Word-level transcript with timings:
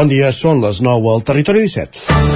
Bon 0.00 0.08
dia, 0.08 0.30
són 0.32 0.62
les 0.64 0.78
9 0.80 1.10
al 1.12 1.20
Territori 1.28 1.60
17. 1.60 2.30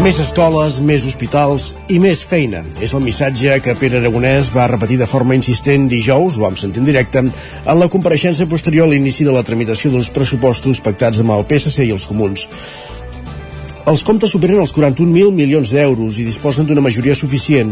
Més 0.00 0.22
escoles, 0.22 0.80
més 0.80 1.04
hospitals 1.04 1.74
i 1.92 2.00
més 2.00 2.24
feina. 2.24 2.64
És 2.80 2.96
el 2.96 3.04
missatge 3.04 3.60
que 3.60 3.76
Pere 3.76 4.00
Aragonès 4.00 4.48
va 4.56 4.70
repetir 4.72 4.96
de 4.96 5.12
forma 5.12 5.36
insistent 5.36 5.90
dijous, 5.92 6.40
ho 6.40 6.48
vam 6.48 6.56
sentir 6.56 6.80
en 6.80 6.88
directe, 6.88 7.20
en 7.20 7.84
la 7.84 7.92
compareixença 7.92 8.48
posterior 8.48 8.88
a 8.88 8.94
l'inici 8.96 9.28
de 9.28 9.36
la 9.36 9.44
tramitació 9.44 9.92
d'uns 9.92 10.08
pressupostos 10.08 10.80
pactats 10.80 11.20
amb 11.20 11.36
el 11.36 11.44
PSC 11.50 11.90
i 11.90 11.92
els 11.92 12.08
comuns. 12.08 12.48
Els 13.86 14.02
comptes 14.02 14.32
superen 14.34 14.58
els 14.58 14.72
41.000 14.74 15.30
milions 15.30 15.70
d'euros 15.70 16.16
i 16.18 16.24
disposen 16.26 16.66
d'una 16.66 16.82
majoria 16.82 17.14
suficient 17.14 17.70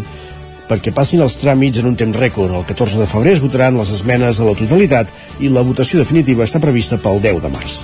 perquè 0.69 0.93
passin 0.95 1.25
els 1.25 1.35
tràmits 1.41 1.81
en 1.81 1.89
un 1.91 1.97
temps 1.99 2.15
rècord. 2.15 2.55
El 2.55 2.63
14 2.69 3.01
de 3.03 3.09
febrer 3.11 3.33
es 3.35 3.43
votaran 3.43 3.75
les 3.81 3.91
esmenes 3.97 4.39
a 4.39 4.47
la 4.47 4.55
totalitat 4.55 5.11
i 5.43 5.51
la 5.51 5.65
votació 5.67 5.99
definitiva 5.99 6.47
està 6.47 6.61
prevista 6.63 7.01
pel 7.03 7.19
10 7.25 7.43
de 7.43 7.51
març. 7.51 7.81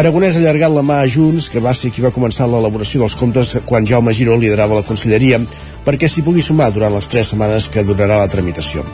Aragonès 0.00 0.38
ha 0.38 0.40
allargat 0.40 0.72
la 0.72 0.86
mà 0.86 1.02
a 1.02 1.10
Junts, 1.10 1.50
que 1.52 1.60
va 1.60 1.74
ser 1.74 1.90
qui 1.92 2.00
va 2.00 2.14
començar 2.14 2.48
l'elaboració 2.48 3.02
dels 3.02 3.18
comptes 3.18 3.56
quan 3.68 3.86
Jaume 3.86 4.14
Giró 4.16 4.38
liderava 4.40 4.78
la 4.78 4.86
conselleria, 4.86 5.42
perquè 5.84 6.08
s'hi 6.08 6.24
pugui 6.24 6.40
sumar 6.40 6.70
durant 6.72 6.94
les 6.94 7.10
tres 7.10 7.34
setmanes 7.34 7.68
que 7.68 7.84
durarà 7.84 8.22
la 8.22 8.30
tramitació. 8.32 8.86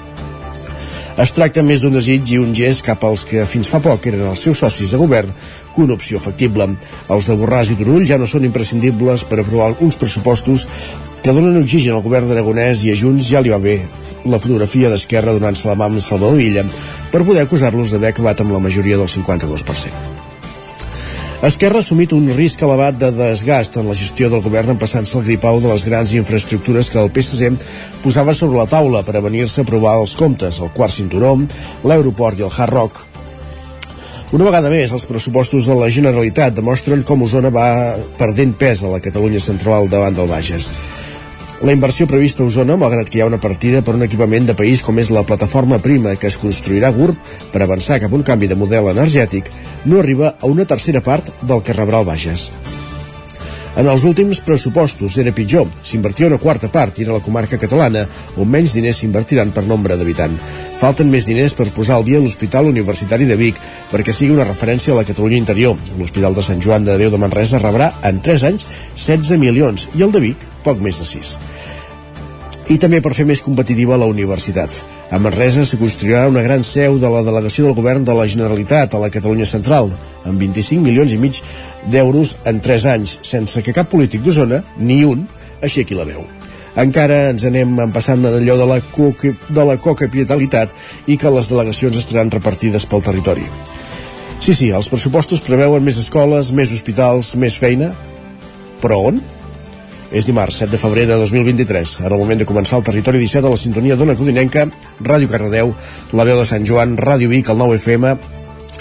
Es 1.16 1.30
tracta 1.32 1.62
més 1.64 1.80
d'un 1.80 1.95
desig 1.95 2.32
i 2.34 2.40
un 2.42 2.50
gest 2.56 2.82
cap 2.84 3.04
als 3.06 3.22
que 3.28 3.46
fins 3.48 3.70
fa 3.72 3.78
poc 3.84 4.10
eren 4.10 4.26
els 4.28 4.42
seus 4.45 4.58
socis 4.60 4.90
de 4.92 4.98
govern 5.00 5.30
que 5.76 5.84
una 5.84 5.94
opció 5.94 6.18
factible. 6.22 6.70
Els 7.12 7.28
de 7.28 7.36
Borràs 7.38 7.70
i 7.70 7.78
Turull 7.78 8.08
ja 8.08 8.18
no 8.18 8.26
són 8.26 8.48
imprescindibles 8.48 9.26
per 9.28 9.42
aprovar 9.42 9.74
uns 9.84 10.00
pressupostos 10.00 10.66
que 11.22 11.34
donen 11.36 11.60
oxigen 11.60 11.96
al 11.96 12.04
govern 12.04 12.28
d'Aragonès 12.30 12.84
i 12.87 12.92
a 12.92 12.98
Junts 12.98 13.28
ja 13.28 13.45
li 13.45 13.52
va 13.52 13.62
bé 13.62 13.80
la 14.26 14.38
fotografia 14.42 14.90
d'Esquerra 14.90 15.36
donant-se 15.36 15.68
la 15.68 15.78
mà 15.78 15.90
amb 15.90 16.02
Salvador 16.02 16.40
Illa 16.42 16.66
per 17.12 17.24
poder 17.24 17.45
acusar-los 17.46 17.92
d'haver 17.92 18.14
acabat 18.14 18.42
amb 18.42 18.54
la 18.56 18.62
majoria 18.62 18.98
del 18.98 19.10
52%. 19.10 20.24
Esquerra 21.46 21.82
ha 21.82 21.84
assumit 21.84 22.14
un 22.16 22.30
risc 22.32 22.62
elevat 22.64 22.96
de 22.96 23.10
desgast 23.12 23.76
en 23.76 23.90
la 23.90 23.95
gestió 23.98 24.30
del 24.32 24.40
govern 24.42 24.73
empassant-se 24.73 25.18
el 25.18 25.26
gripau 25.26 25.60
de 25.60 25.68
les 25.68 25.84
grans 25.84 26.14
infraestructures 26.16 26.88
que 26.90 27.02
el 27.02 27.12
PSC 27.12 27.51
posava 28.02 28.34
sobre 28.34 28.56
la 28.56 28.70
taula 28.70 29.02
per 29.04 29.18
a 29.18 29.23
venir-se 29.26 29.60
a 29.60 29.66
aprovar 29.66 29.98
els 30.01 30.16
comptes, 30.16 30.62
el 30.64 30.73
quart 30.79 30.96
cinturó, 30.96 31.36
l'aeroport 31.84 32.40
i 32.40 32.48
el 32.48 32.56
Hard 32.56 32.74
Rock. 32.79 33.15
Una 34.35 34.43
vegada 34.49 34.73
més, 34.73 34.91
els 34.91 35.05
pressupostos 35.07 35.69
de 35.71 35.74
la 35.79 35.87
Generalitat 35.87 36.55
demostren 36.57 37.05
com 37.07 37.21
Osona 37.23 37.52
va 37.55 37.95
perdent 38.19 38.57
pes 38.59 38.82
a 38.82 38.91
la 38.91 38.99
Catalunya 38.99 39.38
central 39.38 39.87
davant 39.93 40.16
del 40.16 40.27
Bages. 40.27 40.73
La 41.63 41.73
inversió 41.73 42.09
prevista 42.10 42.43
a 42.43 42.51
Osona, 42.51 42.74
malgrat 42.77 43.07
que 43.07 43.21
hi 43.21 43.23
ha 43.23 43.29
una 43.30 43.38
partida 43.38 43.85
per 43.87 43.95
un 43.95 44.02
equipament 44.02 44.49
de 44.51 44.57
país 44.59 44.82
com 44.82 44.99
és 44.99 45.13
la 45.15 45.23
plataforma 45.29 45.79
prima 45.79 46.16
que 46.19 46.27
es 46.27 46.41
construirà 46.43 46.91
a 46.91 46.97
GURB 46.97 47.37
per 47.52 47.63
avançar 47.63 48.01
cap 48.02 48.10
a 48.10 48.19
un 48.19 48.27
canvi 48.27 48.51
de 48.51 48.59
model 48.59 48.91
energètic, 48.91 49.52
no 49.87 50.02
arriba 50.02 50.35
a 50.41 50.51
una 50.51 50.66
tercera 50.66 51.04
part 51.07 51.30
del 51.47 51.63
que 51.63 51.79
rebrà 51.79 52.02
el 52.02 52.10
Bages. 52.10 52.51
En 53.77 53.91
els 53.93 54.07
últims 54.09 54.38
pressupostos 54.41 55.19
era 55.21 55.35
pitjor. 55.37 55.66
S'invertia 55.85 56.30
una 56.30 56.38
quarta 56.41 56.71
part 56.73 56.96
i 56.96 57.05
era 57.05 57.13
la 57.13 57.21
comarca 57.24 57.59
catalana 57.60 58.07
on 58.41 58.49
menys 58.49 58.73
diners 58.73 59.02
s'invertiran 59.02 59.52
per 59.52 59.66
nombre 59.69 59.99
d'habitant. 60.01 60.38
Falten 60.80 61.13
més 61.13 61.29
diners 61.29 61.52
per 61.59 61.69
posar 61.77 61.99
al 61.99 62.09
dia 62.09 62.23
l'Hospital 62.23 62.71
Universitari 62.73 63.29
de 63.29 63.37
Vic 63.37 63.60
perquè 63.93 64.16
sigui 64.16 64.32
una 64.32 64.49
referència 64.49 64.94
a 64.94 65.00
la 65.00 65.04
Catalunya 65.04 65.43
interior. 65.43 65.77
L'Hospital 65.99 66.34
de 66.34 66.47
Sant 66.49 66.65
Joan 66.65 66.88
de 66.88 66.97
Déu 66.97 67.12
de 67.12 67.21
Manresa 67.21 67.60
rebrà 67.60 67.93
en 68.03 68.25
3 68.25 68.49
anys 68.49 68.69
16 68.97 69.37
milions 69.44 69.91
i 69.93 70.09
el 70.09 70.16
de 70.16 70.25
Vic 70.25 70.49
poc 70.65 70.81
més 70.81 71.04
de 71.04 71.12
6 71.12 71.37
i 72.66 72.81
també 72.82 72.99
per 72.99 73.12
fer 73.15 73.27
més 73.28 73.43
competitiva 73.47 73.99
la 74.00 74.09
universitat. 74.10 74.72
A 75.15 75.21
Manresa 75.22 75.62
s'hi 75.62 75.78
construirà 75.78 76.25
una 76.27 76.42
gran 76.42 76.65
seu 76.66 76.98
de 76.98 77.10
la 77.12 77.22
delegació 77.22 77.69
del 77.69 77.76
govern 77.78 78.04
de 78.04 78.15
la 78.16 78.26
Generalitat 78.26 78.94
a 78.94 79.03
la 79.03 79.10
Catalunya 79.15 79.47
Central, 79.47 79.92
amb 80.26 80.42
25 80.42 80.82
milions 80.82 81.15
i 81.15 81.20
mig 81.22 81.38
d'euros 81.92 82.36
en 82.44 82.60
3 82.62 82.88
anys, 82.92 83.19
sense 83.26 83.62
que 83.62 83.74
cap 83.76 83.91
polític 83.92 84.24
d'Osona, 84.24 84.62
ni 84.78 85.02
un, 85.04 85.26
aixequi 85.62 85.97
la 85.98 86.06
veu. 86.08 86.26
Encara 86.76 87.30
ens 87.30 87.47
anem 87.48 87.78
empassant 87.86 88.20
d'allò 88.20 88.58
de 88.60 88.66
la, 88.69 88.80
de 88.80 89.64
la 89.64 89.78
coca-pietalitat 89.80 90.74
i 91.08 91.16
que 91.16 91.32
les 91.32 91.48
delegacions 91.48 91.97
estaran 91.97 92.32
repartides 92.34 92.84
pel 92.91 93.04
territori. 93.06 93.47
Sí, 94.41 94.52
sí, 94.52 94.69
els 94.76 94.91
pressupostos 94.92 95.41
preveuen 95.41 95.84
més 95.84 95.97
escoles, 95.97 96.52
més 96.52 96.74
hospitals, 96.76 97.32
més 97.41 97.56
feina, 97.56 97.94
però 98.82 99.00
on? 99.08 99.22
És 100.12 100.28
dimarts, 100.28 100.60
7 100.60 100.70
de 100.70 100.78
febrer 100.78 101.06
de 101.08 101.16
2023. 101.18 101.97
En 102.04 102.12
el 102.12 102.20
moment 102.20 102.38
de 102.38 102.47
començar 102.47 102.78
el 102.78 102.84
territori 102.86 103.18
17 103.24 103.48
a 103.48 103.50
la 103.50 103.58
sintonia 103.58 103.97
d'Ona 103.97 104.14
Codinenca, 104.14 104.68
Ràdio 105.00 105.32
Cardedeu, 105.32 105.72
La 106.12 106.28
Veu 106.28 106.38
de 106.38 106.47
Sant 106.47 106.68
Joan, 106.68 106.94
Ràdio 107.00 107.32
Vic, 107.32 107.48
el 107.50 107.58
9 107.58 107.80
FM, 107.80 108.12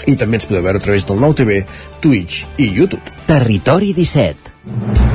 i 0.06 0.16
també 0.18 0.40
ens 0.40 0.48
podeu 0.48 0.64
veure 0.66 0.82
a 0.82 0.86
través 0.86 1.06
del 1.08 1.22
nou 1.22 1.36
TV, 1.36 1.62
Twitch 2.00 2.46
i 2.58 2.70
YouTube. 2.78 3.18
Territori 3.26 3.92
17. 3.96 5.05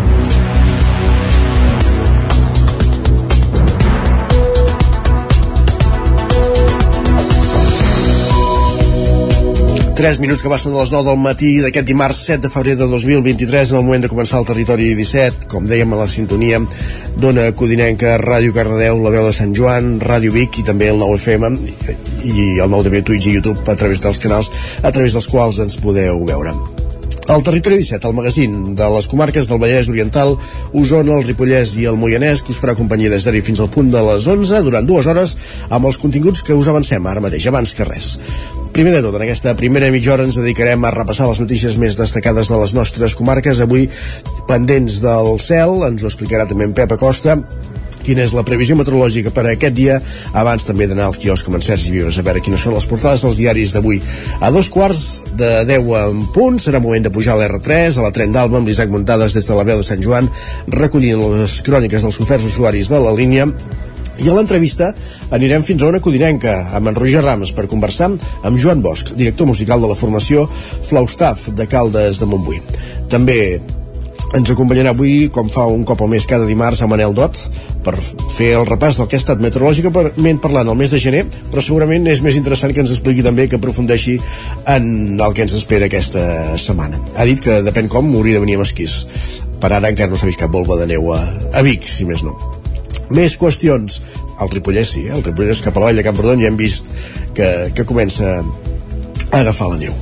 3 10.01 10.17
minuts 10.17 10.41
que 10.41 10.49
passen 10.49 10.73
de 10.73 10.79
les 10.79 10.89
9 10.89 11.05
del 11.05 11.17
matí 11.21 11.49
d'aquest 11.61 11.85
dimarts 11.85 12.23
7 12.25 12.41
de 12.47 12.49
febrer 12.49 12.73
de 12.79 12.87
2023 12.89 13.69
en 13.69 13.77
el 13.77 13.85
moment 13.85 14.01
de 14.01 14.09
començar 14.09 14.39
el 14.41 14.47
territori 14.49 14.87
17 14.97 15.45
com 15.51 15.69
dèiem 15.69 15.93
a 15.93 15.99
la 15.99 16.07
sintonia 16.09 16.57
d'Ona 17.21 17.51
Codinenca, 17.53 18.17
Ràdio 18.17 18.57
Cardedeu 18.57 18.97
la 18.97 19.13
veu 19.13 19.29
de 19.29 19.37
Sant 19.37 19.53
Joan, 19.53 19.99
Ràdio 20.01 20.33
Vic 20.33 20.57
i 20.57 20.65
també 20.65 20.89
el 20.89 20.97
9 21.05 21.21
FM 21.21 21.53
i 22.33 22.49
el 22.57 22.73
9 22.73 22.89
TV 22.89 23.05
Twitch 23.05 23.29
i 23.29 23.37
YouTube 23.37 23.61
a 23.69 23.77
través 23.77 24.01
dels 24.01 24.17
canals 24.25 24.49
a 24.81 24.89
través 24.89 25.13
dels 25.13 25.29
quals 25.29 25.61
ens 25.61 25.77
podeu 25.77 26.25
veure 26.25 26.80
el 27.27 27.43
Territori 27.43 27.77
17, 27.77 28.07
el 28.07 28.13
magazín 28.13 28.75
de 28.75 28.87
les 28.89 29.07
comarques 29.07 29.47
del 29.47 29.59
Vallès 29.61 29.89
Oriental, 29.89 30.35
Osona, 30.73 31.17
el 31.17 31.25
Ripollès 31.27 31.75
i 31.79 31.85
el 31.89 31.99
Moianès, 31.99 32.41
que 32.43 32.51
us 32.53 32.59
farà 32.61 32.75
companyia 32.77 33.11
des 33.13 33.25
d'ara 33.25 33.41
fins 33.45 33.61
al 33.61 33.69
punt 33.71 33.91
de 33.93 34.01
les 34.07 34.27
11, 34.27 34.61
durant 34.65 34.87
dues 34.87 35.07
hores, 35.07 35.35
amb 35.69 35.85
els 35.87 35.99
continguts 36.01 36.43
que 36.43 36.57
us 36.57 36.67
avancem 36.71 37.05
ara 37.07 37.23
mateix, 37.23 37.47
abans 37.47 37.75
que 37.77 37.87
res. 37.87 38.17
Primer 38.71 38.93
de 38.95 39.01
tot, 39.03 39.15
en 39.15 39.25
aquesta 39.25 39.55
primera 39.59 39.91
mitja 39.91 40.13
hora 40.13 40.25
ens 40.27 40.39
dedicarem 40.39 40.85
a 40.85 40.93
repassar 40.95 41.27
les 41.29 41.41
notícies 41.43 41.77
més 41.77 41.97
destacades 41.99 42.51
de 42.51 42.59
les 42.61 42.73
nostres 42.73 43.15
comarques. 43.19 43.59
Avui, 43.59 43.89
pendents 44.47 45.01
del 45.03 45.35
cel, 45.43 45.81
ens 45.87 46.03
ho 46.03 46.11
explicarà 46.11 46.47
també 46.47 46.69
en 46.69 46.75
Pep 46.77 46.95
Acosta, 46.95 47.37
quina 48.05 48.25
és 48.25 48.35
la 48.37 48.45
previsió 48.47 48.75
meteorològica 48.79 49.33
per 49.35 49.45
a 49.45 49.53
aquest 49.55 49.75
dia? 49.77 49.99
Abans 50.37 50.65
també 50.67 50.87
d'anar 50.89 51.09
al 51.09 51.17
quiosc 51.19 51.47
amb 51.47 51.59
en 51.59 51.65
Sergi 51.65 51.93
Vives 51.95 52.17
a 52.17 52.25
veure 52.25 52.43
quines 52.43 52.61
són 52.61 52.75
les 52.77 52.87
portades 52.89 53.25
dels 53.25 53.39
diaris 53.39 53.75
d'avui. 53.75 54.01
A 54.41 54.51
dos 54.53 54.69
quarts 54.73 55.21
de 55.37 55.51
10 55.69 55.91
en 56.01 56.25
punt 56.35 56.59
serà 56.61 56.81
moment 56.83 57.05
de 57.05 57.13
pujar 57.13 57.35
a 57.35 57.41
l'R3 57.41 57.99
a 57.99 58.07
la 58.07 58.13
tren 58.15 58.33
d'Alba 58.33 58.59
amb 58.59 58.69
l'Isaac 58.69 58.91
Muntades 58.93 59.37
des 59.37 59.47
de 59.47 59.57
la 59.57 59.67
veu 59.67 59.81
de 59.81 59.87
Sant 59.87 60.01
Joan 60.03 60.29
recollint 60.67 61.21
les 61.41 61.61
cròniques 61.65 62.03
dels 62.05 62.19
oferts 62.23 62.49
usuaris 62.49 62.91
de 62.91 62.99
la 63.01 63.13
línia. 63.15 63.47
I 64.21 64.29
a 64.29 64.33
l'entrevista 64.37 64.91
anirem 65.33 65.63
fins 65.65 65.81
a 65.81 65.89
una 65.89 66.01
codinenca 66.03 66.53
amb 66.77 66.91
en 66.91 66.97
Roger 66.99 67.23
Rams 67.25 67.55
per 67.57 67.65
conversar 67.71 68.11
amb 68.45 68.59
Joan 68.61 68.83
Bosch, 68.85 69.15
director 69.17 69.49
musical 69.49 69.81
de 69.81 69.89
la 69.89 69.97
formació 69.97 70.45
Flaustaff 70.85 71.49
de 71.57 71.65
Caldes 71.71 72.21
de 72.21 72.29
Montbui. 72.29 72.61
També 73.09 73.39
ens 74.37 74.51
acompanyarà 74.53 74.93
avui, 74.95 75.29
com 75.33 75.49
fa 75.51 75.65
un 75.67 75.83
cop 75.87 76.01
o 76.05 76.07
més 76.11 76.25
cada 76.29 76.47
dimarts, 76.47 76.81
a 76.81 76.87
Manel 76.89 77.15
Dot, 77.17 77.39
per 77.85 77.95
fer 78.31 78.51
el 78.59 78.65
repàs 78.69 78.99
del 78.99 79.09
que 79.09 79.17
ha 79.17 79.21
estat 79.21 79.41
meteorològicament 79.43 80.39
parlant 80.43 80.71
el 80.71 80.77
mes 80.79 80.93
de 80.93 81.01
gener, 81.01 81.25
però 81.51 81.63
segurament 81.65 82.07
és 82.11 82.23
més 82.23 82.37
interessant 82.39 82.73
que 82.73 82.83
ens 82.83 82.93
expliqui 82.93 83.25
també 83.25 83.47
que 83.49 83.59
aprofundeixi 83.59 84.17
en 84.71 85.19
el 85.19 85.35
que 85.35 85.45
ens 85.45 85.55
espera 85.57 85.89
aquesta 85.89 86.57
setmana. 86.61 87.01
Ha 87.17 87.27
dit 87.27 87.43
que 87.43 87.61
depèn 87.65 87.91
com 87.91 88.13
hauria 88.15 88.39
de 88.39 88.45
venir 88.45 88.59
amb 88.59 88.67
esquís. 88.67 89.01
Per 89.61 89.69
ara 89.69 89.91
encara 89.91 90.09
no 90.11 90.17
s'ha 90.17 90.29
vist 90.29 90.41
cap 90.41 90.53
volva 90.53 90.79
de 90.79 90.87
neu 90.93 91.11
a, 91.13 91.21
a 91.53 91.65
Vic, 91.65 91.89
si 91.89 92.07
més 92.09 92.23
no. 92.25 92.37
Més 93.11 93.35
qüestions. 93.37 94.01
El 94.41 94.49
Ripollès 94.49 94.95
sí, 94.95 95.05
eh? 95.05 95.13
el 95.13 95.25
Ripollès 95.25 95.61
cap 95.61 95.75
a 95.77 95.83
la 95.83 95.91
vall 95.91 95.99
de 95.99 96.05
Camprodon 96.07 96.41
ja 96.41 96.49
hem 96.49 96.57
vist 96.57 96.87
que, 97.37 97.69
que 97.75 97.85
comença 97.85 98.39
a 98.39 99.41
agafar 99.43 99.69
la 99.73 99.81
neu. 99.83 99.93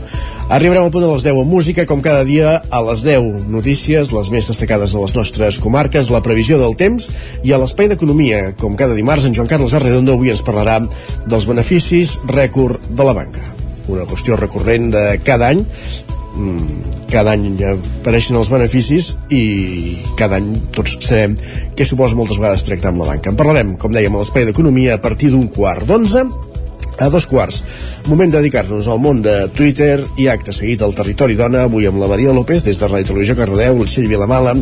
Arribarem 0.50 0.88
al 0.88 0.90
punt 0.90 1.04
de 1.06 1.12
les 1.12 1.24
10 1.28 1.38
en 1.44 1.50
música, 1.50 1.86
com 1.86 2.02
cada 2.02 2.24
dia, 2.26 2.56
a 2.74 2.82
les 2.82 3.04
10 3.06 3.50
notícies, 3.54 4.10
les 4.10 4.32
més 4.34 4.50
destacades 4.50 4.96
de 4.96 5.04
les 5.04 5.14
nostres 5.14 5.60
comarques, 5.62 6.10
la 6.10 6.24
previsió 6.26 6.58
del 6.58 6.74
temps 6.74 7.12
i 7.46 7.54
a 7.54 7.60
l'espai 7.62 7.92
d'economia. 7.92 8.56
Com 8.58 8.74
cada 8.80 8.98
dimarts, 8.98 9.30
en 9.30 9.38
Joan 9.38 9.52
Carles 9.52 9.78
Arredondo 9.78 10.18
avui 10.18 10.34
ens 10.34 10.42
parlarà 10.42 10.80
dels 11.30 11.46
beneficis 11.46 12.18
rècord 12.34 12.82
de 12.90 13.06
la 13.06 13.14
banca. 13.14 13.46
Una 13.94 14.10
qüestió 14.10 14.42
recurrent 14.42 14.90
de 14.94 15.06
cada 15.22 15.54
any 15.54 15.68
Mm, 16.40 17.08
cada 17.10 17.34
any 17.34 17.58
apareixen 17.68 18.38
els 18.38 18.52
beneficis 18.54 19.16
i 19.34 19.98
cada 20.20 20.38
any 20.38 20.52
tots 20.76 20.96
sabem 21.04 21.34
què 21.76 21.88
suposa 21.88 22.16
moltes 22.16 22.38
vegades 22.40 22.64
tractar 22.68 22.94
amb 22.94 23.04
la 23.04 23.10
banca. 23.10 23.34
En 23.34 23.40
parlarem, 23.40 23.74
com 23.82 23.92
dèiem, 23.92 24.14
a 24.14 24.22
l'espai 24.22 24.46
d'economia 24.48 24.96
a 24.96 25.02
partir 25.04 25.34
d'un 25.34 25.50
quart 25.52 25.88
d'onze 25.90 26.24
a 27.00 27.10
dos 27.10 27.26
quarts. 27.28 27.64
Moment 28.08 28.32
de 28.32 28.40
dedicar-nos 28.40 28.88
al 28.88 29.02
món 29.02 29.24
de 29.26 29.48
Twitter 29.56 29.98
i 30.20 30.28
acte 30.30 30.54
seguit 30.56 30.84
al 30.84 30.96
Territori 30.98 31.40
Dona, 31.40 31.66
avui 31.66 31.88
amb 31.90 32.02
la 32.02 32.12
Maria 32.12 32.36
López, 32.36 32.64
des 32.68 32.80
de 32.80 32.88
Ràdio 32.88 33.14
Televisió 33.14 33.36
Cardedeu, 33.40 33.80
el 33.80 33.90
Txell 33.90 34.12
Vilamala, 34.12 34.56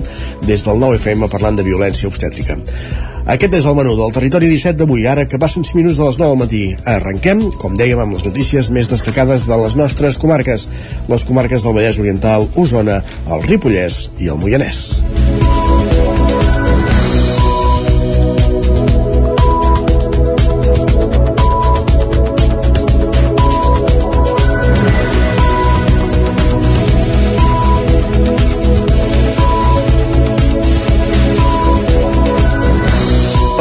des 0.45 0.65
del 0.65 0.81
9FM 0.81 1.29
parlant 1.33 1.59
de 1.59 1.67
violència 1.67 2.09
obstètrica. 2.09 2.57
Aquest 3.27 3.57
és 3.57 3.65
el 3.67 3.75
menú 3.75 3.97
del 3.99 4.13
Territori 4.15 4.47
17 4.47 4.79
d'avui, 4.79 5.03
ara 5.11 5.25
que 5.27 5.39
passen 5.41 5.65
5 5.67 5.75
minuts 5.75 5.97
de 5.99 6.05
les 6.07 6.19
9 6.21 6.31
del 6.31 6.39
matí. 6.39 6.61
Arrenquem, 6.87 7.43
com 7.59 7.75
dèiem, 7.75 7.99
amb 7.99 8.15
les 8.15 8.23
notícies 8.23 8.71
més 8.71 8.87
destacades 8.87 9.43
de 9.49 9.57
les 9.59 9.75
nostres 9.75 10.15
comarques, 10.21 10.69
les 11.11 11.27
comarques 11.27 11.67
del 11.67 11.75
Vallès 11.75 11.99
Oriental, 11.99 12.47
Osona, 12.55 13.01
el 13.27 13.43
Ripollès 13.49 14.05
i 14.23 14.31
el 14.31 14.39
Moianès. 14.39 16.06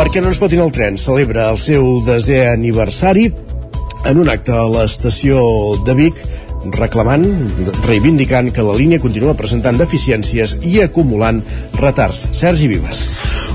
Perquè 0.06 0.20
no 0.22 0.28
ens 0.30 0.38
fotin 0.38 0.60
el 0.62 0.68
tren 0.70 0.94
celebra 1.02 1.48
el 1.50 1.56
seu 1.58 1.96
desè 2.06 2.44
aniversari 2.52 3.24
en 4.06 4.20
un 4.22 4.28
acte 4.30 4.54
a 4.54 4.62
l'estació 4.70 5.40
de 5.82 5.96
Vic 5.98 6.20
reclamant, 6.76 7.26
reivindicant 7.88 8.52
que 8.54 8.62
la 8.62 8.76
línia 8.78 9.02
continua 9.02 9.34
presentant 9.34 9.82
deficiències 9.82 10.60
i 10.62 10.78
acumulant 10.84 11.42
retards. 11.82 12.28
Sergi 12.38 12.70
Vives. 12.70 13.02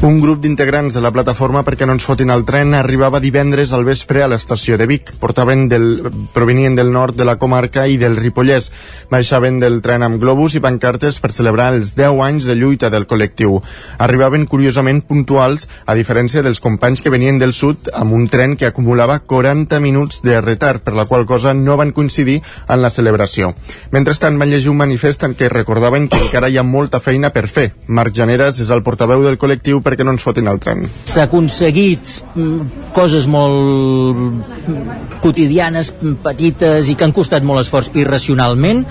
Un 0.01 0.15
grup 0.18 0.39
d'integrants 0.42 0.95
de 0.98 1.01
la 1.06 1.12
plataforma 1.13 1.62
perquè 1.62 1.86
no 1.86 1.94
ens 1.94 2.07
fotin 2.07 2.31
el 2.33 2.42
tren 2.42 2.74
arribava 2.74 3.19
divendres 3.21 3.69
al 3.69 3.83
vespre 3.86 4.24
a 4.25 4.27
l'estació 4.31 4.74
de 4.81 4.88
Vic. 4.89 5.12
Portaven 5.21 5.68
del, 5.69 6.07
provenien 6.33 6.74
del 6.74 6.89
nord 6.89 7.13
de 7.13 7.27
la 7.27 7.36
comarca 7.38 7.83
i 7.86 8.00
del 8.01 8.15
Ripollès. 8.18 8.71
Baixaven 9.12 9.59
del 9.62 9.77
tren 9.86 10.01
amb 10.01 10.18
globus 10.18 10.56
i 10.57 10.62
pancartes 10.63 11.19
per 11.21 11.30
celebrar 11.36 11.68
els 11.75 11.92
10 11.94 12.18
anys 12.25 12.48
de 12.50 12.56
lluita 12.57 12.89
del 12.89 13.06
col·lectiu. 13.06 13.59
Arribaven 14.01 14.48
curiosament 14.50 15.03
puntuals, 15.06 15.68
a 15.86 15.94
diferència 15.94 16.42
dels 16.42 16.63
companys 16.65 17.06
que 17.06 17.13
venien 17.13 17.38
del 17.38 17.53
sud 17.53 17.94
amb 17.94 18.18
un 18.18 18.25
tren 18.25 18.57
que 18.57 18.71
acumulava 18.71 19.19
40 19.21 19.77
minuts 19.86 20.25
de 20.25 20.42
retard, 20.42 20.81
per 20.81 20.95
la 20.98 21.06
qual 21.06 21.27
cosa 21.30 21.53
no 21.53 21.77
van 21.77 21.94
coincidir 21.94 22.39
en 22.42 22.81
la 22.81 22.89
celebració. 22.89 23.53
Mentrestant 23.94 24.42
van 24.42 24.50
llegir 24.50 24.74
un 24.74 24.81
manifest 24.81 25.30
en 25.30 25.38
què 25.38 25.53
recordaven 25.53 26.09
que 26.09 26.25
encara 26.25 26.50
hi 26.50 26.57
ha 26.57 26.65
molta 26.65 26.98
feina 26.98 27.30
per 27.30 27.45
fer. 27.45 27.69
Marc 27.86 28.18
Janeres 28.18 28.65
és 28.65 28.74
el 28.74 28.81
portaveu 28.81 29.21
del 29.21 29.38
col·lectiu 29.38 29.86
per 29.86 29.91
perquè 29.92 30.08
no 30.08 30.16
ens 30.16 30.24
fotin 30.24 30.48
el 30.48 30.62
tren. 30.64 30.86
S'ha 31.12 31.28
aconseguit 31.28 32.16
mm, 32.34 32.92
coses 32.96 33.28
molt 33.32 35.20
quotidianes, 35.24 35.94
petites 36.24 36.90
i 36.90 36.96
que 36.96 37.08
han 37.08 37.16
costat 37.16 37.44
molt 37.46 37.66
esforç 37.66 37.92
irracionalment 38.00 38.86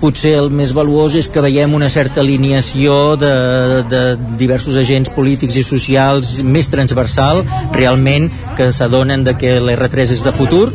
potser 0.00 0.34
el 0.38 0.48
més 0.54 0.72
valuós 0.76 1.16
és 1.18 1.28
que 1.32 1.42
veiem 1.44 1.74
una 1.74 1.88
certa 1.92 2.22
alineació 2.22 3.16
de, 3.20 3.32
de 3.90 4.02
diversos 4.40 4.78
agents 4.80 5.10
polítics 5.14 5.58
i 5.58 5.64
socials 5.66 6.38
més 6.42 6.70
transversal, 6.70 7.44
realment 7.74 8.30
que 8.58 8.70
s'adonen 8.72 9.26
de 9.26 9.36
que 9.38 9.56
l'R3 9.60 10.14
és 10.16 10.24
de 10.24 10.34
futur 10.34 10.66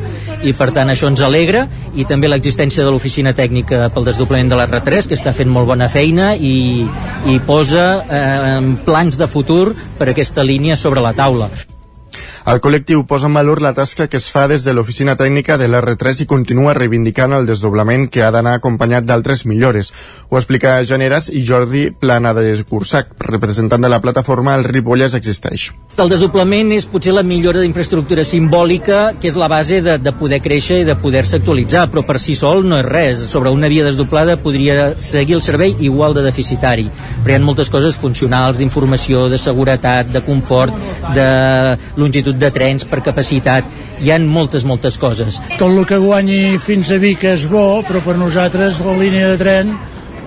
i 0.44 0.54
per 0.58 0.72
tant 0.76 0.92
això 0.92 1.08
ens 1.12 1.24
alegra 1.24 1.66
i 1.96 2.08
també 2.10 2.30
l'existència 2.32 2.84
de 2.84 2.92
l'oficina 2.92 3.36
tècnica 3.38 3.88
pel 3.94 4.08
desdoblament 4.10 4.52
de 4.52 4.60
l'R3 4.60 5.10
que 5.10 5.20
està 5.20 5.36
fent 5.36 5.52
molt 5.52 5.70
bona 5.72 5.90
feina 5.92 6.34
i, 6.36 6.84
i 7.32 7.38
posa 7.48 7.86
eh, 8.04 8.58
plans 8.88 9.20
de 9.20 9.30
futur 9.32 9.70
per 10.00 10.12
aquesta 10.12 10.44
línia 10.44 10.80
sobre 10.80 11.04
la 11.04 11.16
taula. 11.16 11.52
El 12.44 12.60
col·lectiu 12.60 13.06
posa 13.08 13.30
en 13.30 13.38
valor 13.38 13.62
la 13.64 13.72
tasca 13.72 14.10
que 14.12 14.20
es 14.20 14.26
fa 14.28 14.50
des 14.52 14.66
de 14.66 14.74
l'oficina 14.76 15.14
tècnica 15.16 15.56
de 15.56 15.70
l'R3 15.70 16.26
i 16.26 16.28
continua 16.28 16.74
reivindicant 16.76 17.32
el 17.32 17.46
desdoblament 17.48 18.10
que 18.12 18.20
ha 18.20 18.32
d'anar 18.36 18.58
acompanyat 18.58 19.06
d'altres 19.08 19.46
millores. 19.48 19.94
Ho 20.28 20.36
explica 20.36 20.74
Generes 20.84 21.30
i 21.32 21.46
Jordi 21.48 21.86
Plana 21.96 22.34
de 22.36 22.58
Cursac, 22.68 23.14
representant 23.24 23.80
de 23.80 23.88
la 23.88 24.02
plataforma 24.04 24.58
El 24.60 24.66
Ripollès 24.68 25.16
Existeix. 25.16 25.70
El 25.96 26.12
desdoblament 26.12 26.74
és 26.76 26.88
potser 26.90 27.14
la 27.16 27.24
millora 27.24 27.62
d'infraestructura 27.64 28.26
simbòlica, 28.28 29.14
que 29.22 29.32
és 29.32 29.40
la 29.40 29.48
base 29.48 29.80
de, 29.86 29.96
de 30.04 30.14
poder 30.20 30.42
créixer 30.44 30.82
i 30.82 30.88
de 30.90 30.98
poder-se 31.00 31.40
actualitzar, 31.40 31.86
però 31.94 32.04
per 32.04 32.20
si 32.20 32.36
sol 32.36 32.68
no 32.68 32.82
és 32.82 32.88
res. 32.90 33.24
Sobre 33.32 33.56
una 33.56 33.72
via 33.72 33.88
desdoblada 33.88 34.36
podria 34.36 34.98
seguir 35.00 35.38
el 35.40 35.46
servei 35.46 35.78
igual 35.80 36.18
de 36.18 36.28
deficitari, 36.28 36.90
però 37.24 37.38
hi 37.38 37.40
ha 37.40 37.46
moltes 37.46 37.72
coses 37.72 37.96
funcionals, 37.96 38.60
d'informació, 38.60 39.30
de 39.32 39.40
seguretat, 39.40 40.12
de 40.12 40.26
confort, 40.28 40.76
de 41.16 41.30
longitud 41.96 42.33
longitud 42.34 42.40
de 42.40 42.52
trens, 42.52 42.86
per 42.86 43.02
capacitat, 43.02 43.64
hi 44.02 44.12
han 44.12 44.28
moltes, 44.28 44.66
moltes 44.66 44.98
coses. 44.98 45.42
Tot 45.58 45.72
el 45.72 45.86
que 45.86 45.98
guanyi 45.98 46.58
fins 46.60 46.92
a 46.92 46.98
Vic 46.98 47.24
és 47.24 47.48
bo, 47.50 47.84
però 47.84 48.02
per 48.04 48.18
nosaltres 48.18 48.80
la 48.82 48.98
línia 48.98 49.30
de 49.30 49.38
tren 49.38 49.76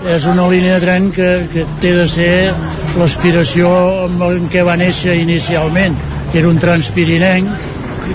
és 0.06 0.26
una 0.26 0.48
línia 0.48 0.78
de 0.78 0.84
tren 0.84 1.10
que, 1.10 1.46
que 1.52 1.66
té 1.80 1.92
de 1.92 2.06
ser 2.06 2.54
l'aspiració 2.96 4.06
en 4.06 4.48
què 4.48 4.62
va 4.62 4.76
néixer 4.76 5.16
inicialment, 5.18 5.96
que 6.32 6.38
era 6.38 6.48
un 6.48 6.58
transpirinenc 6.58 7.48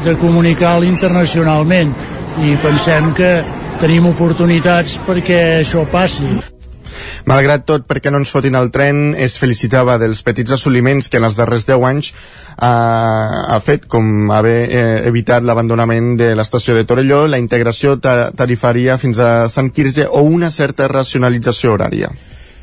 de 0.06 0.16
comunicar 0.16 0.82
internacionalment 0.84 1.92
i 2.42 2.56
pensem 2.64 3.14
que 3.14 3.44
tenim 3.82 4.08
oportunitats 4.08 5.00
perquè 5.06 5.62
això 5.62 5.86
passi. 5.92 6.61
Malgrat 7.30 7.66
tot, 7.70 7.86
perquè 7.90 8.12
no 8.12 8.22
ens 8.22 8.32
fotin 8.34 8.58
el 8.58 8.72
tren, 8.74 9.14
es 9.14 9.38
felicitava 9.42 9.98
dels 10.02 10.24
petits 10.26 10.56
assoliments 10.58 11.10
que 11.10 11.20
en 11.22 11.28
els 11.28 11.38
darrers 11.38 11.68
10 11.68 11.86
anys 11.90 12.12
eh, 12.12 12.66
ha 12.66 13.60
fet, 13.64 13.86
com 13.92 14.32
haver 14.34 14.58
eh, 14.66 14.82
evitat 15.10 15.46
l'abandonament 15.46 16.16
de 16.18 16.32
l'estació 16.38 16.76
de 16.78 16.86
Torelló, 16.90 17.28
la 17.30 17.42
integració 17.42 17.98
ta 18.02 18.32
tarifària 18.38 18.98
fins 19.02 19.22
a 19.22 19.32
Sant 19.54 19.70
Quirze 19.76 20.08
o 20.10 20.26
una 20.26 20.52
certa 20.52 20.90
racionalització 20.90 21.76
horària. 21.76 22.12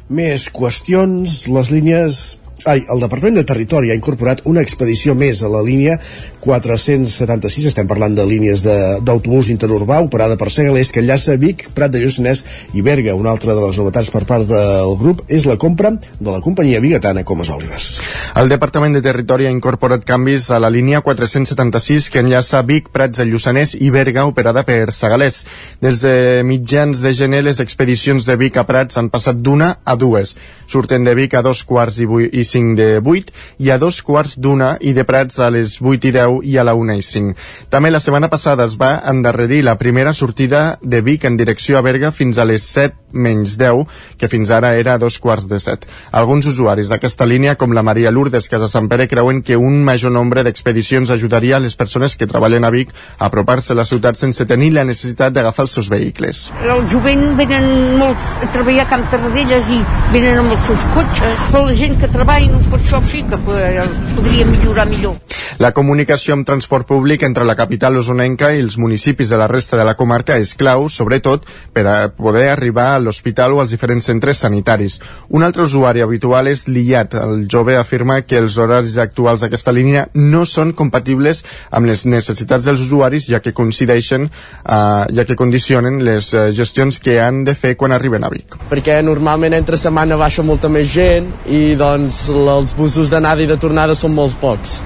Més 0.09 0.49
qüestions, 0.55 1.43
les 1.53 1.71
línies 1.71 2.39
Ai, 2.67 2.83
el 2.91 2.99
Departament 2.99 3.37
de 3.39 3.45
Territori 3.47 3.93
ha 3.93 3.95
incorporat 3.95 4.41
una 4.51 4.63
expedició 4.65 5.13
més 5.15 5.45
a 5.47 5.49
la 5.53 5.61
línia 5.63 5.95
476, 6.43 7.69
estem 7.71 7.87
parlant 7.87 8.17
de 8.17 8.25
línies 8.27 8.65
d'autobús 8.67 9.51
interurbà 9.53 10.01
operada 10.03 10.35
per 10.41 10.51
Segalés, 10.51 10.91
que 10.91 10.99
enllaça 11.05 11.37
Vic, 11.39 11.69
Prat 11.77 11.93
de 11.95 12.01
Lluçanès 12.03 12.43
i 12.75 12.83
Berga. 12.83 13.15
Una 13.15 13.31
altra 13.31 13.55
de 13.55 13.63
les 13.63 13.79
novetats 13.79 14.11
per 14.11 14.25
part 14.27 14.49
del 14.51 14.97
grup 14.99 15.23
és 15.31 15.47
la 15.47 15.55
compra 15.55 15.93
de 15.95 16.35
la 16.35 16.41
companyia 16.43 16.81
bigatana 16.83 17.23
Comas 17.23 17.53
Olives. 17.55 17.87
El 18.35 18.51
Departament 18.51 18.97
de 18.97 19.05
Territori 19.07 19.47
ha 19.47 19.55
incorporat 19.55 20.03
canvis 20.09 20.51
a 20.51 20.59
la 20.59 20.71
línia 20.71 21.03
476 21.07 22.11
que 22.11 22.25
enllaça 22.25 22.65
Vic, 22.67 22.91
Prats 22.91 23.23
de 23.23 23.29
Lluçanès 23.29 23.77
i 23.79 23.93
Berga, 23.95 24.27
operada 24.27 24.67
per 24.67 24.91
Segalés. 24.97 25.45
Des 25.85 26.03
de 26.03 26.43
mitjans 26.43 27.07
de 27.07 27.15
gener, 27.15 27.45
les 27.47 27.63
expedicions 27.63 28.27
de 28.27 28.39
Vic 28.41 28.59
a 28.59 28.67
Prats 28.67 28.99
han 28.99 29.13
passat 29.15 29.39
d'una 29.39 29.77
a 29.85 29.95
dues. 29.95 30.35
Surten 30.67 31.07
de 31.07 31.15
Vic 31.15 31.39
a 31.39 31.47
dos 31.47 31.63
quarts 31.63 32.03
i, 32.03 32.11
i 32.33 32.48
5 32.49 32.77
de 32.79 32.89
8 32.99 33.33
i 33.65 33.71
a 33.71 33.79
dos 33.79 34.01
quarts 34.03 34.37
d'una 34.39 34.77
i 34.81 34.95
de 34.97 35.05
Prats 35.09 35.39
a 35.45 35.51
les 35.55 35.79
8 35.83 36.11
i 36.11 36.15
10 36.17 36.41
i 36.49 36.57
a 36.59 36.65
la 36.67 36.75
1 36.79 36.99
i 36.99 37.05
5. 37.05 37.35
També 37.71 37.93
la 37.93 38.03
setmana 38.03 38.31
passada 38.33 38.67
es 38.69 38.79
va 38.81 38.97
endarrerir 39.13 39.63
la 39.65 39.79
primera 39.79 40.15
sortida 40.15 40.79
de 40.83 41.03
Vic 41.03 41.25
en 41.25 41.37
direcció 41.37 41.79
a 41.79 41.85
Berga 41.85 42.13
fins 42.13 42.39
a 42.39 42.49
les 42.49 42.65
7 42.65 43.09
menys 43.13 43.57
10, 43.57 43.87
que 44.19 44.29
fins 44.29 44.51
ara 44.51 44.75
era 44.77 44.95
a 44.95 44.99
dos 44.99 45.19
quarts 45.19 45.49
de 45.49 45.59
7. 45.61 45.89
Alguns 46.13 46.47
usuaris 46.47 46.91
d'aquesta 46.93 47.27
línia, 47.27 47.57
com 47.57 47.73
la 47.73 47.83
Maria 47.83 48.13
Lourdes 48.13 48.49
Casa 48.49 48.69
Sant 48.69 48.89
Pere, 48.89 49.09
creuen 49.09 49.43
que 49.43 49.57
un 49.57 49.83
major 49.85 50.13
nombre 50.13 50.45
d'expedicions 50.45 51.11
ajudaria 51.11 51.57
a 51.57 51.63
les 51.65 51.77
persones 51.77 52.17
que 52.17 52.29
treballen 52.29 52.65
a 52.65 52.71
Vic 52.75 52.93
a 53.19 53.29
apropar-se 53.29 53.73
a 53.73 53.79
la 53.79 53.87
ciutat 53.89 54.21
sense 54.21 54.45
tenir 54.47 54.73
la 54.75 54.85
necessitat 54.85 55.33
d'agafar 55.33 55.67
els 55.67 55.77
seus 55.79 55.89
vehicles. 55.93 56.49
El 56.65 56.85
jovent 56.93 57.25
venen 57.39 57.97
molts 57.99 58.37
a 58.43 58.51
treballar 58.53 58.87
a 58.87 58.91
Camp 58.93 59.07
Tarradellas 59.13 59.71
i 59.73 59.81
venen 60.13 60.43
amb 60.43 60.57
els 60.57 60.69
seus 60.69 60.85
cotxes, 60.95 61.49
però 61.53 61.65
la 61.67 61.77
gent 61.77 61.97
que 62.01 62.11
treballa 62.13 62.38
i 62.41 62.49
per 62.71 62.79
això 62.79 63.01
sí 63.09 63.23
que 63.27 63.39
podria 63.45 64.47
millorar 64.47 64.87
millor. 64.89 65.17
La 65.59 65.73
comunicació 65.75 66.37
amb 66.37 66.47
transport 66.47 66.87
públic 66.87 67.25
entre 67.27 67.47
la 67.49 67.57
capital 67.59 67.97
osonenca 67.99 68.53
i 68.55 68.61
els 68.63 68.77
municipis 68.79 69.31
de 69.33 69.39
la 69.41 69.49
resta 69.51 69.79
de 69.79 69.87
la 69.87 69.97
comarca 69.99 70.37
és 70.39 70.53
clau, 70.55 70.87
sobretot 70.93 71.49
per 71.75 71.85
a 71.89 71.97
poder 72.15 72.49
arribar 72.53 72.93
a 72.93 73.01
l'hospital 73.03 73.57
o 73.57 73.63
als 73.63 73.73
diferents 73.75 74.07
centres 74.07 74.45
sanitaris. 74.45 75.01
Un 75.35 75.43
altre 75.43 75.65
usuari 75.65 76.05
habitual 76.05 76.47
és 76.47 76.67
l'Illat. 76.69 77.17
El 77.19 77.47
jove 77.51 77.75
afirma 77.77 78.21
que 78.23 78.39
els 78.39 78.59
horaris 78.59 78.99
actuals 79.03 79.43
d'aquesta 79.43 79.75
línia 79.75 80.07
no 80.15 80.45
són 80.47 80.75
compatibles 80.79 81.43
amb 81.71 81.91
les 81.91 82.05
necessitats 82.07 82.69
dels 82.69 82.85
usuaris 82.85 83.27
ja 83.27 83.41
que 83.43 83.53
coincideixen, 83.57 84.29
eh, 84.29 85.05
ja 85.17 85.25
que 85.25 85.37
condicionen 85.37 86.05
les 86.05 86.33
eh, 86.35 86.53
gestions 86.53 87.01
que 87.01 87.19
han 87.21 87.43
de 87.49 87.57
fer 87.59 87.75
quan 87.77 87.97
arriben 87.97 88.25
a 88.25 88.31
Vic. 88.31 88.55
Perquè 88.71 89.01
normalment 89.03 89.57
entre 89.59 89.81
setmana 89.81 90.21
baixa 90.21 90.47
molta 90.47 90.71
més 90.71 90.93
gent 90.93 91.33
i 91.51 91.75
doncs 91.79 92.28
els 92.31 92.75
busos 92.77 93.11
d'anada 93.11 93.43
i 93.43 93.51
de 93.51 93.57
tornada 93.57 93.95
són 93.95 94.15
molt 94.15 94.37
pocs. 94.41 94.81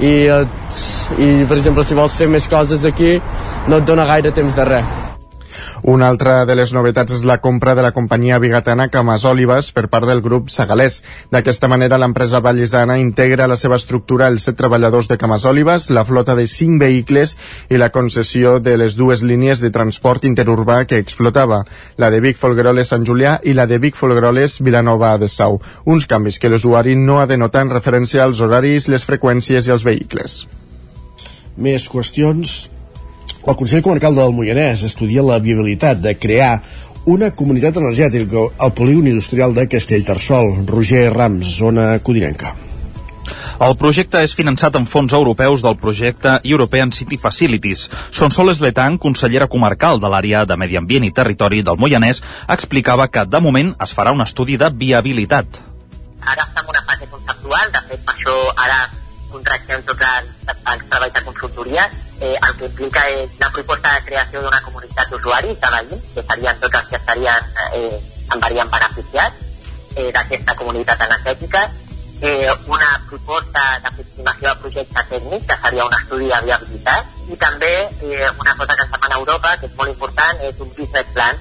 I, 0.00 0.30
i 1.20 1.28
per 1.44 1.58
exemple 1.58 1.84
si 1.84 1.98
vols 1.98 2.16
fer 2.16 2.30
més 2.30 2.48
coses 2.48 2.86
aquí 2.88 3.18
no 3.68 3.82
et 3.82 3.86
dona 3.86 4.08
gaire 4.08 4.32
temps 4.32 4.56
de 4.56 4.64
res 4.64 5.09
Una 5.82 6.08
altra 6.08 6.44
de 6.44 6.52
les 6.58 6.74
novetats 6.76 7.14
és 7.16 7.22
la 7.24 7.38
compra 7.40 7.72
de 7.74 7.80
la 7.80 7.92
companyia 7.96 8.36
bigatana 8.38 8.90
Camasòlives 8.92 9.70
per 9.72 9.86
part 9.88 10.04
del 10.04 10.20
grup 10.20 10.50
Sagalés. 10.52 10.98
D'aquesta 11.32 11.70
manera, 11.72 11.96
l'empresa 11.96 12.42
vallisana 12.44 12.98
integra 13.00 13.46
la 13.48 13.56
seva 13.56 13.78
estructura 13.80 14.28
els 14.28 14.44
set 14.44 14.58
treballadors 14.60 15.08
de 15.08 15.16
Camasòlives, 15.16 15.88
la 15.96 16.04
flota 16.04 16.34
de 16.36 16.44
cinc 16.52 16.82
vehicles 16.82 17.32
i 17.70 17.80
la 17.80 17.88
concessió 17.94 18.58
de 18.60 18.76
les 18.76 18.96
dues 18.98 19.22
línies 19.24 19.62
de 19.64 19.70
transport 19.72 20.26
interurbà 20.28 20.82
que 20.84 20.98
explotava, 21.00 21.62
la 21.96 22.10
de 22.12 22.20
Vic 22.20 22.36
Folgueroles 22.36 22.92
Sant 22.92 23.06
Julià 23.08 23.38
i 23.40 23.54
la 23.56 23.64
de 23.64 23.78
Vic 23.80 23.96
Folgueroles 23.96 24.58
Vilanova 24.60 25.14
de 25.16 25.30
Sau. 25.32 25.62
Uns 25.86 26.04
canvis 26.04 26.38
que 26.38 26.50
l'usuari 26.52 26.94
no 26.96 27.20
ha 27.20 27.26
de 27.26 27.40
notar 27.40 27.64
en 27.64 27.72
referència 27.72 28.24
als 28.24 28.44
horaris, 28.44 28.90
les 28.92 29.08
freqüències 29.08 29.64
i 29.64 29.72
els 29.72 29.86
vehicles. 29.88 30.44
Més 31.56 31.88
qüestions 31.88 32.68
el 33.46 33.56
Consell 33.56 33.82
Comarcal 33.82 34.14
del 34.14 34.34
Moianès 34.36 34.82
estudia 34.84 35.22
la 35.24 35.38
viabilitat 35.40 36.00
de 36.04 36.12
crear 36.20 36.60
una 37.08 37.30
comunitat 37.32 37.78
energètica 37.80 38.42
al 38.58 38.74
polígon 38.76 39.06
industrial 39.08 39.54
de 39.56 39.66
Castellterçol. 39.68 40.66
Roger 40.68 41.08
Rams, 41.14 41.56
zona 41.56 41.94
codinenca. 42.04 42.52
El 43.60 43.76
projecte 43.80 44.20
és 44.24 44.34
finançat 44.36 44.76
amb 44.76 44.88
fons 44.88 45.12
europeus 45.16 45.62
del 45.64 45.76
projecte 45.80 46.38
European 46.44 46.92
City 46.92 47.16
Facilities. 47.20 47.86
Sonsoles 48.10 48.60
Letan, 48.60 48.98
consellera 48.98 49.48
comarcal 49.48 50.00
de 50.00 50.08
l'àrea 50.12 50.44
de 50.48 50.56
Medi 50.56 50.76
Ambient 50.80 51.06
i 51.08 51.12
Territori 51.16 51.62
del 51.62 51.80
Moianès, 51.80 52.22
explicava 52.48 53.08
que 53.08 53.24
de 53.24 53.40
moment 53.40 53.72
es 53.80 53.96
farà 53.96 54.12
un 54.16 54.24
estudi 54.24 54.56
de 54.60 54.70
viabilitat. 54.84 55.60
Ara 56.20 56.44
estem 56.44 56.64
en 56.64 56.72
una 56.74 56.84
fase 56.88 57.08
conceptual, 57.08 57.72
de 57.72 57.84
fet 57.88 58.04
per 58.04 58.16
això 58.16 58.38
ara 58.56 58.80
contractem 59.32 59.84
tots 59.88 60.08
els, 60.12 60.32
els 60.52 60.88
treballs 60.88 61.14
de 61.14 61.24
consultoria 61.28 61.88
eh, 62.20 62.36
el 62.36 62.56
que 62.56 62.66
implica 62.68 63.04
és 63.10 63.36
la 63.40 63.50
proposta 63.50 63.94
de 63.94 64.04
creació 64.08 64.42
d'una 64.44 64.62
comunitat 64.62 65.10
d'usuaris 65.10 65.60
de 65.60 65.70
veïns, 65.76 66.08
que 66.14 66.24
serien 66.28 66.58
tots 66.60 66.80
els 66.80 66.88
que 66.90 66.98
estarien, 67.00 67.52
eh, 67.74 68.00
en 68.32 68.40
varien 68.40 68.70
beneficiats 68.70 69.46
eh, 69.96 70.10
d'aquesta 70.12 70.56
comunitat 70.56 71.06
energètica, 71.08 71.68
eh, 72.20 72.50
una 72.66 72.90
proposta 73.08 73.62
d'aproximació 73.82 74.48
de 74.48 74.60
projecte 74.64 75.04
tècnic, 75.14 75.46
que 75.48 75.58
seria 75.64 75.86
un 75.86 75.96
estudi 76.00 76.28
de 76.28 76.40
viabilitat, 76.44 77.16
i 77.32 77.38
també 77.40 77.72
eh, 77.88 78.30
una 78.38 78.54
cosa 78.56 78.76
que 78.76 78.84
es 78.84 78.92
demana 78.92 79.14
a 79.16 79.22
Europa, 79.24 79.56
que 79.60 79.66
és 79.66 79.78
molt 79.78 79.94
important, 79.94 80.44
és 80.50 80.60
un 80.60 80.74
business 80.76 81.14
plan, 81.14 81.40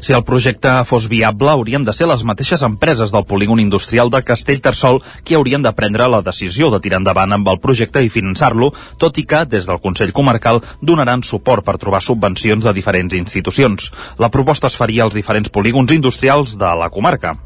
si 0.00 0.12
el 0.12 0.24
projecte 0.24 0.70
fos 0.88 1.08
viable, 1.08 1.50
haurien 1.50 1.84
de 1.84 1.94
ser 1.94 2.08
les 2.10 2.24
mateixes 2.26 2.62
empreses 2.66 3.12
del 3.14 3.26
polígon 3.28 3.60
industrial 3.60 4.10
de 4.10 4.22
Castellterçol 4.26 5.00
qui 5.24 5.36
haurien 5.38 5.62
de 5.62 5.72
prendre 5.76 6.08
la 6.08 6.22
decisió 6.22 6.70
de 6.72 6.80
tirar 6.80 7.00
endavant 7.02 7.32
amb 7.32 7.48
el 7.52 7.60
projecte 7.62 8.02
i 8.02 8.10
finançar-lo, 8.10 8.72
tot 8.98 9.18
i 9.18 9.26
que, 9.28 9.44
des 9.46 9.68
del 9.68 9.80
Consell 9.84 10.12
Comarcal, 10.12 10.62
donaran 10.80 11.22
suport 11.22 11.64
per 11.64 11.78
trobar 11.78 12.02
subvencions 12.02 12.64
de 12.64 12.74
diferents 12.74 13.14
institucions. 13.14 13.90
La 14.18 14.30
proposta 14.30 14.68
es 14.70 14.76
faria 14.76 15.04
als 15.06 15.14
diferents 15.14 15.50
polígons 15.50 15.92
industrials 15.92 16.56
de 16.58 16.74
la 16.78 16.90
comarca. 16.90 17.36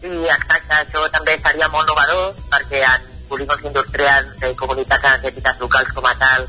Sí, 0.00 0.12
exacte, 0.12 0.82
això 0.82 1.06
també 1.10 1.38
seria 1.40 1.68
molt 1.72 1.88
novedor 1.88 2.34
perquè 2.52 2.82
en 2.84 3.06
polígons 3.30 3.64
industrials 3.66 4.44
i 4.44 4.52
comunitats 4.58 5.08
energètiques 5.08 5.64
locals 5.64 5.94
com 5.96 6.06
a 6.06 6.14
tal 6.20 6.46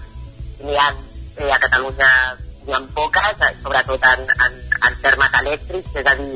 n'hi 0.61 0.77
ha 0.77 0.91
eh, 0.91 1.49
a 1.53 1.57
Catalunya 1.63 2.09
n'hi 2.67 2.75
ha 2.75 2.81
poques, 2.95 3.41
sobretot 3.63 4.05
en, 4.11 4.27
en, 4.45 4.59
en 4.89 4.99
termes 5.03 5.39
elèctrics, 5.41 5.95
és 6.01 6.11
a 6.11 6.15
dir, 6.19 6.35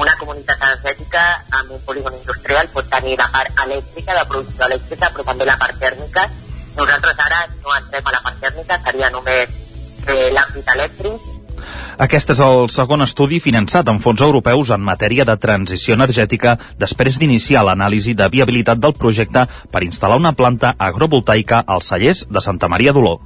una 0.00 0.14
comunitat 0.20 0.60
energètica 0.68 1.22
amb 1.58 1.72
un 1.74 1.80
polígon 1.86 2.14
industrial 2.14 2.68
pot 2.74 2.86
tenir 2.92 3.16
la 3.18 3.30
part 3.32 3.64
elèctrica, 3.64 4.14
de 4.18 4.28
producció 4.28 4.68
elèctrica, 4.68 5.10
però 5.10 5.26
també 5.32 5.48
la 5.48 5.58
part 5.60 5.80
tèrmica. 5.80 6.28
Nosaltres 6.76 7.26
ara 7.26 7.42
no 7.64 7.74
entrem 7.80 8.06
a 8.06 8.14
la 8.14 8.22
part 8.28 8.40
tèrmica, 8.44 8.78
seria 8.86 9.10
només 9.10 9.58
eh, 10.06 10.30
l'àmbit 10.36 10.74
elèctric, 10.76 11.28
aquest 12.00 12.30
és 12.32 12.38
el 12.40 12.68
segon 12.72 13.04
estudi 13.04 13.40
finançat 13.44 13.88
amb 13.92 14.00
fons 14.00 14.22
europeus 14.24 14.70
en 14.72 14.80
matèria 14.80 15.26
de 15.28 15.36
transició 15.36 15.96
energètica 15.98 16.56
després 16.80 17.20
d'iniciar 17.20 17.66
l'anàlisi 17.66 18.16
de 18.16 18.30
viabilitat 18.32 18.80
del 18.80 18.96
projecte 18.96 19.46
per 19.72 19.84
instal·lar 19.84 20.20
una 20.22 20.32
planta 20.32 20.72
agrovoltaica 20.78 21.64
als 21.66 21.92
cellers 21.92 22.24
de 22.30 22.40
Santa 22.40 22.72
Maria 22.72 22.96
d'Oló. 22.96 23.18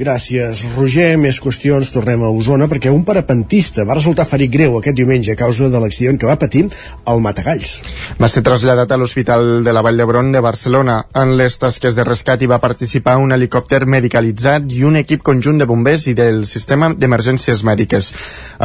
Gràcies, 0.00 0.62
Roger. 0.78 1.18
Més 1.20 1.36
qüestions, 1.44 1.90
tornem 1.92 2.22
a 2.24 2.30
Osona, 2.32 2.70
perquè 2.72 2.88
un 2.88 3.02
parapentista 3.04 3.84
va 3.84 3.98
resultar 3.98 4.24
ferit 4.24 4.48
greu 4.48 4.78
aquest 4.78 4.96
diumenge 4.96 5.34
a 5.34 5.36
causa 5.36 5.66
de 5.68 5.80
l'accident 5.82 6.16
que 6.16 6.28
va 6.28 6.38
patir 6.40 6.62
al 7.04 7.18
Matagalls. 7.20 7.74
Va 8.16 8.30
ser 8.32 8.40
traslladat 8.40 8.94
a 8.94 8.96
l'Hospital 8.96 9.60
de 9.66 9.74
la 9.76 9.82
Vall 9.84 10.00
d'Hebron 10.00 10.30
de 10.32 10.40
Barcelona. 10.40 10.94
En 11.20 11.34
les 11.36 11.58
tasques 11.60 11.98
de 11.98 12.06
rescat 12.08 12.40
hi 12.40 12.48
va 12.48 12.56
participar 12.62 13.18
un 13.20 13.34
helicòpter 13.36 13.82
medicalitzat 13.84 14.72
i 14.72 14.86
un 14.88 14.96
equip 15.02 15.20
conjunt 15.20 15.60
de 15.60 15.68
bombers 15.68 16.06
i 16.08 16.16
del 16.16 16.46
sistema 16.48 16.88
d'emergències 16.96 17.60
mèdiques. 17.68 18.08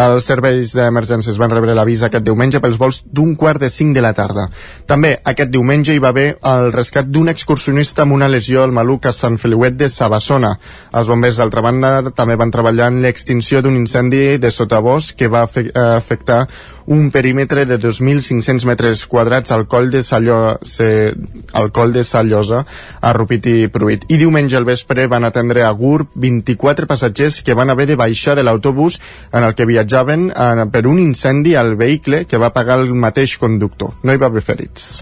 Els 0.06 0.32
serveis 0.32 0.72
d'emergències 0.77 1.36
van 1.42 1.51
rebre 1.51 1.75
l'avís 1.75 2.06
aquest 2.08 2.24
diumenge 2.24 2.63
pels 2.63 2.80
vols 2.80 3.01
d'un 3.12 3.36
quart 3.36 3.60
de 3.60 3.68
cinc 3.68 3.92
de 4.00 4.06
la 4.08 4.13
tarda. 4.15 4.48
També 4.88 5.18
aquest 5.36 5.51
diumenge 5.51 5.92
hi 5.92 6.00
va 6.00 6.15
haver 6.15 6.38
el 6.48 6.72
rescat 6.72 7.12
d'un 7.12 7.27
excursionista 7.36 8.08
amb 8.08 8.15
una 8.22 8.32
lesió 8.32 8.63
al 8.63 8.72
maluc 8.72 9.12
a 9.12 9.15
Sant 9.20 9.36
Feliuet 9.36 9.75
de 9.75 9.92
Sabassona. 9.92 10.56
Els 10.96 11.12
bombers 11.12 11.25
bombers, 11.25 11.38
d'altra 11.38 11.62
banda, 11.62 12.12
també 12.13 12.36
van 12.38 12.51
treballar 12.51 12.91
en 12.91 13.01
l'extinció 13.01 13.62
d'un 13.62 13.75
incendi 13.75 14.38
de 14.38 14.51
sotabosc 14.51 15.15
que 15.17 15.27
va 15.27 15.46
eh, 15.48 15.72
afectar 15.74 16.48
un 16.86 17.10
perímetre 17.10 17.65
de 17.65 17.79
2.500 17.79 18.65
metres 18.65 19.05
quadrats 19.08 19.51
al 19.51 19.65
coll 19.67 19.89
de 19.89 20.03
Sallo, 20.03 20.60
se, 20.62 21.13
al 21.53 21.72
coll 21.72 21.94
de 21.94 22.03
Sallosa, 22.03 22.65
a 23.01 23.13
Rupit 23.13 23.48
i 23.48 23.67
Pruit. 23.67 24.05
I 24.08 24.20
diumenge 24.22 24.58
al 24.58 24.65
vespre 24.65 25.08
van 25.08 25.25
atendre 25.25 25.63
a 25.65 25.72
Gurb 25.72 26.12
24 26.13 26.86
passatgers 26.86 27.41
que 27.41 27.58
van 27.58 27.70
haver 27.70 27.88
de 27.88 27.98
baixar 27.98 28.36
de 28.36 28.44
l'autobús 28.44 29.00
en 29.34 29.44
el 29.44 29.55
que 29.55 29.65
viatjaven 29.65 30.29
eh, 30.29 30.65
per 30.72 30.86
un 30.86 31.00
incendi 31.00 31.55
al 31.55 31.75
vehicle 31.75 32.25
que 32.25 32.38
va 32.38 32.53
pagar 32.53 32.79
el 32.79 32.94
mateix 32.94 33.39
conductor. 33.41 33.98
No 34.03 34.13
hi 34.13 34.22
va 34.22 34.29
haver 34.29 34.46
ferits. 34.46 35.01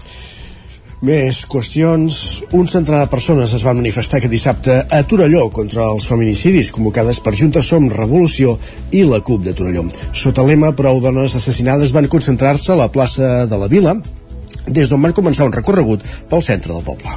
Més 1.04 1.42
qüestions. 1.52 2.14
Un 2.56 2.68
centenar 2.70 3.02
de 3.02 3.10
persones 3.12 3.52
es 3.52 3.64
van 3.66 3.76
manifestar 3.76 4.22
aquest 4.22 4.32
dissabte 4.32 4.78
a 4.88 5.02
Torelló 5.04 5.42
contra 5.52 5.90
els 5.92 6.06
feminicidis 6.08 6.70
convocades 6.72 7.20
per 7.20 7.34
Junta 7.36 7.60
Som 7.60 7.90
Revolució 7.92 8.56
i 8.88 9.04
la 9.04 9.20
CUP 9.20 9.44
de 9.44 9.52
Torelló. 9.58 9.84
Sota 10.16 10.46
lema 10.48 10.72
Prou 10.72 11.02
dones 11.04 11.36
assassinades 11.36 11.92
van 11.92 12.08
concentrar-se 12.08 12.72
a 12.72 12.80
la 12.80 12.88
plaça 12.94 13.44
de 13.50 13.60
la 13.60 13.68
Vila 13.68 13.98
des 14.66 14.88
d'on 14.88 15.02
van 15.02 15.12
començar 15.12 15.46
un 15.46 15.52
recorregut 15.52 16.02
pel 16.30 16.42
centre 16.42 16.72
del 16.72 16.84
poble. 16.84 17.10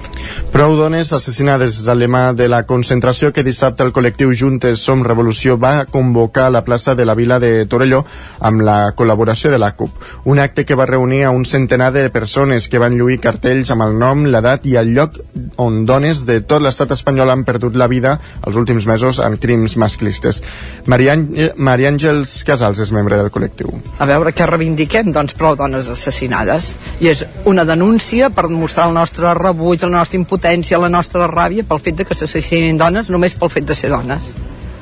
Prou 0.52 0.76
dones 0.78 1.12
assassinades 1.14 1.80
és 1.82 1.88
el 1.88 2.00
lema 2.00 2.32
de 2.34 2.48
la 2.48 2.64
concentració 2.68 3.32
que 3.34 3.44
dissabte 3.44 3.84
el 3.84 3.94
col·lectiu 3.96 4.34
Juntes 4.36 4.82
Som 4.84 5.04
Revolució 5.06 5.58
va 5.60 5.86
convocar 5.86 6.48
a 6.48 6.54
la 6.54 6.64
plaça 6.66 6.96
de 6.96 7.06
la 7.06 7.16
Vila 7.16 7.40
de 7.40 7.66
Torelló 7.68 8.04
amb 8.40 8.64
la 8.64 8.78
col·laboració 8.96 9.52
de 9.52 9.60
la 9.60 9.74
CUP. 9.76 9.92
Un 10.26 10.40
acte 10.40 10.66
que 10.66 10.76
va 10.76 10.86
reunir 10.86 11.24
a 11.24 11.32
un 11.32 11.46
centenar 11.46 11.92
de 11.94 12.10
persones 12.10 12.68
que 12.68 12.80
van 12.80 12.98
lluir 12.98 13.20
cartells 13.24 13.72
amb 13.72 13.88
el 13.88 13.98
nom, 14.00 14.26
l'edat 14.26 14.66
i 14.66 14.76
el 14.80 14.94
lloc 14.96 15.20
on 15.58 15.86
dones 15.86 16.26
de 16.28 16.40
tot 16.42 16.64
l'estat 16.64 16.92
espanyol 16.96 17.32
han 17.32 17.46
perdut 17.48 17.76
la 17.76 17.88
vida 17.88 18.18
els 18.46 18.56
últims 18.56 18.88
mesos 18.88 19.20
en 19.24 19.38
crims 19.38 19.78
masclistes. 19.78 20.42
Maria, 20.86 21.16
Maria 21.56 21.92
Àngels 21.92 22.44
Casals 22.48 22.80
és 22.84 22.92
membre 22.96 23.20
del 23.20 23.32
col·lectiu. 23.32 23.72
A 24.00 24.08
veure 24.10 24.34
què 24.36 24.48
reivindiquem? 24.48 25.12
Doncs 25.16 25.36
prou 25.38 25.56
dones 25.60 25.90
assassinades. 25.92 26.74
I 27.04 27.12
és 27.14 27.26
una 27.46 27.66
denúncia 27.66 28.30
per 28.30 28.48
mostrar 28.50 28.88
el 28.88 28.94
nostre 28.94 29.34
rebuig, 29.38 29.84
la 29.84 30.00
nostra 30.00 30.20
impotència, 30.20 30.80
la 30.82 30.90
nostra 30.90 31.28
ràbia 31.30 31.66
pel 31.68 31.82
fet 31.84 32.02
de 32.02 32.06
que 32.06 32.18
s'assassinin 32.18 32.78
dones 32.78 33.10
només 33.14 33.36
pel 33.36 33.54
fet 33.54 33.68
de 33.68 33.76
ser 33.76 33.94
dones 33.94 34.34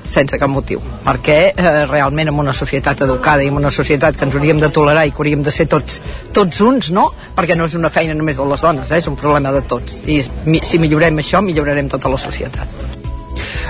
sense 0.09 0.37
cap 0.37 0.49
motiu 0.51 0.81
perquè 1.05 1.37
eh, 1.51 1.85
realment 1.89 2.29
en 2.29 2.39
una 2.39 2.53
societat 2.53 3.01
educada 3.05 3.43
i 3.43 3.49
en 3.49 3.57
una 3.57 3.71
societat 3.73 4.17
que 4.17 4.25
ens 4.27 4.35
hauríem 4.37 4.61
de 4.61 4.69
tolerar 4.69 5.05
i 5.07 5.11
que 5.11 5.21
hauríem 5.23 5.43
de 5.43 5.53
ser 5.53 5.67
tots, 5.71 6.01
tots 6.33 6.61
uns 6.61 6.91
no? 6.93 7.07
perquè 7.35 7.57
no 7.57 7.65
és 7.65 7.77
una 7.79 7.89
feina 7.89 8.13
només 8.13 8.37
de 8.37 8.45
les 8.45 8.67
dones 8.67 8.91
eh? 8.91 9.01
és 9.01 9.09
un 9.09 9.17
problema 9.19 9.53
de 9.55 9.63
tots 9.65 10.03
i 10.05 10.21
si 10.63 10.81
millorem 10.81 11.23
això 11.23 11.41
millorarem 11.41 11.89
tota 11.89 12.11
la 12.13 12.21
societat 12.21 12.94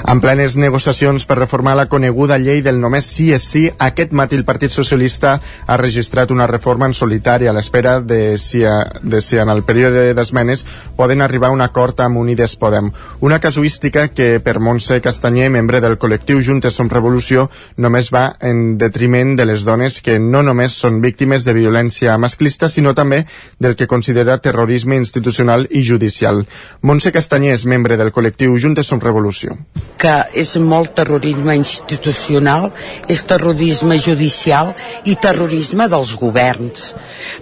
en 0.07 0.21
plenes 0.21 0.55
negociacions 0.57 1.25
per 1.25 1.37
reformar 1.39 1.75
la 1.75 1.87
coneguda 1.89 2.37
llei 2.37 2.61
del 2.65 2.79
només 2.81 3.05
sí 3.09 3.31
és 3.33 3.43
sí, 3.45 3.63
aquest 3.79 4.13
matí 4.13 4.35
el 4.35 4.45
Partit 4.45 4.71
Socialista 4.71 5.39
ha 5.65 5.77
registrat 5.77 6.31
una 6.31 6.47
reforma 6.47 6.85
en 6.85 6.93
solitari 6.93 7.47
a 7.47 7.53
l'espera 7.53 7.99
de, 8.01 8.37
si, 8.37 8.63
de 9.01 9.21
si 9.21 9.37
en 9.41 9.49
el 9.49 9.63
període 9.63 10.13
d'esmenes 10.13 10.65
poden 10.95 11.21
arribar 11.21 11.49
a 11.49 11.55
un 11.55 11.61
acord 11.61 11.99
amb 12.01 12.17
Unides 12.17 12.55
Podem. 12.55 12.91
Una 13.21 13.39
casuística 13.39 14.07
que 14.09 14.39
per 14.39 14.59
Montse 14.59 15.01
Castanyer, 15.01 15.49
membre 15.49 15.81
del 15.81 15.97
col·lectiu 16.01 16.41
Juntes 16.45 16.77
Som 16.77 16.89
Revolució, 16.91 17.49
només 17.77 18.11
va 18.13 18.25
en 18.39 18.77
detriment 18.81 19.35
de 19.35 19.45
les 19.45 19.65
dones 19.67 20.01
que 20.01 20.19
no 20.19 20.43
només 20.43 20.77
són 20.77 21.01
víctimes 21.01 21.45
de 21.45 21.55
violència 21.57 22.17
masclista, 22.17 22.69
sinó 22.69 22.93
també 22.93 23.25
del 23.59 23.75
que 23.75 23.87
considera 23.87 24.37
terrorisme 24.37 24.95
institucional 24.95 25.67
i 25.71 25.83
judicial. 25.83 26.45
Montse 26.81 27.13
Castanyer 27.15 27.55
és 27.55 27.65
membre 27.65 27.97
del 27.97 28.13
col·lectiu 28.15 28.57
Juntes 28.59 28.91
Som 28.91 29.03
Revolució 29.03 29.57
que 29.97 30.15
és 30.37 30.51
molt 30.61 30.93
terrorisme 30.97 31.55
institucional, 31.57 32.69
és 33.09 33.23
terrorisme 33.25 33.97
judicial 33.97 34.73
i 35.09 35.15
terrorisme 35.21 35.87
dels 35.89 36.13
governs. 36.19 36.91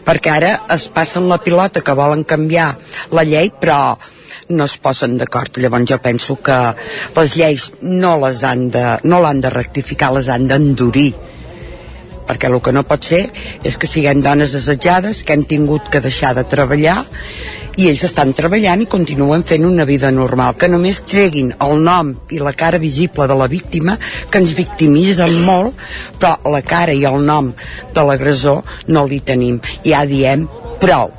Perquè 0.05 0.35
ara 0.37 0.53
es 0.75 0.87
passen 0.93 1.27
la 1.31 1.41
pilota 1.43 1.83
que 1.83 1.97
volen 1.97 2.23
canviar 2.23 2.69
la 3.11 3.25
llei, 3.27 3.51
però 3.59 3.97
no 4.49 4.67
es 4.69 4.77
posen 4.77 5.17
d'acord. 5.17 5.57
Llavors 5.57 5.89
jo 5.89 5.99
penso 6.03 6.37
que 6.39 6.57
les 7.17 7.35
lleis 7.35 7.69
no 7.81 8.15
les 8.23 8.43
han 8.43 8.69
de, 8.71 8.85
no 9.03 9.21
l'han 9.23 9.41
de 9.43 9.51
rectificar, 9.53 10.13
les 10.13 10.29
han 10.29 10.47
d'endurir 10.47 11.11
perquè 12.23 12.47
el 12.47 12.61
que 12.63 12.71
no 12.71 12.85
pot 12.87 13.03
ser 13.03 13.25
és 13.67 13.75
que 13.75 13.89
siguem 13.89 14.21
dones 14.23 14.53
assetjades 14.55 15.25
que 15.27 15.35
hem 15.35 15.43
tingut 15.43 15.89
que 15.91 15.99
deixar 15.99 16.31
de 16.37 16.45
treballar 16.47 17.01
i 17.77 17.87
ells 17.89 18.03
estan 18.05 18.33
treballant 18.37 18.83
i 18.83 18.89
continuen 18.89 19.45
fent 19.47 19.65
una 19.65 19.85
vida 19.89 20.11
normal 20.13 20.57
que 20.59 20.69
només 20.69 21.01
treguin 21.09 21.53
el 21.65 21.81
nom 21.85 22.13
i 22.33 22.41
la 22.43 22.53
cara 22.57 22.81
visible 22.81 23.27
de 23.29 23.37
la 23.39 23.49
víctima 23.49 23.97
que 24.29 24.41
ens 24.41 24.53
victimitzen 24.57 25.39
molt 25.47 25.73
però 26.21 26.53
la 26.53 26.61
cara 26.61 26.93
i 26.93 27.05
el 27.09 27.25
nom 27.25 27.51
de 27.95 28.05
l'agressor 28.05 28.61
no 28.93 29.07
li 29.09 29.19
tenim 29.25 29.59
ja 29.85 30.05
diem 30.09 30.45
prou 30.83 31.11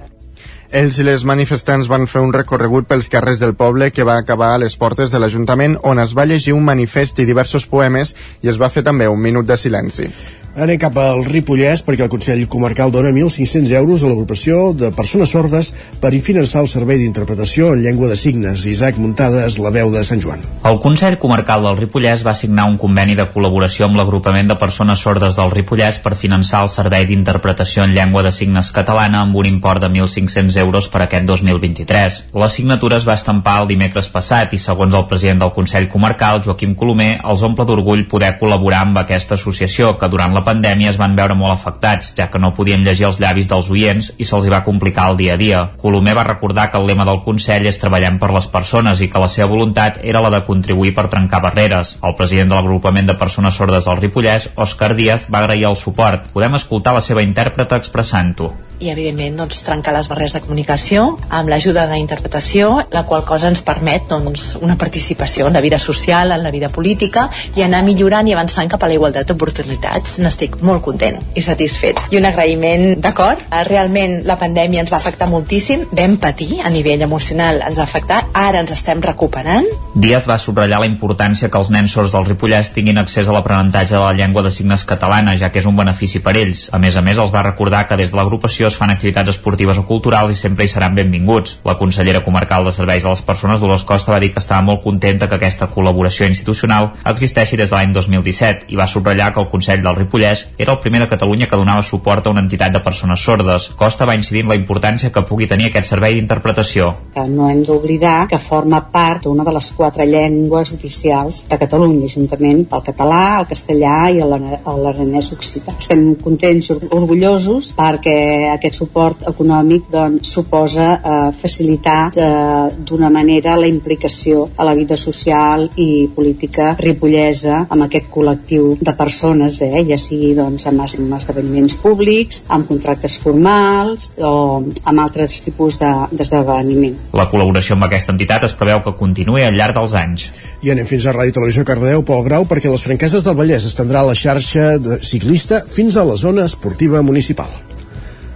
ells 0.75 0.96
i 0.99 1.04
les 1.06 1.23
manifestants 1.26 1.90
van 1.90 2.08
fer 2.11 2.23
un 2.23 2.32
recorregut 2.34 2.88
pels 2.90 3.11
carrers 3.11 3.42
del 3.42 3.54
poble 3.58 3.92
que 3.94 4.06
va 4.06 4.16
acabar 4.18 4.54
a 4.54 4.62
les 4.62 4.75
portes 4.78 5.14
de 5.14 5.20
l'Ajuntament 5.23 5.76
on 5.90 6.02
es 6.02 6.14
va 6.18 6.26
llegir 6.26 6.54
un 6.54 6.66
manifest 6.66 7.23
i 7.23 7.28
diversos 7.28 7.68
poemes 7.70 8.16
i 8.42 8.50
es 8.50 8.58
va 8.58 8.73
fer 8.75 8.82
també 8.82 9.06
un 9.06 9.23
minut 9.23 9.46
de 9.46 9.56
silenci. 9.61 10.11
Anem 10.54 10.76
cap 10.78 10.94
al 11.02 11.25
Ripollès 11.26 11.80
perquè 11.82 12.04
el 12.04 12.11
Consell 12.12 12.44
Comarcal 12.46 12.92
dona 12.94 13.11
1.500 13.11 13.73
euros 13.75 14.04
a 14.04 14.06
l'agrupació 14.06 14.68
de 14.78 14.92
persones 14.94 15.32
sordes 15.34 15.73
per 15.99 16.12
finançar 16.23 16.61
el 16.62 16.68
servei 16.70 17.00
d'interpretació 17.00 17.73
en 17.75 17.80
llengua 17.82 18.06
de 18.06 18.14
signes. 18.14 18.62
Isaac 18.70 19.00
Muntades, 19.02 19.56
la 19.58 19.73
veu 19.75 19.90
de 19.90 20.04
Sant 20.06 20.23
Joan. 20.23 20.44
El 20.62 20.78
Consell 20.78 21.16
Comarcal 21.18 21.66
del 21.66 21.80
Ripollès 21.80 22.23
va 22.23 22.37
signar 22.38 22.68
un 22.70 22.76
conveni 22.78 23.16
de 23.18 23.26
col·laboració 23.32 23.88
amb 23.88 23.99
l'agrupament 23.99 24.52
de 24.52 24.58
persones 24.61 25.02
sordes 25.02 25.34
del 25.34 25.50
Ripollès 25.50 25.99
per 26.04 26.14
finançar 26.14 26.62
el 26.62 26.70
servei 26.70 27.08
d'interpretació 27.11 27.82
en 27.82 27.96
llengua 27.99 28.23
de 28.23 28.30
signes 28.30 28.70
catalana 28.70 29.25
amb 29.26 29.34
un 29.34 29.50
import 29.50 29.82
de 29.82 29.90
1.500 29.90 30.61
euros 30.62 30.87
per 30.87 31.02
aquest 31.08 31.26
2023. 31.32 32.20
La 32.38 32.49
signatura 32.49 33.02
es 33.02 33.08
va 33.11 33.18
estampar 33.18 33.56
el 33.64 33.73
dimecres 33.75 34.06
passat 34.06 34.54
i 34.54 34.62
segons 34.62 34.94
el 34.94 35.08
president 35.11 35.42
del 35.42 35.54
Consell 35.58 35.90
Comarcal, 35.90 36.44
Joaquim 36.46 36.78
Colomer, 36.78 37.18
els 37.26 37.42
omple 37.42 37.66
d'orgull 37.66 38.06
poder 38.06 38.37
col·laborar 38.38 38.87
amb 38.87 39.02
aquesta 39.02 39.34
associació 39.34 39.96
que 39.99 40.12
durant 40.14 40.30
la 40.30 40.43
pandèmia 40.46 40.92
es 40.92 40.98
van 41.00 41.16
veure 41.18 41.36
molt 41.38 41.54
afectats, 41.54 42.12
ja 42.18 42.28
que 42.30 42.40
no 42.40 42.52
podien 42.56 42.84
llegir 42.86 43.08
els 43.08 43.20
llavis 43.22 43.48
dels 43.50 43.70
oients 43.72 44.10
i 44.18 44.26
se'ls 44.28 44.46
hi 44.46 44.52
va 44.52 44.62
complicar 44.66 45.10
el 45.10 45.18
dia 45.20 45.34
a 45.34 45.40
dia. 45.40 45.62
Colomer 45.80 46.16
va 46.18 46.26
recordar 46.28 46.70
que 46.70 46.80
el 46.80 46.88
lema 46.90 47.06
del 47.08 47.22
Consell 47.26 47.68
és 47.70 47.80
treballant 47.82 48.18
per 48.22 48.32
les 48.34 48.48
persones 48.52 49.00
i 49.00 49.10
que 49.12 49.22
la 49.22 49.30
seva 49.32 49.50
voluntat 49.52 50.00
era 50.02 50.22
la 50.24 50.32
de 50.34 50.44
contribuir 50.48 50.94
per 50.96 51.08
trencar 51.12 51.42
barreres. 51.44 51.96
El 52.02 52.16
president 52.18 52.52
de 52.52 52.58
l'agrupament 52.58 53.10
de 53.10 53.18
persones 53.20 53.54
sordes 53.54 53.88
del 53.88 54.00
Ripollès, 54.00 54.50
Òscar 54.56 54.94
Díaz, 54.94 55.28
va 55.30 55.44
agrair 55.44 55.68
el 55.70 55.80
suport. 55.80 56.30
Podem 56.32 56.60
escoltar 56.60 56.96
la 56.96 57.04
seva 57.04 57.24
intèrpreta 57.26 57.80
expressant-ho 57.80 58.52
i 58.81 58.90
evidentment 58.90 59.38
doncs, 59.38 59.62
trencar 59.66 59.95
les 59.97 60.09
barreres 60.11 60.35
de 60.35 60.43
comunicació 60.45 61.07
amb 61.28 61.50
l'ajuda 61.50 61.87
de 61.90 61.99
interpretació, 62.00 62.71
la 62.93 63.04
qual 63.09 63.25
cosa 63.25 63.49
ens 63.50 63.62
permet 63.64 64.09
doncs, 64.11 64.54
una 64.61 64.76
participació 64.81 65.49
en 65.49 65.57
la 65.57 65.62
vida 65.64 65.78
social, 65.78 66.33
en 66.33 66.43
la 66.43 66.52
vida 66.54 66.69
política 66.69 67.28
i 67.57 67.62
anar 67.62 67.85
millorant 67.87 68.28
i 68.28 68.35
avançant 68.35 68.71
cap 68.71 68.83
a 68.83 68.90
la 68.90 68.97
igualtat 68.99 69.28
d'oportunitats. 69.31 70.19
N'estic 70.25 70.59
molt 70.62 70.83
content 70.85 71.21
i 71.35 71.43
satisfet. 71.45 72.00
I 72.11 72.19
un 72.21 72.28
agraïment, 72.28 73.00
d'acord, 73.02 73.40
realment 73.69 74.21
la 74.26 74.38
pandèmia 74.40 74.83
ens 74.85 74.93
va 74.93 74.99
afectar 75.00 75.28
moltíssim, 75.31 75.87
vam 75.93 76.19
patir 76.23 76.61
a 76.64 76.73
nivell 76.73 77.04
emocional, 77.07 77.62
ens 77.69 77.78
va 77.78 77.87
afectar, 77.87 78.21
ara 78.35 78.62
ens 78.64 78.75
estem 78.75 79.02
recuperant. 79.04 79.69
Díaz 79.95 80.26
va 80.28 80.38
subratllar 80.40 80.81
la 80.83 80.90
importància 80.90 81.50
que 81.50 81.61
els 81.61 81.71
nens 81.71 81.95
sords 81.95 82.14
del 82.14 82.26
Ripollès 82.26 82.73
tinguin 82.75 82.99
accés 82.99 83.28
a 83.28 83.37
l'aprenentatge 83.37 83.95
de 83.95 84.02
la 84.02 84.14
llengua 84.16 84.43
de 84.43 84.50
signes 84.50 84.85
catalana, 84.88 85.37
ja 85.38 85.50
que 85.52 85.61
és 85.62 85.69
un 85.71 85.76
benefici 85.76 86.21
per 86.25 86.37
ells. 86.40 86.66
A 86.73 86.81
més 86.83 86.97
a 86.97 87.02
més, 87.04 87.19
els 87.19 87.33
va 87.35 87.45
recordar 87.47 87.85
que 87.88 87.99
des 88.00 88.11
de 88.11 88.19
l'agrupació 88.19 88.63
es 88.68 88.76
fan 88.80 88.92
activitats 88.92 89.35
esportives 89.35 89.78
o 89.78 89.85
culturals 89.88 90.33
i 90.33 90.38
sempre 90.38 90.64
hi 90.64 90.73
seran 90.73 90.94
benvinguts. 90.94 91.59
La 91.64 91.76
consellera 91.80 92.23
comarcal 92.25 92.64
de 92.64 92.73
Serveis 92.73 93.04
a 93.04 93.12
les 93.14 93.23
Persones, 93.23 93.61
Dolors 93.61 93.85
Costa, 93.85 94.12
va 94.12 94.21
dir 94.23 94.33
que 94.33 94.42
estava 94.42 94.62
molt 94.62 94.83
contenta 94.83 95.28
que 95.28 95.38
aquesta 95.38 95.68
col·laboració 95.73 96.28
institucional 96.28 96.92
existeixi 97.11 97.59
des 97.61 97.71
de 97.71 97.76
l'any 97.76 97.92
2017 97.94 98.71
i 98.73 98.80
va 98.80 98.88
subratllar 98.90 99.33
que 99.35 99.42
el 99.42 99.50
Consell 99.52 99.83
del 99.85 99.97
Ripollès 99.97 100.49
era 100.59 100.73
el 100.73 100.80
primer 100.85 101.00
de 101.04 101.11
Catalunya 101.11 101.49
que 101.50 101.61
donava 101.61 101.83
suport 101.83 102.26
a 102.26 102.35
una 102.35 102.44
entitat 102.44 102.73
de 102.73 102.83
persones 102.85 103.21
sordes. 103.21 103.71
Costa 103.76 104.06
va 104.06 104.16
incidir 104.18 104.44
en 104.44 104.52
la 104.52 104.59
importància 104.59 105.12
que 105.12 105.25
pugui 105.28 105.49
tenir 105.50 105.71
aquest 105.71 105.90
servei 105.92 106.16
d'interpretació. 106.18 106.92
No 107.28 107.49
hem 107.50 107.62
d'oblidar 107.66 108.28
que 108.30 108.38
forma 108.38 108.80
part 108.92 109.25
d'una 109.25 109.44
de 109.44 109.54
les 109.54 109.71
quatre 109.76 110.06
llengües 110.06 110.73
oficials 110.75 111.44
de 111.50 111.59
Catalunya, 111.59 112.09
juntament 112.11 112.64
el 112.71 112.85
català, 112.87 113.23
el 113.40 113.49
castellà 113.50 113.97
i 114.11 114.21
l'aranès 114.21 115.33
occità. 115.37 115.75
Estem 115.78 116.14
contents 116.23 116.71
orgullosos 116.75 117.73
perquè 117.76 118.16
aquest 118.54 118.78
suport 118.80 119.25
econòmic 119.28 119.88
doncs, 119.92 120.30
suposa 120.34 120.88
eh, 120.94 121.30
facilitar 121.38 122.11
eh, 122.14 122.75
d'una 122.87 123.11
manera 123.12 123.56
la 123.61 123.68
implicació 123.70 124.48
a 124.57 124.66
la 124.66 124.74
vida 124.74 124.96
social 124.96 125.68
i 125.76 126.09
política 126.14 126.74
ripollesa 126.79 127.64
amb 127.68 127.87
aquest 127.87 128.11
col·lectiu 128.12 128.74
de 128.81 128.94
persones, 128.96 129.61
eh, 129.64 129.85
ja 129.88 129.98
sigui 130.00 130.33
doncs, 130.38 130.66
amb, 130.70 130.85
amb 130.85 131.16
esdeveniments 131.18 131.76
públics, 131.83 132.44
amb 132.48 132.68
contractes 132.68 133.16
formals 133.20 134.12
o 134.18 134.62
amb 134.62 135.05
altres 135.05 135.40
tipus 135.44 135.79
d'esdeveniment. 135.81 136.96
De, 137.11 137.18
la 137.18 137.29
col·laboració 137.31 137.79
amb 137.79 137.88
aquesta 137.88 138.14
entitat 138.14 138.48
es 138.48 138.57
preveu 138.59 138.83
que 138.85 138.94
continuï 138.98 139.44
al 139.44 139.59
llarg 139.59 139.79
dels 139.79 139.94
anys. 139.98 140.31
I 140.64 140.74
anem 140.74 140.88
fins 140.88 141.07
a 141.07 141.14
Ràdio 141.16 141.38
Televisió 141.40 141.66
Cardedeu, 141.68 142.05
Pol 142.07 142.24
Grau, 142.26 142.48
perquè 142.48 142.72
les 142.72 142.87
franqueses 142.87 143.26
del 143.26 143.38
Vallès 143.38 143.68
estendrà 143.68 144.05
la 144.07 144.16
xarxa 144.18 144.74
de 144.79 145.00
ciclista 145.02 145.62
fins 145.68 145.96
a 145.96 146.07
la 146.07 146.18
zona 146.20 146.48
esportiva 146.48 147.02
municipal. 147.02 147.73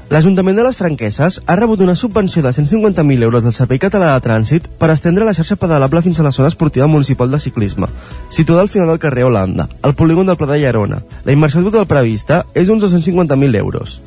L'Ajuntament 0.09 0.57
de 0.57 0.63
les 0.65 0.77
Franqueses 0.77 1.35
ha 1.45 1.55
rebut 1.59 1.83
una 1.85 1.95
subvenció 1.95 2.41
de 2.43 2.49
150.000 2.49 3.23
euros 3.27 3.43
del 3.45 3.53
Servei 3.53 3.77
Català 3.79 4.15
de 4.15 4.23
Trànsit 4.25 4.69
per 4.81 4.89
estendre 4.89 5.27
la 5.29 5.35
xarxa 5.37 5.59
pedalable 5.61 6.01
fins 6.01 6.17
a 6.17 6.25
la 6.25 6.33
zona 6.33 6.49
esportiva 6.49 6.87
municipal 6.89 7.29
de 7.31 7.39
ciclisme, 7.39 7.91
situada 8.31 8.63
al 8.63 8.71
final 8.73 8.89
del 8.89 9.03
carrer 9.03 9.27
Holanda, 9.29 9.69
al 9.83 9.95
polígon 9.95 10.25
del 10.25 10.39
Pla 10.41 10.47
de 10.49 10.63
Llerona. 10.63 11.03
La 11.27 11.35
inversió 11.37 11.61
total 11.61 11.85
prevista 11.87 12.47
és 12.55 12.71
d'uns 12.71 12.87
250.000 12.87 13.61
euros. 13.61 14.01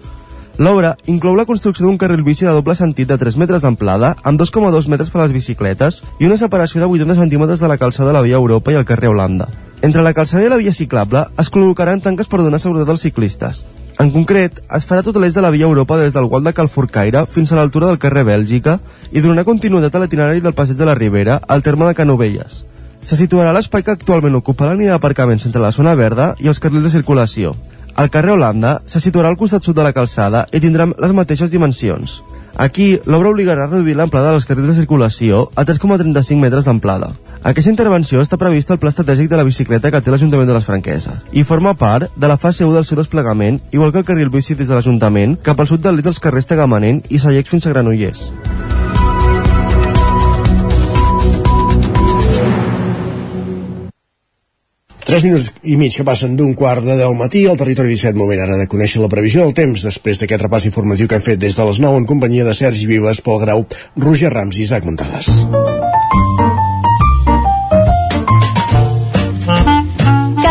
L'obra 0.58 0.96
inclou 1.06 1.36
la 1.38 1.46
construcció 1.46 1.86
d'un 1.86 2.00
carril 2.02 2.24
bici 2.26 2.48
de 2.48 2.56
doble 2.56 2.74
sentit 2.76 3.08
de 3.08 3.20
3 3.22 3.38
metres 3.38 3.62
d'amplada, 3.62 4.16
amb 4.24 4.42
2,2 4.42 4.90
metres 4.90 5.12
per 5.14 5.22
a 5.22 5.28
les 5.28 5.36
bicicletes 5.38 6.02
i 6.18 6.26
una 6.26 6.40
separació 6.42 6.82
de 6.82 6.90
80 6.90 7.20
centímetres 7.20 7.62
de 7.62 7.70
la 7.70 7.78
calçada 7.78 8.10
de 8.10 8.18
la 8.18 8.24
via 8.26 8.42
Europa 8.42 8.74
i 8.74 8.80
el 8.82 8.90
carrer 8.90 9.14
Holanda. 9.14 9.52
Entre 9.84 10.02
la 10.02 10.16
calçada 10.18 10.42
i 10.46 10.50
la 10.50 10.58
via 10.58 10.74
ciclable 10.74 11.28
es 11.38 11.54
col·locaran 11.54 12.02
tanques 12.02 12.26
per 12.26 12.42
donar 12.42 12.60
seguretat 12.60 12.90
als 12.90 13.06
ciclistes. 13.06 13.62
En 14.02 14.10
concret, 14.10 14.56
es 14.74 14.86
farà 14.90 15.04
tot 15.06 15.18
l'est 15.22 15.36
de 15.38 15.42
la 15.46 15.52
via 15.54 15.68
Europa 15.68 15.94
des 16.00 16.14
del 16.16 16.26
Gual 16.26 16.48
de 16.48 16.56
Calforcaire 16.58 17.22
fins 17.30 17.52
a 17.52 17.58
l'altura 17.60 17.92
del 17.92 18.00
carrer 18.02 18.24
Bèlgica 18.26 18.80
i 19.12 19.22
donarà 19.22 19.44
continuïtat 19.46 19.94
a 19.94 20.02
l'itinerari 20.02 20.42
del 20.42 20.56
passeig 20.58 20.80
de 20.80 20.88
la 20.90 20.96
Ribera 20.98 21.36
al 21.48 21.62
terme 21.62 21.86
de 21.86 21.94
Canovelles. 22.00 22.64
Se 23.06 23.18
situarà 23.20 23.52
l'espai 23.54 23.84
que 23.86 23.94
actualment 23.94 24.40
ocupa 24.40 24.66
la 24.66 24.74
línia 24.74 24.96
d'aparcaments 24.96 25.46
entre 25.46 25.62
la 25.62 25.70
zona 25.76 25.94
verda 26.00 26.32
i 26.42 26.50
els 26.50 26.58
carrils 26.64 26.88
de 26.88 26.94
circulació. 26.96 27.54
El 27.94 28.10
carrer 28.10 28.34
Holanda 28.34 28.80
se 28.90 29.04
situarà 29.04 29.30
al 29.30 29.38
costat 29.38 29.62
sud 29.62 29.78
de 29.78 29.86
la 29.86 29.94
calçada 29.94 30.48
i 30.50 30.64
tindrà 30.64 30.90
les 30.90 31.14
mateixes 31.14 31.54
dimensions. 31.54 32.24
Aquí, 32.58 32.96
l'obra 33.06 33.30
obligarà 33.30 33.68
a 33.68 33.70
reduir 33.70 34.00
l'amplada 34.00 34.34
dels 34.34 34.50
carrils 34.50 34.74
de 34.74 34.80
circulació 34.82 35.52
a 35.54 35.68
3,35 35.68 36.42
metres 36.42 36.66
d'amplada. 36.66 37.14
Aquesta 37.42 37.72
intervenció 37.72 38.22
està 38.22 38.38
prevista 38.38 38.76
al 38.76 38.78
Pla 38.78 38.92
Estratègic 38.92 39.26
de 39.32 39.38
la 39.40 39.44
Bicicleta 39.48 39.90
que 39.90 40.02
té 40.06 40.12
l'Ajuntament 40.14 40.46
de 40.46 40.54
les 40.54 40.66
Franqueses 40.68 41.24
i 41.34 41.42
forma 41.42 41.74
part 41.74 42.14
de 42.14 42.28
la 42.30 42.38
fase 42.38 42.68
1 42.68 42.76
del 42.76 42.86
seu 42.86 43.00
desplegament, 43.00 43.58
igual 43.74 43.90
que 43.90 43.98
el 43.98 44.06
carril 44.06 44.30
bici 44.30 44.54
des 44.54 44.70
de 44.70 44.76
l'Ajuntament 44.78 45.40
cap 45.42 45.58
al 45.58 45.70
sud 45.72 45.82
del 45.82 45.98
lit 45.98 46.06
dels 46.06 46.22
carrers 46.22 46.46
Tagamanent 46.46 47.02
i 47.10 47.18
Sallecs 47.18 47.50
fins 47.50 47.66
a 47.66 47.74
Granollers. 47.74 48.30
Tres 55.02 55.26
minuts 55.26 55.50
i 55.66 55.80
mig 55.82 55.98
que 55.98 56.06
passen 56.06 56.38
d'un 56.38 56.54
quart 56.54 56.86
de 56.86 57.00
deu 57.02 57.18
matí 57.18 57.42
al 57.50 57.58
territori 57.58 57.98
17, 57.98 58.14
moment 58.22 58.46
ara 58.46 58.60
de 58.62 58.70
conèixer 58.70 59.02
la 59.02 59.10
previsió 59.10 59.42
del 59.42 59.58
temps 59.58 59.90
després 59.90 60.22
d'aquest 60.22 60.46
repàs 60.46 60.70
informatiu 60.70 61.10
que 61.10 61.18
hem 61.18 61.26
fet 61.26 61.42
des 61.42 61.58
de 61.58 61.66
les 61.66 61.82
9 61.82 62.04
en 62.04 62.06
companyia 62.06 62.46
de 62.46 62.54
Sergi 62.54 62.86
Vives, 62.86 63.26
Pol 63.26 63.42
Grau, 63.42 63.66
Roger 63.98 64.30
Rams 64.30 64.62
i 64.62 64.68
Isaac 64.70 64.86
Montades. 64.86 65.34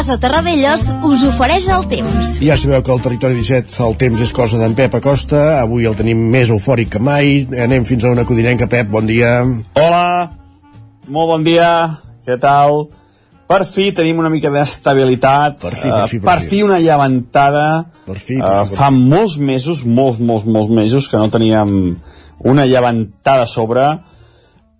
Casa 0.00 0.14
Terradellos 0.16 0.86
us 1.04 1.22
ofereix 1.28 1.66
el 1.68 1.82
temps. 1.84 2.28
Ja 2.40 2.54
sabeu 2.56 2.80
que 2.80 2.88
al 2.94 3.02
territori 3.04 3.36
17 3.36 3.82
el 3.84 3.98
temps 4.00 4.22
és 4.24 4.30
cosa 4.32 4.56
d'en 4.56 4.72
Pep 4.72 4.94
Acosta. 4.96 5.58
Avui 5.60 5.84
el 5.84 5.96
tenim 5.98 6.22
més 6.32 6.48
eufòric 6.48 6.94
que 6.94 7.02
mai. 7.04 7.42
Anem 7.66 7.84
fins 7.84 8.06
a 8.08 8.12
una 8.14 8.24
codinenca. 8.24 8.64
Pep, 8.64 8.88
bon 8.88 9.04
dia. 9.04 9.34
Hola, 9.76 10.06
molt 11.04 11.28
bon 11.34 11.44
dia. 11.44 11.68
Què 12.24 12.38
tal? 12.40 12.86
Per 13.44 13.58
fi 13.68 13.90
tenim 13.98 14.24
una 14.24 14.30
mica 14.32 14.48
d'estabilitat. 14.54 15.60
Per 15.60 15.74
fi, 15.74 15.92
per 15.92 16.08
fi, 16.08 16.22
per, 16.22 16.28
per 16.30 16.38
fi. 16.46 16.48
fi 16.54 16.62
una 16.64 16.80
llevantada. 16.80 17.66
Per 18.08 18.16
fi, 18.16 18.38
per 18.40 18.54
fi, 18.54 18.70
per 18.72 18.72
uh, 18.72 18.80
fa 18.80 18.88
molts 18.96 19.36
mesos, 19.36 19.84
molts, 19.84 20.16
molts, 20.16 20.48
molts 20.48 20.72
mesos 20.80 21.10
que 21.12 21.20
no 21.20 21.28
teníem 21.28 21.76
una 22.48 22.64
llevantada 22.64 23.44
a 23.44 23.52
sobre, 23.52 23.84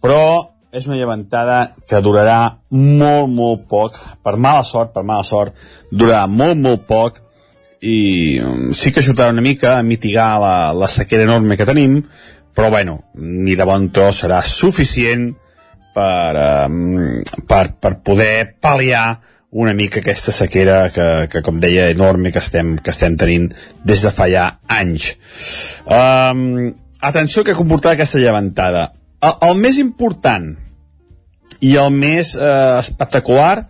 però 0.00 0.24
és 0.72 0.86
una 0.86 0.98
llevantada 0.98 1.72
que 1.88 1.98
durarà 2.04 2.40
molt, 2.70 3.30
molt 3.32 3.66
poc. 3.70 3.98
Per 4.22 4.36
mala 4.36 4.62
sort, 4.66 4.92
per 4.94 5.02
mala 5.06 5.26
sort, 5.26 5.56
durarà 5.90 6.26
molt, 6.30 6.58
molt 6.60 6.86
poc 6.86 7.20
i 7.80 8.38
um, 8.44 8.74
sí 8.76 8.92
que 8.92 9.00
ajudarà 9.00 9.32
una 9.32 9.40
mica 9.40 9.78
a 9.78 9.82
mitigar 9.82 10.34
la, 10.40 10.54
la 10.76 10.88
sequera 10.88 11.24
enorme 11.24 11.56
que 11.56 11.66
tenim, 11.68 12.00
però 12.54 12.68
bueno, 12.70 12.98
ni 13.14 13.56
de 13.56 13.64
bon 13.64 13.88
tros 13.94 14.22
serà 14.24 14.42
suficient 14.44 15.30
per, 15.94 16.36
eh, 16.36 17.22
per, 17.48 17.64
per 17.80 17.94
poder 18.04 18.58
pal·liar 18.60 19.04
una 19.50 19.72
mica 19.74 19.98
aquesta 20.00 20.30
sequera 20.34 20.90
que, 20.94 21.06
que 21.32 21.42
com 21.42 21.58
deia, 21.62 21.88
enorme 21.90 22.30
que 22.30 22.38
estem, 22.38 22.76
que 22.78 22.92
estem 22.92 23.16
tenint 23.18 23.48
des 23.82 24.04
de 24.04 24.12
fa 24.14 24.28
ja 24.30 24.46
anys. 24.70 25.14
Um, 25.88 26.70
atenció 27.00 27.42
que 27.42 27.56
comportarà 27.58 27.96
aquesta 27.96 28.22
llevantada. 28.22 28.90
El, 29.20 29.34
el 29.50 29.58
més 29.60 29.78
important 29.82 30.50
i 31.60 31.74
el 31.76 31.92
més 31.92 32.34
eh, 32.36 32.50
espectacular 32.80 33.66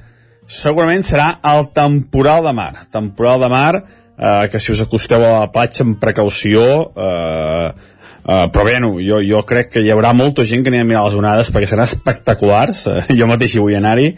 segurament 0.50 1.02
serà 1.06 1.32
el 1.46 1.68
temporal 1.74 2.44
de 2.46 2.52
mar. 2.54 2.72
Temporal 2.90 3.42
de 3.42 3.48
mar 3.50 3.72
eh, 3.80 4.48
que 4.50 4.60
si 4.62 4.72
us 4.74 4.82
acosteu 4.84 5.24
a 5.26 5.38
la 5.40 5.48
platja 5.54 5.86
amb 5.86 5.98
precaució 6.02 6.66
eh, 6.94 7.96
Uh, 8.20 8.50
però 8.52 8.66
bé, 8.66 8.74
no, 8.84 8.90
jo, 9.00 9.16
jo 9.24 9.38
crec 9.48 9.70
que 9.72 9.80
hi 9.80 9.88
haurà 9.90 10.10
molta 10.12 10.44
gent 10.46 10.60
que 10.60 10.68
anirà 10.68 10.84
a 10.84 10.86
mirar 10.86 11.04
les 11.06 11.14
onades 11.16 11.48
perquè 11.50 11.70
seran 11.70 11.88
espectaculars, 11.88 12.82
uh, 12.92 12.98
jo 13.18 13.26
mateix 13.26 13.54
hi 13.56 13.62
vull 13.62 13.78
anar-hi. 13.78 14.10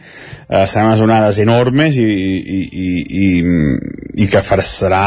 Uh, 0.48 0.64
seran 0.66 0.90
unes 0.90 1.04
onades 1.06 1.38
enormes 1.40 2.00
i, 2.02 2.08
i, 2.08 2.58
i, 2.82 2.88
i, 3.22 3.28
i 4.24 4.26
que 4.28 4.42
farà, 4.42 4.66
serà 4.66 5.04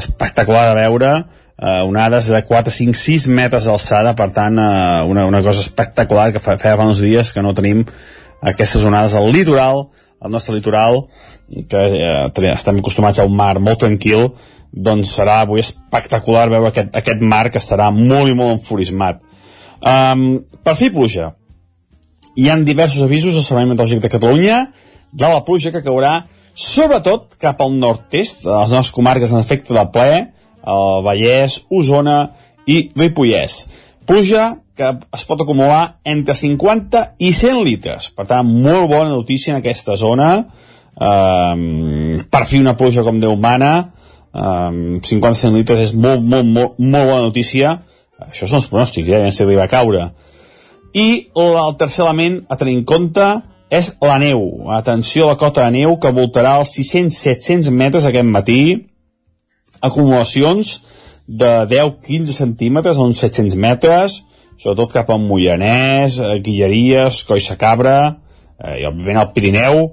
espectacular 0.00 0.70
de 0.70 0.78
veure. 0.80 1.12
uh, 1.20 1.39
onades 1.60 2.30
de 2.32 2.40
4, 2.48 2.72
5, 2.72 2.96
6 2.96 3.26
metres 3.36 3.66
d'alçada 3.68 4.14
per 4.16 4.30
tant 4.32 4.56
uh, 4.56 5.04
una, 5.08 5.26
una 5.28 5.42
cosa 5.44 5.60
espectacular 5.60 6.30
que 6.32 6.40
feia 6.40 6.76
fa 6.78 6.86
uns 6.88 7.02
dies 7.04 7.34
que 7.36 7.44
no 7.44 7.52
tenim 7.56 7.84
aquestes 8.40 8.86
onades 8.88 9.14
al 9.14 9.28
litoral 9.34 9.90
al 10.20 10.32
nostre 10.32 10.56
litoral 10.56 11.02
que 11.68 11.82
uh, 12.00 12.48
estem 12.54 12.80
acostumats 12.80 13.20
a 13.20 13.28
un 13.28 13.36
mar 13.36 13.58
molt 13.60 13.84
tranquil 13.84 14.30
doncs 14.70 15.16
serà 15.18 15.40
avui 15.42 15.60
espectacular 15.62 16.48
veure 16.50 16.70
aquest, 16.70 16.94
aquest 16.96 17.22
mar 17.22 17.48
que 17.50 17.58
estarà 17.58 17.90
molt 17.94 18.30
i 18.30 18.36
molt 18.38 18.60
enfurismat. 18.60 19.20
Um, 19.80 20.44
per 20.64 20.76
fi 20.78 20.90
pluja. 20.94 21.32
Hi 22.38 22.50
han 22.52 22.64
diversos 22.64 23.02
avisos 23.02 23.34
al 23.34 23.44
Servei 23.44 23.66
Meteorològic 23.66 24.04
de 24.04 24.12
Catalunya 24.12 24.58
de 25.10 25.30
la 25.32 25.42
pluja 25.44 25.72
que 25.74 25.82
caurà 25.82 26.20
sobretot 26.54 27.34
cap 27.40 27.60
al 27.62 27.74
nord-est, 27.74 28.44
de 28.44 28.52
les 28.52 28.74
nostres 28.74 28.94
comarques 28.94 29.32
en 29.32 29.40
efecte 29.42 29.74
de 29.74 29.84
ple, 29.92 30.28
el 30.66 31.04
Vallès, 31.06 31.60
Osona 31.70 32.18
i 32.68 32.82
Ripollès. 32.96 33.64
Pluja 34.06 34.56
que 34.76 34.94
es 35.16 35.24
pot 35.28 35.42
acumular 35.44 36.00
entre 36.08 36.34
50 36.34 37.04
i 37.20 37.32
100 37.36 37.62
litres. 37.66 38.08
Per 38.16 38.24
tant, 38.28 38.48
molt 38.64 38.88
bona 38.90 39.10
notícia 39.12 39.52
en 39.52 39.60
aquesta 39.60 39.96
zona. 40.00 40.32
Um, 41.00 42.18
per 42.32 42.44
fi 42.48 42.60
una 42.60 42.76
pluja 42.76 43.04
com 43.06 43.20
Déu 43.22 43.36
mana 43.40 43.70
um, 44.34 44.98
50 45.00 45.52
litres 45.54 45.86
és 45.86 45.92
molt, 45.94 46.20
molt, 46.20 46.44
molt, 46.44 46.74
molt 46.76 47.06
bona 47.08 47.22
notícia 47.24 47.78
això 48.20 48.44
són 48.44 48.58
els 48.58 48.66
pronòstics, 48.68 49.08
eh? 49.08 49.22
ja 49.24 49.30
sé 49.32 49.46
que 49.46 49.54
li 49.54 49.56
va 49.56 49.70
caure 49.70 50.10
i 50.92 51.30
el 51.38 51.76
tercer 51.78 52.04
element 52.04 52.40
a 52.50 52.58
tenir 52.58 52.76
en 52.78 52.84
compte 52.84 53.26
és 53.70 53.92
la 54.02 54.18
neu. 54.18 54.70
Atenció 54.74 55.26
a 55.28 55.34
la 55.34 55.38
cota 55.38 55.62
de 55.62 55.78
neu 55.78 55.96
que 56.02 56.10
voltarà 56.10 56.56
els 56.58 56.72
600-700 56.74 57.70
metres 57.70 58.06
aquest 58.08 58.26
matí. 58.26 58.62
Acumulacions 59.80 60.78
de 61.26 61.50
10-15 61.70 62.34
centímetres 62.34 62.98
a 62.98 63.06
uns 63.06 63.20
700 63.22 63.56
metres, 63.56 64.20
sobretot 64.60 64.92
cap 64.92 65.10
al 65.10 65.22
Moianès, 65.22 66.18
Guilleries, 66.44 67.22
Coixa 67.28 67.56
Cabra, 67.60 68.16
eh, 68.58 68.80
i 68.82 68.86
òbviament 68.88 69.22
al 69.22 69.32
Pirineu, 69.36 69.84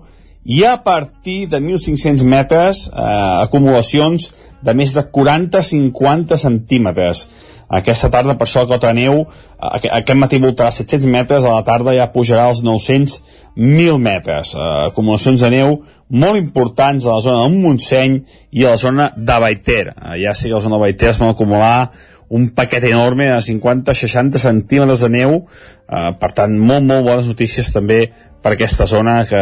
i 0.47 0.63
a 0.63 0.77
partir 0.83 1.45
de 1.51 1.59
1.500 1.59 2.23
metres 2.23 2.87
eh, 2.87 3.43
acumulacions 3.43 4.31
de 4.63 4.73
més 4.73 4.93
de 4.95 5.03
40-50 5.13 6.39
centímetres 6.41 7.27
aquesta 7.67 8.09
tarda 8.09 8.37
per 8.37 8.47
això 8.47 8.63
la 8.63 8.71
cota 8.71 8.93
neu 8.95 9.21
eh, 9.21 9.89
aquest 9.99 10.19
matí 10.19 10.39
voltarà 10.43 10.71
700 10.71 11.07
metres 11.11 11.45
a 11.45 11.57
la 11.57 11.65
tarda 11.67 11.95
ja 11.95 12.09
pujarà 12.13 12.47
als 12.47 12.63
900-1.000 12.63 13.97
metres 13.99 14.55
eh, 14.55 14.67
acumulacions 14.87 15.43
de 15.43 15.53
neu 15.53 15.79
molt 16.09 16.39
importants 16.39 17.05
a 17.05 17.17
la 17.17 17.23
zona 17.23 17.43
del 17.43 17.57
Montseny 17.63 18.21
i 18.51 18.63
a 18.63 18.75
la 18.75 18.81
zona 18.83 19.09
de 19.15 19.39
Baiter 19.43 19.87
eh, 19.89 20.19
ja 20.23 20.33
que 20.33 20.51
a 20.51 20.55
la 20.55 20.61
zona 20.61 20.77
de 20.77 20.85
Baiter 20.85 21.11
es 21.11 21.19
van 21.19 21.35
acumular 21.35 21.91
un 22.29 22.49
paquet 22.51 22.83
enorme 22.83 23.29
de 23.29 23.39
50-60 23.39 24.39
centímetres 24.39 25.03
de 25.03 25.09
neu 25.09 25.35
eh, 25.41 26.11
per 26.19 26.31
tant 26.31 26.57
molt 26.59 26.87
molt 26.87 27.05
bones 27.07 27.27
notícies 27.27 27.71
també 27.73 28.05
per 28.41 28.53
aquesta 28.53 28.85
zona 28.87 29.21
que 29.27 29.39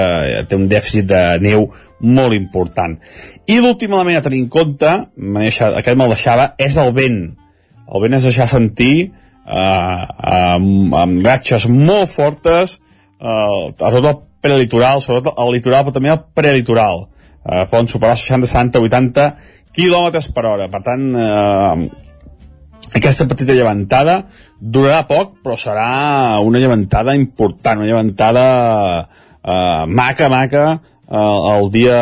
té 0.50 0.58
un 0.58 0.70
dèficit 0.72 1.06
de 1.06 1.24
neu 1.44 1.68
molt 2.02 2.34
important. 2.34 2.96
I 3.48 3.60
l'últim 3.62 3.94
element 3.94 4.20
a 4.20 4.24
tenir 4.26 4.42
en 4.44 4.52
compte, 4.52 4.92
deixat, 5.16 5.76
aquest 5.78 6.00
me'l 6.00 6.14
deixava, 6.16 6.54
és 6.58 6.78
el 6.82 6.94
vent. 6.96 7.20
El 7.86 8.06
vent 8.06 8.18
es 8.18 8.28
deixar 8.28 8.48
sentir 8.50 8.96
eh, 9.06 10.06
amb, 10.36 10.96
amb 10.98 11.26
ratxes 11.26 11.68
molt 11.70 12.10
fortes 12.14 12.78
eh, 12.78 13.28
a 13.30 13.92
tot 13.92 14.02
el 14.02 14.18
prelitoral, 14.46 15.02
sobretot 15.02 15.38
al 15.42 15.54
litoral, 15.54 15.86
però 15.86 15.96
també 15.96 16.14
al 16.14 16.24
prelitoral. 16.38 17.08
Eh, 17.46 17.66
poden 17.70 17.90
superar 17.90 18.18
60, 18.18 18.50
70, 18.50 18.82
80 18.90 19.30
quilòmetres 19.76 20.32
per 20.34 20.46
hora. 20.50 20.68
Per 20.72 20.82
tant, 20.86 21.06
eh, 21.14 22.06
aquesta 22.94 23.28
petita 23.30 23.56
llevantada 23.56 24.22
durarà 24.60 25.06
poc, 25.10 25.40
però 25.44 25.58
serà 25.60 26.40
una 26.46 26.62
llevantada 26.62 27.16
important, 27.18 27.82
una 27.82 27.90
llevantada 27.90 28.46
eh, 29.42 29.86
maca, 29.88 30.30
maca 30.30 30.66
eh, 30.74 31.56
el 31.56 31.72
dia 31.74 32.00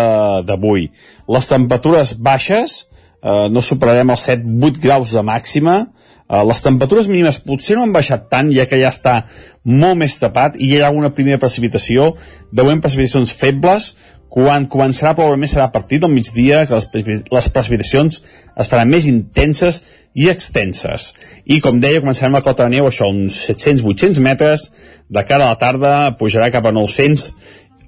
d'avui. 0.47 0.89
Les 1.27 1.47
temperatures 1.49 2.15
baixes, 2.19 2.83
eh, 3.23 3.47
no 3.49 3.63
superarem 3.63 4.13
els 4.13 4.27
7-8 4.27 4.81
graus 4.83 5.13
de 5.15 5.23
màxima, 5.25 5.79
eh, 6.27 6.43
les 6.49 6.63
temperatures 6.65 7.09
mínimes 7.11 7.39
potser 7.43 7.77
no 7.79 7.87
han 7.87 7.95
baixat 7.95 8.27
tant, 8.31 8.51
ja 8.53 8.67
que 8.69 8.79
ja 8.81 8.91
està 8.93 9.21
molt 9.63 9.97
més 9.99 10.17
tapat 10.19 10.59
i 10.59 10.73
hi 10.73 10.81
ha 10.81 10.89
alguna 10.91 11.13
primera 11.15 11.41
precipitació, 11.41 12.13
veurem 12.51 12.83
precipitacions 12.83 13.33
febles, 13.39 13.93
quan 14.33 14.63
començarà 14.65 15.11
probablement 15.13 15.49
serà 15.49 15.67
a 15.67 15.71
partir 15.73 15.99
del 16.01 16.09
migdia 16.09 16.63
que 16.65 16.73
les, 16.73 16.87
les 17.29 17.49
precipitacions 17.53 18.15
es 18.57 18.71
faran 18.71 18.89
més 18.89 19.05
intenses 19.05 19.83
i 20.17 20.25
extenses. 20.31 21.11
I 21.45 21.59
com 21.61 21.77
deia, 21.81 22.01
començarem 22.01 22.33
la 22.33 22.41
cota 22.41 22.65
de 22.65 22.73
neu, 22.73 22.87
això, 22.89 23.11
uns 23.13 23.37
700-800 23.45 24.21
metres, 24.25 24.71
de 25.05 25.23
cara 25.29 25.45
a 25.45 25.53
la 25.53 25.59
tarda 25.61 25.93
pujarà 26.17 26.49
cap 26.53 26.65
a 26.65 26.73
900 26.73 27.27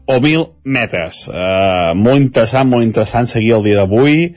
o 0.06 0.20
1.000 0.20 0.46
metres. 0.78 1.24
Uh, 1.32 1.98
molt 1.98 2.22
interessant, 2.22 2.70
molt 2.70 2.86
interessant 2.86 3.26
seguir 3.32 3.56
el 3.58 3.66
dia 3.66 3.82
d'avui, 3.82 4.28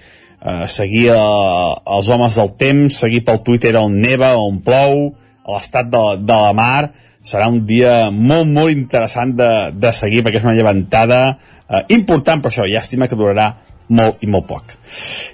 uh, 0.42 0.66
seguir 0.70 1.10
uh, 1.14 1.78
els 1.96 2.08
homes 2.14 2.38
del 2.38 2.54
temps, 2.60 3.00
seguir 3.04 3.24
pel 3.26 3.42
Twitter 3.46 3.74
on 3.80 3.98
neva, 4.02 4.34
on 4.40 4.60
plou, 4.64 5.12
a 5.48 5.56
l'estat 5.56 5.88
de, 5.90 6.02
de 6.22 6.40
la 6.46 6.52
mar, 6.56 6.90
serà 7.24 7.48
un 7.50 7.62
dia 7.68 8.08
molt, 8.14 8.48
molt 8.48 8.72
interessant 8.72 9.34
de, 9.36 9.50
de 9.74 9.92
seguir 9.96 10.22
perquè 10.24 10.40
és 10.40 10.46
una 10.46 10.56
llevantada 10.56 11.22
eh, 11.32 11.82
important, 11.96 12.40
però 12.40 12.52
això, 12.52 12.68
llàstima 12.68 13.08
que 13.08 13.18
durarà 13.18 13.50
molt 13.88 14.22
i 14.24 14.28
molt 14.28 14.46
poc. 14.48 14.74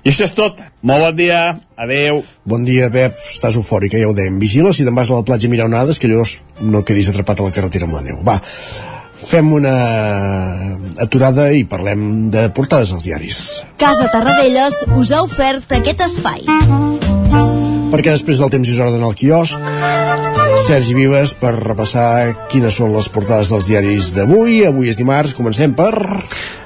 I 0.05 0.11
això 0.13 0.29
és 0.29 0.35
tot. 0.35 0.61
Molt 0.87 1.03
bon 1.03 1.17
dia. 1.19 1.41
Adeu. 1.81 2.21
Bon 2.47 2.67
dia, 2.67 2.87
Pep. 2.95 3.19
Estàs 3.33 3.59
eufòric, 3.59 3.97
ja 3.99 4.09
ho 4.09 4.15
dèiem. 4.15 4.39
Vigila 4.43 4.71
si 4.75 4.87
te'n 4.87 4.95
vas 4.95 5.11
a 5.11 5.19
la 5.19 5.27
platja 5.27 5.51
a 5.51 5.55
mirar 5.55 5.67
onades, 5.67 5.99
que 5.99 6.11
llavors 6.11 6.39
no 6.63 6.85
quedis 6.87 7.11
atrapat 7.11 7.43
a 7.43 7.49
la 7.49 7.55
carretera 7.55 7.89
amb 7.89 7.99
la 7.99 8.05
neu. 8.07 8.21
Va, 8.27 8.39
fem 9.21 9.53
una 9.55 9.75
aturada 11.03 11.51
i 11.53 11.65
parlem 11.69 12.31
de 12.35 12.49
portades 12.57 12.93
als 12.93 13.05
diaris. 13.07 13.41
Casa 13.81 14.09
Tarradellas 14.13 14.85
us 14.97 15.13
ha 15.13 15.23
ofert 15.25 15.73
aquest 15.79 16.05
espai. 16.09 16.45
Perquè 17.95 18.11
després 18.11 18.41
del 18.43 18.51
temps 18.51 18.69
és 18.69 18.81
hora 18.81 18.91
d'anar 18.91 19.13
al 19.13 19.19
quiosc 19.19 19.61
Sergi 20.65 20.95
Vives 20.97 21.35
per 21.37 21.51
repassar 21.59 22.47
quines 22.49 22.73
són 22.79 22.95
les 22.95 23.11
portades 23.13 23.51
dels 23.53 23.67
diaris 23.69 24.15
d'avui. 24.17 24.63
Avui 24.65 24.89
és 24.89 24.97
dimarts, 24.97 25.35
comencem 25.37 25.75
per... 25.77 25.93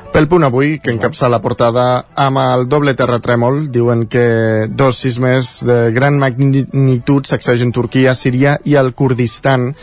Pel 0.09 0.29
punt 0.31 0.47
avui, 0.47 0.79
que 0.81 0.93
encapça 0.95 1.29
la 1.29 1.41
portada 1.45 1.83
amb 2.17 2.41
el 2.41 2.63
doble 2.71 2.95
terratrèmol, 2.97 3.67
diuen 3.75 4.07
que 4.09 4.69
dos 4.71 5.03
sismes 5.03 5.59
de 5.69 5.91
gran 5.93 6.17
magnitud 6.23 7.29
sacsegen 7.29 7.75
Turquia, 7.77 8.15
Síria 8.17 8.55
i 8.65 8.79
el 8.81 8.95
Kurdistan 8.97 9.75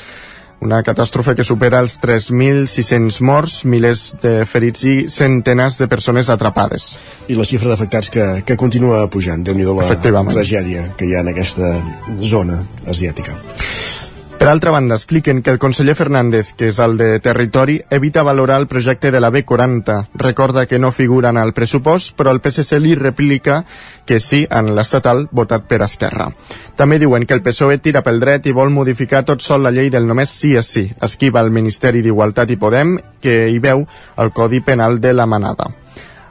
una 0.65 0.81
catàstrofe 0.85 1.35
que 1.37 1.45
supera 1.47 1.79
els 1.83 1.99
3.600 2.03 3.21
morts, 3.25 3.57
milers 3.69 4.05
de 4.23 4.33
ferits 4.49 4.85
i 4.89 4.95
centenes 5.13 5.79
de 5.79 5.89
persones 5.91 6.31
atrapades. 6.33 6.95
I 7.29 7.37
la 7.37 7.47
xifra 7.47 7.71
d'afectats 7.71 8.11
que, 8.13 8.27
que 8.45 8.57
continua 8.59 9.05
pujant, 9.13 9.45
déu 9.45 9.57
nhi 9.57 9.67
la 9.69 10.25
tragèdia 10.29 10.89
que 10.97 11.07
hi 11.07 11.15
ha 11.15 11.25
en 11.25 11.33
aquesta 11.33 11.75
zona 12.21 12.63
asiàtica. 12.89 13.37
Per 14.37 14.49
altra 14.51 14.69
banda, 14.69 14.95
expliquen 14.95 15.41
que 15.41 15.49
el 15.49 15.57
conseller 15.57 15.95
Fernández, 15.95 16.51
que 16.53 16.67
és 16.69 16.79
el 16.83 16.97
de 16.99 17.19
Territori, 17.23 17.79
evita 17.89 18.21
valorar 18.21 18.59
el 18.59 18.67
projecte 18.67 19.09
de 19.09 19.21
la 19.23 19.31
B40. 19.31 20.09
Recorda 20.13 20.65
que 20.67 20.77
no 20.77 20.91
figura 20.91 21.29
en 21.29 21.37
el 21.37 21.53
pressupost, 21.53 22.13
però 22.19 22.33
el 22.35 22.41
PSC 22.43 22.77
li 22.83 22.93
replica 22.99 23.63
que 24.05 24.19
sí 24.19 24.43
en 24.51 24.73
l'estatal 24.75 25.25
votat 25.31 25.65
per 25.71 25.81
Esquerra. 25.87 26.27
També 26.75 26.99
diuen 26.99 27.25
que 27.25 27.33
el 27.33 27.41
PSOE 27.47 27.79
tira 27.79 28.03
pel 28.03 28.19
dret 28.19 28.45
i 28.45 28.53
vol 28.53 28.75
modificar 28.75 29.23
tot 29.25 29.41
sol 29.41 29.63
la 29.63 29.71
llei 29.71 29.89
del 29.89 30.05
només 30.05 30.35
sí 30.35 30.53
és 30.59 30.67
sí. 30.67 30.85
Esquiva 31.01 31.41
el 31.41 31.49
Ministeri 31.49 32.03
d'Igualtat 32.03 32.51
i 32.51 32.59
Podem, 32.59 32.99
que 33.23 33.47
hi 33.49 33.57
veu 33.63 33.87
el 34.17 34.35
Codi 34.35 34.59
Penal 34.59 34.99
de 34.99 35.15
la 35.15 35.25
Manada. 35.25 35.71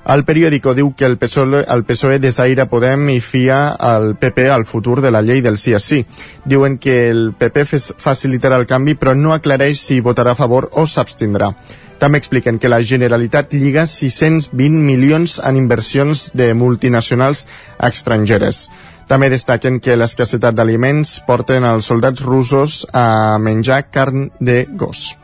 El 0.05 0.25
periòdico 0.29 0.75
diu 0.77 0.91
que 0.93 1.07
el 1.09 1.17
PSOE, 1.17 1.63
el 1.65 1.85
PSOE 1.89 2.19
desaire 2.21 2.67
Podem 2.69 3.07
i 3.09 3.21
fia 3.25 3.71
al 3.73 4.13
PP 4.21 4.51
al 4.53 4.67
futur 4.69 5.01
de 5.01 5.11
la 5.11 5.23
llei 5.25 5.41
del 5.41 5.57
sí 5.57 5.73
a 5.73 5.81
sí. 5.81 6.03
Diuen 6.45 6.77
que 6.77 7.09
el 7.09 7.33
PP 7.39 7.65
facilitarà 7.97 8.59
el 8.61 8.69
canvi 8.69 8.99
però 9.01 9.15
no 9.17 9.33
aclareix 9.33 9.81
si 9.81 10.03
votarà 10.05 10.37
a 10.37 10.41
favor 10.41 10.69
o 10.73 10.85
s'abstindrà. 10.85 11.55
També 11.99 12.21
expliquen 12.21 12.59
que 12.61 12.69
la 12.69 12.83
Generalitat 12.83 13.55
lliga 13.57 13.87
620 13.89 14.77
milions 14.85 15.39
en 15.41 15.57
inversions 15.57 16.27
de 16.37 16.53
multinacionals 16.53 17.47
estrangeres. 17.81 18.69
També 19.09 19.31
destaquen 19.33 19.81
que 19.81 19.97
l'escassetat 19.97 20.57
d'aliments 20.57 21.21
porten 21.27 21.65
els 21.65 21.89
soldats 21.89 22.21
russos 22.25 22.83
a 22.93 23.39
menjar 23.41 23.87
carn 23.89 24.31
de 24.41 24.65
gos. 24.69 25.15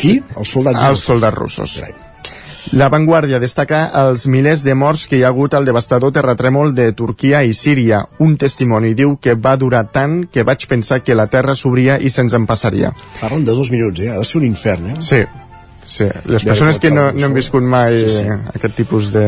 Qui? 0.00 0.22
Els 0.36 0.56
soldats 0.56 0.86
Els 0.88 1.10
soldats 1.12 1.36
russos. 1.36 1.82
La 2.70 2.86
Vanguardia 2.88 3.40
destaca 3.42 3.80
els 3.98 4.28
milers 4.30 4.60
de 4.62 4.76
morts 4.78 5.08
que 5.10 5.18
hi 5.18 5.24
ha 5.24 5.30
hagut 5.32 5.56
al 5.58 5.64
devastador 5.66 6.12
terratrèmol 6.14 6.70
de 6.76 6.92
Turquia 6.94 7.40
i 7.42 7.50
Síria. 7.56 8.04
Un 8.22 8.36
testimoni 8.38 8.92
diu 8.94 9.16
que 9.18 9.34
va 9.34 9.56
durar 9.58 9.88
tant 9.90 10.20
que 10.30 10.44
vaig 10.46 10.68
pensar 10.70 11.00
que 11.02 11.16
la 11.18 11.26
terra 11.32 11.56
s'obria 11.58 11.98
i 11.98 12.12
se'ns 12.14 12.36
en 12.38 12.46
passaria. 12.46 12.92
Parlen 13.18 13.42
de 13.44 13.56
dos 13.58 13.72
minuts, 13.74 13.98
eh? 13.98 14.12
Ha 14.14 14.20
de 14.20 14.28
ser 14.28 14.38
un 14.38 14.46
infern, 14.46 14.86
eh? 14.86 14.96
Sí, 15.02 15.24
sí. 15.88 16.06
Les 16.30 16.46
persones 16.46 16.78
que 16.78 16.92
no, 16.94 17.08
no 17.10 17.26
han 17.26 17.34
viscut 17.34 17.66
mai 17.66 17.98
Sí, 17.98 18.14
sí. 18.20 18.38
aquest 18.54 18.78
tipus 18.78 19.10
de... 19.16 19.26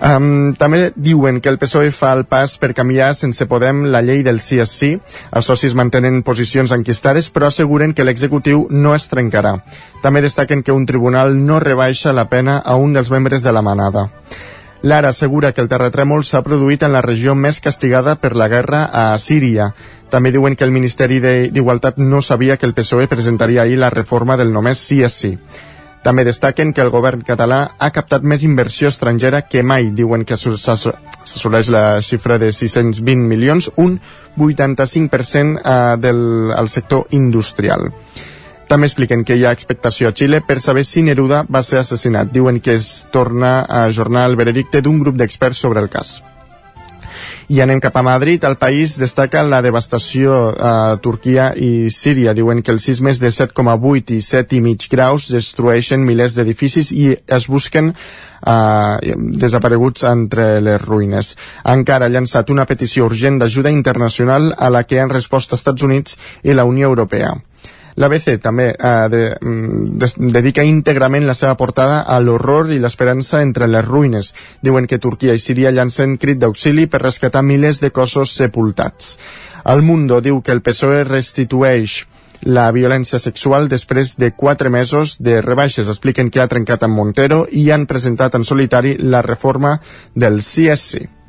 Um, 0.00 0.54
també 0.56 0.94
diuen 0.96 1.42
que 1.44 1.50
el 1.52 1.58
PSOE 1.60 1.90
fa 1.92 2.14
el 2.16 2.24
pas 2.24 2.54
per 2.56 2.72
canviar 2.72 3.10
sense 3.18 3.44
Podem 3.50 3.82
la 3.92 4.00
llei 4.00 4.22
del 4.24 4.40
sí 4.40 4.56
és 4.62 4.72
sí. 4.72 4.94
Els 5.36 5.50
socis 5.52 5.74
mantenen 5.76 6.22
posicions 6.24 6.72
enquistades, 6.72 7.28
però 7.28 7.50
asseguren 7.50 7.92
que 7.92 8.06
l'executiu 8.06 8.66
no 8.70 8.94
es 8.96 9.10
trencarà. 9.12 9.58
També 10.00 10.22
destaquen 10.24 10.62
que 10.62 10.72
un 10.72 10.86
tribunal 10.86 11.36
no 11.36 11.60
rebaixa 11.60 12.16
la 12.16 12.30
pena 12.30 12.56
a 12.64 12.76
un 12.76 12.94
dels 12.96 13.10
membres 13.12 13.44
de 13.44 13.52
la 13.52 13.62
manada. 13.62 14.08
Lara 14.82 15.10
assegura 15.10 15.52
que 15.52 15.60
el 15.60 15.68
terratrèmol 15.68 16.22
s'ha 16.24 16.40
produït 16.40 16.86
en 16.86 16.94
la 16.94 17.02
regió 17.04 17.34
més 17.36 17.60
castigada 17.60 18.14
per 18.16 18.32
la 18.32 18.48
guerra 18.48 18.86
a 18.88 19.18
Síria. 19.20 19.74
També 20.08 20.32
diuen 20.32 20.56
que 20.56 20.64
el 20.64 20.72
Ministeri 20.72 21.20
d'Igualtat 21.20 21.98
no 22.00 22.22
sabia 22.22 22.56
que 22.56 22.64
el 22.64 22.72
PSOE 22.72 23.06
presentaria 23.06 23.62
ahir 23.62 23.76
la 23.78 23.90
reforma 23.90 24.38
del 24.40 24.54
només 24.54 24.80
sí 24.80 25.02
és 25.04 25.12
sí. 25.12 25.36
També 26.02 26.24
destaquen 26.24 26.72
que 26.72 26.80
el 26.80 26.88
govern 26.88 27.20
català 27.28 27.58
ha 27.78 27.90
captat 27.92 28.22
més 28.24 28.42
inversió 28.42 28.88
estrangera 28.88 29.42
que 29.42 29.62
mai. 29.62 29.90
Diuen 29.92 30.24
que 30.24 30.34
s'asso- 30.38 30.56
s'asso- 30.56 30.94
s'assoleix 31.24 31.68
la 31.68 32.00
xifra 32.00 32.38
de 32.38 32.50
620 32.52 33.20
milions, 33.28 33.70
un 33.76 34.00
85% 34.38 35.60
eh, 35.64 35.96
del 36.00 36.52
el 36.56 36.68
sector 36.68 37.06
industrial. 37.10 37.90
També 38.70 38.86
expliquen 38.86 39.24
que 39.26 39.34
hi 39.36 39.44
ha 39.44 39.50
expectació 39.52 40.08
a 40.08 40.12
Xile 40.14 40.40
per 40.46 40.60
saber 40.62 40.84
si 40.86 41.02
Neruda 41.02 41.44
va 41.52 41.62
ser 41.62 41.80
assassinat. 41.80 42.30
Diuen 42.32 42.60
que 42.60 42.74
es 42.78 43.08
torna 43.10 43.60
a 43.68 43.84
ajornar 43.84 44.28
el 44.30 44.36
veredicte 44.36 44.80
d'un 44.80 45.00
grup 45.00 45.16
d'experts 45.18 45.58
sobre 45.58 45.80
el 45.80 45.88
cas. 45.90 46.22
I 47.50 47.58
anem 47.64 47.80
cap 47.82 47.96
a 47.98 48.02
Madrid. 48.06 48.44
El 48.46 48.54
país 48.62 48.92
destaca 48.94 49.42
la 49.42 49.58
devastació 49.60 50.34
a 50.54 50.96
Turquia 51.02 51.48
i 51.58 51.90
Síria. 51.90 52.30
Diuen 52.38 52.62
que 52.62 52.70
els 52.70 52.86
sismes 52.86 53.18
de 53.18 53.32
7,8 53.34 54.14
i 54.14 54.20
7,5 54.22 54.86
graus 54.92 55.26
destrueixen 55.34 56.06
milers 56.06 56.36
d'edificis 56.38 56.92
i 56.94 57.10
es 57.10 57.48
busquen 57.50 57.90
eh, 57.90 59.16
desapareguts 59.42 60.06
entre 60.12 60.60
les 60.62 60.78
ruïnes. 60.84 61.34
Encara 61.74 62.06
ha 62.06 62.14
llançat 62.14 62.54
una 62.54 62.68
petició 62.70 63.10
urgent 63.10 63.42
d'ajuda 63.42 63.74
internacional 63.74 64.52
a 64.56 64.70
la 64.70 64.86
que 64.86 65.02
han 65.02 65.10
respost 65.10 65.58
Estats 65.58 65.82
Units 65.82 66.20
i 66.46 66.54
la 66.54 66.68
Unió 66.70 66.86
Europea. 66.94 67.34
L'ABC 68.00 68.38
també 68.40 68.70
eh, 68.72 69.08
de, 69.12 69.22
mm, 69.36 69.98
des, 70.00 70.14
dedica 70.32 70.64
íntegrament 70.64 71.26
la 71.28 71.36
seva 71.36 71.56
portada 71.60 72.00
a 72.00 72.16
l'horror 72.20 72.72
i 72.72 72.80
l'esperança 72.80 73.42
entre 73.44 73.68
les 73.68 73.84
ruïnes. 73.84 74.32
Diuen 74.64 74.88
que 74.88 74.98
Turquia 74.98 75.36
i 75.36 75.42
Síria 75.42 75.72
llancen 75.74 76.16
crit 76.16 76.40
d'auxili 76.40 76.86
per 76.88 77.02
rescatar 77.02 77.44
milers 77.44 77.82
de 77.84 77.92
cossos 77.92 78.32
sepultats. 78.36 79.18
El 79.68 79.84
Mundo 79.84 80.22
diu 80.24 80.40
que 80.40 80.56
el 80.56 80.64
PSOE 80.64 81.04
restitueix 81.04 82.00
la 82.40 82.70
violència 82.72 83.20
sexual 83.20 83.68
després 83.68 84.16
de 84.16 84.32
quatre 84.32 84.72
mesos 84.72 85.18
de 85.20 85.42
rebaixes. 85.44 85.88
Expliquen 85.92 86.30
que 86.32 86.40
ha 86.40 86.48
trencat 86.48 86.88
amb 86.88 86.96
Montero 86.96 87.44
i 87.52 87.68
han 87.70 87.84
presentat 87.86 88.34
en 88.34 88.48
solitari 88.48 88.96
la 88.96 89.20
reforma 89.20 89.76
del 90.14 90.40
CSC. 90.40 91.19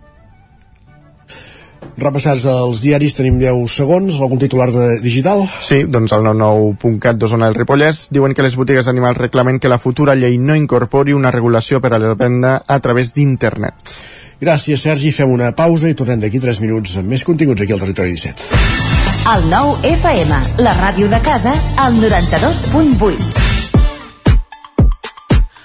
Repassats 1.99 2.45
els 2.47 2.81
diaris, 2.83 3.15
tenim 3.17 3.39
10 3.41 3.65
segons. 3.71 4.19
Algun 4.21 4.39
titular 4.39 4.69
de 4.71 4.87
digital? 5.03 5.43
Sí, 5.65 5.83
doncs 5.83 6.13
al 6.15 6.23
99.cat 6.27 7.19
d'Osona 7.19 7.49
del 7.49 7.59
Ripollès 7.59 8.07
diuen 8.13 8.35
que 8.37 8.45
les 8.45 8.55
botigues 8.55 8.87
d'animals 8.87 9.19
reclamen 9.19 9.59
que 9.59 9.71
la 9.71 9.79
futura 9.81 10.15
llei 10.15 10.37
no 10.37 10.55
incorpori 10.55 11.13
una 11.17 11.31
regulació 11.31 11.81
per 11.81 11.93
a 11.93 11.99
la 11.99 12.15
venda 12.15 12.61
a 12.65 12.79
través 12.79 13.13
d'internet. 13.13 13.95
Gràcies, 14.41 14.81
Sergi. 14.81 15.11
Fem 15.13 15.29
una 15.29 15.51
pausa 15.53 15.91
i 15.91 15.97
tornem 15.97 16.23
d'aquí 16.23 16.41
3 16.41 16.63
minuts 16.63 16.97
amb 16.97 17.13
més 17.13 17.25
continguts 17.27 17.61
aquí 17.61 17.75
al 17.75 17.83
Territori 17.83 18.15
17. 18.17 18.91
El 19.35 19.47
nou 19.51 19.75
FM, 19.85 20.41
la 20.65 20.73
ràdio 20.79 21.11
de 21.11 21.21
casa, 21.21 21.53
al 21.77 22.01
92.8. 22.01 23.50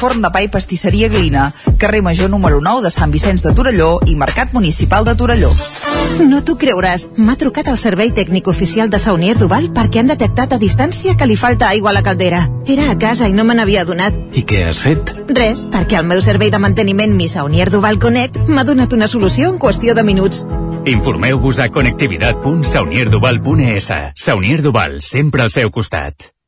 Forn 0.00 0.22
de 0.24 0.30
pa 0.32 0.40
i 0.40 0.48
pastisseria 0.48 1.10
Glina, 1.12 1.50
carrer 1.76 2.00
Major 2.00 2.32
número 2.32 2.64
9 2.64 2.80
de 2.86 2.90
Sant 2.90 3.12
Vicenç 3.12 3.42
de 3.44 3.52
Torelló 3.52 4.00
i 4.08 4.16
Mercat 4.16 4.54
Municipal 4.56 5.04
de 5.04 5.12
Torelló. 5.12 5.52
No 6.24 6.40
t'ho 6.40 6.56
creuràs. 6.62 7.04
M'ha 7.20 7.36
trucat 7.36 7.68
el 7.68 7.76
servei 7.76 8.08
tècnic 8.16 8.48
oficial 8.48 8.88
de 8.88 8.96
Saunier 9.02 9.36
Duval 9.36 9.68
perquè 9.76 10.00
han 10.00 10.08
detectat 10.08 10.56
a 10.56 10.58
distància 10.62 11.12
que 11.20 11.28
li 11.28 11.36
falta 11.36 11.68
aigua 11.68 11.92
a 11.92 11.96
la 11.98 12.04
caldera. 12.06 12.48
Era 12.64 12.88
a 12.88 12.96
casa 12.96 13.28
i 13.28 13.36
no 13.36 13.44
me 13.44 13.52
n'havia 13.58 13.84
adonat. 13.84 14.16
I 14.32 14.40
què 14.48 14.64
has 14.70 14.80
fet? 14.80 15.12
Res, 15.28 15.68
perquè 15.68 16.00
el 16.00 16.08
meu 16.08 16.24
servei 16.24 16.48
de 16.48 16.56
manteniment 16.64 17.12
Mi 17.12 17.28
Saunier 17.28 17.68
Duval 17.68 18.00
Connect 18.00 18.40
m'ha 18.48 18.64
donat 18.64 18.96
una 18.96 19.04
solució 19.04 19.52
en 19.52 19.60
qüestió 19.60 19.92
de 19.92 20.00
minuts. 20.02 20.48
Informeu-vos 20.88 21.60
a 21.60 21.68
connectivitat.saunierduval.es. 21.68 23.92
Saunier 24.16 24.64
Duval, 24.64 25.04
sempre 25.04 25.44
al 25.44 25.52
seu 25.52 25.68
costat. 25.70 26.39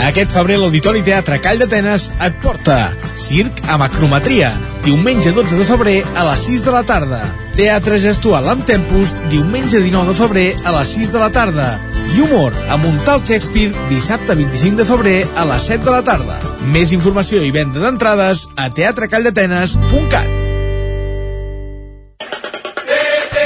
Aquest 0.00 0.32
febrer 0.32 0.56
l'Auditori 0.56 1.02
Teatre 1.04 1.36
Call 1.44 1.60
d'Atenes 1.60 2.06
et 2.24 2.38
porta 2.40 2.78
Circ 3.20 3.60
amb 3.68 3.84
acrometria, 3.84 4.48
diumenge 4.86 5.32
12 5.36 5.58
de 5.60 5.66
febrer 5.68 5.98
a 6.16 6.24
les 6.30 6.46
6 6.48 6.64
de 6.64 6.74
la 6.74 6.82
tarda. 6.88 7.20
Teatre 7.58 8.00
gestual 8.00 8.48
amb 8.48 8.64
tempos, 8.66 9.12
diumenge 9.28 9.82
19 9.84 10.10
de 10.10 10.16
febrer 10.16 10.48
a 10.64 10.74
les 10.78 10.96
6 10.96 11.12
de 11.12 11.22
la 11.22 11.30
tarda. 11.36 11.68
I 12.16 12.24
humor 12.24 12.56
amb 12.72 12.88
un 12.88 12.98
tal 13.06 13.20
Shakespeare, 13.20 13.76
dissabte 13.92 14.34
25 14.40 14.80
de 14.80 14.88
febrer 14.88 15.18
a 15.36 15.46
les 15.52 15.68
7 15.68 15.84
de 15.84 15.94
la 15.98 16.02
tarda. 16.06 16.40
Més 16.72 16.96
informació 16.96 17.44
i 17.44 17.52
venda 17.54 17.84
d'entrades 17.84 18.48
a 18.56 18.70
teatrecalldatenes.cat. 18.72 20.39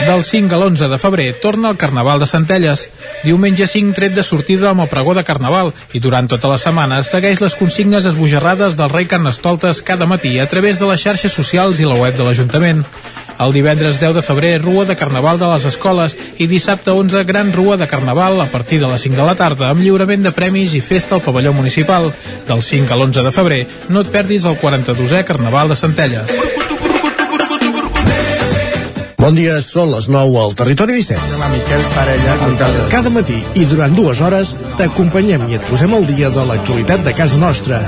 Del 0.04 0.22
5 0.22 0.52
a 0.52 0.58
l'11 0.58 0.90
de 0.92 0.98
febrer 1.00 1.32
torna 1.40 1.70
el 1.70 1.78
Carnaval 1.80 2.20
de 2.20 2.26
Centelles. 2.28 2.90
Diumenge 3.24 3.64
5 3.66 3.94
tret 3.96 4.12
de 4.12 4.22
sortida 4.22 4.68
amb 4.68 4.84
el 4.84 4.90
pregó 4.92 5.14
de 5.16 5.24
Carnaval 5.24 5.70
i 5.96 6.00
durant 6.04 6.28
tota 6.28 6.50
la 6.50 6.58
setmana 6.60 6.98
segueix 7.08 7.40
les 7.40 7.56
consignes 7.56 8.04
esbojarrades 8.10 8.76
del 8.76 8.92
rei 8.92 9.08
Carnestoltes 9.08 9.80
cada 9.80 10.04
matí 10.04 10.34
a 10.38 10.48
través 10.50 10.76
de 10.78 10.90
les 10.90 11.00
xarxes 11.00 11.32
socials 11.32 11.80
i 11.80 11.88
la 11.88 11.96
web 11.96 12.18
de 12.18 12.26
l'Ajuntament. 12.26 12.84
El 13.40 13.56
divendres 13.56 13.96
10 13.98 14.18
de 14.18 14.22
febrer, 14.22 14.60
Rua 14.60 14.84
de 14.84 14.94
Carnaval 14.94 15.40
de 15.40 15.48
les 15.54 15.64
Escoles 15.72 16.18
i 16.36 16.50
dissabte 16.52 16.92
11, 16.92 17.24
Gran 17.24 17.54
Rua 17.56 17.80
de 17.80 17.88
Carnaval 17.88 18.44
a 18.44 18.50
partir 18.52 18.82
de 18.84 18.92
les 18.92 19.08
5 19.08 19.16
de 19.16 19.30
la 19.30 19.38
tarda 19.40 19.72
amb 19.72 19.80
lliurament 19.80 20.28
de 20.28 20.34
premis 20.36 20.76
i 20.76 20.84
festa 20.84 21.16
al 21.16 21.24
pavelló 21.24 21.56
municipal. 21.56 22.12
Del 22.44 22.62
5 22.62 22.92
a 22.92 23.00
l'11 23.00 23.24
de 23.24 23.32
febrer, 23.32 23.64
no 23.88 24.04
et 24.04 24.12
perdis 24.12 24.44
el 24.44 24.60
42è 24.60 25.24
Carnaval 25.24 25.72
de 25.72 25.80
Centelles. 25.80 26.73
Bon 29.24 29.32
dia, 29.32 29.54
són 29.64 29.88
les 29.88 30.04
9 30.12 30.36
al 30.36 30.50
Territori 30.52 30.98
17. 30.98 31.28
Demà 31.32 31.46
Miquel 31.48 31.84
Parella, 31.94 32.32
Cada 32.92 33.08
matí 33.08 33.38
i 33.56 33.62
durant 33.70 33.94
dues 33.96 34.18
hores 34.20 34.50
t'acompanyem 34.76 35.46
i 35.48 35.56
et 35.56 35.64
posem 35.64 35.94
al 35.96 36.04
dia 36.04 36.28
de 36.34 36.44
l'actualitat 36.44 37.06
de 37.06 37.14
casa 37.16 37.38
nostra. 37.40 37.78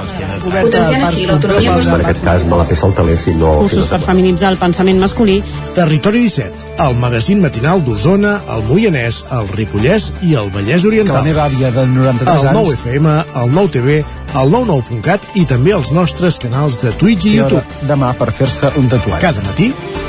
Potenciant 0.46 1.05
així 1.05 1.27
l'autonomia 1.29 1.75
En 1.83 1.92
aquest 1.99 2.25
cas 2.25 2.46
me 2.49 2.57
la 2.57 2.64
fer 2.70 2.79
saltaler 2.81 3.18
si 3.20 3.35
no... 3.37 3.53
Cursos 3.66 3.90
per 3.90 4.01
feminitzar 4.07 4.55
el 4.55 4.57
pensament 4.62 5.03
masculí. 5.03 5.42
Territori 5.77 6.25
17, 6.25 6.72
el 6.87 6.96
magazín 7.05 7.44
matinal 7.44 7.85
d'Osona, 7.85 8.38
el 8.57 8.64
Moianès, 8.70 9.27
el 9.37 9.53
Ripollès 9.59 10.09
i 10.25 10.38
el 10.40 10.49
Vallès 10.57 10.88
Oriental. 10.88 11.18
Que 11.18 11.20
la 11.20 11.29
meva 11.29 11.44
àvia 11.51 11.75
de 11.77 11.85
93 11.99 12.33
el 12.33 12.49
anys- 12.55 12.62
9 12.62 12.81
FM, 12.81 13.18
el 13.42 13.55
9 13.61 13.75
TV, 13.77 14.01
el 14.40 14.57
99.cat 14.57 15.37
i 15.37 15.44
també 15.44 15.77
els 15.77 15.92
nostres 15.92 16.40
canals 16.40 16.81
de 16.81 16.96
Twitch 16.96 17.29
i 17.29 17.38
hora 17.40 17.61
YouTube. 17.61 17.88
demà 17.92 18.16
per 18.16 18.33
fer-se 18.33 18.72
un 18.81 18.88
tatuatge. 18.88 19.20
Cada 19.29 19.44
matí, 19.44 19.75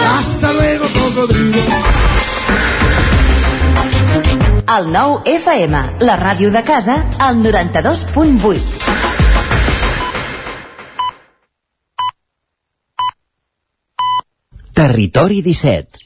Hasta 0.00 0.52
luego, 0.52 0.86
cocodrilo. 0.88 1.62
El 4.78 4.92
9 4.92 5.22
FM, 5.24 5.82
la 6.00 6.16
ràdio 6.16 6.50
de 6.50 6.62
casa, 6.62 7.04
al 7.18 7.36
92.8. 7.42 8.60
Territori 14.74 15.42
17 15.42 16.04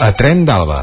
A 0.00 0.12
Tren 0.16 0.46
d'Alba. 0.48 0.80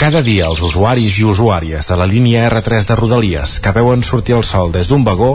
Cada 0.00 0.22
dia 0.24 0.46
els 0.48 0.62
usuaris 0.64 1.18
i 1.20 1.24
usuàries 1.28 1.84
de 1.90 1.96
la 2.00 2.06
línia 2.08 2.46
R3 2.48 2.86
de 2.88 2.96
Rodalies 2.96 3.58
que 3.60 3.72
veuen 3.76 4.02
sortir 4.02 4.38
el 4.38 4.44
sol 4.48 4.72
des 4.72 4.88
d'un 4.88 5.04
vagó 5.04 5.34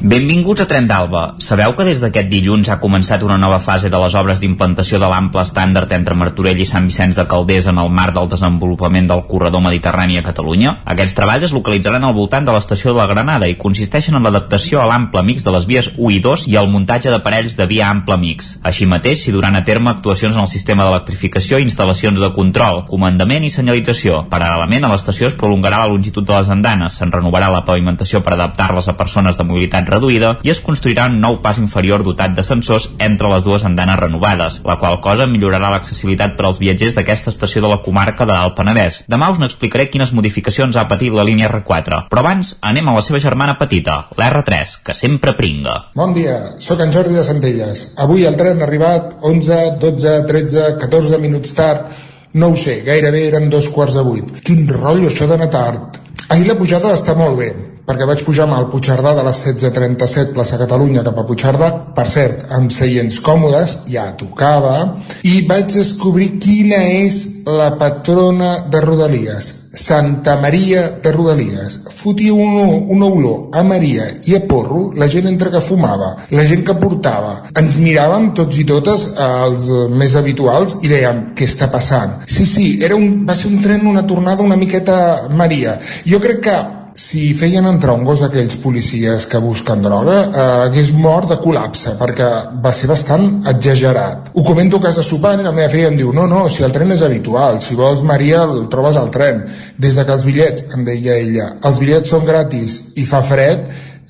Benvinguts 0.00 0.60
a 0.62 0.66
Tren 0.70 0.86
d'Alba. 0.86 1.34
Sabeu 1.42 1.72
que 1.74 1.82
des 1.82 1.98
d'aquest 1.98 2.28
dilluns 2.30 2.68
ha 2.70 2.76
començat 2.78 3.24
una 3.26 3.34
nova 3.36 3.56
fase 3.58 3.88
de 3.90 3.98
les 3.98 4.14
obres 4.14 4.38
d'implantació 4.38 5.00
de 5.02 5.08
l'ample 5.10 5.42
estàndard 5.42 5.90
entre 5.90 6.14
Martorell 6.14 6.60
i 6.62 6.66
Sant 6.70 6.84
Vicenç 6.86 7.16
de 7.18 7.24
Calders 7.26 7.66
en 7.66 7.80
el 7.82 7.90
marc 7.90 8.14
del 8.14 8.28
desenvolupament 8.30 9.08
del 9.10 9.24
corredor 9.26 9.64
mediterrani 9.64 10.20
a 10.20 10.22
Catalunya? 10.22 10.76
Aquests 10.94 11.16
treballs 11.18 11.48
es 11.48 11.54
localitzaran 11.56 12.06
al 12.06 12.14
voltant 12.14 12.46
de 12.46 12.54
l'estació 12.54 12.92
de 12.92 13.00
la 13.00 13.08
Granada 13.10 13.48
i 13.50 13.56
consisteixen 13.58 14.14
en 14.14 14.22
l'adaptació 14.22 14.78
a 14.78 14.86
l'ample 14.86 15.24
mix 15.26 15.42
de 15.42 15.56
les 15.56 15.66
vies 15.66 15.90
1 15.96 16.14
i 16.14 16.20
2 16.22 16.46
i 16.46 16.54
el 16.62 16.70
muntatge 16.70 17.10
d'aparells 17.10 17.58
de 17.58 17.66
via 17.66 17.90
ample 17.90 18.20
mix. 18.22 18.54
Així 18.62 18.86
mateix, 18.86 19.24
s'hi 19.24 19.34
duran 19.34 19.58
a 19.58 19.64
terme 19.66 19.90
actuacions 19.90 20.38
en 20.38 20.44
el 20.44 20.52
sistema 20.54 20.86
d'electrificació 20.86 21.58
i 21.58 21.66
instal·lacions 21.66 22.22
de 22.22 22.30
control, 22.38 22.84
comandament 22.86 23.42
i 23.42 23.50
senyalització. 23.50 24.22
Paral·lelament, 24.30 24.86
a 24.86 24.94
l'estació 24.94 25.26
es 25.26 25.34
prolongarà 25.34 25.82
la 25.82 25.90
longitud 25.90 26.22
de 26.22 26.38
les 26.38 26.54
andanes, 26.54 26.94
se'n 26.94 27.10
renovarà 27.10 27.50
la 27.50 27.66
pavimentació 27.66 28.22
per 28.22 28.38
adaptar-les 28.38 28.86
a 28.86 28.94
persones 28.94 29.34
de 29.34 29.50
mobilitat 29.50 29.87
reduïda 29.90 30.36
i 30.46 30.52
es 30.52 30.60
construirà 30.64 31.06
un 31.10 31.18
nou 31.22 31.38
pas 31.44 31.58
inferior 31.58 32.04
dotat 32.06 32.34
de 32.36 32.44
sensors 32.46 32.90
entre 33.04 33.30
les 33.32 33.44
dues 33.46 33.64
andanes 33.66 33.98
renovades, 34.00 34.60
la 34.68 34.76
qual 34.80 35.00
cosa 35.04 35.26
millorarà 35.26 35.70
l'accessibilitat 35.72 36.36
per 36.38 36.46
als 36.48 36.60
viatgers 36.62 36.96
d'aquesta 36.96 37.32
estació 37.34 37.64
de 37.64 37.72
la 37.72 37.80
comarca 37.84 38.26
de 38.28 38.34
l'Alt 38.36 38.56
Penedès. 38.58 39.02
Demà 39.10 39.30
us 39.32 39.40
n'explicaré 39.42 39.88
quines 39.92 40.12
modificacions 40.16 40.76
ha 40.76 40.86
patit 40.90 41.14
la 41.14 41.26
línia 41.26 41.50
R4, 41.50 42.04
però 42.10 42.24
abans 42.24 42.56
anem 42.72 42.88
a 42.88 42.96
la 42.98 43.04
seva 43.06 43.22
germana 43.22 43.56
petita, 43.60 44.00
l'R3, 44.18 44.76
que 44.84 44.96
sempre 44.96 45.36
pringa. 45.38 45.78
Bon 45.98 46.14
dia, 46.16 46.36
sóc 46.64 46.82
en 46.84 46.92
Jordi 46.94 47.16
de 47.16 47.24
Centelles. 47.26 47.86
Avui 48.04 48.26
el 48.28 48.36
tren 48.40 48.60
ha 48.60 48.68
arribat 48.68 49.16
11, 49.22 49.62
12, 49.80 50.18
13, 50.28 50.68
14 50.82 51.22
minuts 51.22 51.56
tard. 51.58 52.04
No 52.38 52.52
ho 52.52 52.56
sé, 52.60 52.82
gairebé 52.84 53.24
eren 53.30 53.48
dos 53.50 53.70
quarts 53.72 53.96
de 53.96 54.04
vuit. 54.04 54.38
Quin 54.44 54.66
rotllo 54.68 55.08
això 55.08 55.26
d'anar 55.30 55.48
tard. 55.52 55.98
Ahir 56.28 56.44
la 56.50 56.58
pujada 56.58 56.92
està 56.92 57.14
molt 57.16 57.38
bé, 57.40 57.48
perquè 57.88 58.04
vaig 58.08 58.22
pujar 58.26 58.44
amb 58.44 58.58
el 58.58 58.66
Puigcerdà 58.72 59.14
de 59.16 59.24
les 59.24 59.38
16.37 59.46 60.34
plaça 60.36 60.60
Catalunya 60.60 61.04
cap 61.06 61.22
a 61.22 61.24
Puigcerdà, 61.28 61.70
per 61.96 62.04
cert, 62.10 62.44
amb 62.52 62.72
seients 62.74 63.16
còmodes, 63.24 63.78
ja 63.88 64.10
tocava, 64.20 64.76
i 65.24 65.40
vaig 65.48 65.72
descobrir 65.72 66.34
quina 66.42 66.82
és 67.00 67.22
la 67.48 67.70
patrona 67.80 68.58
de 68.68 68.84
Rodalies, 68.84 69.54
Santa 69.78 70.36
Maria 70.36 70.82
de 71.02 71.12
Rodalies. 71.12 71.78
Fotia 71.98 72.34
una, 72.34 72.64
una 72.92 73.06
olor 73.06 73.56
a 73.56 73.62
Maria 73.62 74.08
i 74.26 74.34
a 74.36 74.40
porro 74.50 74.88
la 74.98 75.08
gent 75.08 75.28
entre 75.30 75.52
que 75.54 75.62
fumava, 75.64 76.10
la 76.34 76.44
gent 76.48 76.64
que 76.66 76.76
portava. 76.80 77.34
Ens 77.56 77.78
miràvem 77.80 78.32
tots 78.36 78.58
i 78.58 78.66
totes, 78.68 79.06
eh, 79.14 79.28
els 79.48 79.68
més 79.94 80.16
habituals, 80.18 80.80
i 80.82 80.92
dèiem, 80.92 81.28
què 81.38 81.48
està 81.48 81.70
passant? 81.72 82.18
Sí, 82.26 82.44
sí, 82.44 82.66
era 82.84 82.98
un, 82.98 83.24
va 83.28 83.36
ser 83.38 83.52
un 83.52 83.62
tren, 83.64 83.86
una 83.86 84.04
tornada 84.06 84.44
una 84.44 84.60
miqueta 84.60 84.98
Maria. 85.30 85.78
Jo 86.04 86.20
crec 86.20 86.44
que 86.48 86.58
si 86.98 87.30
feien 87.38 87.66
entrar 87.70 87.94
un 87.94 88.02
gos 88.02 88.24
aquells 88.26 88.56
policies 88.58 89.26
que 89.30 89.38
busquen 89.38 89.84
droga, 89.84 90.16
eh, 90.26 90.46
hagués 90.66 90.90
mort 90.98 91.30
de 91.30 91.36
col·lapse, 91.38 91.94
perquè 92.00 92.30
va 92.64 92.72
ser 92.74 92.88
bastant 92.90 93.28
exagerat. 93.52 94.32
Ho 94.34 94.42
comento 94.42 94.80
a 94.80 94.86
casa 94.88 95.04
sopant 95.06 95.38
i 95.38 95.46
la 95.46 95.54
meva 95.54 95.70
filla 95.70 95.92
em 95.92 95.98
diu 96.00 96.10
no, 96.12 96.26
no, 96.26 96.48
si 96.50 96.66
el 96.66 96.74
tren 96.74 96.90
és 96.90 97.04
habitual, 97.06 97.60
si 97.62 97.78
vols 97.78 98.02
Maria 98.02 98.42
el 98.42 98.66
trobes 98.72 98.98
al 98.98 99.12
tren. 99.14 99.44
Des 99.78 99.94
de 99.94 100.04
que 100.04 100.16
els 100.16 100.26
bitllets, 100.26 100.66
em 100.74 100.82
deia 100.88 101.14
ella, 101.22 101.52
els 101.62 101.78
bitllets 101.78 102.10
són 102.10 102.26
gratis 102.26 102.80
i 102.98 103.06
fa 103.06 103.22
fred, 103.22 103.68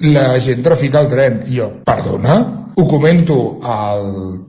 la 0.09 0.31
gent 0.40 0.64
trafica 0.64 1.05
el 1.05 1.12
tren. 1.12 1.42
I 1.46 1.61
jo, 1.61 1.68
perdona? 1.85 2.40
Ho 2.78 2.84
comento 2.86 3.58
al 3.66 4.04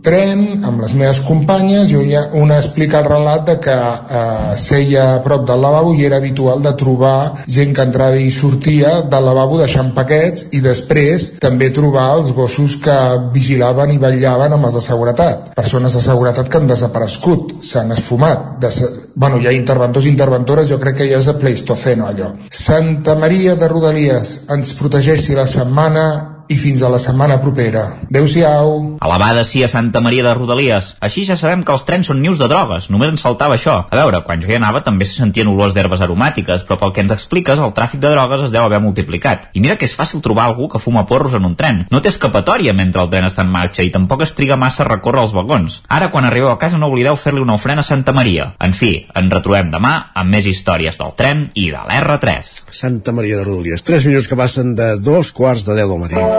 tren 0.06 0.62
amb 0.62 0.84
les 0.84 0.92
meves 0.94 1.24
companyes 1.26 1.90
i 1.90 1.96
una, 1.98 2.20
una 2.38 2.60
explica 2.62 3.00
el 3.00 3.08
relat 3.08 3.48
de 3.48 3.56
que 3.64 3.74
eh, 3.74 4.52
seia 4.62 5.08
a 5.16 5.24
prop 5.26 5.48
del 5.50 5.64
lavabo 5.66 5.96
i 5.98 6.06
era 6.06 6.20
habitual 6.22 6.62
de 6.62 6.76
trobar 6.78 7.42
gent 7.50 7.74
que 7.74 7.88
entrava 7.90 8.22
i 8.22 8.30
sortia 8.30 8.94
del 9.10 9.26
lavabo 9.26 9.58
deixant 9.58 9.90
paquets 9.98 10.46
i 10.54 10.62
després 10.62 11.28
també 11.42 11.72
trobar 11.74 12.06
els 12.20 12.30
gossos 12.38 12.78
que 12.86 13.02
vigilaven 13.34 13.98
i 13.98 14.02
vetllaven 14.06 14.54
amb 14.54 14.70
els 14.70 14.78
de 14.78 14.86
seguretat. 14.92 15.50
Persones 15.58 15.98
de 15.98 16.06
seguretat 16.06 16.54
que 16.54 16.62
han 16.62 16.70
desaparegut, 16.70 17.56
s'han 17.66 17.98
esfumat. 17.98 18.60
De, 18.62 18.70
bueno, 19.16 19.42
hi 19.42 19.50
ha 19.50 19.58
interventors 19.58 20.06
i 20.06 20.14
interventores, 20.14 20.70
jo 20.70 20.78
crec 20.78 21.02
que 21.02 21.10
ja 21.10 21.18
és 21.18 21.34
a 21.34 21.40
Pleistoceno 21.42 22.06
allò. 22.06 22.36
Santa 22.54 23.18
Maria 23.18 23.58
de 23.58 23.74
Rodalies 23.74 24.44
ens 24.54 24.78
protegeixi 24.78 25.34
la 25.34 25.50
setmana 25.50 26.06
i 26.50 26.58
fins 26.58 26.82
a 26.82 26.90
la 26.90 26.98
setmana 26.98 27.38
propera. 27.42 27.84
Adéu-siau. 28.10 28.98
Alabada 29.06 29.44
sí 29.46 29.62
a 29.64 29.68
Santa 29.70 30.02
Maria 30.02 30.24
de 30.26 30.34
Rodalies. 30.34 30.96
Així 31.00 31.24
ja 31.28 31.38
sabem 31.38 31.62
que 31.64 31.72
els 31.76 31.86
trens 31.86 32.10
són 32.10 32.24
nius 32.24 32.40
de 32.42 32.48
drogues, 32.50 32.90
només 32.90 33.12
ens 33.14 33.22
faltava 33.22 33.54
això. 33.56 33.76
A 33.86 34.00
veure, 34.00 34.24
quan 34.26 34.42
jo 34.42 34.50
hi 34.50 34.58
anava 34.58 34.82
també 34.82 35.06
se 35.06 35.20
sentien 35.20 35.48
olors 35.48 35.76
d'herbes 35.78 36.02
aromàtiques, 36.02 36.66
però 36.66 36.80
pel 36.82 36.94
que 36.96 37.04
ens 37.06 37.14
expliques, 37.14 37.62
el 37.62 37.76
tràfic 37.78 38.02
de 38.02 38.14
drogues 38.16 38.48
es 38.48 38.56
deu 38.56 38.66
haver 38.66 38.82
multiplicat. 38.82 39.52
I 39.54 39.62
mira 39.62 39.78
que 39.78 39.86
és 39.86 39.94
fàcil 39.96 40.24
trobar 40.26 40.48
algú 40.50 40.68
que 40.74 40.82
fuma 40.82 41.06
porros 41.06 41.38
en 41.38 41.46
un 41.46 41.54
tren. 41.60 41.86
No 41.94 42.02
té 42.02 42.10
escapatòria 42.10 42.74
mentre 42.74 43.06
el 43.06 43.14
tren 43.14 43.30
està 43.30 43.46
en 43.46 43.54
marxa 43.54 43.86
i 43.86 43.94
tampoc 43.94 44.26
es 44.26 44.34
triga 44.34 44.58
massa 44.58 44.84
a 44.84 44.90
recórrer 44.90 45.28
els 45.28 45.38
vagons. 45.38 45.84
Ara, 45.88 46.10
quan 46.10 46.26
arribeu 46.26 46.50
a 46.50 46.58
casa, 46.58 46.82
no 46.82 46.90
oblideu 46.90 47.16
fer-li 47.16 47.46
una 47.46 47.60
ofrena 47.62 47.86
a 47.86 47.90
Santa 47.92 48.16
Maria. 48.16 48.56
En 48.60 48.74
fi, 48.74 48.96
ens 49.14 49.38
retrobem 49.38 49.70
demà 49.70 49.94
amb 50.18 50.34
més 50.34 50.50
històries 50.50 50.98
del 50.98 51.14
tren 51.14 51.46
i 51.54 51.70
de 51.70 51.86
l'R3. 51.86 52.52
Santa 52.82 53.14
Maria 53.14 53.38
de 53.38 53.46
Rodalies. 53.46 53.86
3 53.86 54.10
minuts 54.10 54.28
que 54.28 54.40
passen 54.40 54.74
de 54.74 54.96
dos 54.98 55.30
quarts 55.32 55.70
de 55.70 55.78
10 55.78 55.94
del 55.94 56.06
matí. 56.08 56.39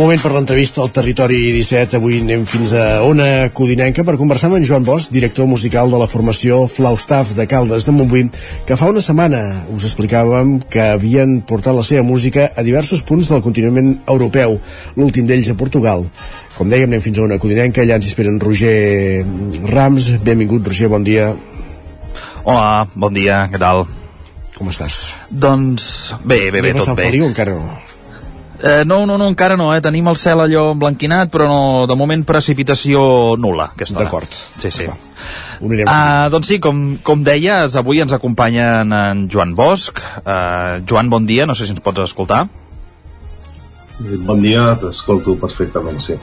Moment 0.00 0.22
per 0.22 0.30
l'entrevista 0.32 0.80
al 0.80 0.88
Territori 0.96 1.50
17. 1.52 1.98
Avui 1.98 2.22
anem 2.22 2.46
fins 2.48 2.70
a 2.72 3.02
Ona 3.04 3.50
Codinenca 3.52 4.00
per 4.00 4.14
conversar 4.16 4.48
amb 4.48 4.56
en 4.56 4.62
Joan 4.64 4.86
Bosch, 4.86 5.10
director 5.12 5.44
musical 5.44 5.92
de 5.92 5.98
la 6.00 6.06
formació 6.08 6.62
Flaustaff 6.72 7.34
de 7.36 7.44
Caldes 7.44 7.84
de 7.84 7.92
Montbui, 7.92 8.22
que 8.64 8.78
fa 8.80 8.88
una 8.88 9.02
setmana 9.04 9.42
us 9.74 9.84
explicàvem 9.84 10.54
que 10.72 10.86
havien 10.94 11.42
portat 11.44 11.76
la 11.76 11.84
seva 11.84 12.00
música 12.00 12.46
a 12.56 12.64
diversos 12.64 13.02
punts 13.04 13.28
del 13.28 13.42
continent 13.44 13.90
europeu, 14.06 14.56
l'últim 14.96 15.28
d'ells 15.28 15.52
a 15.52 15.58
Portugal. 15.60 16.06
Com 16.56 16.72
dèiem, 16.72 16.88
anem 16.88 17.04
fins 17.04 17.20
a 17.20 17.26
Ona 17.28 17.36
Codinenca, 17.42 17.84
allà 17.84 18.00
ens 18.00 18.08
esperen 18.08 18.40
Roger 18.40 19.20
Rams. 19.68 20.14
Benvingut, 20.24 20.72
Roger, 20.72 20.88
bon 20.88 21.04
dia. 21.04 21.28
Hola, 22.46 22.88
bon 22.96 23.20
dia, 23.20 23.44
què 23.52 23.60
tal? 23.60 23.84
Com 24.56 24.72
estàs? 24.72 25.02
Doncs 25.28 26.14
bé, 26.24 26.46
bé, 26.48 26.64
bé, 26.64 26.72
tot 26.80 26.94
bé. 26.96 27.10
Feliu, 27.10 27.28
encara 27.28 27.60
no? 27.60 27.89
Eh, 28.62 28.84
no, 28.84 29.06
no, 29.06 29.16
no, 29.16 29.28
encara 29.28 29.56
no, 29.56 29.70
eh? 29.72 29.80
Tenim 29.80 30.08
el 30.10 30.18
cel 30.20 30.42
allò 30.42 30.66
emblanquinat, 30.74 31.30
però 31.32 31.46
no, 31.48 31.60
de 31.88 31.96
moment 31.96 32.24
precipitació 32.28 33.00
nula, 33.40 33.70
aquesta 33.72 33.96
hora. 33.96 34.08
D'acord. 34.10 34.36
Sí, 34.60 34.72
sí. 34.74 34.88
Ho 35.60 35.68
anirem 35.68 35.88
Uh, 35.88 36.28
doncs 36.32 36.48
sí, 36.48 36.58
com, 36.60 36.82
com 37.04 37.24
deies, 37.24 37.76
avui 37.76 38.00
ens 38.04 38.12
acompanyen 38.16 38.92
en 38.96 39.24
Joan 39.32 39.54
Bosch. 39.56 40.00
Uh, 40.24 40.80
Joan, 40.88 41.08
bon 41.12 41.28
dia, 41.28 41.48
no 41.48 41.56
sé 41.56 41.68
si 41.68 41.74
ens 41.74 41.80
pots 41.84 42.04
escoltar. 42.04 42.46
Bon 44.28 44.40
dia, 44.40 44.70
t'escolto 44.80 45.36
perfectament, 45.40 46.00
sí. 46.00 46.16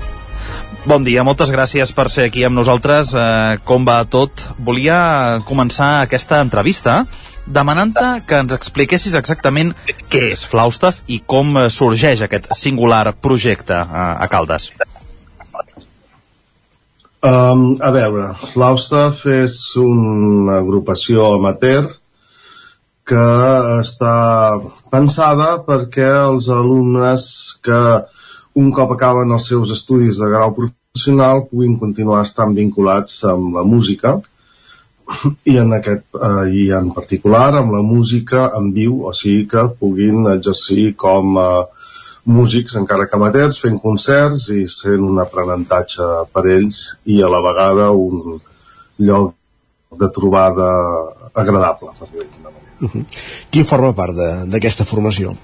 Bon 0.88 1.04
dia, 1.04 1.26
moltes 1.28 1.50
gràcies 1.54 1.90
per 1.94 2.08
ser 2.14 2.30
aquí 2.30 2.46
amb 2.46 2.58
nosaltres. 2.58 3.14
Uh, 3.18 3.58
com 3.66 3.86
va 3.86 4.04
tot? 4.10 4.46
Volia 4.58 5.42
començar 5.46 6.04
aquesta 6.06 6.42
entrevista 6.46 7.02
demanant-te 7.48 8.06
que 8.28 8.42
ens 8.44 8.54
expliquessis 8.56 9.16
exactament 9.18 9.74
què 10.12 10.24
és 10.34 10.44
Flaustaff 10.48 11.02
i 11.08 11.22
com 11.26 11.56
eh, 11.58 11.68
sorgeix 11.74 12.24
aquest 12.26 12.50
singular 12.58 13.06
projecte 13.24 13.78
a, 13.78 14.08
a 14.20 14.28
Caldes. 14.32 14.72
Um, 17.28 17.80
a 17.82 17.90
veure, 17.96 18.28
Flaustaff 18.54 19.26
és 19.32 19.58
una 19.82 20.60
agrupació 20.62 21.32
amateur 21.40 21.88
que 23.08 23.26
està 23.80 24.14
pensada 24.92 25.64
perquè 25.68 26.08
els 26.28 26.50
alumnes 26.54 27.28
que 27.64 27.82
un 28.60 28.72
cop 28.76 28.92
acaben 28.94 29.32
els 29.32 29.48
seus 29.50 29.72
estudis 29.74 30.20
de 30.22 30.30
grau 30.32 30.54
professional 30.58 31.46
puguin 31.50 31.78
continuar 31.80 32.24
estant 32.28 32.56
vinculats 32.58 33.22
amb 33.32 33.56
la 33.56 33.64
música 33.64 34.18
i 35.52 35.58
en 35.62 35.74
aquest 35.78 36.06
eh, 36.20 36.46
i 36.62 36.68
en 36.76 36.92
particular 36.96 37.50
amb 37.60 37.74
la 37.76 37.84
música 37.86 38.50
en 38.58 38.72
viu, 38.76 39.02
o 39.08 39.14
sigui 39.16 39.48
que 39.52 39.68
puguin 39.80 40.28
exercir 40.34 40.94
com 41.00 41.38
a 41.42 41.50
eh, 41.62 41.66
músics 42.28 42.76
encara 42.76 43.08
que 43.08 43.16
amateurs 43.16 43.60
fent 43.64 43.78
concerts 43.80 44.50
i 44.52 44.66
sent 44.72 45.04
un 45.08 45.20
aprenentatge 45.24 46.08
per 46.34 46.44
ells 46.58 46.82
i 47.08 47.22
a 47.24 47.30
la 47.32 47.40
vegada 47.46 47.88
un 47.96 48.42
lloc 49.08 49.34
de 50.02 50.10
trobada 50.12 50.68
agradable 51.34 51.96
per 52.00 52.10
dir 52.12 52.28
uh 52.28 52.90
-huh. 52.92 53.06
Qui 53.50 53.64
forma 53.64 53.94
part 53.94 54.14
d'aquesta 54.52 54.84
formació? 54.84 55.36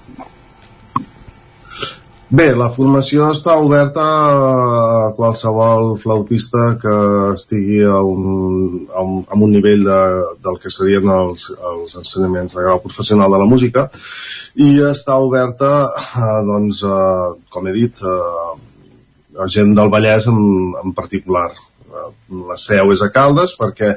Bé, 2.34 2.48
la 2.58 2.66
formació 2.74 3.28
està 3.30 3.54
oberta 3.62 4.02
a 4.04 5.10
qualsevol 5.14 5.92
flautista 6.02 6.62
que 6.82 6.94
estigui 7.34 7.82
a 7.86 8.00
un, 8.02 8.24
a 8.90 9.04
un, 9.06 9.20
a 9.28 9.38
un 9.46 9.52
nivell 9.54 9.84
de, 9.86 9.98
del 10.42 10.58
que 10.62 10.72
serien 10.72 11.12
els, 11.14 11.44
els 11.70 11.94
ensenyaments 12.00 12.56
de 12.56 12.64
grau 12.64 12.80
professional 12.82 13.30
de 13.36 13.40
la 13.42 13.46
música 13.52 13.86
i 14.66 14.70
està 14.88 15.20
oberta, 15.22 15.70
eh, 15.94 16.40
doncs, 16.48 16.82
eh, 16.88 17.30
com 17.54 17.70
he 17.70 17.76
dit, 17.76 18.02
eh, 18.02 19.38
a 19.44 19.48
gent 19.58 19.76
del 19.78 19.94
Vallès 19.94 20.26
en, 20.32 20.42
en 20.82 20.96
particular. 20.96 21.52
La 22.50 22.58
seu 22.58 22.90
és 22.90 23.04
a 23.04 23.12
Caldes 23.14 23.54
perquè 23.60 23.92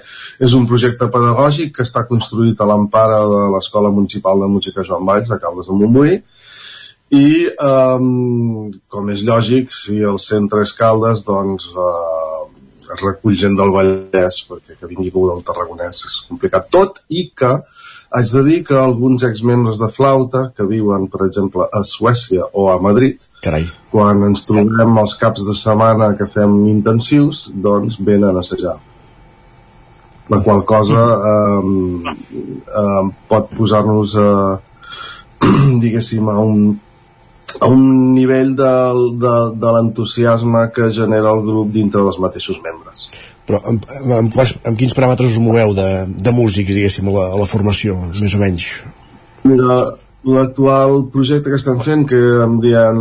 és 0.46 0.54
un 0.54 0.70
projecte 0.70 1.10
pedagògic 1.14 1.74
que 1.80 1.88
està 1.88 2.06
construït 2.12 2.62
a 2.62 2.70
l'empara 2.70 3.24
de 3.34 3.46
l'Escola 3.56 3.90
Municipal 3.90 4.46
de 4.46 4.54
Música 4.60 4.86
Joan 4.86 5.10
Valls 5.10 5.34
de 5.34 5.42
Caldes 5.42 5.72
de 5.72 5.80
Montbui 5.80 6.20
i 7.16 7.48
um, 7.64 8.72
com 8.92 9.10
és 9.14 9.24
lògic 9.24 9.72
si 9.72 10.02
el 10.04 10.20
centre 10.20 10.66
és 10.68 10.74
Caldes 10.76 11.24
doncs 11.28 11.70
uh, 11.72 12.48
es 12.78 13.04
recull 13.04 13.38
gent 13.40 13.56
del 13.60 13.72
Vallès 13.76 14.42
perquè 14.50 14.76
que 14.80 14.90
vingui 14.92 15.12
del 15.12 15.44
Tarragonès 15.48 16.04
és 16.10 16.20
complicat 16.28 16.68
tot 16.72 17.00
i 17.08 17.30
que 17.36 17.54
Haig 18.10 18.30
de 18.32 18.42
dir 18.44 18.64
que 18.64 18.76
alguns 18.80 19.24
exmembres 19.28 19.80
de 19.82 19.90
flauta 19.92 20.46
que 20.56 20.66
viuen, 20.68 21.08
per 21.12 21.26
exemple, 21.26 21.66
a 21.68 21.82
Suècia 21.84 22.46
o 22.54 22.70
a 22.72 22.78
Madrid, 22.80 23.20
Carai. 23.44 23.66
quan 23.92 24.24
ens 24.30 24.46
trobem 24.48 25.00
els 25.02 25.16
caps 25.20 25.44
de 25.44 25.56
setmana 25.62 26.14
que 26.16 26.30
fem 26.32 26.56
intensius, 26.72 27.50
doncs 27.68 28.00
venen 28.00 28.38
a 28.38 28.46
assajar. 28.46 28.78
La 30.32 30.40
qual 30.44 30.64
cosa 30.68 31.04
eh, 31.34 32.16
eh, 32.82 33.04
pot 33.28 33.52
posar-nos, 33.58 34.16
eh, 34.24 35.52
diguéssim, 35.84 36.32
a 36.32 36.40
un, 36.40 36.80
a 37.60 37.70
un 37.72 38.14
nivell 38.14 38.54
de, 38.60 38.74
de, 39.24 39.36
de 39.62 39.74
l'entusiasme 39.76 40.68
que 40.76 40.92
genera 40.94 41.32
el 41.34 41.46
grup 41.48 41.72
dintre 41.74 42.04
dels 42.04 42.20
mateixos 42.24 42.60
membres 42.66 43.10
però 43.48 43.62
amb, 43.64 43.86
amb, 43.88 44.12
amb, 44.20 44.42
amb 44.68 44.80
quins 44.80 44.96
paràmetres 44.96 45.32
us 45.32 45.40
moveu 45.40 45.72
de, 45.78 45.88
de 46.20 46.34
músics, 46.36 46.74
diguéssim, 46.76 47.08
a 47.08 47.14
la, 47.16 47.30
a 47.32 47.38
la 47.40 47.48
formació, 47.48 47.96
més 48.12 48.36
o 48.36 48.42
menys? 48.42 48.66
Mira, 49.48 49.78
l'actual 50.28 51.06
projecte 51.14 51.54
que 51.54 51.60
estem 51.60 51.80
fent, 51.84 52.04
que 52.10 52.20
em 52.44 52.58
diuen 52.64 53.00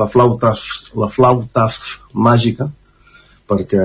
la 0.00 0.08
flauta, 0.10 0.56
la 0.98 1.10
flauta 1.12 1.68
màgica, 2.28 2.66
perquè 3.46 3.84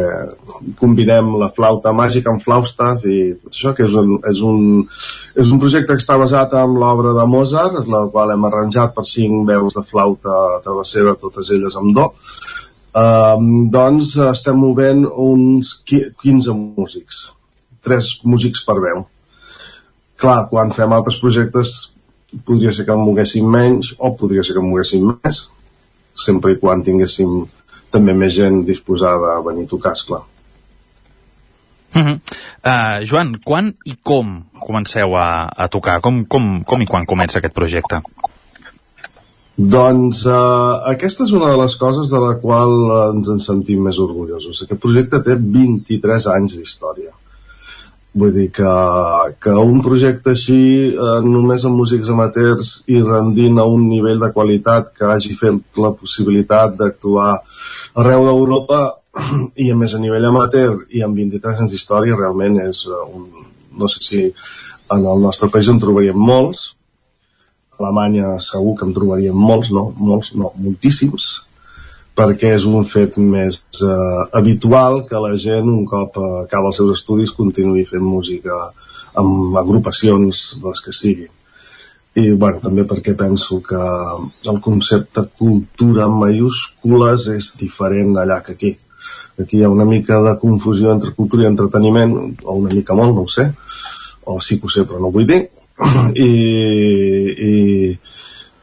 combinem 0.80 1.36
la 1.38 1.52
flauta 1.54 1.92
màgica 1.94 2.32
amb 2.32 2.42
Flaustaff 2.42 3.06
i 3.06 3.20
tot 3.38 3.54
això, 3.54 3.76
que 3.78 3.86
és 3.86 3.98
un, 4.02 4.16
és 4.32 4.42
un, 4.46 4.64
és 5.38 5.52
un 5.54 5.62
projecte 5.62 5.94
que 5.94 6.02
està 6.02 6.18
basat 6.18 6.56
en 6.58 6.74
l'obra 6.82 7.14
de 7.18 7.28
Mozart, 7.30 7.86
la 7.86 8.08
qual 8.14 8.34
hem 8.34 8.50
arranjat 8.50 8.96
per 8.96 9.06
cinc 9.06 9.46
veus 9.50 9.78
de 9.78 9.86
flauta 9.86 10.42
travessera, 10.66 11.20
totes 11.22 11.54
elles 11.54 11.78
amb 11.78 11.94
do, 11.98 12.10
Um, 12.92 13.70
doncs 13.72 14.18
estem 14.20 14.58
movent 14.60 15.06
uns 15.08 15.78
15 15.88 16.52
músics, 16.52 17.22
tres 17.80 18.18
músics 18.28 18.66
per 18.68 18.76
veu. 18.84 19.06
Clar, 20.20 20.50
quan 20.52 20.74
fem 20.76 20.92
altres 20.92 21.22
projectes 21.24 21.94
podria 22.48 22.74
ser 22.76 22.84
que 22.88 22.92
en 22.92 23.06
moguéssim 23.06 23.48
menys 23.48 23.94
o 23.98 24.12
podria 24.20 24.44
ser 24.44 24.58
que 24.58 24.64
en 24.64 24.68
moguéssim 24.68 25.08
més, 25.08 25.46
sempre 26.26 26.52
i 26.52 26.60
quan 26.60 26.84
tinguéssim 26.84 27.46
també 27.92 28.16
més 28.18 28.34
gent 28.36 28.64
disposada 28.68 29.36
a 29.36 29.42
venir 29.46 29.68
a 29.68 29.74
tocar, 29.76 29.94
esclar. 30.00 30.24
Uh 31.92 32.02
-huh. 32.02 32.20
uh, 32.64 33.06
Joan, 33.06 33.36
quan 33.44 33.74
i 33.86 33.98
com 34.02 34.44
comenceu 34.60 35.16
a, 35.16 35.50
a 35.56 35.68
tocar? 35.68 36.00
Com, 36.02 36.26
com, 36.26 36.64
com 36.64 36.82
i 36.82 36.88
quan 36.88 37.06
comença 37.06 37.40
aquest 37.40 37.54
projecte? 37.54 38.02
Doncs 39.58 40.26
eh, 40.26 40.92
aquesta 40.94 41.26
és 41.28 41.32
una 41.38 41.52
de 41.52 41.58
les 41.60 41.76
coses 41.76 42.10
de 42.10 42.20
la 42.24 42.38
qual 42.42 42.72
eh, 42.72 43.00
ens 43.14 43.28
en 43.30 43.42
sentim 43.44 43.84
més 43.84 44.00
orgullosos. 44.00 44.64
Aquest 44.64 44.82
projecte 44.82 45.20
té 45.26 45.36
23 45.36 46.28
anys 46.36 46.56
d'història. 46.58 47.12
Vull 48.22 48.32
dir 48.36 48.48
que, 48.56 48.72
que 49.44 49.54
un 49.56 49.84
projecte 49.84 50.34
així, 50.34 50.64
eh, 50.96 51.20
només 51.28 51.66
amb 51.68 51.78
músics 51.80 52.10
amateurs 52.12 52.72
i 52.88 53.04
rendint 53.04 53.60
a 53.60 53.68
un 53.68 53.86
nivell 53.90 54.24
de 54.24 54.32
qualitat 54.36 54.90
que 54.98 55.12
hagi 55.12 55.38
fet 55.40 55.80
la 55.84 55.94
possibilitat 56.00 56.76
d'actuar 56.80 57.36
arreu 57.96 58.26
d'Europa 58.28 58.82
i 59.64 59.72
a 59.72 59.78
més 59.78 59.96
a 59.96 60.02
nivell 60.02 60.30
amateur 60.30 60.84
i 60.90 61.04
amb 61.06 61.18
23 61.20 61.64
anys 61.64 61.74
d'història 61.76 62.20
realment 62.20 62.60
és 62.64 62.86
eh, 62.88 63.02
un, 63.16 63.28
no 63.78 63.90
sé 63.92 64.04
si 64.04 64.22
en 64.92 65.08
el 65.08 65.24
nostre 65.24 65.50
país 65.52 65.70
en 65.72 65.80
trobaríem 65.80 66.18
molts, 66.18 66.72
Alemanya 67.82 68.36
segur 68.44 68.76
que 68.78 68.86
en 68.86 68.94
trobaríem 68.94 69.38
molts, 69.38 69.72
no, 69.74 69.88
molts, 69.98 70.36
no, 70.38 70.52
moltíssims, 70.62 71.30
perquè 72.18 72.52
és 72.58 72.68
un 72.70 72.86
fet 72.86 73.18
més 73.18 73.58
eh, 73.82 74.22
habitual 74.38 75.02
que 75.10 75.22
la 75.24 75.34
gent, 75.46 75.70
un 75.72 75.88
cop 75.90 76.20
acaba 76.44 76.70
els 76.70 76.82
seus 76.82 77.00
estudis, 77.00 77.34
continuï 77.34 77.88
fent 77.90 78.06
música 78.06 78.60
amb 79.18 79.58
agrupacions 79.64 80.44
les 80.64 80.84
que 80.86 80.94
sigui. 80.96 81.30
I 82.20 82.34
bueno, 82.36 82.60
també 82.60 82.84
perquè 82.84 83.14
penso 83.16 83.62
que 83.64 83.80
el 84.52 84.58
concepte 84.64 85.24
cultura 85.40 86.10
en 86.10 86.18
mayúscules 86.20 87.30
és 87.32 87.54
diferent 87.60 88.18
allà 88.20 88.42
que 88.44 88.58
aquí. 88.58 88.72
Aquí 89.40 89.62
hi 89.62 89.64
ha 89.64 89.72
una 89.72 89.88
mica 89.88 90.20
de 90.26 90.36
confusió 90.42 90.92
entre 90.92 91.14
cultura 91.16 91.46
i 91.46 91.50
entreteniment, 91.50 92.18
o 92.44 92.58
una 92.60 92.74
mica 92.76 92.98
molt, 93.00 93.16
no 93.16 93.24
ho 93.24 93.32
sé, 93.32 93.48
o 94.28 94.40
sí 94.44 94.60
que 94.60 94.68
ho 94.68 94.74
sé, 94.74 94.84
però 94.84 95.00
no 95.00 95.08
ho 95.08 95.16
vull 95.16 95.30
dir, 95.30 95.40
i, 96.28 96.28
i, 97.48 97.54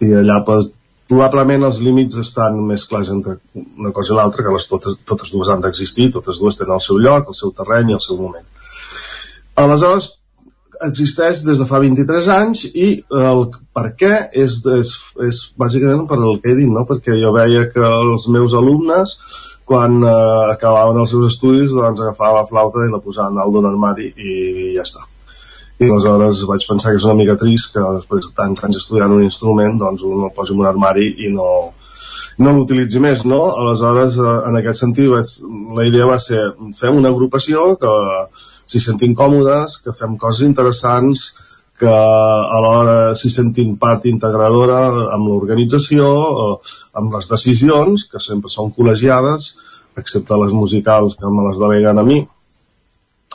i 0.05 0.13
allà 0.21 0.43
pues, 0.47 0.69
probablement 1.09 1.65
els 1.71 1.81
límits 1.81 2.21
estan 2.21 2.61
més 2.69 2.85
clars 2.91 3.09
entre 3.15 3.39
una 3.57 3.95
cosa 3.97 4.13
i 4.13 4.19
l'altra, 4.19 4.45
que 4.45 4.55
les 4.55 4.69
totes, 4.69 5.01
totes 5.09 5.33
dues 5.33 5.49
han 5.49 5.65
d'existir, 5.65 6.13
totes 6.15 6.45
dues 6.45 6.61
tenen 6.61 6.77
el 6.77 6.85
seu 6.85 7.01
lloc, 7.01 7.33
el 7.33 7.39
seu 7.39 7.57
terreny 7.57 7.95
i 7.95 7.97
el 7.97 8.05
seu 8.05 8.21
moment. 8.21 8.45
Aleshores, 9.59 10.18
existeix 10.87 11.43
des 11.47 11.61
de 11.61 11.67
fa 11.67 11.81
23 11.83 12.31
anys 12.35 12.65
i 12.71 12.89
el 13.19 13.45
per 13.75 13.87
què 13.99 14.15
és, 14.45 14.61
és, 14.79 14.95
és 15.27 15.43
bàsicament 15.59 16.07
per 16.11 16.19
el 16.21 16.41
que 16.43 16.53
he 16.53 16.59
dit, 16.59 16.71
no? 16.71 16.87
perquè 16.89 17.19
jo 17.21 17.35
veia 17.35 17.67
que 17.73 17.85
els 17.85 18.29
meus 18.35 18.55
alumnes 18.59 19.17
quan 19.69 20.01
eh, 20.01 20.55
acabaven 20.55 21.03
els 21.03 21.13
seus 21.13 21.35
estudis 21.35 21.75
doncs 21.77 22.01
agafaven 22.01 22.41
la 22.41 22.49
flauta 22.49 22.87
i 22.87 22.93
la 22.93 23.03
posaven 23.05 23.37
dalt 23.37 23.55
d'un 23.55 23.69
armari 23.69 24.13
i 24.17 24.75
ja 24.77 24.87
està 24.87 25.05
i 25.79 25.87
aleshores 25.87 26.43
vaig 26.51 26.65
pensar 26.67 26.91
que 26.91 26.99
és 26.99 27.07
una 27.07 27.19
mica 27.19 27.37
trist 27.39 27.75
que 27.75 27.83
després 27.99 28.31
de 28.31 28.37
tants 28.39 28.65
anys 28.67 28.81
estudiant 28.81 29.15
un 29.15 29.23
instrument 29.27 29.77
doncs 29.79 30.03
un 30.07 30.25
el 30.27 30.33
posi 30.35 30.55
en 30.55 30.63
un 30.65 30.71
armari 30.71 31.07
i 31.27 31.31
no, 31.35 31.51
no 32.43 32.55
l'utilitzi 32.57 33.03
més, 33.03 33.25
no? 33.33 33.41
Aleshores, 33.63 34.19
eh, 34.19 34.37
en 34.51 34.59
aquest 34.59 34.83
sentit, 34.83 35.39
la 35.79 35.87
idea 35.87 36.09
va 36.11 36.19
ser 36.23 36.41
fem 36.79 36.99
una 36.99 37.13
agrupació 37.15 37.75
que 37.83 37.95
s'hi 38.69 38.81
sentin 38.85 39.15
còmodes, 39.17 39.79
que 39.85 39.95
fem 39.97 40.17
coses 40.21 40.47
interessants, 40.47 41.29
que 41.79 41.91
alhora 41.91 43.15
s'hi 43.19 43.31
sentin 43.31 43.77
part 43.81 44.07
integradora 44.11 44.81
amb 45.15 45.31
l'organització, 45.31 46.09
eh, 46.45 46.75
amb 47.01 47.15
les 47.15 47.31
decisions, 47.31 48.09
que 48.11 48.23
sempre 48.23 48.51
són 48.53 48.75
col·legiades, 48.75 49.53
excepte 49.99 50.37
les 50.43 50.53
musicals 50.55 51.17
que 51.19 51.31
me 51.31 51.47
les 51.49 51.63
deleguen 51.63 51.99
a 51.99 52.07
mi, 52.07 52.19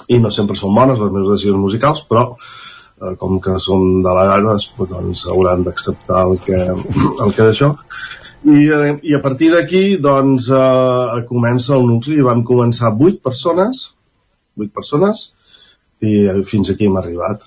i 0.10 0.20
no 0.20 0.32
sempre 0.34 0.60
són 0.60 0.76
bones 0.76 1.00
les 1.00 1.12
meves 1.12 1.32
decisions 1.36 1.64
musicals, 1.64 2.04
però 2.10 2.26
eh, 2.34 3.16
com 3.22 3.40
que 3.44 3.56
són 3.64 4.02
delegades 4.06 4.70
doncs 4.80 5.26
hauran 5.32 5.64
d'acceptar 5.68 6.26
el 6.28 6.40
que, 6.44 6.60
el 7.24 7.34
que 7.36 7.48
d'això. 7.48 7.74
I, 8.44 8.60
eh, 8.76 8.94
i 9.08 9.16
a 9.16 9.22
partir 9.24 9.54
d'aquí 9.54 9.84
doncs 10.04 10.50
eh, 10.52 11.24
comença 11.30 11.78
el 11.78 11.88
nucli. 11.88 12.20
Van 12.26 12.44
començar 12.44 12.92
8 12.92 13.22
persones 13.24 13.93
8 14.60 14.72
persones 14.74 15.28
i 16.04 16.16
fins 16.47 16.72
aquí 16.74 16.89
hem 16.89 16.97
arribat 16.99 17.45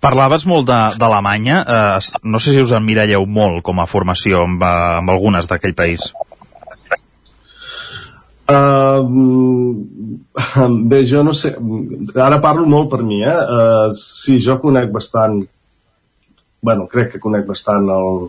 Parlaves 0.00 0.44
molt 0.46 0.66
de- 0.68 0.96
d'Alemanya, 0.98 1.60
eh, 1.76 2.00
no 2.24 2.38
sé 2.38 2.52
si 2.54 2.60
us 2.60 2.72
emmiralleu 2.76 3.24
molt 3.26 3.62
com 3.62 3.80
a 3.80 3.86
formació 3.86 4.42
amb, 4.44 4.62
eh, 4.62 4.98
amb 4.98 5.10
algunes 5.10 5.46
d'aquell 5.48 5.74
país. 5.74 6.10
Uh, 8.50 9.06
bé, 10.90 11.04
jo 11.06 11.22
no 11.22 11.32
sé, 11.32 11.54
ara 12.18 12.40
parlo 12.42 12.66
molt 12.66 12.90
per 12.90 13.02
mi, 13.06 13.20
eh? 13.22 13.36
Uh, 13.56 13.92
sí, 13.94 14.40
jo 14.42 14.58
conec 14.58 14.90
bastant, 14.90 15.38
bueno, 16.60 16.88
crec 16.90 17.12
que 17.12 17.20
conec 17.22 17.46
bastant 17.46 17.86
el, 17.94 18.26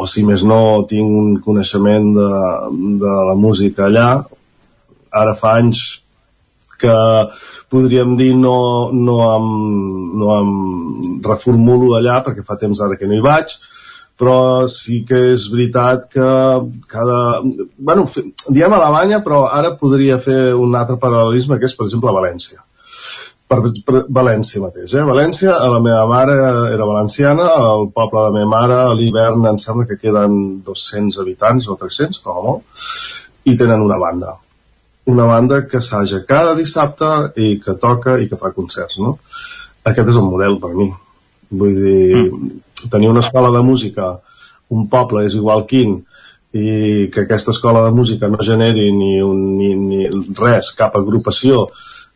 o 0.00 0.06
si 0.08 0.24
més 0.24 0.42
no, 0.48 0.86
tinc 0.88 1.12
un 1.22 1.36
coneixement 1.44 2.08
de, 2.16 2.30
de 3.04 3.14
la 3.28 3.36
música 3.36 3.84
allà. 3.90 4.08
Ara 5.12 5.34
fa 5.36 5.58
anys 5.60 6.00
que 6.80 6.98
podríem 7.72 8.16
dir 8.18 8.34
no, 8.36 8.58
no, 8.92 9.18
em, 9.34 9.48
no 10.20 10.30
em 10.36 10.52
reformulo 11.24 11.96
allà 11.98 12.20
perquè 12.26 12.46
fa 12.46 12.58
temps 12.60 12.80
ara 12.84 12.96
que 13.00 13.10
no 13.10 13.18
hi 13.18 13.24
vaig 13.24 13.58
però 14.18 14.66
sí 14.66 15.04
que 15.06 15.18
és 15.32 15.46
veritat 15.52 16.08
que 16.10 16.28
cada... 16.90 17.18
Bueno, 17.78 18.06
diem 18.50 18.74
Alemanya, 18.74 19.20
però 19.22 19.44
ara 19.46 19.76
podria 19.78 20.18
fer 20.22 20.56
un 20.58 20.74
altre 20.74 20.98
paral·lelisme, 20.98 21.60
que 21.60 21.70
és, 21.70 21.76
per 21.78 21.86
exemple, 21.86 22.14
València. 22.16 22.64
Per, 23.48 23.60
per 23.86 24.02
València 24.18 24.60
mateix, 24.60 24.96
eh? 24.98 25.04
València, 25.08 25.54
la 25.72 25.78
meva 25.84 26.02
mare 26.10 26.34
era 26.74 26.88
valenciana, 26.90 27.46
al 27.70 27.86
poble 27.94 28.18
de 28.18 28.26
la 28.26 28.34
meva 28.40 28.50
mare 28.56 28.80
a 28.88 28.98
l'hivern 28.98 29.46
em 29.52 29.62
sembla 29.62 29.86
que 29.88 30.00
queden 30.02 30.58
200 30.66 31.22
habitants 31.22 31.70
o 31.70 31.78
300, 31.78 32.20
com 32.26 32.34
a 32.34 32.44
molt, 32.48 32.84
i 33.48 33.56
tenen 33.56 33.86
una 33.86 34.02
banda. 34.02 34.34
Una 35.08 35.24
banda 35.28 35.62
que 35.66 35.78
assaja 35.80 36.24
cada 36.28 36.54
dissabte 36.58 37.08
i 37.40 37.54
que 37.64 37.76
toca 37.80 38.18
i 38.20 38.28
que 38.28 38.38
fa 38.40 38.52
concerts, 38.56 38.98
no? 39.00 39.16
Aquest 39.88 40.10
és 40.12 40.18
el 40.20 40.26
model 40.28 40.58
per 40.62 40.74
mi. 40.76 40.88
Vull 41.60 41.76
dir, 41.76 42.24
mm. 42.26 42.88
tenir 42.92 43.08
una 43.08 43.24
escola 43.24 43.52
de 43.54 43.62
música, 43.64 44.18
un 44.68 44.88
poble 44.92 45.24
és 45.28 45.36
igual 45.38 45.64
quin, 45.70 45.96
i 46.52 47.08
que 47.12 47.24
aquesta 47.24 47.52
escola 47.52 47.84
de 47.86 47.94
música 47.96 48.28
no 48.28 48.40
generi 48.44 48.88
ni, 48.92 49.14
un, 49.24 49.42
ni, 49.58 49.72
ni 49.76 50.06
res, 50.36 50.72
cap 50.76 50.96
agrupació, 50.96 51.66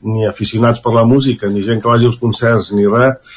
ni 0.09 0.26
aficionats 0.28 0.80
per 0.84 0.95
la 0.97 1.05
música, 1.09 1.49
ni 1.49 1.64
gent 1.66 1.82
que 1.82 1.93
vagi 1.93 2.09
als 2.09 2.20
concerts, 2.20 2.72
ni 2.76 2.88
res, 2.88 3.36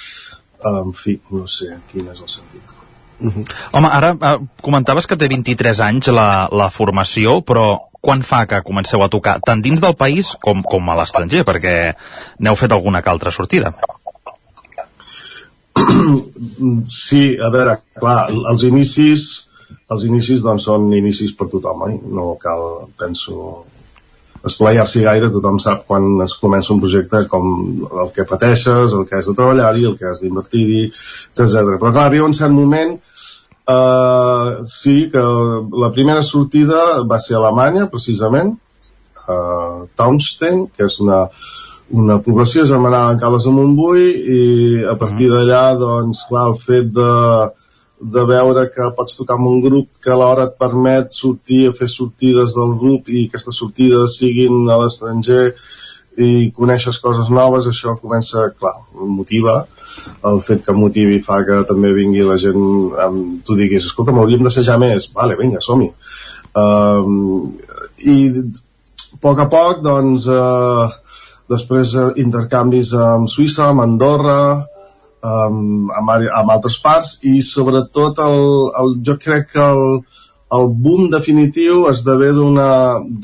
en 0.65 0.95
fi, 0.97 1.19
no 1.31 1.47
sé 1.47 1.75
quin 1.91 2.09
és 2.11 2.23
el 2.23 2.31
sentit. 2.39 2.74
Home, 3.19 3.89
ara 3.89 4.13
eh, 4.15 4.37
comentaves 4.65 5.07
que 5.07 5.17
té 5.19 5.29
23 5.31 5.81
anys 5.87 6.11
la, 6.13 6.47
la 6.51 6.69
formació, 6.73 7.39
però 7.47 7.67
quan 8.05 8.21
fa 8.21 8.43
que 8.49 8.61
comenceu 8.65 9.01
a 9.01 9.09
tocar 9.09 9.39
tant 9.45 9.63
dins 9.65 9.81
del 9.81 9.95
país 9.97 10.35
com, 10.43 10.61
com 10.61 10.89
a 10.89 10.97
l'estranger? 10.99 11.45
Perquè 11.47 11.75
n'heu 12.45 12.59
fet 12.59 12.75
alguna 12.75 13.01
que 13.01 13.13
altra 13.13 13.33
sortida. 13.33 13.73
Sí, 16.87 17.35
a 17.41 17.49
veure, 17.51 17.73
clar, 17.99 18.29
els 18.51 18.63
inicis 18.67 19.25
els 19.93 20.05
inicis 20.07 20.43
doncs 20.45 20.65
són 20.69 20.87
inicis 20.97 21.33
per 21.37 21.47
tothom, 21.51 21.83
oi? 21.87 21.97
No 22.17 22.33
cal, 22.41 22.87
penso, 22.99 23.65
esplaiar-s'hi 24.45 25.03
gaire, 25.05 25.31
tothom 25.33 25.57
sap 25.61 25.85
quan 25.89 26.21
es 26.25 26.35
comença 26.41 26.73
un 26.73 26.81
projecte 26.83 27.23
com 27.31 27.47
el 27.89 28.11
que 28.15 28.27
pateixes, 28.29 28.93
el 28.93 29.05
que 29.09 29.19
has 29.19 29.29
de 29.31 29.35
treballar-hi, 29.37 29.87
el 29.89 29.97
que 29.99 30.09
has 30.11 30.21
d'invertir-hi, 30.23 30.83
etc. 30.89 31.75
Però 31.79 31.91
clar, 31.91 32.09
arriba 32.09 32.29
un 32.29 32.37
cert 32.37 32.53
moment 32.53 32.97
Uh, 33.65 34.63
sí, 34.63 35.09
que 35.09 35.17
la 35.17 35.91
primera 35.91 36.21
sortida 36.21 37.01
va 37.09 37.17
ser 37.17 37.33
a 37.33 37.39
Alemanya, 37.39 37.87
precisament, 37.89 38.51
a 39.25 39.37
Taunstein, 39.97 40.67
que 40.69 40.85
és 40.85 40.99
una, 41.01 41.23
una 41.89 42.19
població 42.21 42.67
germanada 42.69 43.15
en 43.15 43.21
Cales 43.23 43.47
de 43.49 43.53
Montbui, 43.55 44.05
i 44.37 44.43
a 44.85 44.93
partir 45.01 45.31
d'allà, 45.31 45.63
doncs, 45.81 46.27
clar, 46.29 46.45
el 46.51 46.59
fet 46.61 46.93
de, 46.93 47.09
de 47.99 48.23
veure 48.27 48.67
que 48.73 48.91
pots 48.97 49.15
tocar 49.15 49.37
amb 49.39 49.47
un 49.47 49.61
grup 49.63 49.87
que 50.03 50.11
alhora 50.11 50.49
et 50.49 50.57
permet 50.59 51.15
sortir 51.15 51.65
a 51.69 51.73
fer 51.73 51.87
sortides 51.91 52.55
del 52.57 52.75
grup 52.81 53.07
i 53.09 53.25
aquestes 53.27 53.59
sortides 53.61 54.17
siguin 54.19 54.67
a 54.69 54.79
l'estranger 54.81 55.53
i 56.15 56.51
coneixes 56.55 56.97
coses 57.03 57.29
noves, 57.31 57.67
això 57.67 57.95
comença, 57.99 58.49
clar, 58.59 58.75
motiva. 58.95 59.65
El 60.27 60.39
fet 60.47 60.63
que 60.63 60.75
motivi 60.75 61.19
fa 61.23 61.41
que 61.47 61.61
també 61.67 61.91
vingui 61.95 62.23
la 62.23 62.37
gent 62.39 62.61
amb, 63.05 63.41
tu 63.47 63.57
diguis, 63.59 63.83
escolta, 63.83 64.15
m'hauríem 64.15 64.45
d'assajar 64.47 64.77
més. 64.79 65.09
Vale, 65.15 65.35
vinga, 65.39 65.59
som-hi. 65.63 65.89
Um, 66.55 67.57
i 67.99 68.15
a 68.31 69.19
poc 69.23 69.41
a 69.43 69.47
poc 69.51 69.81
doncs 69.83 70.27
uh, 70.31 70.87
després 71.51 71.95
uh, 71.99 72.13
intercanvis 72.21 72.93
amb 72.95 73.27
Suïssa, 73.31 73.71
amb 73.73 73.83
Andorra 73.83 74.39
um, 75.25 75.89
amb, 75.99 76.13
amb 76.41 76.53
altres 76.53 76.77
parts 76.83 77.17
i 77.25 77.39
sobretot 77.45 78.21
el, 78.25 78.37
el, 78.81 78.93
jo 79.07 79.17
crec 79.21 79.49
que 79.55 79.65
el, 79.65 79.83
el 80.57 80.69
boom 80.85 81.09
definitiu 81.13 81.87
esdevé 81.91 82.31
d'una 82.37 82.69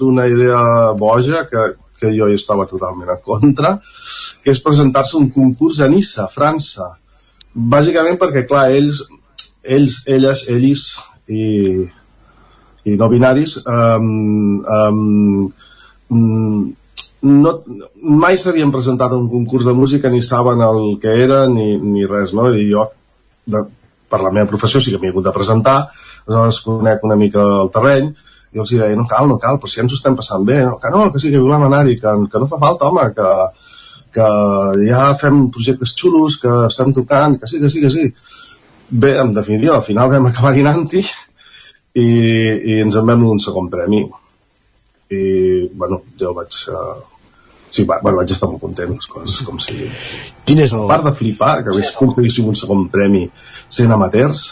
d'una 0.02 0.28
idea 0.32 0.64
boja 0.98 1.46
que, 1.52 1.68
que 2.02 2.14
jo 2.18 2.30
hi 2.30 2.40
estava 2.40 2.68
totalment 2.70 3.14
en 3.14 3.22
contra, 3.26 3.76
que 4.42 4.54
és 4.56 4.64
presentar-se 4.66 5.18
un 5.20 5.30
concurs 5.36 5.82
a 5.82 5.90
Nissa, 5.92 6.28
França. 6.34 6.96
Bàsicament 7.54 8.18
perquè, 8.18 8.48
clar, 8.50 8.70
ells, 8.74 9.04
ells 9.62 10.00
elles, 10.10 10.46
ells 10.50 10.86
i, 11.30 11.46
i 12.90 12.98
no 12.98 13.10
binaris 13.12 13.60
um, 13.62 14.64
um, 14.66 15.12
no, 17.22 17.52
mai 18.02 18.38
s'havien 18.38 18.72
presentat 18.74 19.14
a 19.14 19.20
un 19.20 19.30
concurs 19.30 19.68
de 19.70 19.76
música 19.78 20.10
ni 20.10 20.22
saben 20.26 20.62
el 20.66 20.98
que 21.02 21.14
era 21.24 21.46
ni, 21.48 21.76
ni 21.78 22.06
res, 22.10 22.34
no? 22.34 22.50
I 22.50 22.66
jo, 22.72 22.88
de, 23.46 23.62
per 24.10 24.22
la 24.24 24.32
meva 24.34 24.50
professió, 24.50 24.82
sí 24.82 24.94
que 24.94 25.00
m'he 25.02 25.12
hagut 25.14 25.28
de 25.28 25.34
presentar, 25.36 25.78
aleshores 26.26 26.62
conec 26.66 27.04
una 27.08 27.18
mica 27.20 27.44
el 27.62 27.70
terreny, 27.74 28.12
i 28.52 28.60
els 28.60 28.74
deia, 28.74 28.96
no 28.98 29.06
cal, 29.08 29.30
no 29.30 29.38
cal, 29.40 29.60
però 29.62 29.72
si 29.72 29.80
ja 29.80 29.86
ens 29.86 29.94
ho 29.94 30.00
estem 30.00 30.18
passant 30.18 30.48
bé, 30.48 30.60
no, 30.68 30.80
que 30.82 30.92
no, 30.92 31.06
que 31.12 31.22
sí, 31.24 31.32
que 31.32 31.40
volem 31.40 31.68
anar-hi, 31.68 31.96
que, 32.02 32.16
que 32.32 32.42
no 32.42 32.50
fa 32.52 32.60
falta, 32.60 32.90
home, 32.90 33.06
que, 33.16 33.30
que 34.18 34.28
ja 34.90 35.04
fem 35.22 35.46
projectes 35.56 35.94
xulos, 36.02 36.40
que 36.42 36.56
estem 36.68 36.92
tocant, 36.98 37.38
que 37.40 37.48
sí, 37.48 37.62
que 37.62 37.70
sí, 37.72 37.84
que 37.86 37.94
sí. 37.94 38.08
Bé, 38.92 39.14
en 39.22 39.32
definitiva, 39.38 39.78
al 39.78 39.86
final 39.88 40.12
vam 40.12 40.28
acabar 40.28 40.52
anant-hi 40.58 41.06
i, 41.06 42.10
i 42.10 42.82
ens 42.82 42.98
en 43.00 43.08
vam 43.08 43.24
d'un 43.24 43.40
segon 43.40 43.72
premi. 43.72 44.04
I, 45.12 45.24
bueno, 45.78 46.04
jo 46.20 46.36
vaig... 46.36 46.60
Uh, 46.72 47.11
sí, 47.72 47.86
va, 47.88 48.00
bueno, 48.04 48.20
vaig 48.20 48.34
estar 48.36 48.50
molt 48.52 48.62
content, 48.62 48.94
les 48.98 49.10
coses 49.10 49.42
com 49.48 49.60
sigui. 49.64 49.90
Quin 50.48 50.62
és 50.66 50.76
el... 50.76 50.86
A 50.86 50.92
part 50.92 51.08
de 51.08 51.16
flipar, 51.18 51.54
que 51.64 51.74
hagués 51.74 51.94
aconseguíssim 51.96 52.52
un 52.52 52.60
segon 52.60 52.86
premi 52.94 53.24
sent 53.72 53.96
amateurs, 53.96 54.46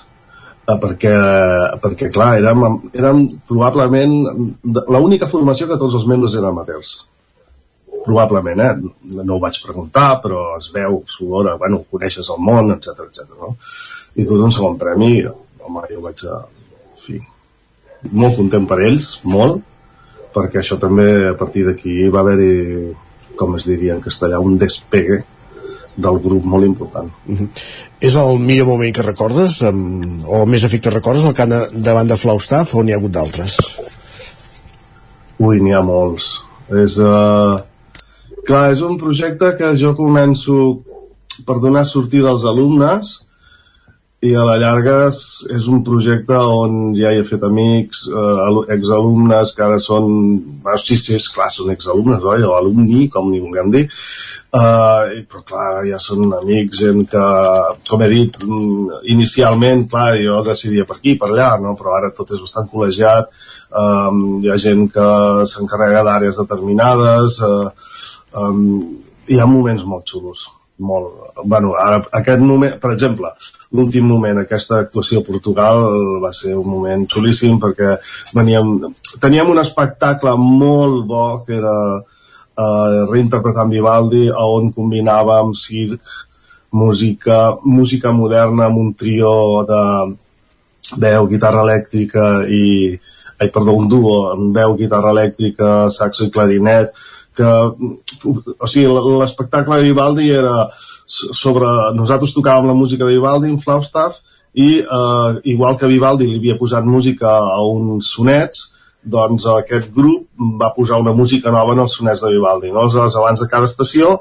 eh, 0.63 0.77
perquè, 0.81 1.13
perquè 1.83 2.09
clar, 2.15 2.31
érem, 2.41 2.65
érem 2.95 3.25
probablement 3.49 4.17
l'única 4.95 5.29
formació 5.31 5.69
que 5.69 5.79
tots 5.81 5.99
els 5.99 6.07
membres 6.09 6.39
eren 6.39 6.53
amateurs 6.53 6.97
probablement, 8.05 8.59
eh? 8.63 9.23
no 9.23 9.35
ho 9.35 9.41
vaig 9.43 9.57
preguntar 9.63 10.19
però 10.23 10.53
es 10.57 10.69
veu, 10.73 11.01
s'olora, 11.09 11.57
bueno, 11.59 11.83
coneixes 11.91 12.29
el 12.31 12.39
món, 12.43 12.71
etc 12.75 13.03
etc. 13.05 13.33
no? 13.39 13.55
i 14.15 14.25
tu 14.25 14.39
un 14.39 14.53
segon 14.55 14.77
premi 14.79 15.11
home, 15.27 15.83
jo 15.91 16.03
vaig 16.05 16.23
a 16.27 16.37
en 16.39 17.03
fi, 17.03 17.19
molt 18.11 18.39
content 18.39 18.65
per 18.69 18.79
ells, 18.87 19.11
molt 19.27 19.61
perquè 20.35 20.61
això 20.61 20.77
també 20.81 21.09
a 21.29 21.35
partir 21.37 21.65
d'aquí 21.67 22.07
va 22.13 22.23
haver-hi 22.23 22.55
com 23.39 23.55
es 23.57 23.65
diria 23.67 23.95
en 23.95 24.01
castellà, 24.03 24.41
un 24.43 24.57
despegue 24.59 25.21
del 25.99 26.19
grup 26.23 26.45
molt 26.47 26.65
important. 26.65 27.11
Uh 27.27 27.37
-huh. 27.37 27.47
És 27.99 28.15
el 28.15 28.39
millor 28.39 28.67
moment 28.67 28.95
que 28.95 29.01
recordes 29.01 29.61
um, 29.61 30.21
o 30.25 30.45
més 30.45 30.63
efecte 30.63 30.89
recordes 30.89 31.25
el 31.25 31.33
cant 31.33 31.49
de, 31.49 31.61
davant 31.87 32.07
de 32.07 32.17
Flaustaff 32.17 32.75
o 32.75 32.83
n'hi 32.83 32.93
ha 32.93 32.97
hagut 32.97 33.11
d'altres? 33.11 33.57
Ui, 35.39 35.59
n'hi 35.61 35.73
ha 35.73 35.81
molts. 35.81 36.43
És, 36.69 36.97
uh... 36.97 37.59
Clar, 38.45 38.71
és 38.71 38.81
un 38.81 38.97
projecte 38.97 39.55
que 39.57 39.75
jo 39.75 39.95
començo 39.95 40.79
per 41.45 41.59
donar 41.59 41.85
sortida 41.85 42.29
als 42.29 42.43
alumnes 42.43 43.19
i 44.19 44.33
a 44.35 44.41
la 44.43 44.57
llarga 44.59 44.93
és, 45.07 45.19
és 45.55 45.65
un 45.71 45.79
projecte 45.87 46.35
on 46.35 46.73
ja 46.97 47.11
hi 47.13 47.21
he 47.21 47.27
fet 47.27 47.43
amics, 47.47 48.01
eh, 48.11 48.57
exalumnes 48.75 49.53
que 49.55 49.63
ara 49.63 49.77
són, 49.79 50.09
bueno, 50.65 50.81
sí, 50.81 50.97
sí, 50.99 51.15
és 51.15 51.29
clar, 51.31 51.47
són 51.55 51.71
exalumnes, 51.71 52.25
oi? 52.33 52.43
o 52.43 52.51
alumni, 52.57 53.05
com 53.13 53.29
ni 53.31 53.39
vulguem 53.39 53.71
dir, 53.77 53.85
eh, 53.87 55.23
però 55.23 55.45
clar, 55.53 55.69
ja 55.87 56.01
són 56.03 56.35
amics, 56.35 56.81
gent 56.83 57.07
que, 57.13 57.23
com 57.87 58.03
he 58.03 58.11
dit, 58.11 58.43
mm, 58.43 58.99
inicialment, 59.15 59.87
clar, 59.95 60.11
jo 60.19 60.43
decidia 60.49 60.87
per 60.89 60.99
aquí, 60.99 61.15
per 61.15 61.31
allà, 61.31 61.53
no? 61.63 61.77
però 61.79 61.95
ara 61.95 62.11
tot 62.11 62.35
és 62.35 62.43
bastant 62.43 62.67
col·legiat, 62.75 63.31
eh, 63.71 64.21
hi 64.43 64.51
ha 64.51 64.61
gent 64.67 64.87
que 64.99 65.09
s'encarrega 65.47 66.03
d'àrees 66.11 66.43
determinades, 66.43 67.39
eh, 67.47 67.67
um, 68.43 68.63
hi 69.29 69.39
ha 69.39 69.47
moments 69.47 69.87
molt 69.87 70.11
xulos 70.11 70.49
molt, 70.79 71.39
bueno, 71.43 71.73
ara, 71.79 71.99
aquest 72.21 72.41
moment, 72.43 72.77
per 72.79 72.93
exemple, 72.93 73.31
l'últim 73.75 74.07
moment, 74.07 74.39
aquesta 74.41 74.79
actuació 74.85 75.19
a 75.19 75.27
Portugal 75.27 75.83
va 76.23 76.31
ser 76.35 76.55
un 76.57 76.69
moment 76.69 77.05
xulíssim 77.11 77.59
perquè 77.61 77.97
veníem, 78.37 78.71
teníem 79.21 79.51
un 79.51 79.59
espectacle 79.61 80.35
molt 80.39 81.03
bo 81.09 81.25
que 81.45 81.57
era 81.59 81.75
uh, 81.99 83.03
reinterpretant 83.11 83.71
Vivaldi 83.75 84.29
on 84.31 84.71
combinàvem 84.75 85.53
circ 85.57 86.01
música, 86.71 87.57
música 87.65 88.11
moderna 88.15 88.69
amb 88.69 88.77
un 88.77 88.93
trio 88.93 89.31
de 89.69 89.83
veu, 90.97 91.27
guitarra 91.29 91.63
elèctrica 91.65 92.27
i, 92.47 92.97
ai, 93.37 93.49
perdó, 93.53 93.75
un 93.77 93.89
duo 93.89 94.19
amb 94.31 94.55
veu, 94.55 94.75
guitarra 94.77 95.13
elèctrica, 95.15 95.89
saxo 95.93 96.27
i 96.27 96.33
clarinet, 96.33 96.93
que, 97.39 97.51
o 98.27 98.67
sigui, 98.69 98.87
l'espectacle 99.21 99.79
de 99.79 99.87
Vivaldi 99.89 100.27
era 100.35 100.67
sobre... 101.09 101.69
Nosaltres 101.97 102.35
tocàvem 102.35 102.67
la 102.69 102.77
música 102.77 103.07
de 103.07 103.15
Vivaldi 103.15 103.49
en 103.51 103.61
Flagstaff 103.63 104.19
i 104.59 104.69
eh, 104.81 105.39
igual 105.53 105.77
que 105.79 105.89
Vivaldi 105.89 106.27
li 106.27 106.41
havia 106.41 106.57
posat 106.59 106.85
música 106.85 107.31
a 107.39 107.61
uns 107.69 108.11
sonets, 108.15 108.67
doncs 109.03 109.47
aquest 109.53 109.89
grup 109.95 110.27
va 110.59 110.73
posar 110.75 110.99
una 110.99 111.15
música 111.15 111.53
nova 111.55 111.73
en 111.75 111.85
els 111.85 111.95
sonets 111.95 112.25
de 112.25 112.33
Vivaldi. 112.35 112.73
No? 112.73 112.83
Aleshores, 112.83 113.15
abans 113.15 113.41
de 113.43 113.49
cada 113.51 113.69
estació, 113.69 114.19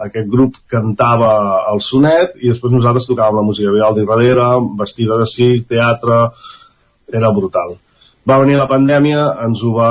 aquest 0.00 0.30
grup 0.32 0.56
cantava 0.70 1.32
el 1.72 1.82
sonet 1.84 2.38
i 2.40 2.48
després 2.52 2.72
nosaltres 2.72 3.08
tocàvem 3.10 3.40
la 3.40 3.46
música 3.46 3.68
de 3.68 3.76
Vivaldi 3.76 4.06
darrere, 4.08 4.48
vestida 4.78 5.18
de 5.20 5.28
circ, 5.28 5.66
teatre, 5.74 6.22
era 7.12 7.32
brutal. 7.36 7.76
Va 8.28 8.38
venir 8.40 8.56
la 8.60 8.68
pandèmia, 8.70 9.26
ens 9.46 9.62
ho 9.64 9.74
va, 9.74 9.90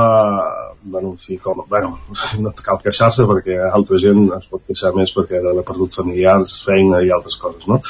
bueno, 0.83 1.11
en 1.11 1.17
fi, 1.17 1.37
com, 1.37 1.61
bueno, 1.69 1.97
no 2.43 2.53
cal 2.63 2.79
queixar-se 2.83 3.25
perquè 3.29 3.57
altra 3.67 3.99
gent 4.01 4.29
es 4.37 4.47
pot 4.51 4.63
queixar 4.67 4.93
més 4.95 5.11
perquè 5.15 5.41
ha 5.41 5.65
perdut 5.67 5.97
familiars, 5.99 6.59
feina 6.65 7.01
i 7.03 7.11
altres 7.11 7.37
coses, 7.41 7.67
no? 7.67 7.81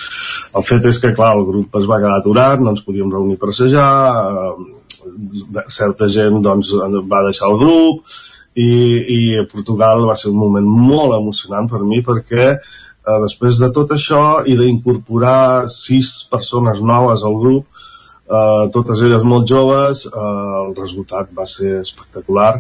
El 0.58 0.66
fet 0.66 0.90
és 0.90 1.00
que, 1.02 1.14
clar, 1.18 1.36
el 1.38 1.46
grup 1.48 1.78
es 1.80 1.88
va 1.90 2.00
quedar 2.02 2.18
aturat, 2.20 2.62
no 2.64 2.74
ens 2.74 2.84
podíem 2.86 3.12
reunir 3.14 3.38
per 3.42 3.52
assajar, 3.54 3.90
eh, 4.34 5.64
certa 5.74 6.10
gent, 6.12 6.42
doncs, 6.46 6.74
va 7.12 7.26
deixar 7.28 7.52
el 7.52 7.60
grup, 7.62 8.18
i, 8.60 8.70
i 9.16 9.20
a 9.40 9.46
Portugal 9.50 10.08
va 10.10 10.18
ser 10.20 10.32
un 10.32 10.40
moment 10.40 10.66
molt 10.68 11.16
emocionant 11.16 11.70
per 11.72 11.84
mi 11.86 12.02
perquè 12.06 12.48
eh, 12.50 13.20
després 13.24 13.60
de 13.62 13.70
tot 13.76 13.94
això 13.96 14.24
i 14.50 14.58
d'incorporar 14.60 15.70
sis 15.74 16.12
persones 16.32 16.82
noves 16.82 17.24
al 17.24 17.38
grup, 17.44 17.86
eh, 18.26 18.66
totes 18.76 19.06
elles 19.06 19.24
molt 19.24 19.48
joves, 19.50 20.06
eh, 20.10 20.26
el 20.66 20.76
resultat 20.82 21.32
va 21.38 21.48
ser 21.50 21.80
espectacular 21.84 22.52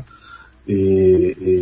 i, 0.69 0.81
i 1.51 1.55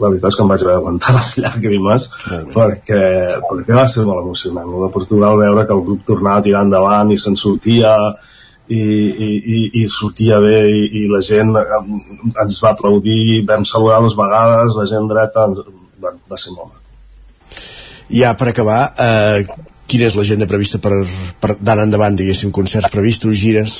la 0.00 0.10
veritat 0.10 0.30
és 0.30 0.36
que 0.36 0.44
em 0.44 0.52
vaig 0.52 0.62
haver 0.64 0.76
d'aguantar 0.76 1.14
les 1.18 1.32
llàgrimes 1.42 2.06
perquè, 2.54 3.02
perquè 3.48 3.76
va 3.76 3.86
ser 3.92 4.06
molt 4.08 4.24
emocionant. 4.24 4.72
El 4.72 4.86
de 4.86 4.94
Portugal 4.94 5.38
veure 5.40 5.66
que 5.66 5.76
el 5.76 5.84
grup 5.88 6.06
tornava 6.08 6.40
a 6.40 6.46
tirar 6.46 6.64
endavant 6.66 7.12
i 7.12 7.20
se'n 7.20 7.38
sortia 7.40 7.92
i, 8.66 8.80
i, 8.80 9.28
i, 9.56 9.60
i 9.82 9.84
sortia 9.90 10.40
bé 10.42 10.56
i, 10.72 10.82
i 11.02 11.04
la 11.10 11.22
gent 11.24 11.54
ens 11.56 12.58
va 12.64 12.72
aplaudir 12.72 13.44
vam 13.48 13.64
saludar 13.68 14.00
dues 14.02 14.16
vegades 14.18 14.74
la 14.74 14.88
gent 14.90 15.06
dreta 15.12 15.46
ens, 15.50 15.62
bueno, 16.02 16.18
va 16.30 16.40
ser 16.40 16.56
molt 16.56 16.72
maco. 16.72 16.82
Ja 18.10 18.34
per 18.38 18.50
acabar 18.50 18.80
eh, 19.02 19.46
quina 19.86 20.08
és 20.08 20.18
l'agenda 20.18 20.50
prevista 20.50 20.82
per, 20.82 20.98
per 21.40 21.56
d'anar 21.60 21.86
endavant 21.86 22.18
diguéssim 22.18 22.52
concerts 22.54 22.90
previstos, 22.90 23.38
gires? 23.38 23.78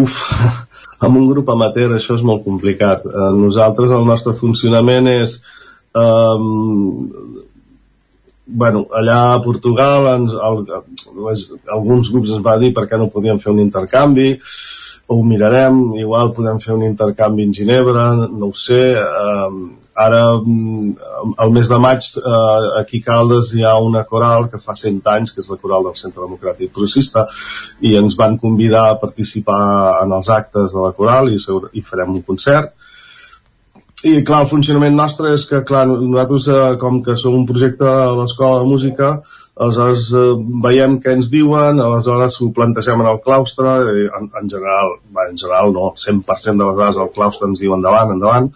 Uf 0.00 0.16
amb 1.00 1.20
un 1.20 1.28
grup 1.30 1.50
amateur 1.52 1.96
això 1.96 2.18
és 2.18 2.26
molt 2.26 2.44
complicat. 2.44 3.06
Eh, 3.06 3.30
nosaltres, 3.38 3.92
el 3.96 4.06
nostre 4.08 4.34
funcionament 4.38 5.08
és 5.12 5.38
eh, 5.96 6.36
bueno, 8.50 8.84
allà 8.98 9.18
a 9.32 9.42
Portugal 9.44 10.08
ens, 10.16 10.34
el, 10.34 10.64
les, 11.26 11.46
alguns 11.70 12.10
grups 12.10 12.34
ens 12.36 12.46
va 12.46 12.58
dir 12.58 12.72
per 12.74 12.88
què 12.90 12.98
no 12.98 13.12
podíem 13.12 13.38
fer 13.42 13.52
un 13.54 13.62
intercanvi 13.62 14.32
ho 15.10 15.22
mirarem, 15.26 15.78
igual 15.98 16.30
podem 16.34 16.60
fer 16.62 16.76
un 16.76 16.84
intercanvi 16.86 17.42
en 17.42 17.54
Ginebra, 17.54 18.04
no 18.14 18.50
ho 18.50 18.54
sé 18.54 18.80
eh, 18.94 19.48
ara 20.04 20.22
mm, 20.38 20.90
el 21.44 21.54
mes 21.54 21.70
de 21.70 21.78
maig 21.82 22.06
eh, 22.20 22.66
aquí 22.80 23.00
a 23.02 23.06
Caldes 23.08 23.52
hi 23.54 23.64
ha 23.64 23.76
una 23.84 24.04
coral 24.12 24.48
que 24.52 24.60
fa 24.62 24.76
100 24.78 25.00
anys 25.14 25.34
que 25.34 25.42
és 25.44 25.50
la 25.52 25.58
coral 25.62 25.88
del 25.88 25.98
Centre 26.00 26.24
Democràtic 26.24 26.72
Progressista 26.74 27.26
i 27.80 27.96
ens 28.00 28.16
van 28.20 28.38
convidar 28.44 28.86
a 28.90 29.00
participar 29.02 29.64
en 30.04 30.14
els 30.18 30.30
actes 30.36 30.76
de 30.76 30.86
la 30.86 30.94
coral 30.96 31.32
i, 31.32 31.40
i 31.72 31.82
farem 31.82 32.16
un 32.16 32.24
concert. 32.26 32.72
I 34.00 34.22
clar, 34.24 34.44
el 34.46 34.48
funcionament 34.48 34.94
nostre 34.96 35.34
és 35.36 35.44
que 35.48 35.60
clar, 35.68 35.84
nosaltres 35.90 36.48
eh, 36.48 36.76
com 36.80 37.02
que 37.04 37.18
som 37.20 37.36
un 37.36 37.46
projecte 37.48 37.84
a 37.84 38.14
l'Escola 38.16 38.62
de 38.62 38.70
Música 38.70 39.10
aleshores 39.60 40.06
eh, 40.16 40.36
veiem 40.64 40.96
què 41.04 41.14
ens 41.18 41.28
diuen 41.32 41.80
aleshores 41.84 42.38
ho 42.40 42.48
plantegem 42.56 43.02
en 43.02 43.10
el 43.10 43.20
claustre 43.24 43.74
i 44.00 44.06
en, 44.08 44.30
en 44.40 44.48
general, 44.52 44.94
va, 45.16 45.26
en 45.28 45.36
general 45.42 45.74
no 45.76 45.90
100% 46.00 46.56
de 46.56 46.64
les 46.64 46.78
vegades 46.78 47.00
el 47.04 47.12
claustre 47.16 47.50
ens 47.50 47.60
diu 47.60 47.76
endavant, 47.76 48.14
endavant 48.16 48.48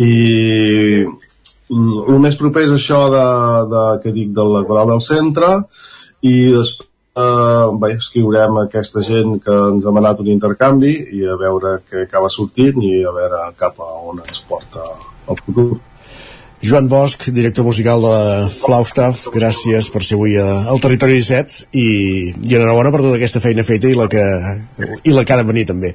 i 0.00 1.04
el 1.72 2.18
més 2.20 2.36
proper 2.36 2.64
és 2.66 2.72
això 2.74 3.02
de, 3.12 3.26
de, 3.72 3.84
que 4.02 4.14
dic 4.16 4.32
de 4.36 4.44
la 4.44 4.64
coral 4.68 4.92
del 4.92 5.04
centre 5.04 5.54
i 6.22 6.34
després 6.52 6.88
eh, 7.16 7.76
bé, 7.78 7.94
escriurem 7.96 8.58
a 8.58 8.66
aquesta 8.68 9.02
gent 9.04 9.38
que 9.44 9.52
ens 9.52 9.84
ha 9.84 9.90
demanat 9.90 10.20
un 10.24 10.32
intercanvi 10.32 10.92
i 11.18 11.24
a 11.28 11.38
veure 11.40 11.78
què 11.88 12.06
acaba 12.06 12.32
sortint 12.32 12.82
i 12.82 13.00
a 13.04 13.14
veure 13.14 13.46
cap 13.60 13.80
a 13.80 13.88
on 14.10 14.22
ens 14.24 14.44
porta 14.48 14.84
el 15.28 15.40
futur. 15.44 15.70
Joan 16.62 16.86
Bosch, 16.86 17.26
director 17.34 17.66
musical 17.66 18.04
de 18.06 18.18
Flaustaff, 18.54 19.26
gràcies 19.34 19.88
per 19.90 20.04
ser 20.06 20.14
avui 20.14 20.36
al 20.38 20.78
Territori 20.78 21.18
17 21.18 21.74
i, 21.74 21.86
i 22.30 22.54
enhorabona 22.54 22.92
per 22.94 23.02
tota 23.02 23.16
aquesta 23.18 23.42
feina 23.42 23.66
feta 23.66 23.90
i 23.90 23.98
la 23.98 24.06
que, 24.06 24.22
i 25.02 25.10
la 25.10 25.26
que 25.26 25.34
ha 25.34 25.40
de 25.42 25.48
venir 25.48 25.66
també. 25.72 25.90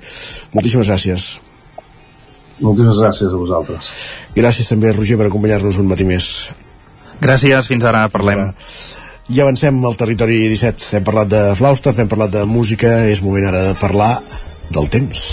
Moltíssimes 0.51 0.91
gràcies. 0.91 1.29
Moltíssimes 2.61 2.99
gràcies 3.03 3.33
a 3.33 3.37
vosaltres. 3.37 3.89
Gràcies 4.37 4.69
també, 4.69 4.91
Roger, 4.93 5.17
per 5.19 5.27
acompanyar-nos 5.29 5.77
un 5.81 5.89
matí 5.89 6.07
més. 6.07 6.49
Gràcies, 7.21 7.69
fins 7.69 7.85
ara, 7.85 8.07
parlem. 8.13 8.47
Ja 9.29 9.43
avancem 9.43 9.79
al 9.85 9.97
territori 9.99 10.39
17. 10.53 10.97
Hem 10.97 11.05
parlat 11.07 11.31
de 11.33 11.41
flausta, 11.59 11.91
hem 11.91 12.09
parlat 12.09 12.31
de 12.33 12.45
música, 12.47 13.03
és 13.11 13.21
moment 13.25 13.49
ara 13.49 13.61
de 13.69 13.73
parlar 13.81 14.13
del 14.71 14.87
temps. 14.89 15.25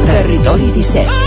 Territori 0.06 0.72
17. 0.72 1.21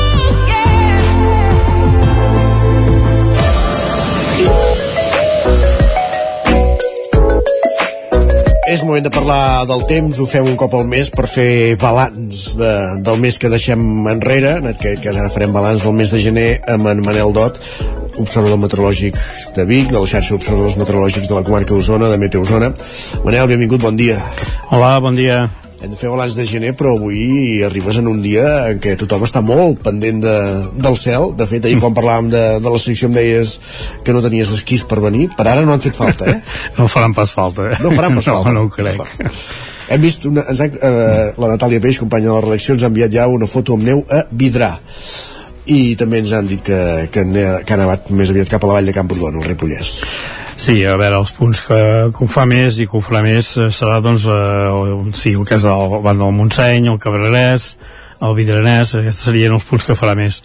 És 8.65 8.81
moment 8.81 9.03
de 9.05 9.11
parlar 9.13 9.65
del 9.69 9.83
temps, 9.85 10.17
ho 10.17 10.25
fem 10.25 10.47
un 10.49 10.55
cop 10.57 10.73
al 10.73 10.87
mes 10.89 11.11
per 11.13 11.27
fer 11.29 11.75
balanç 11.77 12.55
de, 12.57 12.69
del 13.05 13.19
mes 13.21 13.35
que 13.37 13.51
deixem 13.53 13.83
enrere, 14.09 14.55
en 14.57 14.71
aquest 14.71 15.03
cas 15.03 15.19
ara 15.21 15.29
farem 15.29 15.53
balanç 15.53 15.83
del 15.85 15.93
mes 15.93 16.13
de 16.15 16.21
gener 16.23 16.47
amb 16.73 16.89
en 16.89 17.03
Manel 17.05 17.33
Dot, 17.35 17.59
observador 18.17 18.57
meteorològic 18.63 19.19
de 19.53 19.67
Vic, 19.69 19.91
de 19.91 19.99
la 19.99 20.09
xarxa 20.09 20.33
d'observadors 20.33 20.79
meteorològics 20.81 21.29
de 21.29 21.37
la 21.37 21.43
comarca 21.45 21.77
Osona, 21.77 22.09
de 22.09 22.17
Meteosona. 22.17 22.71
Manel, 23.27 23.45
benvingut, 23.53 23.85
bon 23.85 24.01
dia. 24.01 24.17
Hola, 24.71 24.95
bon 25.03 25.13
dia 25.19 25.43
hem 25.85 25.93
de 25.93 25.99
fer 25.99 26.09
balanç 26.09 26.35
de 26.37 26.45
gener, 26.49 26.71
però 26.77 26.95
avui 26.95 27.61
arribes 27.65 27.99
en 28.01 28.09
un 28.09 28.21
dia 28.23 28.45
en 28.71 28.79
què 28.81 28.95
tothom 28.99 29.25
està 29.27 29.43
molt 29.45 29.83
pendent 29.85 30.23
de, 30.23 30.35
del 30.81 30.97
cel. 30.99 31.29
De 31.37 31.45
fet, 31.49 31.65
ahir 31.65 31.77
quan 31.83 31.95
parlàvem 31.97 32.31
de, 32.33 32.43
de 32.63 32.73
la 32.73 32.81
secció 32.81 33.09
em 33.11 33.17
deies 33.17 33.57
que 34.05 34.15
no 34.15 34.23
tenies 34.25 34.53
esquís 34.55 34.85
per 34.89 35.01
venir. 35.03 35.27
Per 35.37 35.45
ara 35.45 35.65
no 35.65 35.75
han 35.75 35.83
fet 35.85 35.99
falta, 35.99 36.27
eh? 36.31 36.41
no 36.79 36.89
faran 36.91 37.13
pas 37.17 37.33
falta, 37.35 37.69
eh? 37.69 37.79
No 37.83 37.93
faran 37.93 38.17
pas 38.17 38.27
no, 38.31 38.39
falta. 38.39 38.55
No 38.55 38.65
ho 38.65 38.73
crec. 38.73 39.29
Hem 39.93 40.01
vist, 40.01 40.25
una, 40.25 40.47
ens 40.49 40.63
ha, 40.65 40.69
eh, 40.73 41.29
la 41.37 41.51
Natàlia 41.53 41.83
Peix, 41.83 42.01
companya 42.01 42.31
de 42.31 42.35
la 42.39 42.43
redacció, 42.47 42.73
ens 42.73 42.85
ha 42.87 42.89
enviat 42.89 43.13
ja 43.13 43.29
una 43.29 43.49
foto 43.49 43.77
amb 43.77 43.85
neu 43.85 44.01
a 44.09 44.25
Vidrà 44.33 44.73
i 45.65 45.95
també 45.97 46.19
ens 46.21 46.33
han 46.37 46.49
dit 46.49 46.61
que, 46.61 46.79
que, 47.13 47.23
que 47.65 47.73
ha 47.73 47.79
nevat 47.81 48.11
més 48.13 48.29
aviat 48.29 48.49
cap 48.51 48.65
a 48.65 48.69
la 48.69 48.79
vall 48.79 48.89
de 48.89 48.93
Camprodon, 48.93 49.39
el 49.41 49.47
Ripollès. 49.47 49.95
Sí, 50.55 50.79
a 50.87 50.95
veure, 50.95 51.19
els 51.19 51.33
punts 51.35 51.59
que, 51.67 51.77
que 52.15 52.23
ho 52.23 52.29
fa 52.31 52.45
més 52.47 52.79
i 52.79 52.87
que 52.87 52.95
ho 52.97 53.03
farà 53.03 53.21
més 53.25 53.51
eh, 53.59 53.67
serà, 53.75 53.99
doncs, 54.03 54.25
eh, 54.31 55.11
sí, 55.13 55.35
el 55.35 55.43
que 55.47 55.59
és 55.59 55.67
el 55.67 55.99
banc 56.05 56.21
del 56.21 56.35
Montseny, 56.37 56.87
el 56.89 56.99
Cabrerès, 57.03 57.67
el 58.23 58.35
Vidranès, 58.37 58.95
aquests 59.01 59.25
serien 59.27 59.55
els 59.55 59.65
punts 59.67 59.85
que 59.85 59.97
farà 59.99 60.15
més. 60.17 60.39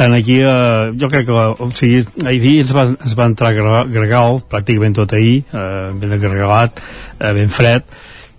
En 0.00 0.12
aquí, 0.16 0.38
eh, 0.44 0.92
jo 1.00 1.08
crec 1.12 1.26
que, 1.30 1.32
o 1.64 1.70
sigui, 1.76 2.04
ahir 2.28 2.58
ens 2.66 2.74
va, 2.76 2.86
ens 2.92 3.16
va 3.16 3.28
entrar 3.30 3.54
gregal, 3.56 4.42
pràcticament 4.50 4.98
tot 5.00 5.16
ahir, 5.16 5.40
eh, 5.48 5.92
ben 6.00 6.12
agregalat, 6.12 6.82
eh, 7.18 7.32
ben 7.36 7.48
fred, 7.48 7.88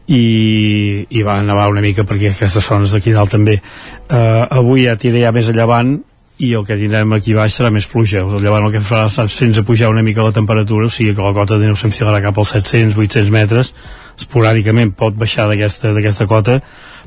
i, 0.05 1.05
i 1.09 1.23
va 1.25 1.39
nevar 1.41 1.71
una 1.71 1.81
mica 1.81 2.05
perquè 2.05 2.35
aquestes 2.35 2.69
zones 2.69 2.93
d'aquí 2.93 3.15
dalt 3.15 3.33
també. 3.33 3.57
Eh, 3.57 4.43
avui 4.45 4.85
ja 4.85 4.97
tira 5.01 5.23
ja 5.23 5.33
més 5.35 5.49
a 5.49 5.57
llevant, 5.57 5.97
i 6.37 6.51
el 6.53 6.65
que 6.67 6.75
tindrem 6.75 7.13
aquí 7.15 7.35
baix 7.35 7.55
serà 7.55 7.69
més 7.71 7.85
pluja 7.87 8.25
llevant 8.27 8.65
el 8.67 8.73
que 8.73 8.81
farà 8.83 9.05
serà 9.11 9.31
sense 9.31 9.63
pujar 9.63 9.91
una 9.91 10.03
mica 10.03 10.25
la 10.25 10.35
temperatura 10.35 10.89
o 10.89 10.91
sigui 10.91 11.13
que 11.15 11.23
la 11.23 11.35
cota 11.35 11.59
de 11.59 11.69
neu 11.69 11.77
s'enfilarà 11.79 12.19
cap 12.25 12.41
als 12.41 12.51
700-800 12.57 13.31
metres 13.31 13.71
esporàdicament 14.19 14.91
pot 14.99 15.15
baixar 15.15 15.47
d'aquesta 15.47 16.27
cota 16.27 16.59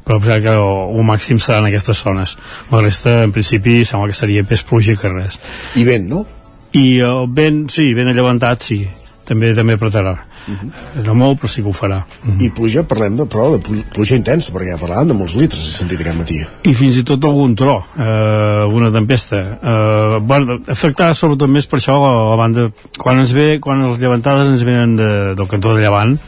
però 0.08 0.20
que 0.24 0.38
el, 0.54 0.64
el 0.96 1.04
màxim 1.04 1.36
serà 1.36 1.58
en 1.60 1.66
aquestes 1.68 2.00
zones. 2.00 2.38
La 2.70 2.80
resta 2.80 3.18
en 3.26 3.32
principi 3.34 3.82
sembla 3.84 4.08
que 4.08 4.16
seria 4.16 4.44
més 4.48 4.62
pluja 4.64 4.94
que 4.96 5.10
res. 5.12 5.36
I 5.76 5.84
vent 5.84 6.08
no? 6.08 6.24
i 6.72 7.00
el 7.04 7.28
vent, 7.32 7.66
sí, 7.72 7.90
vent 7.96 8.08
allevantat 8.08 8.64
sí. 8.64 8.82
També 9.28 9.52
també 9.56 9.76
apretarà 9.76 10.14
uh 10.48 10.54
-huh. 10.54 11.06
no 11.06 11.14
molt 11.14 11.40
però 11.40 11.48
sí 11.48 11.62
que 11.62 11.68
ho 11.68 11.72
farà 11.72 11.98
uh 11.98 12.30
-huh. 12.30 12.42
I 12.44 12.50
pluja, 12.50 12.82
parlem 12.82 13.16
de, 13.16 13.24
però 13.24 13.52
de 13.52 13.58
plu- 13.62 13.84
pluja 13.94 14.16
intensa, 14.16 14.52
perquè 14.52 14.70
ja 14.72 14.78
parlàvem 14.78 15.08
de 15.08 15.14
molts 15.14 15.34
litres, 15.34 15.60
he 15.60 15.78
sentit 15.78 16.00
aquest 16.00 16.16
matí. 16.18 16.46
i 16.64 16.74
fins 16.74 16.96
i 16.96 17.04
tot 17.04 17.24
algun 17.24 17.54
tro, 17.54 17.84
eh, 17.98 18.62
alguna 18.62 18.90
tempesta. 18.90 19.36
Eh, 19.36 20.18
bueno, 20.20 20.58
afectarà 20.66 21.14
sobretot 21.14 21.48
més 21.48 21.66
per 21.66 21.78
això 21.78 21.94
a 21.94 22.30
la 22.30 22.36
banda, 22.36 22.70
quan 22.96 23.18
ens 23.18 23.32
ve, 23.32 23.58
quan 23.60 23.90
les 23.90 23.98
llevantades 23.98 24.48
ens 24.48 24.62
venen 24.64 24.96
de, 24.96 25.34
del 25.34 25.48
cantó 25.48 25.74
de 25.74 25.82
llevant, 25.82 26.18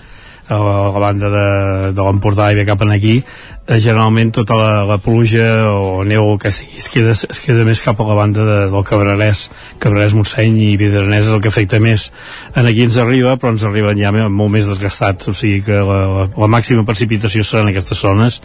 a 0.50 0.58
la, 0.58 0.74
a 0.88 0.92
la 0.92 1.00
banda 1.00 1.30
de, 1.32 1.46
de 1.94 2.04
l'Empordà 2.04 2.50
i 2.50 2.58
ve 2.58 2.66
cap 2.68 2.82
aquí, 2.82 3.20
eh, 3.66 3.78
generalment 3.78 4.32
tota 4.34 4.56
la, 4.58 4.70
la 4.88 4.98
pluja 4.98 5.46
o 5.70 6.02
neu 6.04 6.32
o 6.32 6.38
que 6.42 6.50
sigui 6.52 6.82
es 6.82 6.88
queda, 6.90 7.14
es 7.14 7.40
queda 7.44 7.64
més 7.68 7.82
cap 7.86 8.00
a 8.00 8.08
la 8.08 8.16
banda 8.18 8.44
de, 8.48 8.58
del 8.72 8.86
Cabrerès, 8.86 9.46
Cabrerès, 9.78 10.16
Montseny 10.18 10.58
i 10.66 10.74
Vidranès 10.80 11.28
és 11.28 11.32
el 11.32 11.40
que 11.40 11.52
afecta 11.52 11.80
més. 11.80 12.10
En 12.54 12.66
aquí 12.66 12.84
ens 12.88 12.98
arriba, 12.98 13.36
però 13.38 13.54
ens 13.54 13.64
arriben 13.68 14.00
ja 14.00 14.12
molt 14.12 14.54
més 14.56 14.68
desgastats, 14.68 15.30
o 15.30 15.36
sigui 15.36 15.62
que 15.66 15.78
la, 15.78 16.02
la, 16.16 16.28
la 16.34 16.50
màxima 16.50 16.84
precipitació 16.88 17.46
serà 17.46 17.64
en 17.64 17.72
aquestes 17.72 18.02
zones 18.02 18.40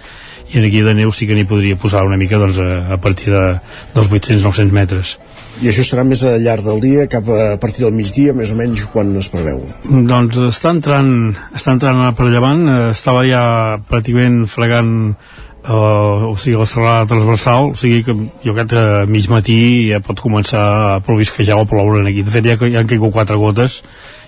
i 0.54 0.62
aquí 0.62 0.84
de 0.86 0.94
neu 0.94 1.12
sí 1.12 1.26
que 1.26 1.36
n'hi 1.36 1.48
podria 1.50 1.78
posar 1.80 2.06
una 2.06 2.20
mica 2.22 2.38
doncs, 2.38 2.62
a, 2.62 2.94
a 2.94 3.00
partir 3.02 3.34
de, 3.34 3.46
dels 3.96 4.12
800-900 4.12 4.76
metres. 4.76 5.18
I 5.64 5.70
això 5.72 5.86
serà 5.88 6.04
més 6.04 6.24
al 6.28 6.42
llarg 6.44 6.66
del 6.66 6.82
dia, 6.84 7.06
cap 7.12 7.28
a, 7.32 7.56
partir 7.62 7.86
del 7.86 7.96
migdia, 7.96 8.34
més 8.36 8.52
o 8.52 8.58
menys, 8.60 8.86
quan 8.92 9.14
es 9.20 9.30
preveu. 9.32 9.62
Doncs 9.88 10.42
està 10.50 10.74
entrant, 10.76 11.10
està 11.56 11.76
entrant 11.78 12.04
per 12.18 12.28
llevant, 12.28 12.66
eh, 12.68 12.82
estava 12.92 13.24
ja 13.28 13.44
pràcticament 13.90 14.44
fregant 14.52 14.92
eh, 15.16 15.72
o 15.72 16.36
sigui, 16.36 16.58
la 16.60 16.68
serrada 16.70 17.08
transversal, 17.14 17.72
o 17.72 17.80
sigui 17.80 18.04
que 18.04 18.18
jo 18.44 18.58
crec 18.58 18.74
que 18.74 18.84
a 18.84 19.08
mig 19.08 19.30
matí 19.32 19.58
ja 19.94 20.02
pot 20.04 20.20
començar 20.20 20.66
a 20.66 21.00
provisquejar 21.06 21.62
o 21.62 21.70
ploure 21.70 22.04
aquí. 22.04 22.26
De 22.26 22.36
fet, 22.36 22.52
ja, 22.52 22.60
ja 22.60 22.84
han 22.84 22.92
caigut 22.92 23.16
quatre 23.16 23.40
gotes 23.40 23.82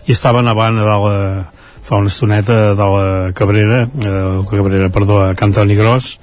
i 0.07 0.15
estava 0.15 0.43
nevant 0.45 0.79
a 0.79 0.87
dalt 0.87 1.11
eh, 1.11 1.45
fa 1.87 2.01
una 2.01 2.11
estoneta 2.11 2.73
de 2.75 2.87
la 2.93 3.31
Cabrera, 3.33 3.83
eh, 3.83 4.41
Cabrera, 4.49 4.89
perdó, 4.89 5.21
a 5.23 5.35
Cantoni 5.35 5.75
Gros, 5.75 6.17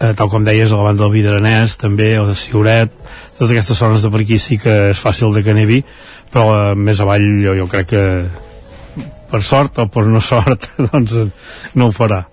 eh, 0.00 0.12
tal 0.16 0.30
com 0.32 0.44
deies, 0.44 0.72
a 0.72 0.78
la 0.80 0.88
banda 0.88 1.04
del 1.04 1.14
Vidranès, 1.14 1.76
també, 1.80 2.14
o 2.18 2.26
de 2.30 2.36
Siuret, 2.38 2.92
totes 3.36 3.52
aquestes 3.52 3.78
zones 3.78 4.04
de 4.04 4.10
per 4.12 4.22
aquí 4.24 4.38
sí 4.40 4.58
que 4.60 4.76
és 4.90 5.00
fàcil 5.00 5.34
de 5.36 5.44
que 5.46 5.56
nevi, 5.56 5.82
però 6.32 6.46
eh, 6.56 6.76
més 6.76 7.00
avall 7.04 7.26
jo, 7.44 7.56
jo 7.60 7.68
crec 7.70 7.92
que 7.92 8.04
per 9.30 9.42
sort 9.46 9.78
o 9.78 9.86
per 9.92 10.06
no 10.10 10.22
sort 10.24 10.66
doncs 10.90 11.16
no 11.78 11.90
ho 11.90 11.94
farà. 11.94 12.24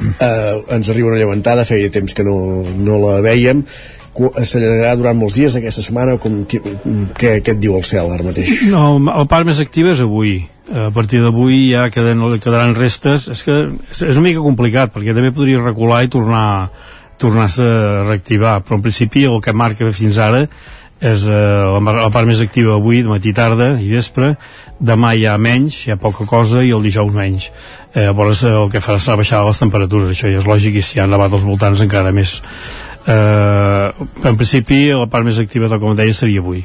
Eh, 0.00 0.54
ens 0.76 0.88
arriba 0.88 1.10
una 1.10 1.20
llevantada, 1.20 1.66
feia 1.68 1.90
temps 1.92 2.14
que 2.16 2.24
no, 2.24 2.36
no 2.80 3.00
la 3.02 3.18
veiem, 3.24 3.64
s'allargarà 4.16 4.94
durant 4.98 5.18
molts 5.18 5.36
dies 5.38 5.56
aquesta 5.56 5.84
setmana, 5.84 6.16
com, 6.22 6.42
qui, 6.50 6.60
què, 7.18 7.36
què 7.40 7.54
et 7.54 7.60
diu 7.60 7.76
el 7.78 7.84
cel 7.86 8.10
ara 8.10 8.26
mateix? 8.26 8.66
No, 8.72 8.98
la 9.06 9.26
part 9.30 9.48
més 9.48 9.62
activa 9.62 9.94
és 9.94 10.02
avui. 10.04 10.40
A 10.70 10.90
partir 10.94 11.18
d'avui 11.22 11.72
ja 11.72 11.88
queden, 11.90 12.22
quedaran 12.38 12.76
restes. 12.78 13.26
És 13.32 13.42
que 13.46 13.62
és, 13.90 14.02
és 14.06 14.16
una 14.16 14.28
mica 14.28 14.44
complicat, 14.44 14.92
perquè 14.94 15.14
també 15.16 15.32
podria 15.34 15.62
recular 15.62 16.04
i 16.06 16.12
tornar 16.12 16.46
tornar-se 17.20 17.64
a 17.64 18.04
reactivar, 18.06 18.62
però 18.64 18.78
en 18.78 18.84
principi 18.86 19.26
el 19.28 19.42
que 19.44 19.52
marca 19.52 19.90
fins 19.92 20.16
ara 20.16 20.46
és 21.00 21.24
eh, 21.24 21.32
la, 21.32 21.80
la 21.96 22.10
part 22.12 22.28
més 22.28 22.42
activa 22.44 22.74
avui, 22.76 23.00
de 23.04 23.08
matí 23.08 23.32
tarda 23.36 23.72
i 23.80 23.88
vespre, 23.92 24.34
demà 24.80 25.14
hi 25.16 25.24
ha 25.28 25.38
menys, 25.40 25.78
hi 25.86 25.94
ha 25.94 26.00
poca 26.00 26.26
cosa 26.28 26.64
i 26.64 26.74
el 26.76 26.84
dijous 26.84 27.12
menys. 27.16 27.48
Eh, 27.94 28.04
llavors 28.04 28.44
eh, 28.44 28.52
el 28.52 28.68
que 28.72 28.82
farà 28.84 29.00
serà 29.00 29.16
baixar 29.20 29.40
les 29.46 29.60
temperatures, 29.62 30.12
això 30.12 30.28
ja 30.28 30.42
és 30.42 30.48
lògic 30.48 30.76
i 30.76 30.84
si 30.84 31.00
han 31.00 31.12
nevat 31.12 31.32
als 31.32 31.46
voltants 31.48 31.80
encara 31.80 32.12
més. 32.12 32.36
Eh, 33.10 34.06
en 34.30 34.36
principi 34.38 34.84
la 34.94 35.08
part 35.10 35.26
més 35.26 35.40
activa, 35.42 35.70
tal 35.70 35.82
com 35.82 35.96
deia, 35.98 36.14
seria 36.14 36.42
avui. 36.44 36.64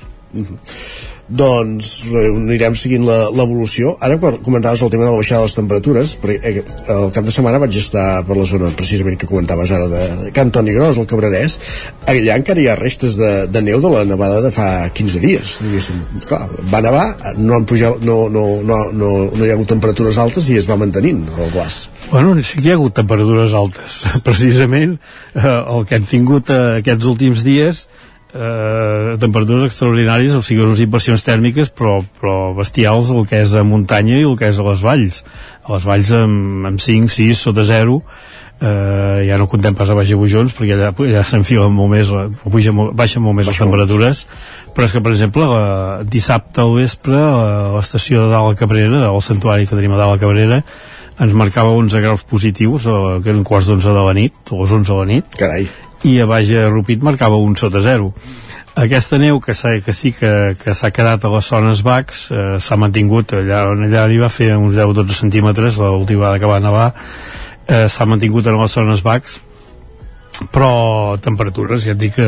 Doncs 1.27 1.91
anirem 2.13 2.75
seguint 2.77 3.05
l'evolució 3.05 3.95
ara 4.05 4.19
quan 4.21 4.37
comentaves 4.45 4.83
el 4.85 4.91
tema 4.93 5.07
de 5.07 5.11
la 5.11 5.17
baixada 5.17 5.41
de 5.41 5.49
les 5.49 5.57
temperatures 5.57 6.13
perquè 6.21 6.51
eh, 6.51 6.63
el 6.93 7.09
cap 7.15 7.25
de 7.25 7.33
setmana 7.33 7.61
vaig 7.63 7.77
estar 7.79 8.21
per 8.27 8.37
la 8.37 8.45
zona 8.45 8.69
precisament 8.77 9.17
que 9.17 9.29
comentaves 9.29 9.73
ara 9.73 9.87
de 9.89 10.31
Can 10.35 10.51
Toni 10.53 10.75
Gros, 10.75 10.99
el 11.01 11.09
Cabrerès 11.09 11.57
allà 12.05 12.37
encara 12.37 12.61
hi 12.61 12.69
ha 12.69 12.77
restes 12.77 13.17
de, 13.17 13.31
de 13.49 13.65
neu 13.65 13.81
de 13.81 13.93
la 13.95 14.05
nevada 14.05 14.43
de 14.45 14.53
fa 14.53 14.85
15 14.93 15.23
dies 15.23 15.57
diguéssim. 15.65 16.05
clar, 16.29 16.45
va 16.71 16.83
nevar 16.85 17.07
no, 17.39 17.55
han 17.57 17.65
pujat, 17.65 18.05
no, 18.05 18.27
no, 18.29 18.45
no, 18.61 18.79
no, 18.93 19.11
no 19.33 19.45
hi 19.45 19.49
ha 19.49 19.57
hagut 19.57 19.73
temperatures 19.73 20.21
altes 20.21 20.49
i 20.53 20.59
es 20.61 20.69
va 20.69 20.77
mantenint 20.77 21.25
el 21.39 21.53
glaç 21.55 21.87
Bueno, 22.11 22.35
sí 22.43 22.59
que 22.59 22.67
hi 22.67 22.71
ha 22.71 22.75
hagut 22.77 22.93
temperatures 22.93 23.53
altes. 23.57 23.95
Precisament 24.27 24.99
eh, 25.33 25.41
el 25.41 25.87
que 25.89 25.97
hem 25.97 26.05
tingut 26.05 26.51
eh, 26.53 26.81
aquests 26.83 27.07
últims 27.09 27.41
dies 27.45 27.87
eh, 28.35 29.15
temperatures 29.21 29.65
extraordinàries, 29.69 30.35
o 30.35 30.43
sigui, 30.43 30.63
unes 30.65 30.81
inversions 30.83 31.23
tèrmiques, 31.25 31.71
però, 31.73 31.97
però 32.19 32.53
bestials 32.57 33.11
el 33.15 33.25
que 33.29 33.41
és 33.45 33.55
a 33.55 33.63
muntanya 33.63 34.19
i 34.19 34.25
el 34.27 34.35
que 34.39 34.49
és 34.51 34.59
a 34.59 34.65
les 34.67 34.83
valls. 34.85 35.23
A 35.65 35.75
les 35.75 35.85
valls 35.87 36.11
amb, 36.19 36.65
amb 36.73 36.83
5, 36.83 37.09
6, 37.15 37.45
sota 37.47 37.63
0, 37.67 37.99
eh, 38.61 39.25
ja 39.29 39.37
no 39.41 39.47
contem 39.51 39.75
pas 39.75 39.89
a 39.89 39.95
baix 39.97 40.11
Bujons, 40.15 40.53
perquè 40.55 40.75
allà, 40.77 40.91
allà 40.93 41.23
s'enfilen 41.27 41.73
molt 41.75 41.91
més, 41.95 42.11
la- 42.11 42.27
puja, 42.43 42.75
baixen 42.95 43.23
molt 43.23 43.39
més 43.39 43.47
les 43.47 43.57
temperatures, 43.63 44.25
però 44.75 44.85
és 44.89 44.91
que, 44.95 45.01
per 45.01 45.11
exemple, 45.15 45.47
la, 45.47 46.03
dissabte 46.03 46.61
al 46.63 46.75
vespre, 46.75 47.15
a 47.17 47.71
l'estació 47.77 48.25
de 48.25 48.33
dalt 48.35 48.53
a 48.55 48.59
Cabrera, 48.59 49.05
al 49.07 49.21
santuari 49.23 49.67
que 49.67 49.75
tenim 49.79 49.95
a 49.95 50.01
dalt 50.03 50.17
a 50.17 50.21
Cabrera, 50.25 50.61
ens 51.15 51.31
marcava 51.31 51.71
11 51.71 52.01
graus 52.03 52.25
positius, 52.27 52.87
o, 52.91 53.21
que 53.23 53.31
eren 53.31 53.45
quarts 53.47 53.69
d'11 53.71 53.93
de 53.95 54.01
la 54.03 54.13
nit, 54.17 54.35
o 54.51 54.59
les 54.63 54.71
11 54.75 54.91
de 54.91 54.97
la 54.99 55.05
nit, 55.13 55.37
Carai. 55.39 55.67
I 56.05 56.19
a 56.21 56.27
baix 56.29 56.51
a 56.53 56.67
Rupit 56.69 57.03
marcava 57.03 57.39
un 57.41 57.55
sota 57.57 57.81
zero. 57.81 58.11
Aquesta 58.75 59.17
neu 59.17 59.39
que, 59.39 59.53
que 59.55 59.93
sí 59.95 60.11
que, 60.11 60.55
que 60.59 60.75
s'ha 60.75 60.91
quedat 60.91 61.23
a 61.23 61.31
les 61.31 61.47
zones 61.47 61.81
bacs 61.85 62.25
eh, 62.35 62.57
s'ha 62.59 62.75
mantingut, 62.75 63.31
allà 63.37 63.63
on 63.71 63.85
allà 63.87 64.03
hi 64.11 64.19
va 64.19 64.29
fer 64.29 64.51
uns 64.57 64.75
10-12 64.75 65.15
centímetres, 65.15 65.79
l'última 65.79 66.25
vegada 66.25 66.41
que 66.43 66.51
va 66.51 66.59
nevar, 66.59 66.89
eh, 67.67 67.87
s'ha 67.87 68.05
mantingut 68.05 68.51
en 68.51 68.59
les 68.59 68.75
zones 68.75 69.03
bacs, 69.05 69.39
però 70.51 71.15
temperatures, 71.23 71.87
ja 71.87 71.95
et 71.95 72.01
dic 72.03 72.17
que 72.19 72.27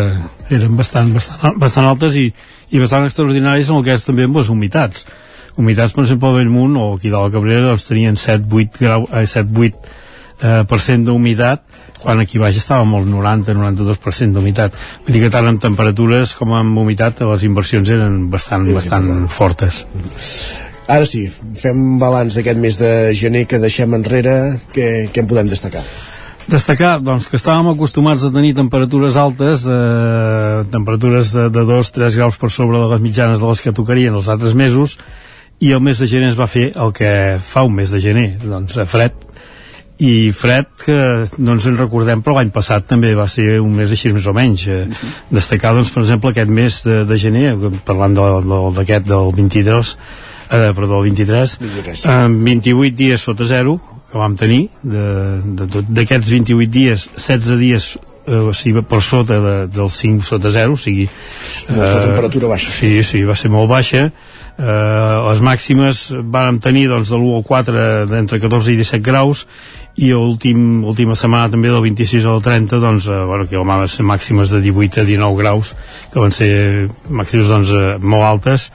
eren 0.56 0.80
bastant, 0.80 1.12
bastant, 1.14 1.60
bastant 1.60 1.90
altes 1.90 2.16
i, 2.16 2.30
i 2.72 2.80
bastant 2.80 3.06
extraordinàries 3.06 3.70
en 3.70 3.82
el 3.82 3.86
que 3.86 4.00
és 4.00 4.08
també 4.08 4.26
amb 4.28 4.40
les 4.40 4.50
humitats. 4.54 5.04
Humitats, 5.58 5.92
per 5.92 6.06
exemple, 6.06 6.32
a 6.32 6.38
Bellmunt 6.38 6.80
o 6.80 6.90
aquí 6.96 7.12
de 7.12 7.18
la 7.18 7.34
Cabrera 7.34 7.74
doncs, 7.74 7.90
tenien 7.92 8.16
7-8 8.16 8.80
grau, 8.80 9.08
eh, 9.12 9.26
7-8 9.28 10.07
eh, 10.42 10.98
d'humitat 11.04 11.64
quan 11.98 12.22
aquí 12.22 12.38
baix 12.38 12.58
estava 12.58 12.86
el 12.86 13.10
90-92% 13.10 14.34
d'humitat. 14.34 14.76
Vull 15.06 15.18
dir 15.18 15.24
que 15.26 15.34
tant 15.34 15.48
amb 15.50 15.62
temperatures 15.62 16.36
com 16.38 16.54
amb 16.54 16.78
humitat 16.78 17.22
les 17.26 17.44
inversions 17.44 17.90
eren 17.90 18.30
bastant, 18.30 18.68
bastant 18.74 19.28
fortes. 19.28 19.84
Ara 20.88 21.04
sí, 21.04 21.26
fem 21.28 21.98
balanç 22.00 22.38
d'aquest 22.38 22.60
mes 22.64 22.78
de 22.80 22.92
gener 23.18 23.44
que 23.50 23.60
deixem 23.60 23.92
enrere, 23.98 24.38
què, 24.72 25.10
què 25.12 25.24
en 25.24 25.28
podem 25.28 25.50
destacar? 25.52 25.84
Destacar, 26.48 27.02
doncs, 27.04 27.26
que 27.28 27.36
estàvem 27.36 27.74
acostumats 27.74 28.24
a 28.24 28.32
tenir 28.32 28.54
temperatures 28.56 29.18
altes, 29.20 29.66
eh, 29.68 30.64
temperatures 30.72 31.34
de, 31.36 31.50
de 31.52 31.66
2-3 31.68 32.16
graus 32.16 32.38
per 32.40 32.48
sobre 32.56 32.80
de 32.80 32.88
les 32.94 33.04
mitjanes 33.04 33.44
de 33.44 33.50
les 33.50 33.62
que 33.66 33.76
tocarien 33.76 34.16
els 34.16 34.30
altres 34.32 34.56
mesos, 34.56 34.96
i 35.60 35.74
el 35.76 35.84
mes 35.84 36.00
de 36.00 36.08
gener 36.08 36.32
es 36.32 36.40
va 36.40 36.48
fer 36.48 36.70
el 36.80 36.94
que 36.96 37.12
fa 37.44 37.66
un 37.68 37.76
mes 37.76 37.92
de 37.92 38.00
gener, 38.00 38.30
doncs, 38.46 38.80
fred, 38.88 39.28
i 40.00 40.30
fred 40.32 40.68
que 40.84 40.96
no 41.42 41.56
ens 41.56 41.66
en 41.66 41.78
recordem 41.80 42.22
però 42.22 42.36
l'any 42.38 42.52
passat 42.54 42.86
també 42.86 43.16
va 43.18 43.26
ser 43.28 43.60
un 43.64 43.72
mes 43.74 43.90
així 43.92 44.12
més 44.14 44.28
o 44.30 44.34
menys 44.38 44.68
eh, 44.70 44.84
destacar 45.34 45.74
doncs 45.74 45.90
per 45.90 46.04
exemple 46.04 46.30
aquest 46.36 46.52
mes 46.54 46.84
de, 46.86 47.00
de 47.10 47.18
gener 47.18 47.56
parlant 47.88 48.14
de- 48.14 48.28
de- 48.46 48.64
d'aquest 48.78 49.08
del 49.10 49.32
22 49.34 49.96
eh, 50.52 50.72
perdó, 50.78 51.00
el 51.02 51.10
23 51.10 51.58
23. 51.66 52.06
amb 52.14 52.44
28 52.46 52.96
dies 52.96 53.26
sota 53.26 53.44
zero 53.50 53.80
que 54.12 54.18
vam 54.22 54.36
tenir 54.40 54.68
de- 54.84 55.42
de 55.66 55.82
d'aquests 55.90 56.30
28 56.30 56.72
dies 56.72 57.10
16 57.18 57.58
dies 57.60 57.90
eh, 58.28 58.38
o 58.38 58.54
sigui, 58.54 58.82
per 58.86 59.02
sota 59.02 59.40
de, 59.42 59.56
del 59.68 59.90
5 59.90 60.24
sota 60.24 60.52
0 60.54 60.74
o 60.74 60.78
sigui 60.78 61.10
Molta 61.74 62.02
temperatura 62.06 62.48
baixa. 62.54 62.70
sí, 62.72 63.02
sí, 63.04 63.24
va 63.26 63.36
ser 63.36 63.50
molt 63.50 63.68
baixa 63.72 64.06
eh, 64.08 65.18
les 65.30 65.42
màximes 65.44 66.06
vàrem 66.24 66.60
tenir 66.64 66.88
doncs, 66.90 67.10
de 67.12 67.18
l'1 67.18 67.36
al 67.42 67.44
4 67.46 67.84
d'entre 68.14 68.40
14 68.40 68.72
i 68.74 68.78
17 68.80 69.04
graus 69.06 69.46
i 69.98 70.12
l'últim 70.14 70.84
última 70.86 71.16
setmana 71.18 71.50
també 71.50 71.72
del 71.74 71.82
26 71.82 72.28
al 72.30 72.44
30 72.46 72.80
doncs, 72.84 73.08
eh, 73.10 73.18
bueno, 73.26 73.48
que 73.50 73.58
van 73.58 73.88
ser 73.90 74.06
màximes 74.06 74.54
de 74.54 74.62
18 74.62 75.02
a 75.02 75.06
19 75.08 75.40
graus 75.42 75.74
que 76.14 76.22
van 76.22 76.32
ser 76.36 76.52
màximes 77.10 77.50
doncs, 77.50 77.74
eh, 77.74 77.98
molt 77.98 78.28
altes 78.28 78.70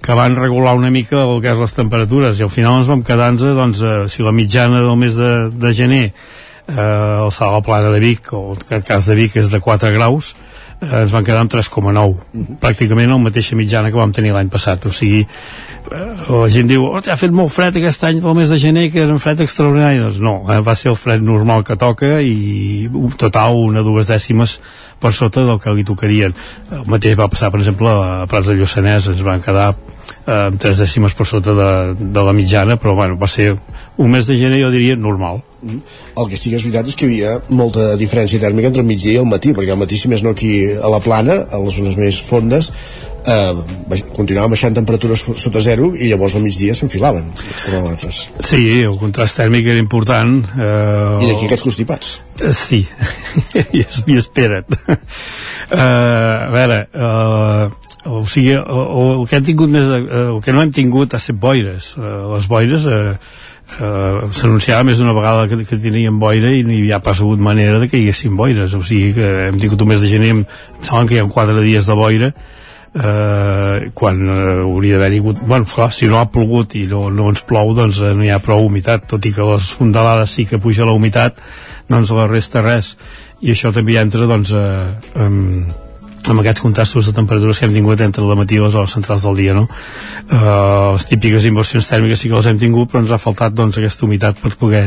que 0.00 0.16
van 0.16 0.36
regular 0.36 0.74
una 0.76 0.90
mica 0.90 1.24
el 1.24 1.42
que 1.44 1.50
és 1.52 1.58
les 1.60 1.74
temperatures. 1.76 2.38
I 2.38 2.46
al 2.46 2.52
final 2.52 2.78
ens 2.80 2.88
vam 2.88 3.02
quedar-nos 3.04 3.56
doncs, 3.56 3.82
eh, 3.82 4.08
si 4.08 4.24
la 4.24 4.32
mitjana 4.32 4.80
del 4.84 4.96
mes 4.96 5.16
de, 5.16 5.32
de 5.52 5.72
gener 5.76 6.04
eh, 6.06 6.76
el 6.76 7.32
salt 7.32 7.50
a 7.50 7.56
la 7.58 7.64
plana 7.64 7.90
de 7.92 8.00
Vic 8.00 8.32
o 8.32 8.52
en 8.54 8.64
aquest 8.64 8.86
cas 8.88 9.08
de 9.08 9.16
Vic 9.16 9.36
és 9.40 9.52
de 9.52 9.60
4 9.60 9.92
graus 9.96 10.34
eh, 10.34 10.49
ens 10.80 11.12
van 11.12 11.24
quedar 11.24 11.42
amb 11.44 11.52
3,9 11.52 12.56
pràcticament 12.60 13.10
la 13.12 13.18
mateixa 13.20 13.56
mitjana 13.58 13.90
que 13.92 14.00
vam 14.00 14.12
tenir 14.16 14.32
l'any 14.32 14.48
passat. 14.52 14.86
O 14.88 14.92
sigui, 14.94 15.20
eh, 15.20 16.06
la 16.28 16.48
gent 16.52 16.70
diu 16.70 16.86
oh, 16.88 17.00
ha 17.00 17.18
fet 17.20 17.34
molt 17.36 17.52
fred 17.52 17.76
aquest 17.76 18.06
any 18.08 18.22
pel 18.24 18.36
mes 18.38 18.48
de 18.48 18.58
gener 18.62 18.86
que 18.92 19.02
era 19.04 19.12
un 19.12 19.20
fred 19.22 19.42
extraordinari. 19.44 20.00
Doncs 20.00 20.20
no, 20.24 20.38
eh, 20.48 20.60
va 20.64 20.76
ser 20.78 20.92
el 20.94 20.98
fred 21.00 21.24
normal 21.24 21.64
que 21.68 21.76
toca 21.80 22.16
i 22.24 22.88
un 22.88 23.12
total 23.20 23.60
una 23.60 23.84
dues 23.84 24.08
dècimes 24.08 24.58
per 25.00 25.12
sota 25.16 25.44
del 25.44 25.60
que 25.60 25.74
li 25.76 25.84
tocarien. 25.84 26.34
El 26.72 26.88
mateix 26.88 27.18
va 27.18 27.28
passar 27.28 27.52
per 27.52 27.60
exemple 27.60 27.92
a 27.92 28.26
Prats 28.30 28.48
de 28.48 28.56
Lluçanès. 28.56 29.10
Ens 29.12 29.24
van 29.26 29.44
quedar 29.44 29.74
eh, 30.30 30.48
tres 30.62 30.80
dècimes 30.82 31.16
per 31.18 31.26
sota 31.26 31.54
de, 31.56 31.70
de 32.00 32.24
la 32.26 32.34
mitjana, 32.36 32.78
però 32.80 32.94
bueno, 32.98 33.18
va 33.20 33.28
ser 33.30 33.52
un 34.00 34.10
mes 34.14 34.26
de 34.26 34.38
gener, 34.38 34.62
jo 34.62 34.70
diria, 34.72 34.96
normal. 34.96 35.42
Mm. 35.60 35.82
El 36.22 36.30
que 36.30 36.38
sí 36.40 36.48
que 36.48 36.56
és 36.56 36.64
veritat 36.64 36.88
és 36.88 36.96
que 36.96 37.04
hi 37.04 37.20
havia 37.20 37.34
molta 37.52 37.92
diferència 38.00 38.40
tèrmica 38.40 38.70
entre 38.70 38.84
el 38.84 38.88
migdia 38.88 39.18
i 39.18 39.20
el 39.20 39.28
matí, 39.28 39.52
perquè 39.56 39.74
al 39.74 39.80
matí, 39.80 39.98
si 40.00 40.08
més 40.08 40.24
no 40.24 40.32
aquí 40.32 40.54
a 40.72 40.88
la 40.92 41.02
plana, 41.04 41.36
a 41.50 41.60
les 41.60 41.76
zones 41.76 41.98
més 42.00 42.20
fondes, 42.24 42.70
eh, 43.26 44.00
continuaven 44.16 44.54
baixant 44.54 44.76
temperatures 44.76 45.26
sota 45.42 45.60
zero 45.64 45.90
i 45.94 46.08
llavors 46.08 46.36
al 46.36 46.44
migdia 46.44 46.76
s'enfilaven. 46.76 47.28
Sí, 48.46 48.62
el 48.86 48.96
contrast 49.00 49.40
tèrmic 49.40 49.68
era 49.74 49.82
important. 49.82 50.40
Eh, 50.56 51.20
I 51.26 51.28
d'aquí 51.28 51.50
aquests 51.50 51.66
constipats. 51.68 52.16
Eh, 52.40 52.54
Sí, 52.56 52.82
i, 53.76 53.84
es, 53.84 54.00
i 54.06 54.16
espera't. 54.20 54.72
Uh, 54.88 54.96
a 55.76 56.50
veure, 56.54 56.82
uh, 56.94 57.89
o 58.06 58.24
sigui, 58.24 58.54
el, 58.56 58.84
el 59.20 59.26
que 59.28 59.38
hem 59.38 59.46
tingut 59.50 59.72
més, 59.72 59.88
uh, 59.92 60.26
el 60.36 60.40
que 60.44 60.54
no 60.56 60.62
hem 60.64 60.72
tingut 60.72 61.14
ha 61.14 61.20
set 61.20 61.36
boires. 61.40 61.92
Uh, 61.98 62.30
les 62.32 62.46
boires 62.48 62.86
uh, 62.88 63.16
uh, 63.76 64.30
s'anunciava 64.32 64.86
més 64.88 65.02
d'una 65.02 65.16
vegada 65.16 65.48
que, 65.50 65.60
que 65.68 65.80
teníem 65.82 66.20
boira 66.22 66.54
i 66.56 66.64
no 66.64 66.72
hi 66.72 66.80
havia 66.84 67.02
pas 67.04 67.20
hagut 67.20 67.42
manera 67.44 67.82
de 67.82 67.90
que 67.90 67.98
hi 67.98 68.08
haguessin 68.08 68.38
boires. 68.38 68.72
O 68.78 68.80
sigui 68.86 69.12
que 69.18 69.28
hem 69.48 69.60
tingut 69.60 69.84
un 69.84 69.92
mes 69.92 70.00
de 70.00 70.08
gener, 70.12 70.32
em 70.32 70.46
que 71.10 71.18
hi 71.18 71.20
ha 71.20 71.28
quatre 71.28 71.60
dies 71.60 71.90
de 71.90 71.98
boira, 71.98 72.32
eh, 72.94 73.90
quan 73.94 74.22
eh, 74.28 74.62
hauria 74.64 74.98
d'haver 74.98 75.18
hagut 75.20 75.42
bueno, 75.46 75.64
clar, 75.64 75.90
si 75.92 76.08
no 76.08 76.18
ha 76.18 76.26
plogut 76.30 76.74
i 76.74 76.86
no, 76.90 77.08
no 77.10 77.28
ens 77.30 77.44
plou 77.46 77.74
doncs 77.74 78.00
eh, 78.02 78.14
no 78.16 78.26
hi 78.26 78.32
ha 78.34 78.40
prou 78.42 78.66
humitat 78.66 79.06
tot 79.10 79.26
i 79.26 79.32
que 79.34 79.46
les 79.46 79.68
fondalades 79.78 80.34
sí 80.34 80.46
que 80.46 80.58
puja 80.58 80.88
la 80.88 80.96
humitat 80.96 81.38
doncs 81.90 82.10
la 82.16 82.26
resta 82.30 82.64
res 82.64 82.96
i 83.40 83.54
això 83.54 83.70
també 83.74 84.00
entra 84.00 84.26
doncs 84.30 84.50
eh, 84.56 84.90
amb, 85.22 85.70
amb 86.28 86.42
aquests 86.42 86.62
contrastos 86.62 87.08
de 87.08 87.14
temperatures 87.16 87.58
que 87.58 87.66
hem 87.66 87.74
tingut 87.74 88.00
entre 88.04 88.24
la 88.26 88.36
matí 88.38 88.58
i 88.58 88.62
les 88.62 88.74
hores 88.76 88.92
centrals 88.92 89.24
del 89.26 89.38
dia 89.40 89.54
no? 89.56 89.66
eh, 90.28 90.92
les 90.92 91.06
típiques 91.08 91.46
inversions 91.48 91.88
tèrmiques 91.88 92.20
sí 92.20 92.28
que 92.28 92.36
les 92.36 92.50
hem 92.50 92.60
tingut 92.60 92.90
però 92.90 93.04
ens 93.04 93.14
ha 93.14 93.20
faltat 93.22 93.56
doncs 93.56 93.80
aquesta 93.80 94.06
humitat 94.06 94.40
per 94.42 94.54
poder 94.60 94.84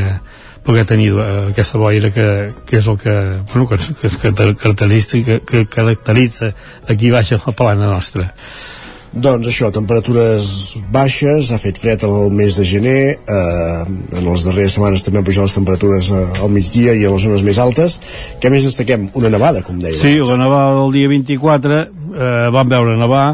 poder 0.64 0.86
tenir 0.88 1.12
eh, 1.12 1.50
aquesta 1.50 1.82
boira 1.82 2.12
que, 2.16 2.28
que 2.66 2.78
és 2.80 2.88
el 2.88 2.98
que, 2.98 3.16
bueno, 3.52 3.68
que, 3.68 3.78
que, 3.78 4.10
que, 4.10 4.54
caracteritza, 4.56 5.24
que, 5.26 5.40
que 5.42 5.66
caracteritza 5.68 6.54
aquí 6.88 7.12
baixa 7.12 7.42
la 7.42 7.56
plana 7.58 7.92
nostra 7.92 8.32
Doncs 9.14 9.46
això, 9.46 9.70
temperatures 9.70 10.48
baixes, 10.94 11.52
ha 11.54 11.60
fet 11.62 11.78
fred 11.78 12.02
el 12.08 12.32
mes 12.34 12.56
de 12.58 12.66
gener, 12.66 13.02
eh, 13.14 13.84
en 13.86 14.26
les 14.26 14.46
darreres 14.48 14.74
setmanes 14.74 15.06
també 15.06 15.22
han 15.22 15.28
pujat 15.28 15.46
les 15.46 15.58
temperatures 15.60 16.10
eh, 16.10 16.24
al 16.42 16.50
migdia 16.50 16.96
i 16.98 17.06
a 17.06 17.12
les 17.14 17.22
zones 17.28 17.46
més 17.46 17.60
altes. 17.62 18.00
Què 18.42 18.50
més 18.50 18.66
destaquem? 18.66 19.12
Una 19.20 19.30
nevada, 19.30 19.62
com 19.62 19.78
deia. 19.78 20.00
Sí, 20.02 20.18
la 20.18 20.40
nevada 20.42 20.80
del 20.80 20.98
dia 20.98 21.14
24 21.14 21.80
eh, 21.84 22.50
vam 22.58 22.74
veure 22.74 22.98
nevar 22.98 23.28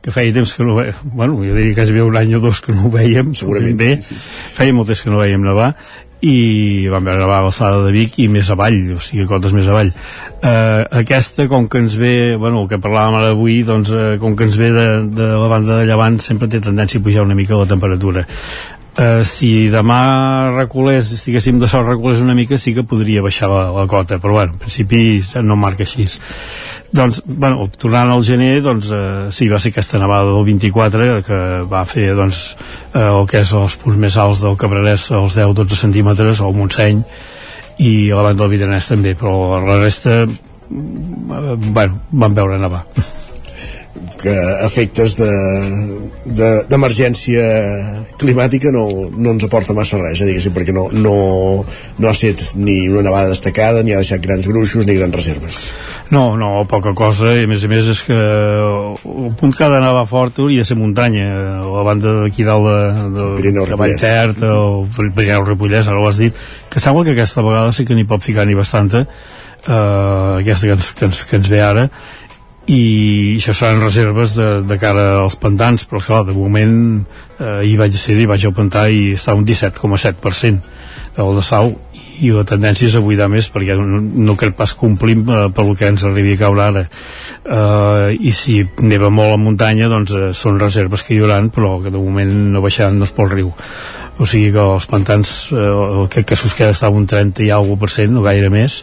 que 0.00 0.14
feia 0.14 0.32
temps 0.32 0.54
que 0.54 0.64
no 0.64 0.78
ve... 0.78 0.92
bueno, 1.04 1.36
jo 1.42 1.52
diria 1.52 1.74
que 1.74 1.82
quasi 1.82 2.00
un 2.00 2.16
any 2.16 2.34
o 2.38 2.40
dos 2.40 2.62
que 2.64 2.72
no 2.72 2.86
ho 2.86 2.92
veiem 2.94 3.34
segurament 3.36 3.76
bé, 3.76 3.88
sí, 4.00 4.14
sí. 4.14 4.20
feia 4.56 4.72
molt 4.72 4.88
temps 4.88 5.02
que 5.04 5.10
no 5.12 5.18
veiem 5.20 5.42
nevar 5.44 5.72
i 6.26 6.88
vam 6.90 7.04
veure 7.06 7.22
nevar 7.22 7.38
a 7.38 7.44
l'alçada 7.46 7.84
de 7.84 7.92
Vic 7.94 8.18
i 8.18 8.26
més 8.32 8.48
avall, 8.50 8.78
o 8.96 8.98
sigui, 9.02 9.26
cotes 9.30 9.54
més 9.54 9.68
avall. 9.70 9.92
Eh, 10.38 10.82
aquesta, 11.02 11.46
com 11.50 11.68
que 11.70 11.82
ens 11.82 11.94
ve 11.98 12.36
bueno, 12.38 12.64
el 12.64 12.70
que 12.70 12.80
parlàvem 12.82 13.18
ara 13.20 13.32
avui 13.36 13.60
doncs, 13.66 13.92
eh, 13.94 14.16
com 14.22 14.34
que 14.38 14.48
ens 14.48 14.58
ve 14.58 14.72
de, 14.74 14.88
de 15.14 15.30
la 15.34 15.50
banda 15.50 15.78
de 15.80 15.86
llevant 15.86 16.18
sempre 16.22 16.50
té 16.50 16.62
tendència 16.64 16.98
a 16.98 17.06
pujar 17.06 17.26
una 17.26 17.38
mica 17.38 17.58
la 17.58 17.70
temperatura 17.70 18.26
Uh, 18.98 19.22
si 19.22 19.68
demà 19.70 20.50
reculés, 20.56 21.12
estiguéssim 21.14 21.60
de 21.62 21.68
sol 21.70 21.84
reculés 21.86 22.18
una 22.18 22.34
mica, 22.34 22.56
sí 22.58 22.72
que 22.74 22.82
podria 22.82 23.22
baixar 23.22 23.46
la, 23.46 23.60
la 23.70 23.84
cota, 23.86 24.16
però 24.18 24.32
bueno, 24.40 24.56
en 24.56 24.58
principi 24.64 25.20
no 25.46 25.54
marca 25.54 25.84
així. 25.86 26.08
Doncs, 26.90 27.20
bueno, 27.22 27.68
tornant 27.78 28.10
al 28.10 28.24
gener, 28.26 28.56
doncs, 28.64 28.88
uh, 28.90 29.28
sí, 29.30 29.46
va 29.46 29.60
ser 29.62 29.70
aquesta 29.70 30.00
nevada 30.02 30.32
del 30.32 30.42
24 30.48 31.06
que 31.28 31.38
va 31.70 31.84
fer, 31.86 32.08
doncs, 32.18 32.42
uh, 32.90 33.04
el 33.20 33.30
que 33.30 33.44
és 33.44 33.54
els 33.54 33.78
punts 33.78 34.02
més 34.02 34.18
alts 34.18 34.42
del 34.42 34.58
Cabrerès, 34.58 35.06
els 35.14 35.38
10-12 35.38 35.78
centímetres, 35.78 36.42
al 36.42 36.58
Montseny, 36.58 37.04
i 37.78 37.92
a 38.10 38.18
la 38.18 38.26
banda 38.32 38.48
del 38.48 38.56
Vidranès 38.56 38.90
també, 38.90 39.14
però 39.14 39.62
la 39.62 39.78
resta, 39.78 40.24
uh, 40.26 41.54
bueno, 41.70 42.02
van 42.10 42.34
veure 42.42 42.58
nevar 42.58 42.82
que 44.18 44.34
efectes 44.64 45.14
d'emergència 45.18 47.42
de, 47.42 48.08
de, 48.08 48.16
climàtica 48.20 48.72
no, 48.74 48.84
no 49.14 49.30
ens 49.34 49.44
aporta 49.46 49.76
massa 49.76 49.98
res, 50.00 50.20
eh, 50.20 50.26
diguéssim, 50.30 50.54
perquè 50.56 50.72
no, 50.74 50.84
no, 50.92 51.14
no 51.98 52.10
ha 52.10 52.14
set 52.16 52.38
ni 52.58 52.88
una 52.90 53.02
nevada 53.06 53.32
destacada, 53.32 53.84
ni 53.86 53.94
ha 53.94 54.02
deixat 54.02 54.20
grans 54.24 54.48
gruixos, 54.50 54.86
ni 54.88 54.94
grans 54.98 55.14
reserves. 55.14 55.56
No, 56.10 56.36
no, 56.40 56.64
poca 56.70 56.94
cosa, 56.98 57.26
i 57.36 57.44
a 57.44 57.50
més 57.50 57.64
a 57.64 57.70
més 57.70 57.88
és 57.92 58.00
que 58.06 58.18
el 58.18 59.34
punt 59.38 59.54
que 59.54 59.66
ha 59.66 59.72
de 59.72 59.80
nevar 59.84 60.06
fort 60.10 60.38
hauria 60.40 60.64
de 60.64 60.68
ser 60.68 60.78
muntanya, 60.80 61.26
a 61.60 61.66
la 61.68 61.84
banda 61.86 62.08
d'aquí 62.22 62.46
dalt 62.46 62.68
de, 62.68 62.78
de, 63.16 63.24
Pirineu 63.38 63.68
de 63.68 63.80
Valltert 63.80 64.38
o 64.48 64.86
Pirineu 64.96 65.44
Ripollès, 65.46 65.88
ara 65.88 66.00
ho 66.00 66.08
has 66.08 66.20
dit, 66.22 66.46
que 66.70 66.82
sembla 66.82 67.04
que 67.04 67.16
aquesta 67.16 67.44
vegada 67.44 67.74
sí 67.76 67.84
que 67.84 67.96
n'hi 67.96 68.08
pot 68.08 68.24
ficar 68.24 68.46
ni 68.48 68.56
bastanta, 68.58 69.04
eh, 69.66 70.32
aquesta 70.40 70.66
que 70.66 70.78
ens, 70.78 70.94
que, 70.94 71.10
ens, 71.10 71.24
que 71.28 71.42
ens 71.42 71.52
ve 71.52 71.60
ara, 71.64 71.88
i 72.68 73.36
això 73.38 73.54
seran 73.56 73.80
reserves 73.80 74.34
de, 74.36 74.48
de 74.68 74.76
cara 74.80 75.22
als 75.22 75.38
pantans 75.40 75.86
però 75.88 76.02
clar, 76.04 76.24
de 76.28 76.36
moment 76.36 76.74
eh, 77.40 77.62
hi 77.64 77.76
vaig 77.80 77.96
ser 77.96 78.18
i 78.20 78.28
vaig 78.28 78.44
al 78.44 78.56
pantà 78.56 78.88
i 78.92 79.14
està 79.16 79.36
un 79.36 79.46
17,7% 79.48 80.76
el 81.18 81.34
de 81.34 81.42
sau 81.42 81.72
i 82.18 82.30
la 82.34 82.44
tendència 82.46 82.88
és 82.88 82.96
a 82.98 83.02
buidar 83.02 83.28
més 83.30 83.48
perquè 83.52 83.76
no, 83.78 84.00
no 84.00 84.36
crec 84.38 84.56
pas 84.58 84.74
complim 84.78 85.22
eh, 85.26 85.44
per 85.54 85.64
el 85.64 85.76
que 85.78 85.90
ens 85.92 86.04
arribi 86.06 86.34
a 86.34 86.40
caure 86.40 86.64
ara. 86.64 86.82
Eh, 87.44 88.16
i 88.18 88.32
si 88.34 88.58
neva 88.82 89.10
molt 89.14 89.36
a 89.36 89.40
muntanya 89.40 89.90
doncs 89.92 90.14
eh, 90.16 90.32
són 90.34 90.58
reserves 90.62 91.06
que 91.06 91.14
hi 91.14 91.22
haurà 91.22 91.38
però 91.54 91.76
que 91.84 91.94
de 91.94 92.02
moment 92.02 92.34
no 92.54 92.64
baixaran 92.64 93.02
es 93.06 93.14
pel 93.14 93.30
riu. 93.34 93.52
O 94.18 94.26
sigui 94.26 94.50
que 94.50 94.62
els 94.74 94.88
pantans 94.90 95.52
eh, 95.54 95.62
el 95.62 96.08
que, 96.10 96.24
que 96.26 96.38
s'us 96.38 96.56
queda 96.58 96.74
estava 96.74 96.98
un 96.98 97.06
30 97.06 97.46
i 97.46 97.52
alguna 97.54 97.84
per 97.84 97.92
cent, 97.94 98.10
no 98.14 98.26
gaire 98.26 98.50
més 98.50 98.82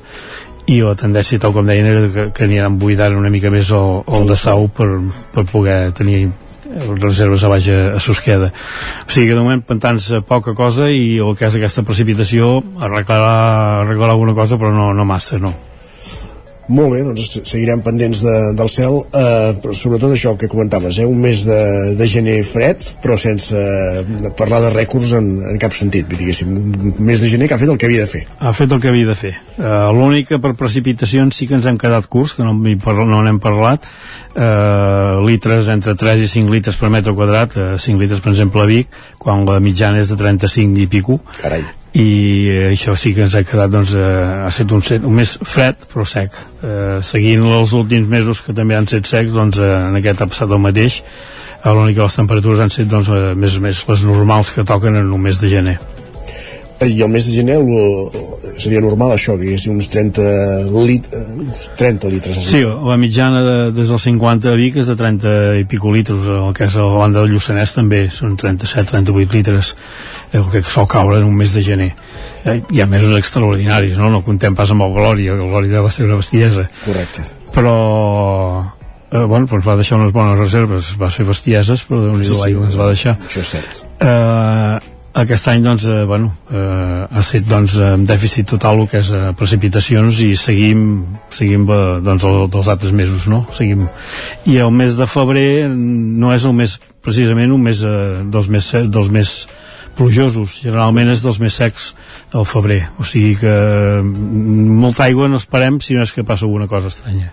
i 0.65 0.79
la 0.81 0.95
tendència, 0.97 1.39
tal 1.41 1.53
com 1.53 1.67
deien, 1.67 1.85
era 1.85 2.07
que, 2.09 2.25
que 2.33 2.47
aniran 2.47 2.79
buidant 2.81 3.17
una 3.19 3.29
mica 3.33 3.51
més 3.53 3.69
el, 3.75 4.01
el 4.17 4.25
de 4.31 4.37
sau 4.39 4.67
per, 4.73 4.89
per 5.35 5.45
poder 5.51 5.77
tenir 5.97 6.25
reserves 6.99 7.43
a 7.45 7.51
baix 7.51 7.69
a, 7.69 7.77
a 7.95 8.01
Susqueda. 8.01 8.49
O 9.05 9.11
sigui 9.11 9.29
que 9.29 9.37
de 9.37 9.43
moment 9.43 9.61
pantans 9.67 10.09
eh, 10.11 10.23
poca 10.25 10.55
cosa 10.57 10.89
i 10.89 11.19
el 11.21 11.37
que 11.37 11.47
és 11.47 11.59
aquesta 11.59 11.85
precipitació 11.85 12.57
arreglarà, 12.81 13.85
arreglarà 13.85 14.17
alguna 14.17 14.33
cosa 14.37 14.57
però 14.57 14.73
no, 14.73 14.91
no 14.97 15.05
massa, 15.07 15.39
no 15.41 15.53
molt 16.67 16.93
bé, 16.95 17.01
doncs 17.05 17.35
seguirem 17.45 17.81
pendents 17.85 18.21
de, 18.25 18.35
del 18.57 18.69
cel, 18.71 18.97
eh, 19.13 19.53
però 19.61 19.75
sobretot 19.77 20.15
això 20.15 20.35
que 20.39 20.49
comentaves, 20.51 20.97
eh, 20.99 21.05
un 21.05 21.19
mes 21.21 21.43
de, 21.45 21.59
de 21.99 22.07
gener 22.09 22.39
fred, 22.47 22.81
però 23.03 23.17
sense 23.21 23.59
eh, 23.59 24.31
parlar 24.37 24.63
de 24.65 24.71
rècords 24.73 25.13
en, 25.19 25.29
en 25.51 25.61
cap 25.61 25.75
sentit, 25.77 26.09
diguéssim, 26.09 26.55
un 26.55 26.95
mes 27.05 27.21
de 27.21 27.29
gener 27.29 27.49
que 27.49 27.57
ha 27.57 27.61
fet 27.61 27.71
el 27.71 27.79
que 27.81 27.89
havia 27.89 28.05
de 28.05 28.09
fer. 28.09 28.23
Ha 28.39 28.55
fet 28.57 28.73
el 28.73 28.81
que 28.81 28.89
havia 28.91 29.11
de 29.11 29.17
fer. 29.19 29.33
Uh, 29.55 29.93
L'únic 29.95 30.31
que 30.33 30.41
per 30.41 30.55
precipitacions 30.57 31.37
sí 31.37 31.47
que 31.47 31.55
ens 31.57 31.69
hem 31.69 31.79
quedat 31.81 32.09
curts, 32.11 32.35
que 32.35 32.43
no, 32.45 32.55
no 32.57 33.21
n'hem 33.23 33.39
parlat, 33.43 33.85
uh, 34.33 35.21
litres 35.25 35.69
entre 35.71 35.95
3 35.95 36.25
i 36.25 36.31
5 36.33 36.51
litres 36.51 36.81
per 36.81 36.91
metre 36.93 37.15
quadrat, 37.15 37.55
uh, 37.55 37.71
5 37.79 38.01
litres 38.01 38.25
per 38.25 38.33
exemple 38.33 38.65
a 38.65 38.69
Vic, 38.69 38.91
quan 39.21 39.45
la 39.47 39.61
mitjana 39.63 40.01
és 40.03 40.11
de 40.11 40.19
35 40.19 40.81
i 40.81 40.91
pico. 40.91 41.21
Carai 41.39 41.65
i 41.95 42.07
eh, 42.51 42.63
això 42.73 42.95
sí 42.99 43.13
que 43.15 43.23
ens 43.23 43.37
ha 43.39 43.43
quedat 43.47 43.71
doncs, 43.71 43.93
eh, 43.95 44.03
ha 44.43 44.49
estat 44.51 44.73
un, 44.75 44.83
set, 44.83 45.03
un 45.07 45.15
mes 45.15 45.35
fred 45.47 45.87
però 45.93 46.03
sec. 46.07 46.35
Eh, 46.59 46.99
seguint 47.07 47.47
els 47.47 47.71
últims 47.77 48.09
mesos 48.11 48.43
que 48.43 48.55
també 48.55 48.75
han 48.75 48.89
estat 48.89 49.07
secs 49.07 49.35
doncs 49.35 49.61
eh, 49.63 49.73
en 49.89 49.95
aquest 50.01 50.23
ha 50.23 50.29
passat 50.31 50.51
el 50.51 50.63
mateix. 50.63 51.01
Eh, 51.61 51.69
l'únic 51.71 51.95
que 51.95 52.07
les 52.09 52.19
temperatures 52.19 52.65
han 52.65 52.73
estat 52.73 52.91
doncs, 52.91 53.11
eh, 53.15 53.35
més, 53.39 53.59
més 53.63 53.85
les 53.87 54.07
normals 54.11 54.51
que 54.51 54.67
toquen 54.67 54.99
en 54.99 55.13
un 55.15 55.23
mes 55.29 55.39
de 55.39 55.51
gener 55.51 55.79
i 56.83 57.01
el 57.01 57.09
mes 57.09 57.25
de 57.27 57.31
gener 57.31 57.55
lo, 57.63 58.11
seria 58.59 58.81
normal 58.83 59.13
això, 59.15 59.37
que 59.39 59.45
hi 59.45 59.53
haguessin 59.53 59.77
uns 59.77 59.87
30, 59.93 60.25
lit, 60.83 61.07
uns 61.15 61.69
30 61.79 62.11
litres 62.11 62.39
Sí, 62.43 62.61
la 62.65 62.97
mitjana 62.99 63.43
de, 63.45 63.55
des 63.75 63.91
dels 63.91 64.07
50 64.09 64.51
a 64.51 64.55
Vic 64.59 64.81
és 64.81 64.91
de 64.91 64.97
30 64.99 65.35
i 65.61 65.65
pico 65.69 65.93
litres. 65.93 66.27
El 66.27 66.53
que 66.57 66.67
és 66.67 66.75
a 66.75 66.83
la 66.83 66.99
banda 66.99 67.23
del 67.23 67.35
Lluçanès 67.35 67.75
també 67.77 68.05
són 68.11 68.35
37-38 68.39 69.37
litres. 69.37 69.73
El 70.35 70.47
que 70.51 70.63
sol 70.67 70.87
caure 70.91 71.21
en 71.21 71.27
un 71.29 71.35
mes 71.37 71.55
de 71.55 71.63
gener. 71.63 71.91
Eh, 72.45 72.59
hi 72.71 72.81
ha 72.83 72.89
mesos 72.89 73.15
extraordinaris 73.17 73.95
no, 73.97 74.11
no 74.13 74.21
contem 74.25 74.53
pas 74.57 74.69
amb 74.69 74.85
el 74.85 74.91
Glòria, 74.93 75.33
el 75.33 75.47
Glòria 75.49 75.81
va 75.81 75.93
ser 75.93 76.05
una 76.09 76.19
bestiesa. 76.19 76.67
Correcte. 76.83 77.23
Però 77.55 77.77
eh, 79.15 79.23
bueno, 79.23 79.47
doncs 79.47 79.65
va 79.65 79.77
deixar 79.79 80.01
unes 80.01 80.11
bones 80.13 80.37
reserves. 80.41 80.91
Va 80.99 81.09
fer 81.13 81.25
bestieses 81.27 81.87
però 81.87 82.03
déu 82.03 82.19
nhi 82.19 82.27
sí, 82.27 82.35
l'aigua 82.41 82.67
ens 82.67 82.77
va 82.79 82.91
deixar. 82.91 83.15
Això 83.29 83.45
és 83.45 83.55
cert. 83.55 83.81
Eh, 84.03 84.94
aquest 85.15 85.47
any 85.47 85.63
doncs, 85.63 85.85
eh, 85.87 86.03
bueno, 86.03 86.33
eh, 86.51 87.07
ha 87.07 87.21
estat 87.21 87.47
doncs, 87.47 87.77
amb 87.79 88.07
dèficit 88.07 88.49
total 88.51 88.81
el 88.83 88.89
que 88.91 88.99
és 88.99 89.11
eh, 89.15 89.29
precipitacions 89.39 90.19
i 90.25 90.33
seguim, 90.39 90.81
seguim 91.31 91.63
eh, 91.71 91.83
doncs, 92.03 92.25
el, 92.27 92.41
dels 92.51 92.71
altres 92.71 92.91
mesos 92.91 93.29
no? 93.31 93.45
seguim. 93.55 93.85
i 94.45 94.57
el 94.59 94.73
mes 94.75 94.97
de 94.99 95.07
febrer 95.07 95.69
no 95.69 96.33
és 96.35 96.43
el 96.43 96.55
mes 96.57 96.75
precisament 97.05 97.53
un 97.55 97.63
mes 97.63 97.85
eh, 97.87 98.25
dels, 98.31 98.51
més, 98.51 98.73
dels 98.91 99.13
més 99.13 99.37
plujosos, 99.95 100.59
generalment 100.65 101.13
és 101.13 101.23
dels 101.23 101.39
més 101.39 101.55
secs 101.55 101.93
al 102.35 102.43
febrer, 102.43 102.81
o 102.99 103.07
sigui 103.07 103.37
que 103.39 103.55
molta 104.03 105.07
aigua 105.07 105.31
no 105.31 105.39
esperem 105.39 105.79
si 105.79 105.95
no 105.95 106.03
és 106.03 106.11
que 106.11 106.27
passa 106.27 106.43
alguna 106.43 106.67
cosa 106.67 106.91
estranya 106.91 107.31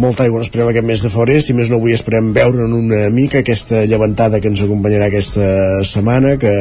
molta 0.00 0.24
aigua 0.24 0.42
esperem 0.42 0.68
aquest 0.70 0.86
mes 0.86 1.02
de 1.04 1.10
febrer, 1.12 1.36
si 1.42 1.54
més 1.54 1.70
no 1.70 1.78
avui 1.78 1.94
esperem 1.94 2.32
veure 2.34 2.66
en 2.66 2.74
una 2.74 3.04
mica 3.14 3.40
aquesta 3.40 3.84
llevantada 3.86 4.40
que 4.42 4.50
ens 4.50 4.62
acompanyarà 4.64 5.08
aquesta 5.10 5.46
setmana, 5.86 6.34
que 6.40 6.52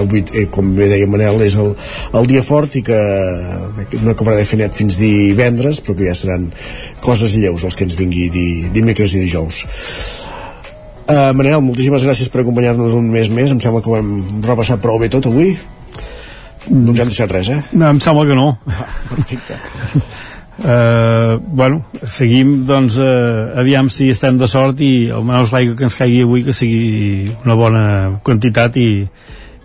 avui, 0.00 0.24
eh, 0.32 0.46
com 0.52 0.72
bé 0.76 0.88
deia 0.92 1.08
Manel, 1.10 1.42
és 1.44 1.58
el, 1.60 1.74
el 2.16 2.30
dia 2.30 2.42
fort 2.46 2.76
i 2.80 2.84
que 2.86 2.98
no 4.00 4.14
acabarà 4.14 4.40
de 4.40 4.48
fer 4.48 4.60
net 4.62 4.76
fins 4.76 4.98
divendres, 5.00 5.82
però 5.84 5.98
que 5.98 6.08
ja 6.08 6.16
seran 6.18 6.50
coses 7.04 7.36
lleus 7.36 7.66
els 7.68 7.76
que 7.76 7.84
ens 7.88 7.98
vingui 8.00 8.30
di, 8.32 8.48
dimecres 8.72 9.14
i 9.14 9.24
dijous. 9.26 9.64
Uh, 11.04 11.34
Manel, 11.36 11.60
moltíssimes 11.60 12.04
gràcies 12.06 12.30
per 12.32 12.40
acompanyar-nos 12.40 12.96
un 12.96 13.10
mes 13.12 13.28
més. 13.28 13.52
Em 13.52 13.60
sembla 13.60 13.84
que 13.84 13.92
ho 13.92 13.98
hem 13.98 14.40
repassat 14.46 14.80
prou 14.80 14.96
bé 15.02 15.10
tot 15.12 15.28
avui. 15.28 15.52
No 16.70 16.94
ens 16.94 17.02
hem 17.02 17.10
deixat 17.10 17.32
res, 17.34 17.50
eh? 17.52 17.60
No, 17.76 17.90
em 17.92 18.00
sembla 18.00 18.24
que 18.24 18.38
no. 18.38 18.54
Ah, 18.72 18.88
perfecte. 19.10 19.60
Uh, 20.54 21.40
bueno, 21.42 21.80
seguim 22.06 22.60
doncs 22.68 22.94
uh, 23.02 23.58
aviam 23.58 23.88
si 23.90 24.06
estem 24.12 24.38
de 24.38 24.46
sort 24.46 24.78
i 24.86 25.10
almenys 25.10 25.50
l'aigua 25.50 25.74
que 25.74 25.88
ens 25.88 25.98
caigui 25.98 26.22
avui 26.22 26.44
que 26.46 26.54
sigui 26.54 27.26
una 27.42 27.58
bona 27.58 27.82
quantitat 28.22 28.78
i, 28.78 28.88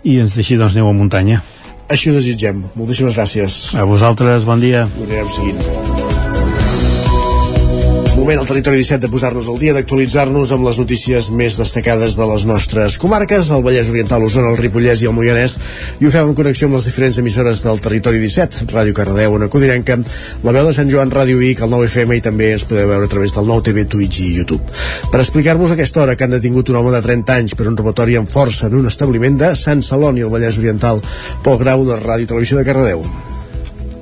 i 0.02 0.18
ens 0.18 0.34
deixi 0.34 0.58
doncs 0.58 0.74
neu 0.74 0.90
a 0.90 0.96
muntanya 0.96 1.38
Així 1.90 2.10
ho 2.10 2.14
desitgem. 2.14 2.62
Moltíssimes 2.74 3.14
gràcies. 3.18 3.62
a 3.74 3.86
vosaltres, 3.86 4.46
bon 4.46 4.62
dia 4.62 4.86
Ho 4.86 5.06
anirem 5.06 5.34
seguint. 5.38 5.99
Moment 8.30 8.44
al 8.44 8.46
territori 8.46 8.76
17 8.78 9.02
de 9.02 9.08
posar-nos 9.10 9.48
al 9.50 9.56
dia, 9.58 9.72
d'actualitzar-nos 9.74 10.52
amb 10.54 10.62
les 10.68 10.76
notícies 10.78 11.32
més 11.34 11.56
destacades 11.58 12.14
de 12.14 12.26
les 12.30 12.44
nostres 12.46 12.94
comarques, 13.02 13.48
el 13.50 13.64
Vallès 13.64 13.88
Oriental, 13.90 14.22
Osona, 14.22 14.52
el 14.52 14.58
Ripollès 14.60 15.00
i 15.02 15.08
el 15.10 15.16
Moianès, 15.16 15.56
i 15.98 16.06
ho 16.06 16.12
fem 16.14 16.28
en 16.30 16.36
connexió 16.38 16.68
amb 16.68 16.76
les 16.78 16.86
diferents 16.86 17.18
emissores 17.18 17.64
del 17.64 17.82
territori 17.82 18.20
17, 18.22 18.68
Ràdio 18.70 18.94
Cardedeu, 18.94 19.34
Ona 19.34 19.48
Codirenca, 19.50 19.96
la 20.46 20.54
veu 20.54 20.68
de 20.68 20.74
Sant 20.76 20.92
Joan, 20.92 21.10
Ràdio 21.10 21.40
Vic, 21.40 21.64
el 21.66 21.74
9FM 21.74 22.20
i 22.20 22.22
també 22.28 22.52
ens 22.52 22.68
podeu 22.70 22.86
veure 22.92 23.08
a 23.08 23.12
través 23.16 23.34
del 23.34 23.50
9TV, 23.50 23.88
Twitch 23.96 24.20
i 24.22 24.28
YouTube. 24.36 24.78
Per 25.10 25.18
explicar-vos 25.24 25.74
aquesta 25.74 26.04
hora 26.04 26.14
que 26.14 26.28
han 26.28 26.36
detingut 26.36 26.70
un 26.70 26.78
home 26.78 26.94
de 26.94 27.02
30 27.08 27.34
anys 27.34 27.56
per 27.58 27.66
un 27.66 27.80
robatori 27.80 28.14
amb 28.20 28.30
força 28.30 28.70
en 28.70 28.78
un 28.78 28.86
establiment 28.86 29.42
de 29.42 29.50
Sant 29.58 29.82
Celoni, 29.82 30.22
al 30.22 30.30
Vallès 30.30 30.62
Oriental, 30.62 31.02
Pol 31.42 31.58
Grau 31.66 31.82
de 31.90 31.98
Ràdio 31.98 32.30
i 32.30 32.32
Televisió 32.36 32.62
de 32.62 32.66
Cardedeu. 32.70 33.29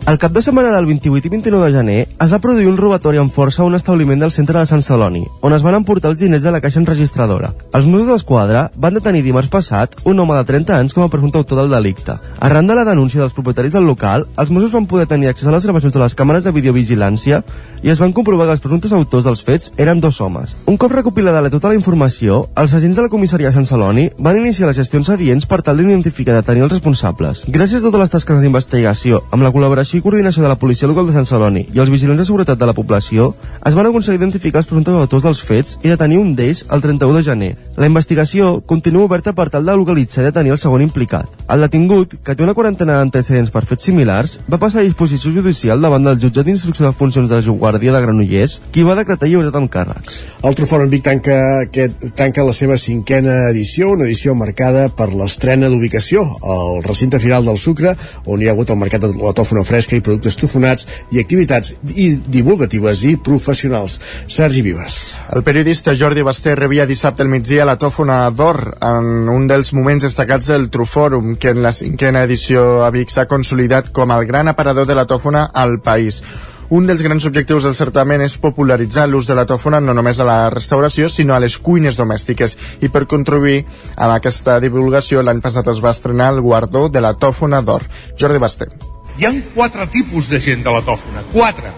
El 0.09 0.17
cap 0.17 0.33
de 0.33 0.41
setmana 0.41 0.71
del 0.73 0.87
28 0.87 1.27
i 1.27 1.29
29 1.29 1.67
de 1.67 1.73
gener 1.75 1.97
es 2.25 2.31
va 2.33 2.39
produir 2.41 2.65
un 2.71 2.79
robatori 2.79 3.19
amb 3.21 3.29
força 3.29 3.61
a 3.61 3.67
un 3.69 3.75
establiment 3.77 4.23
del 4.23 4.31
centre 4.33 4.57
de 4.57 4.65
Sant 4.65 4.81
Celoni, 4.81 5.27
on 5.45 5.53
es 5.53 5.61
van 5.61 5.75
emportar 5.77 6.09
els 6.09 6.23
diners 6.23 6.41
de 6.41 6.53
la 6.55 6.63
caixa 6.65 6.81
enregistradora. 6.81 7.51
Els 7.77 7.85
Mossos 7.85 8.09
d'Esquadra 8.09 8.63
van 8.81 8.97
detenir 8.97 9.21
dimarts 9.27 9.51
passat 9.53 9.99
un 10.09 10.17
home 10.25 10.39
de 10.39 10.47
30 10.49 10.79
anys 10.79 10.97
com 10.97 11.05
a 11.05 11.11
presumpte 11.13 11.37
autor 11.37 11.61
del 11.61 11.77
delicte. 11.77 12.17
Arran 12.41 12.71
de 12.71 12.79
la 12.79 12.87
denúncia 12.89 13.21
dels 13.21 13.35
propietaris 13.37 13.77
del 13.77 13.85
local, 13.85 14.25
els 14.39 14.49
Mossos 14.49 14.73
van 14.73 14.87
poder 14.89 15.05
tenir 15.13 15.29
accés 15.29 15.51
a 15.51 15.53
les 15.53 15.69
gravacions 15.69 15.93
de 15.93 16.01
les 16.01 16.17
càmeres 16.17 16.49
de 16.49 16.55
videovigilància 16.57 17.43
i 17.83 17.93
es 17.93 18.01
van 18.01 18.17
comprovar 18.17 18.49
que 18.49 18.57
els 18.57 18.65
presumptes 18.65 18.97
autors 18.97 19.29
dels 19.29 19.45
fets 19.45 19.75
eren 19.77 20.01
dos 20.01 20.23
homes. 20.25 20.57
Un 20.65 20.81
cop 20.81 20.97
recopilada 20.97 21.45
tota 21.53 21.69
la 21.69 21.77
informació, 21.77 22.47
els 22.57 22.73
agents 22.73 22.97
de 22.97 23.05
la 23.05 23.13
comissaria 23.13 23.53
de 23.53 23.61
Sant 23.61 23.69
Celoni 23.69 24.09
van 24.17 24.41
iniciar 24.41 24.73
les 24.73 24.81
gestions 24.81 25.13
adients 25.13 25.45
per 25.45 25.61
tal 25.61 25.77
d'identificar 25.77 26.33
i 26.33 26.41
detenir 26.41 26.65
els 26.65 26.73
responsables. 26.79 27.45
Gràcies 27.53 27.85
a 27.85 27.87
totes 27.91 28.07
les 28.07 28.17
tasques 28.17 28.41
d'investigació, 28.41 29.21
amb 29.31 29.45
la 29.45 29.53
col·laboració 29.53 29.98
i 29.99 30.03
coordinació 30.03 30.43
de 30.43 30.49
la 30.49 30.59
policia 30.59 30.89
local 30.89 31.09
de 31.09 31.15
Sant 31.17 31.27
Celoni 31.27 31.65
i 31.75 31.81
els 31.83 31.91
vigilants 31.91 32.21
de 32.23 32.27
seguretat 32.27 32.59
de 32.59 32.67
la 32.69 32.75
població, 32.77 33.33
es 33.67 33.75
van 33.75 33.89
aconseguir 33.89 34.21
identificar 34.21 34.63
els 34.63 34.69
presumptes 34.71 34.95
autors 34.95 35.27
dels 35.27 35.43
fets 35.45 35.77
i 35.83 35.91
detenir 35.91 36.21
un 36.23 36.35
d'ells 36.39 36.65
el 36.71 36.85
31 36.85 37.19
de 37.19 37.25
gener. 37.27 37.51
La 37.77 37.89
investigació 37.91 38.59
continua 38.61 39.07
oberta 39.09 39.35
per 39.35 39.49
tal 39.51 39.67
de 39.67 39.77
localitzar 39.77 40.23
i 40.23 40.29
detenir 40.29 40.55
el 40.55 40.61
segon 40.63 40.85
implicat. 40.85 41.29
El 41.49 41.65
detingut, 41.65 42.15
que 42.25 42.37
té 42.37 42.45
una 42.45 42.55
quarantena 42.55 42.99
d'antecedents 42.99 43.51
per 43.55 43.65
fets 43.67 43.89
similars, 43.89 44.39
va 44.51 44.61
passar 44.63 44.83
a 44.83 44.87
disposició 44.87 45.33
judicial 45.35 45.81
davant 45.83 46.05
del 46.07 46.21
jutjat 46.23 46.47
d'instrucció 46.47 46.87
de 46.87 46.97
funcions 46.97 47.31
de 47.31 47.41
Guàrdia 47.49 47.95
de 47.95 48.03
Granollers, 48.05 48.59
qui 48.73 48.85
va 48.87 48.97
decretar 48.99 49.29
llibertat 49.29 49.57
amb 49.59 49.73
càrrecs. 49.73 50.21
El 50.45 50.57
Trofòrum 50.59 50.91
Vic 50.93 51.05
tanca, 51.07 51.39
aquest, 51.65 52.05
tanca 52.19 52.45
la 52.47 52.55
seva 52.55 52.77
cinquena 52.79 53.49
edició, 53.51 53.93
una 53.97 54.07
edició 54.07 54.35
marcada 54.39 54.89
per 54.89 55.11
l'estrena 55.15 55.71
d'ubicació 55.73 56.25
al 56.43 56.83
recinte 56.85 57.19
final 57.23 57.47
del 57.49 57.59
Sucre, 57.59 57.95
on 58.27 58.43
hi 58.43 58.49
ha 58.49 58.55
hagut 58.55 58.71
el 58.71 58.81
mercat 58.81 59.07
de 59.07 59.13
la 59.17 59.35
tòfona 59.37 59.65
fresca 59.79 59.99
i 59.99 60.03
productes 60.03 60.37
tofonats 60.39 60.89
i 61.15 61.21
activitats 61.23 61.75
i 61.95 62.11
divulgatives 62.27 63.05
i 63.07 63.15
professionals. 63.17 63.99
Sergi 64.27 64.65
Vives. 64.67 65.17
El 65.35 65.45
periodista 65.47 65.95
Jordi 65.95 66.25
Basté 66.27 66.57
rebia 66.59 66.87
dissabte 66.87 67.23
al 67.23 67.31
migdia 67.31 67.69
la 67.69 67.79
tòfona 67.79 68.25
d'or 68.35 68.61
en 68.83 69.29
un 69.31 69.47
dels 69.47 69.73
moments 69.77 70.09
destacats 70.09 70.51
del 70.51 70.69
Trufòrum, 70.75 71.37
que 71.39 71.55
en 71.55 71.63
la 71.63 71.73
cinquena 71.73 72.25
edició 72.27 72.85
a 72.85 72.91
Vic 72.91 73.15
s'ha 73.15 73.29
consolidat 73.31 73.93
com 73.95 74.11
el 74.11 74.27
gran 74.27 74.49
aparador 74.49 74.87
de 74.89 74.99
la 74.99 75.07
tòfona 75.07 75.49
al 75.55 75.79
país. 75.81 76.23
Un 76.69 76.85
dels 76.85 77.01
grans 77.01 77.25
objectius 77.25 77.65
del 77.65 77.77
certamen 77.79 78.21
és 78.21 78.35
popularitzar 78.37 79.07
l'ús 79.09 79.31
de 79.31 79.37
la 79.39 79.47
tòfona 79.49 79.81
no 79.81 79.95
només 79.97 80.21
a 80.21 80.27
la 80.29 80.51
restauració, 80.53 81.09
sinó 81.09 81.37
a 81.37 81.41
les 81.41 81.57
cuines 81.57 81.97
domèstiques. 81.97 82.59
I 82.85 82.91
per 82.93 83.07
contribuir 83.09 83.63
a 83.97 84.11
aquesta 84.19 84.59
divulgació, 84.61 85.25
l'any 85.25 85.41
passat 85.41 85.73
es 85.73 85.81
va 85.81 85.95
estrenar 85.97 86.35
el 86.35 86.45
guardó 86.45 86.89
de 86.93 87.01
la 87.01 87.15
tòfona 87.17 87.65
d'or. 87.65 87.89
Jordi 88.21 88.45
Basté. 88.45 88.88
Hi 89.19 89.27
han 89.27 89.41
quatre 89.55 89.87
tipus 89.91 90.29
de 90.31 90.39
gent 90.39 90.63
de 90.63 90.71
la 90.71 90.83
tòfona. 90.87 91.25
Quatre. 91.33 91.73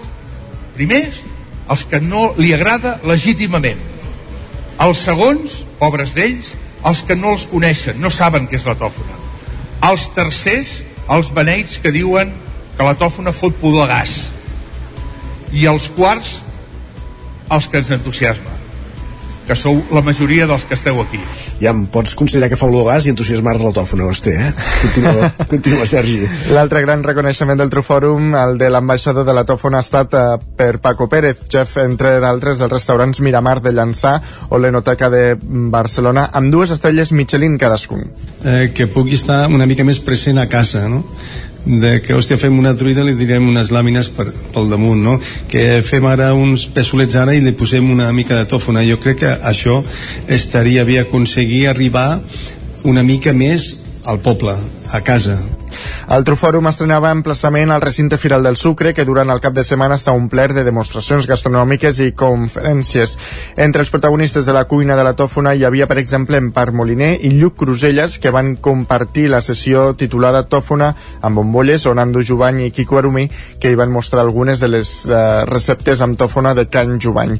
Primers, 0.76 1.22
els 1.72 1.86
que 1.88 2.01
no 2.05 2.34
li 2.36 2.53
agrada 2.53 2.99
legítimament. 3.09 3.80
Els 4.80 5.01
segons, 5.07 5.62
pobres 5.80 6.12
d'ells, 6.16 6.53
els 6.84 7.03
que 7.09 7.16
no 7.16 7.34
els 7.36 7.47
coneixen, 7.49 8.01
no 8.01 8.12
saben 8.12 8.49
què 8.49 8.61
és 8.61 8.68
la 8.68 8.76
tòfona. 8.80 9.16
Els 9.88 10.07
tercers, 10.16 10.78
els 11.09 11.32
beneits 11.36 11.80
que 11.80 11.93
diuen 11.97 12.32
que 12.76 12.86
la 12.86 12.97
tòfona 13.01 13.32
fot 13.32 13.57
pudor 13.61 13.88
a 13.88 13.97
gas. 13.97 14.16
I 15.53 15.66
els 15.68 15.88
quarts, 15.97 16.41
els 17.51 17.68
que 17.68 17.80
ens 17.80 17.93
entusiasma 17.97 18.60
que 19.51 19.57
sou 19.59 19.81
la 19.91 20.03
majoria 20.07 20.47
dels 20.47 20.63
que 20.69 20.77
esteu 20.79 21.01
aquí. 21.03 21.19
Ja 21.59 21.73
em 21.75 21.83
pots 21.91 22.15
considerar 22.15 22.47
que 22.53 22.59
fa 22.59 22.69
olor 22.71 22.87
gas 22.87 23.09
i 23.09 23.11
entusiasmar 23.11 23.57
de 23.59 23.73
tòfona, 23.75 24.07
Basté, 24.07 24.37
eh? 24.39 24.53
Continua, 24.85 25.31
continua 25.53 25.87
Sergi. 25.91 26.21
L'altre 26.55 26.85
gran 26.85 27.03
reconeixement 27.03 27.59
del 27.59 27.73
Trufòrum, 27.73 28.31
el 28.39 28.57
de 28.63 28.71
l'ambaixador 28.71 29.27
de 29.27 29.35
la 29.35 29.45
tòfona, 29.49 29.81
ha 29.81 29.87
estat 29.87 30.15
eh, 30.15 30.25
per 30.57 30.79
Paco 30.79 31.09
Pérez, 31.11 31.43
chef, 31.51 31.77
entre 31.83 32.19
d'altres, 32.23 32.63
dels 32.63 32.71
restaurants 32.71 33.23
Miramar 33.27 33.59
de 33.65 33.75
Llançà 33.75 34.21
o 34.51 34.63
l'Enoteca 34.63 35.11
de 35.11 35.25
Barcelona, 35.43 36.29
amb 36.33 36.55
dues 36.55 36.71
estrelles 36.71 37.11
Michelin 37.11 37.59
cadascun. 37.59 38.07
eh, 38.45 38.71
que 38.75 38.87
pugui 38.87 39.19
estar 39.19 39.49
una 39.51 39.67
mica 39.67 39.85
més 39.85 39.99
present 40.01 40.39
a 40.39 40.47
casa, 40.49 40.87
no? 40.89 41.03
De 41.65 42.01
que, 42.01 42.15
hòstia, 42.17 42.39
fem 42.41 42.57
una 42.59 42.73
truita 42.79 43.05
li 43.05 43.15
direm 43.19 43.49
unes 43.51 43.71
làmines 43.75 44.09
per, 44.17 44.31
pel 44.55 44.71
damunt, 44.73 45.03
no? 45.05 45.19
Que 45.51 45.83
fem 45.87 46.07
ara 46.09 46.33
uns 46.35 46.67
pessolets 46.73 47.19
ara 47.21 47.37
i 47.37 47.45
li 47.45 47.53
posem 47.53 47.91
una 47.93 48.11
mica 48.17 48.39
de 48.41 48.49
tòfona. 48.49 48.85
Jo 48.89 49.01
crec 49.03 49.23
que 49.25 49.37
això 49.53 49.81
estaria 50.29 50.85
bé 50.89 51.01
aconseguir 51.03 51.67
arribar 51.69 52.21
una 52.85 53.05
mica 53.05 53.37
més 53.37 53.75
al 54.09 54.23
poble, 54.25 54.57
a 54.89 55.03
casa. 55.05 55.39
El 56.11 56.25
Trufòrum 56.27 56.67
estrenava 56.67 57.13
emplaçament 57.15 57.71
al 57.71 57.85
recinte 57.85 58.17
Firal 58.19 58.43
del 58.43 58.57
Sucre, 58.59 58.91
que 58.91 59.05
durant 59.07 59.31
el 59.31 59.39
cap 59.39 59.55
de 59.55 59.63
setmana 59.63 59.95
s'ha 59.95 60.11
omplert 60.19 60.57
de 60.57 60.65
demostracions 60.67 61.29
gastronòmiques 61.31 62.01
i 62.03 62.09
conferències. 62.19 63.13
Entre 63.55 63.85
els 63.85 63.93
protagonistes 63.95 64.43
de 64.49 64.57
la 64.57 64.65
cuina 64.67 64.97
de 64.99 65.05
la 65.07 65.13
tòfona 65.15 65.53
hi 65.55 65.63
havia, 65.63 65.87
per 65.87 66.01
exemple, 66.03 66.41
Empar 66.43 66.73
Moliner 66.75 67.13
i 67.23 67.31
Lluc 67.37 67.61
Cruselles, 67.61 68.17
que 68.19 68.33
van 68.35 68.57
compartir 68.59 69.29
la 69.31 69.39
sessió 69.39 69.93
titulada 69.95 70.41
Tòfona 70.51 70.89
amb 71.23 71.39
bombolles, 71.39 71.87
on 71.87 72.03
Ando 72.03 72.25
Jubany 72.27 72.65
i 72.65 72.73
Quico 72.75 72.99
Arumí, 72.99 73.29
que 73.63 73.71
hi 73.71 73.79
van 73.79 73.95
mostrar 73.95 74.27
algunes 74.27 74.59
de 74.59 74.73
les 74.75 74.93
uh, 75.07 75.47
receptes 75.47 76.03
amb 76.03 76.19
tòfona 76.19 76.57
de 76.59 76.67
Can 76.67 76.99
Jubany. 76.99 77.37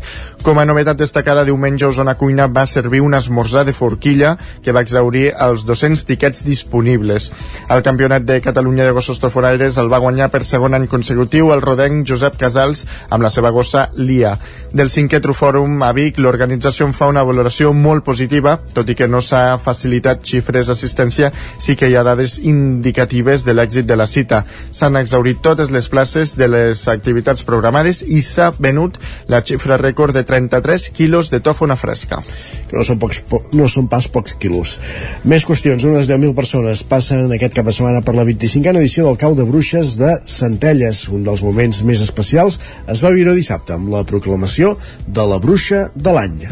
Com 0.47 0.63
a 0.63 0.69
novetat 0.69 1.03
destacada, 1.03 1.43
diumenge 1.43 1.89
Osona 1.91 2.15
Cuina 2.15 2.47
va 2.47 2.69
servir 2.71 3.03
un 3.03 3.19
esmorzar 3.19 3.67
de 3.67 3.75
forquilla 3.75 4.37
que 4.63 4.71
va 4.71 4.87
exaurir 4.87 5.33
els 5.35 5.67
200 5.67 6.07
tiquets 6.07 6.47
disponibles. 6.47 7.33
El 7.67 7.83
campionat 7.83 8.31
de 8.31 8.39
Catalunya 8.39 8.60
de 8.61 8.91
gossos 8.93 9.21
tofonaires 9.21 9.79
el 9.79 9.89
va 9.89 9.99
guanyar 9.99 10.29
per 10.29 10.43
segon 10.45 10.75
any 10.77 10.87
consecutiu 10.87 11.49
el 11.55 11.63
rodenc 11.63 12.07
Josep 12.07 12.37
Casals 12.37 12.85
amb 13.09 13.23
la 13.25 13.31
seva 13.31 13.51
gossa 13.51 13.89
Lia. 13.97 14.35
Del 14.73 14.91
cinquè 14.93 15.21
Trufòrum 15.25 15.81
a 15.83 15.93
Vic, 15.97 16.19
l'organització 16.21 16.85
en 16.87 16.93
fa 16.93 17.09
una 17.09 17.23
valoració 17.25 17.73
molt 17.73 18.05
positiva, 18.05 18.59
tot 18.75 18.89
i 18.91 18.95
que 18.95 19.09
no 19.09 19.23
s'ha 19.25 19.57
facilitat 19.59 20.21
xifres 20.23 20.69
d'assistència, 20.69 21.31
sí 21.59 21.75
que 21.75 21.89
hi 21.89 21.97
ha 21.97 22.05
dades 22.05 22.37
indicatives 22.39 23.47
de 23.49 23.55
l'èxit 23.57 23.89
de 23.89 23.97
la 23.97 24.07
cita. 24.07 24.43
S'han 24.73 25.01
exaurit 25.01 25.41
totes 25.41 25.73
les 25.73 25.89
places 25.89 26.37
de 26.37 26.49
les 26.49 26.85
activitats 26.93 27.47
programades 27.49 28.03
i 28.05 28.21
s'ha 28.21 28.51
venut 28.59 29.01
la 29.33 29.41
xifra 29.41 29.81
rècord 29.81 30.15
de 30.15 30.25
33 30.29 30.91
quilos 30.93 31.33
de 31.33 31.41
tòfona 31.41 31.79
fresca. 31.81 32.21
Que 32.69 32.77
no 32.77 32.85
són, 32.85 33.01
pocs, 33.01 33.25
po 33.25 33.41
no 33.57 33.69
són 33.73 33.89
pas 33.89 34.07
pocs 34.13 34.37
quilos. 34.37 34.77
Més 35.25 35.49
qüestions. 35.49 35.89
Unes 35.89 36.13
10.000 36.13 36.37
persones 36.37 36.85
passen 36.85 37.33
aquest 37.33 37.57
cap 37.57 37.67
de 37.67 37.75
setmana 37.75 38.05
per 38.05 38.15
la 38.15 38.29
25a 38.51 38.81
edició 38.81 39.05
del 39.07 39.19
Cau 39.21 39.37
de 39.39 39.45
Bruixes 39.47 39.93
de 40.01 40.17
Centelles. 40.27 41.05
Un 41.15 41.23
dels 41.23 41.43
moments 41.47 41.85
més 41.87 42.03
especials 42.03 42.57
es 42.91 43.05
va 43.05 43.13
viure 43.15 43.37
dissabte 43.37 43.77
amb 43.77 43.93
la 43.95 44.03
proclamació 44.03 44.73
de 45.07 45.29
la 45.31 45.39
Bruixa 45.39 45.87
de 45.95 46.17
l'any. 46.17 46.43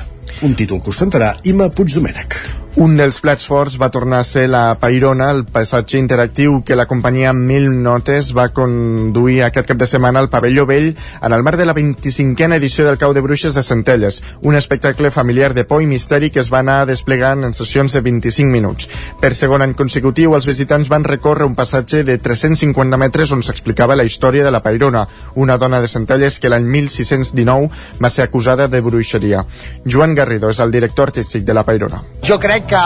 Un 0.46 0.54
títol 0.54 0.78
que 0.78 0.94
ostentarà 0.94 1.34
Ima 1.50 1.72
Puigdomènec. 1.74 2.38
Un 2.78 2.92
dels 2.94 3.16
plats 3.18 3.42
forts 3.42 3.74
va 3.74 3.88
tornar 3.90 4.20
a 4.22 4.24
ser 4.26 4.44
la 4.46 4.76
Pairona, 4.78 5.32
el 5.34 5.40
passatge 5.50 5.98
interactiu 5.98 6.60
que 6.62 6.76
la 6.78 6.84
companyia 6.86 7.32
Mil 7.34 7.64
Notes 7.82 8.28
va 8.38 8.44
conduir 8.54 9.40
aquest 9.42 9.66
cap 9.72 9.80
de 9.80 9.88
setmana 9.90 10.20
al 10.22 10.28
Pavelló 10.30 10.62
Vell 10.62 10.92
en 10.94 11.34
el 11.34 11.42
marc 11.42 11.58
de 11.58 11.66
la 11.66 11.74
25a 11.74 12.54
edició 12.54 12.86
del 12.86 12.98
Cau 13.00 13.16
de 13.16 13.24
Bruixes 13.24 13.56
de 13.58 13.64
Centelles, 13.66 14.20
un 14.42 14.54
espectacle 14.54 15.10
familiar 15.10 15.54
de 15.56 15.64
por 15.66 15.82
i 15.82 15.88
misteri 15.90 16.30
que 16.30 16.38
es 16.38 16.52
va 16.54 16.60
anar 16.62 16.84
desplegant 16.86 17.42
en 17.48 17.56
sessions 17.58 17.96
de 17.98 18.04
25 18.06 18.46
minuts. 18.52 18.86
Per 19.18 19.32
segon 19.34 19.66
any 19.66 19.74
consecutiu, 19.74 20.38
els 20.38 20.46
visitants 20.46 20.86
van 20.86 21.02
recórrer 21.02 21.50
un 21.50 21.58
passatge 21.58 22.04
de 22.06 22.20
350 22.22 23.02
metres 23.02 23.34
on 23.34 23.42
s'explicava 23.42 23.98
la 23.98 24.06
història 24.06 24.46
de 24.46 24.54
la 24.54 24.62
Pairona, 24.62 25.02
una 25.34 25.58
dona 25.58 25.82
de 25.82 25.90
Centelles 25.90 26.38
que 26.38 26.54
l'any 26.54 26.70
1619 26.78 27.98
va 27.98 28.14
ser 28.14 28.28
acusada 28.28 28.70
de 28.70 28.80
bruixeria. 28.86 29.42
Joan 29.82 30.14
Garrido 30.14 30.54
és 30.54 30.62
el 30.62 30.70
director 30.70 31.10
artístic 31.10 31.42
de 31.42 31.58
la 31.58 31.66
Pairona. 31.66 32.04
Jo 32.22 32.38
crec 32.38 32.67
que 32.68 32.82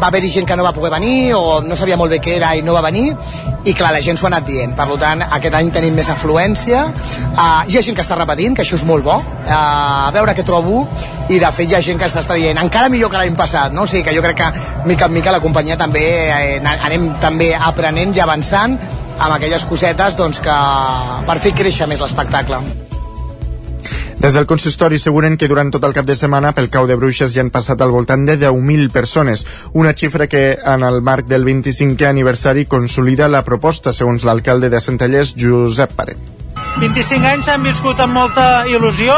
va 0.00 0.08
haver-hi 0.08 0.30
gent 0.34 0.48
que 0.48 0.56
no 0.56 0.66
va 0.66 0.74
poder 0.76 0.92
venir 0.92 1.34
o 1.38 1.60
no 1.64 1.76
sabia 1.76 1.98
molt 2.00 2.12
bé 2.12 2.20
què 2.22 2.36
era 2.36 2.54
i 2.56 2.62
no 2.62 2.74
va 2.76 2.84
venir 2.84 3.06
i 3.64 3.72
clar, 3.72 3.94
la 3.94 4.02
gent 4.04 4.18
s'ho 4.20 4.26
ha 4.26 4.32
anat 4.32 4.44
dient. 4.44 4.74
Per 4.76 4.86
tant, 5.00 5.22
aquest 5.38 5.54
any 5.56 5.70
tenim 5.72 5.94
més 5.96 6.10
afluència. 6.12 6.82
Uh, 7.32 7.62
hi 7.64 7.78
ha 7.78 7.82
gent 7.86 7.96
que 7.96 8.04
està 8.04 8.18
repetint, 8.18 8.52
que 8.52 8.60
això 8.60 8.76
és 8.76 8.84
molt 8.84 9.06
bo. 9.06 9.16
Uh, 9.46 9.54
a 9.54 10.10
veure 10.12 10.34
què 10.36 10.44
trobo 10.44 10.82
i 11.32 11.38
de 11.40 11.50
fet 11.56 11.70
hi 11.70 11.76
ha 11.78 11.82
gent 11.84 12.00
que 12.00 12.08
s'està 12.12 12.36
dient 12.36 12.58
encara 12.60 12.90
millor 12.92 13.10
que 13.12 13.20
l'any 13.20 13.36
passat 13.38 13.72
no? 13.72 13.86
o 13.86 13.88
sigui 13.88 14.04
que 14.04 14.14
jo 14.16 14.22
crec 14.24 14.40
que 14.42 14.48
mica 14.88 15.08
en 15.08 15.16
mica 15.16 15.32
la 15.32 15.40
companyia 15.40 15.78
també 15.80 16.04
eh, 16.28 16.60
anem 16.74 17.14
també 17.22 17.52
aprenent 17.56 18.12
i 18.16 18.24
avançant 18.24 18.76
amb 19.14 19.30
aquelles 19.32 19.64
cosetes 19.70 20.18
doncs, 20.20 20.42
que 20.44 20.58
per 21.28 21.38
fer 21.40 21.54
créixer 21.56 21.88
més 21.88 22.04
l'espectacle 22.04 22.60
des 24.18 24.34
del 24.34 24.46
consistori 24.46 24.96
asseguren 24.96 25.36
que 25.36 25.48
durant 25.48 25.70
tot 25.74 25.84
el 25.84 25.94
cap 25.96 26.06
de 26.06 26.16
setmana 26.16 26.52
pel 26.56 26.70
cau 26.72 26.86
de 26.86 26.96
bruixes 26.96 27.34
ja 27.34 27.42
han 27.42 27.50
passat 27.54 27.80
al 27.82 27.92
voltant 27.92 28.24
de 28.26 28.38
10.000 28.40 28.90
persones, 28.90 29.44
una 29.72 29.94
xifra 29.94 30.28
que 30.28 30.56
en 30.56 30.82
el 30.82 31.02
marc 31.02 31.26
del 31.26 31.44
25è 31.44 32.08
aniversari 32.08 32.66
consolida 32.66 33.28
la 33.28 33.44
proposta, 33.44 33.92
segons 33.92 34.24
l'alcalde 34.24 34.70
de 34.70 34.80
Centellers, 34.80 35.34
Josep 35.36 35.94
Paret. 35.98 36.18
25 36.80 37.26
anys 37.28 37.46
s'han 37.50 37.62
viscut 37.62 38.00
amb 38.00 38.14
molta 38.16 38.64
il·lusió, 38.70 39.14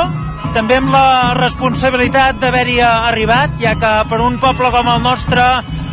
també 0.56 0.76
amb 0.80 0.92
la 0.92 1.34
responsabilitat 1.38 2.40
d'haver-hi 2.40 2.80
arribat, 2.84 3.56
ja 3.60 3.74
que 3.80 3.92
per 4.10 4.20
un 4.24 4.38
poble 4.42 4.70
com 4.74 4.88
el 4.92 5.02
nostre 5.04 5.44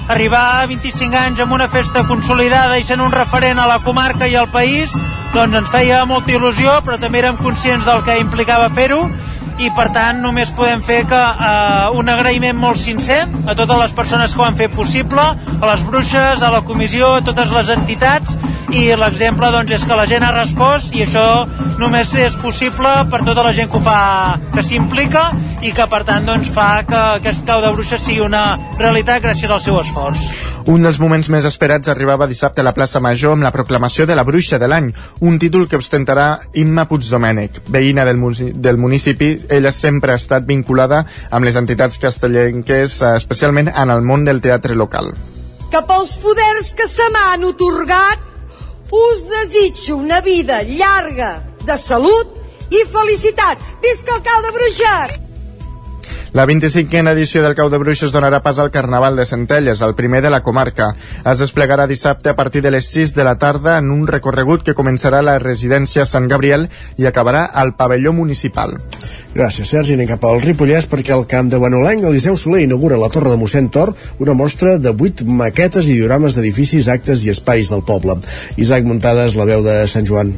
arribar 0.07 0.61
a 0.61 0.65
25 0.67 1.15
anys 1.15 1.39
amb 1.39 1.53
una 1.55 1.69
festa 1.71 2.03
consolidada 2.07 2.77
i 2.79 2.83
sent 2.83 3.01
un 3.01 3.11
referent 3.11 3.59
a 3.59 3.67
la 3.69 3.79
comarca 3.85 4.27
i 4.27 4.35
al 4.35 4.49
país 4.51 4.91
doncs 5.33 5.55
ens 5.61 5.71
feia 5.71 6.03
molta 6.05 6.33
il·lusió 6.33 6.79
però 6.83 6.99
també 6.99 7.21
érem 7.23 7.39
conscients 7.39 7.87
del 7.87 8.03
que 8.03 8.19
implicava 8.19 8.69
fer-ho 8.75 9.05
i 9.61 9.69
per 9.75 9.89
tant 9.93 10.21
només 10.23 10.51
podem 10.55 10.81
fer 10.85 11.03
que 11.09 11.19
eh, 11.19 11.97
un 11.99 12.09
agraïment 12.09 12.57
molt 12.57 12.79
sincer 12.81 13.23
a 13.23 13.55
totes 13.55 13.77
les 13.79 13.93
persones 13.95 14.33
que 14.33 14.41
ho 14.41 14.47
han 14.47 14.57
fet 14.59 14.73
possible, 14.75 15.23
a 15.23 15.69
les 15.69 15.85
bruixes, 15.87 16.41
a 16.41 16.51
la 16.53 16.63
comissió, 16.65 17.15
a 17.17 17.25
totes 17.25 17.53
les 17.53 17.69
entitats 17.75 18.37
i 18.73 18.87
l'exemple 18.97 19.51
doncs, 19.53 19.73
és 19.75 19.85
que 19.85 19.97
la 19.97 20.07
gent 20.09 20.25
ha 20.25 20.31
respost 20.33 20.95
i 20.97 21.03
això 21.05 21.25
només 21.81 22.13
és 22.17 22.37
possible 22.41 22.93
per 23.11 23.21
tota 23.27 23.45
la 23.45 23.53
gent 23.53 23.69
que 23.69 23.77
ho 23.77 23.83
fa, 23.83 24.39
que 24.53 24.65
s'implica 24.65 25.29
i 25.61 25.73
que 25.75 25.87
per 25.89 26.03
tant 26.07 26.25
doncs, 26.29 26.51
fa 26.53 26.71
que 26.87 27.03
aquest 27.19 27.45
cau 27.47 27.61
de 27.63 27.71
bruixes 27.75 28.01
sigui 28.01 28.23
una 28.25 28.45
realitat 28.79 29.23
gràcies 29.23 29.53
al 29.53 29.61
seu 29.63 29.79
esforç. 29.81 30.52
Un 30.63 30.79
dels 30.79 30.95
moments 30.95 31.27
més 31.27 31.43
esperats 31.43 31.89
arribava 31.91 32.27
dissabte 32.29 32.61
a 32.61 32.63
la 32.63 32.71
plaça 32.71 33.01
Major 33.03 33.33
amb 33.35 33.43
la 33.43 33.51
proclamació 33.51 34.05
de 34.07 34.15
la 34.15 34.23
bruixa 34.23 34.55
de 34.61 34.69
l'any, 34.71 34.85
un 35.19 35.35
títol 35.39 35.65
que 35.67 35.75
ostentarà 35.75 36.27
Imma 36.55 36.85
Puigdomènec, 36.87 37.59
veïna 37.67 38.05
del, 38.07 38.21
del 38.63 38.79
municipi. 38.79 39.33
Ella 39.51 39.73
sempre 39.75 40.13
ha 40.13 40.21
estat 40.21 40.47
vinculada 40.47 41.01
amb 41.31 41.43
les 41.43 41.59
entitats 41.59 41.99
castellenques, 41.99 42.95
eh, 43.01 43.11
especialment 43.19 43.73
en 43.73 43.91
el 43.91 44.05
món 44.07 44.23
del 44.23 44.39
teatre 44.39 44.77
local. 44.79 45.11
Que 45.73 45.83
pels 45.89 46.15
poders 46.23 46.71
que 46.77 46.87
se 46.87 47.09
m'han 47.11 47.43
otorgat 47.49 48.23
us 48.93 49.25
desitjo 49.27 49.97
una 49.97 50.21
vida 50.21 50.61
llarga 50.63 51.41
de 51.65 51.77
salut 51.77 52.39
i 52.71 52.87
felicitat. 52.87 53.59
Visca 53.83 54.15
el 54.15 54.23
cau 54.23 54.47
de 54.47 54.55
bruixes! 54.55 55.32
La 56.33 56.47
25a 56.47 57.11
edició 57.11 57.43
del 57.43 57.53
Cau 57.53 57.67
de 57.69 57.77
Bruixes 57.77 58.09
donarà 58.09 58.39
pas 58.41 58.57
al 58.57 58.71
Carnaval 58.73 59.13
de 59.15 59.25
Centelles, 59.29 59.83
el 59.85 59.93
primer 59.93 60.23
de 60.25 60.31
la 60.33 60.39
comarca. 60.41 60.87
Es 61.29 61.43
desplegarà 61.43 61.85
dissabte 61.85 62.31
a 62.31 62.35
partir 62.35 62.63
de 62.65 62.71
les 62.73 62.87
6 62.89 63.13
de 63.13 63.23
la 63.23 63.35
tarda 63.37 63.75
en 63.77 63.91
un 63.93 64.07
recorregut 64.09 64.63
que 64.65 64.73
començarà 64.73 65.19
a 65.21 65.27
la 65.27 65.35
residència 65.43 66.07
Sant 66.09 66.25
Gabriel 66.31 66.65
i 66.97 67.05
acabarà 67.05 67.43
al 67.45 67.75
pavelló 67.77 68.15
municipal. 68.17 68.73
Gràcies, 69.35 69.69
Sergi. 69.75 69.93
Anem 69.93 70.09
cap 70.09 70.25
al 70.25 70.41
Ripollès 70.41 70.89
perquè 70.89 71.13
el 71.13 71.27
camp 71.29 71.53
de 71.53 71.61
Benolenc, 71.61 72.09
Eliseu 72.09 72.33
Soler, 72.33 72.63
inaugura 72.65 72.97
la 72.97 73.11
Torre 73.13 73.29
de 73.29 73.37
mossèn 73.37 73.69
Tor 73.69 73.93
una 74.17 74.33
mostra 74.33 74.79
de 74.81 74.89
8 74.89 75.29
maquetes 75.29 75.85
i 75.85 75.99
diorames 75.99 76.33
d'edificis, 76.33 76.89
actes 76.89 77.27
i 77.27 77.29
espais 77.29 77.69
del 77.69 77.85
poble. 77.85 78.17
Isaac 78.57 78.89
Muntades, 78.89 79.37
la 79.37 79.45
veu 79.45 79.61
de 79.61 79.83
Sant 79.85 80.09
Joan. 80.09 80.33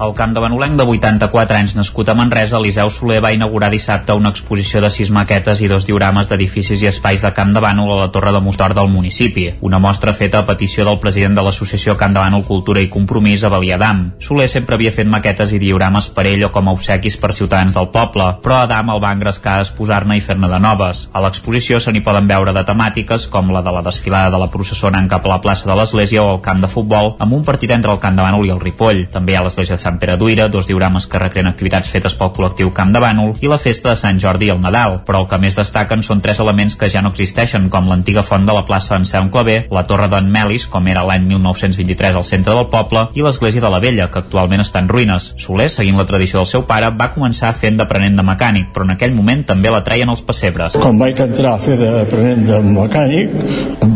El 0.00 0.12
camp 0.14 0.30
de 0.30 0.38
Benolenc 0.38 0.76
de 0.78 0.84
84 0.86 1.56
anys 1.58 1.72
nascut 1.74 2.06
a 2.06 2.14
Manresa, 2.14 2.54
Eliseu 2.60 2.86
Soler 2.94 3.16
va 3.18 3.32
inaugurar 3.34 3.66
dissabte 3.72 4.14
una 4.14 4.30
exposició 4.30 4.78
de 4.78 4.92
sis 4.94 5.08
maquetes 5.10 5.58
i 5.58 5.66
dos 5.66 5.88
diorames 5.88 6.28
d'edificis 6.30 6.84
i 6.84 6.86
espais 6.86 7.24
de 7.26 7.32
Camp 7.34 7.50
de 7.50 7.58
Bànol 7.58 7.90
a 7.90 7.96
la 8.04 8.12
Torre 8.14 8.30
de 8.30 8.38
Mostor 8.38 8.76
del 8.78 8.86
municipi. 8.92 9.48
Una 9.60 9.80
mostra 9.82 10.14
feta 10.14 10.38
a 10.38 10.46
petició 10.46 10.84
del 10.86 11.00
president 11.02 11.34
de 11.34 11.42
l'associació 11.42 11.96
Camp 11.98 12.14
de 12.14 12.22
Bànol 12.22 12.44
Cultura 12.46 12.78
i 12.78 12.86
Compromís 12.92 13.42
a 13.42 13.50
Baliadam. 13.50 14.04
Soler 14.22 14.46
sempre 14.52 14.78
havia 14.78 14.92
fet 14.94 15.10
maquetes 15.10 15.50
i 15.50 15.58
diorames 15.58 16.12
per 16.14 16.28
ell 16.30 16.46
o 16.46 16.52
com 16.54 16.70
a 16.70 16.76
obsequis 16.78 17.18
per 17.18 17.32
ciutadans 17.34 17.74
del 17.74 17.90
poble, 17.90 18.28
però 18.44 18.60
Adam 18.68 18.94
el 18.94 19.02
va 19.02 19.12
engrescar 19.18 19.56
a 19.58 19.66
exposar-ne 19.66 20.20
i 20.20 20.22
fer-ne 20.22 20.46
de 20.46 20.62
noves. 20.62 21.08
A 21.10 21.24
l'exposició 21.26 21.82
se 21.82 21.90
n'hi 21.90 22.04
poden 22.06 22.30
veure 22.30 22.54
de 22.54 22.62
temàtiques 22.70 23.26
com 23.34 23.50
la 23.50 23.66
de 23.66 23.74
la 23.74 23.82
desfilada 23.82 24.30
de 24.30 24.42
la 24.44 24.50
processó 24.54 24.92
anant 24.92 25.10
cap 25.10 25.26
a 25.26 25.34
la 25.34 25.42
plaça 25.42 25.66
de 25.66 25.74
l'Església 25.74 26.22
o 26.22 26.36
el 26.36 26.40
camp 26.46 26.62
de 26.62 26.70
futbol 26.70 27.16
amb 27.18 27.34
un 27.34 27.42
partit 27.42 27.74
entre 27.74 27.90
el 27.90 27.98
Camp 27.98 28.14
de 28.14 28.22
Bànol 28.22 28.46
i 28.46 28.54
el 28.54 28.62
Ripoll. 28.62 29.08
També 29.10 29.34
ha 29.34 29.42
l'església 29.42 29.74
de 29.74 29.87
Sant 29.88 29.96
Pere 29.96 30.18
d'Uira, 30.20 30.50
dos 30.52 30.66
diorames 30.68 31.06
que 31.08 31.18
recreen 31.22 31.46
activitats 31.48 31.88
fetes 31.88 32.12
pel 32.18 32.28
col·lectiu 32.36 32.68
Camp 32.76 32.90
de 32.92 33.00
Bànol 33.00 33.30
i 33.40 33.48
la 33.48 33.56
festa 33.62 33.88
de 33.88 33.96
Sant 33.96 34.18
Jordi 34.20 34.50
el 34.52 34.60
Nadal, 34.60 34.98
però 35.06 35.22
el 35.22 35.28
que 35.30 35.38
més 35.40 35.56
destaquen 35.56 36.02
són 36.04 36.20
tres 36.20 36.42
elements 36.44 36.76
que 36.76 36.90
ja 36.92 37.00
no 37.00 37.08
existeixen, 37.14 37.70
com 37.72 37.88
l'antiga 37.88 38.20
font 38.26 38.44
de 38.44 38.52
la 38.52 38.66
plaça 38.68 38.98
Anselm 38.98 39.30
Clavé, 39.32 39.62
la 39.72 39.86
torre 39.88 40.10
d'en 40.12 40.28
Melis, 40.28 40.66
com 40.68 40.90
era 40.92 41.06
l'any 41.08 41.24
1923 41.30 42.18
al 42.20 42.26
centre 42.28 42.52
del 42.52 42.68
poble, 42.68 43.06
i 43.16 43.24
l'església 43.24 43.64
de 43.64 43.70
la 43.72 43.80
Vella, 43.80 44.10
que 44.12 44.20
actualment 44.20 44.60
està 44.60 44.82
en 44.84 44.90
ruïnes. 44.92 45.30
Soler, 45.40 45.70
seguint 45.72 45.96
la 45.96 46.04
tradició 46.10 46.42
del 46.42 46.50
seu 46.52 46.66
pare, 46.68 46.92
va 46.92 47.08
començar 47.14 47.54
fent 47.56 47.80
d'aprenent 47.80 48.20
de 48.20 48.26
mecànic, 48.28 48.68
però 48.74 48.84
en 48.84 48.92
aquell 48.98 49.16
moment 49.16 49.46
també 49.48 49.72
la 49.72 49.80
traien 49.88 50.12
els 50.12 50.20
pessebres. 50.28 50.76
Quan 50.76 51.00
vaig 51.00 51.24
entrar 51.24 51.54
a 51.56 51.62
fer 51.64 51.78
d'aprenent 51.80 52.44
de 52.50 52.60
mecànic, 52.68 53.40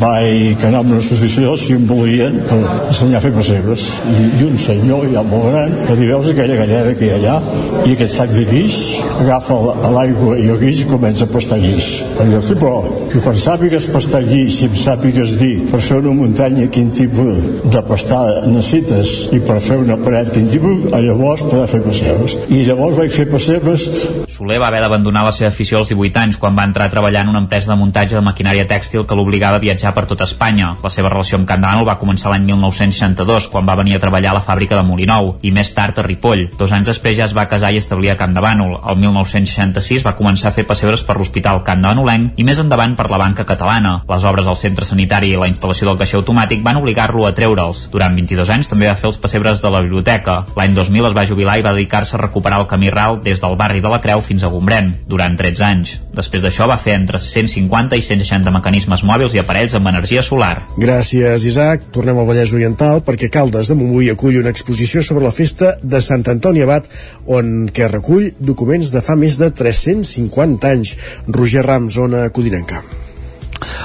vaig 0.01 0.57
quedar 0.57 0.81
amb 0.81 0.97
una 0.97 1.05
associació 1.05 1.53
si 1.61 1.77
em 1.77 1.85
volien 1.93 2.41
ensenyar 2.49 3.21
a 3.21 3.25
fer 3.29 3.37
pessebres. 3.37 3.91
I, 4.09 4.19
i 4.41 4.49
un 4.49 4.57
senyor 4.57 5.11
ja 5.13 5.27
molt 5.27 5.51
gran, 5.51 5.73
que 5.87 5.97
li 5.99 6.09
veus 6.09 6.29
aquella 6.31 6.57
galleda 6.61 6.95
que 6.99 7.07
hi 7.07 7.13
ha 7.13 7.19
allà? 7.21 7.37
I 7.83 7.95
aquest 7.97 8.17
sac 8.17 8.33
de 8.35 8.45
guix 8.49 8.79
agafa 9.23 9.59
l'aigua 9.95 10.39
i 10.41 10.49
el 10.53 10.61
guix 10.63 10.83
i 10.85 10.89
comença 10.91 11.27
a 11.27 11.33
pastar 11.33 11.59
guix. 11.63 11.89
I 12.23 12.29
jo, 12.31 12.43
sí, 12.49 12.57
però 12.59 12.75
i 13.13 13.23
per 13.25 13.35
sàpigues 13.39 13.89
pastar 13.93 14.23
guix 14.27 14.61
i 14.63 14.69
em 14.71 14.77
sàpigues 14.79 15.37
dir 15.41 15.53
per 15.71 15.83
fer 15.85 16.01
una 16.03 16.15
muntanya 16.17 16.69
quin 16.73 16.91
tipus 16.95 17.43
de 17.73 17.85
pastar 17.89 18.25
necessites? 18.47 19.15
I 19.35 19.43
per 19.45 19.61
fer 19.65 19.81
una 19.83 19.99
paret 20.03 20.33
quin 20.35 20.51
tipus? 20.53 20.89
Llavors 20.93 21.43
poder 21.49 21.69
fer 21.71 21.83
pessebres 21.85 22.39
i 22.49 22.63
llavors 22.69 22.99
vaig 23.01 23.13
fer 23.15 23.27
pessebres 23.31 23.89
Soler 24.33 24.57
va 24.59 24.71
haver 24.71 24.81
d'abandonar 24.81 25.27
la 25.27 25.33
seva 25.37 25.51
afició 25.53 25.79
als 25.79 25.91
18 25.93 26.19
anys 26.19 26.39
quan 26.41 26.57
va 26.57 26.65
entrar 26.65 26.87
a 26.89 26.91
treballar 26.91 27.21
en 27.23 27.29
una 27.31 27.43
empresa 27.45 27.71
de 27.71 27.77
muntatge 27.79 28.17
de 28.17 28.23
maquinària 28.25 28.65
tèxtil 28.67 29.05
que 29.07 29.15
l'obligava 29.19 29.59
a 29.61 29.63
viatjar 29.63 29.93
per 29.95 30.07
tot 30.11 30.25
Espanya. 30.25 30.73
La 30.83 30.91
seva 30.91 31.11
relació 31.13 31.39
amb 31.39 31.47
Can 31.47 31.61
Danol 31.63 31.87
va 31.87 31.99
començar 32.01 32.33
l'any 32.33 32.49
1962 32.49 33.51
quan 33.53 33.69
va 33.69 33.77
venir 33.79 33.99
a 33.99 34.01
treballar 34.03 34.33
a 34.33 34.39
la 34.39 34.45
fàbrica 34.47 34.79
de 34.79 34.87
Molinou 34.89 35.35
i 35.43 35.53
més 35.53 35.72
tard 35.75 35.99
a 35.99 36.07
Ripoll. 36.07 36.49
Dos 36.59 36.73
anys 36.73 36.91
després 36.93 37.17
ja 37.19 37.27
es 37.29 37.37
va 37.37 37.49
casar 37.51 37.73
i 37.73 37.81
establir 37.81 38.13
a 38.13 38.19
Camp 38.21 38.35
de 38.37 38.43
Bànol. 38.45 38.79
El 38.91 38.99
1966 39.01 40.05
va 40.07 40.17
començar 40.19 40.51
a 40.51 40.57
fer 40.57 40.67
pessebres 40.69 41.05
per 41.07 41.17
l'Hospital 41.19 41.63
Camp 41.67 41.83
de 41.83 41.89
Banolenc 41.93 42.39
i 42.41 42.47
més 42.47 42.61
endavant 42.63 42.97
per 42.97 43.09
la 43.13 43.21
banca 43.21 43.47
catalana. 43.49 43.99
Les 44.09 44.25
obres 44.29 44.49
al 44.49 44.59
centre 44.61 44.87
sanitari 44.89 45.33
i 45.33 45.39
la 45.41 45.49
instal·lació 45.51 45.89
del 45.89 45.99
caixer 46.01 46.19
automàtic 46.21 46.63
van 46.65 46.81
obligar-lo 46.81 47.27
a 47.27 47.35
treure'ls. 47.37 47.87
Durant 47.93 48.17
22 48.17 48.53
anys 48.55 48.71
també 48.73 48.89
va 48.89 48.97
fer 48.99 49.11
els 49.11 49.21
pessebres 49.23 49.63
de 49.63 49.73
la 49.73 49.83
biblioteca. 49.85 50.39
L'any 50.57 50.77
2000 50.79 51.11
es 51.11 51.17
va 51.19 51.27
jubilar 51.29 51.59
i 51.59 51.67
va 51.67 51.75
dedicar-se 51.77 52.17
a 52.17 52.23
recuperar 52.23 52.63
el 52.63 52.69
camí 52.71 52.91
ral 52.91 53.21
des 53.23 53.43
del 53.43 53.57
barri 53.61 53.83
de 53.85 53.93
la 53.93 54.01
Creu 54.03 54.23
fins 54.25 54.45
a 54.45 54.51
Gombrèn, 54.53 54.93
durant 55.09 55.37
13 55.39 55.67
anys. 55.69 55.95
Després 56.17 56.43
d'això 56.45 56.67
va 56.71 56.79
fer 56.81 56.97
entre 56.99 57.21
150 57.23 57.97
i 57.97 58.03
160 58.03 58.53
mecanismes 58.55 59.05
mòbils 59.07 59.37
i 59.37 59.43
aparells 59.43 59.77
amb 59.79 59.91
energia 59.93 60.23
solar. 60.23 60.55
Gràcies, 60.77 61.47
Isaac. 61.49 61.89
Tornem 61.95 62.19
al 62.19 62.29
Vallès 62.29 62.53
Oriental 62.57 63.03
perquè 63.07 63.31
Caldes 63.33 63.71
de 63.71 63.77
Montbui 63.79 64.11
acull 64.13 64.41
una 64.41 64.53
exposició 64.53 65.03
sobre 65.05 65.25
la 65.25 65.35
festa 65.35 65.62
de 65.83 66.01
Sant 66.05 66.27
Antoni 66.33 66.65
Abat 66.65 66.89
on 67.27 67.69
que 67.75 67.91
recull 67.91 68.33
documents 68.39 68.95
de 68.95 69.05
fa 69.05 69.19
més 69.19 69.39
de 69.43 69.51
350 69.51 70.75
anys. 70.75 70.97
Roger 71.29 71.67
Rams, 71.67 71.95
zona 72.01 72.29
Codinenca. 72.35 73.02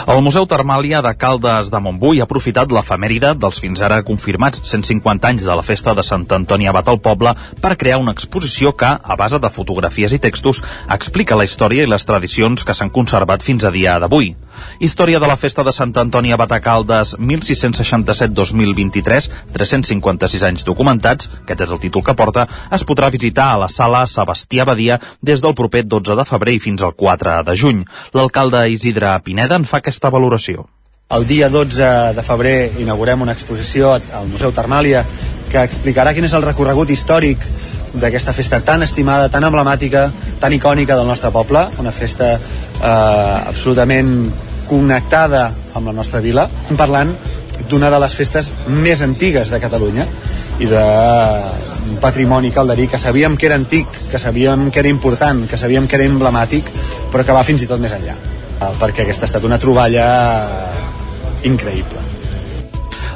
El 0.07 0.21
Museu 0.25 0.47
Termàlia 0.49 1.01
de 1.05 1.13
Caldes 1.19 1.71
de 1.73 1.81
Montbui 1.83 2.21
ha 2.21 2.27
aprofitat 2.27 2.71
l'efemèride 2.71 3.33
dels 3.39 3.59
fins 3.63 3.79
ara 3.83 4.03
confirmats 4.07 4.61
150 4.63 5.27
anys 5.27 5.43
de 5.47 5.55
la 5.55 5.65
festa 5.65 5.93
de 5.97 6.03
Sant 6.05 6.27
Antoni 6.37 6.67
Abat 6.67 6.87
al 6.91 7.01
poble 7.03 7.33
per 7.61 7.77
crear 7.77 7.99
una 8.01 8.13
exposició 8.15 8.75
que, 8.77 8.87
a 8.87 9.15
base 9.19 9.39
de 9.39 9.53
fotografies 9.53 10.13
i 10.13 10.19
textos, 10.23 10.63
explica 10.93 11.37
la 11.37 11.45
història 11.47 11.83
i 11.83 11.91
les 11.91 12.05
tradicions 12.05 12.63
que 12.63 12.73
s'han 12.73 12.93
conservat 12.93 13.43
fins 13.43 13.63
a 13.63 13.71
dia 13.71 13.99
d'avui. 13.99 14.35
Història 14.79 15.19
de 15.19 15.27
la 15.29 15.37
festa 15.37 15.63
de 15.63 15.71
Sant 15.75 15.93
Antoni 15.97 16.31
a 16.33 16.37
Batacaldes 16.39 17.15
1667-2023, 17.19 19.29
356 19.53 20.43
anys 20.49 20.65
documentats, 20.65 21.29
aquest 21.43 21.61
és 21.67 21.71
el 21.73 21.79
títol 21.83 22.03
que 22.05 22.15
porta, 22.17 22.47
es 22.73 22.83
podrà 22.87 23.07
visitar 23.13 23.47
a 23.53 23.59
la 23.63 23.69
sala 23.69 24.05
Sebastià 24.09 24.65
Badia 24.65 24.99
des 25.21 25.41
del 25.43 25.55
proper 25.55 25.83
12 25.85 26.15
de 26.17 26.25
febrer 26.25 26.53
i 26.57 26.63
fins 26.63 26.81
al 26.81 26.93
4 26.97 27.43
de 27.47 27.55
juny. 27.59 27.85
L'alcalde 28.17 28.59
Isidre 28.73 29.13
Pineda 29.25 29.55
en 29.59 29.66
fa 29.67 29.81
aquesta 29.81 30.11
valoració. 30.13 30.67
El 31.15 31.23
dia 31.27 31.47
12 31.47 31.89
de 32.17 32.23
febrer 32.23 32.57
inaugurem 32.83 33.21
una 33.23 33.31
exposició 33.37 33.93
al 33.95 34.27
Museu 34.27 34.51
Termàlia 34.51 35.05
que 35.47 35.61
explicarà 35.63 36.11
quin 36.13 36.27
és 36.27 36.35
el 36.35 36.43
recorregut 36.43 36.91
històric 36.91 37.45
d'aquesta 37.95 38.33
festa 38.35 38.59
tan 38.67 38.83
estimada, 38.83 39.29
tan 39.31 39.47
emblemàtica, 39.47 40.09
tan 40.41 40.53
icònica 40.53 40.97
del 40.99 41.07
nostre 41.07 41.31
poble, 41.31 41.63
una 41.79 41.93
festa 41.95 42.33
eh, 42.35 42.89
absolutament 43.47 44.11
connectada 44.67 45.47
amb 45.79 45.87
la 45.87 45.95
nostra 45.95 46.19
vila, 46.19 46.49
parlant 46.77 47.15
d'una 47.71 47.89
de 47.89 47.99
les 48.03 48.13
festes 48.15 48.51
més 48.67 49.01
antigues 49.01 49.49
de 49.49 49.59
Catalunya 49.63 50.05
i 50.59 50.67
de 50.69 50.83
un 51.87 51.97
patrimoni 52.03 52.51
calderí 52.51 52.87
que 52.91 52.99
sabíem 52.99 53.37
que 53.37 53.47
era 53.47 53.55
antic, 53.55 53.87
que 54.11 54.19
sabíem 54.19 54.69
que 54.71 54.83
era 54.83 54.91
important, 54.91 55.45
que 55.47 55.57
sabíem 55.57 55.87
que 55.87 55.95
era 55.95 56.07
emblemàtic, 56.07 56.67
però 57.11 57.23
que 57.23 57.35
va 57.35 57.45
fins 57.47 57.63
i 57.63 57.69
tot 57.69 57.79
més 57.81 57.95
enllà, 57.95 58.17
perquè 58.59 59.05
aquesta 59.05 59.27
ha 59.27 59.31
estat 59.31 59.45
una 59.47 59.59
troballa 59.61 60.05
increïble. 61.47 62.16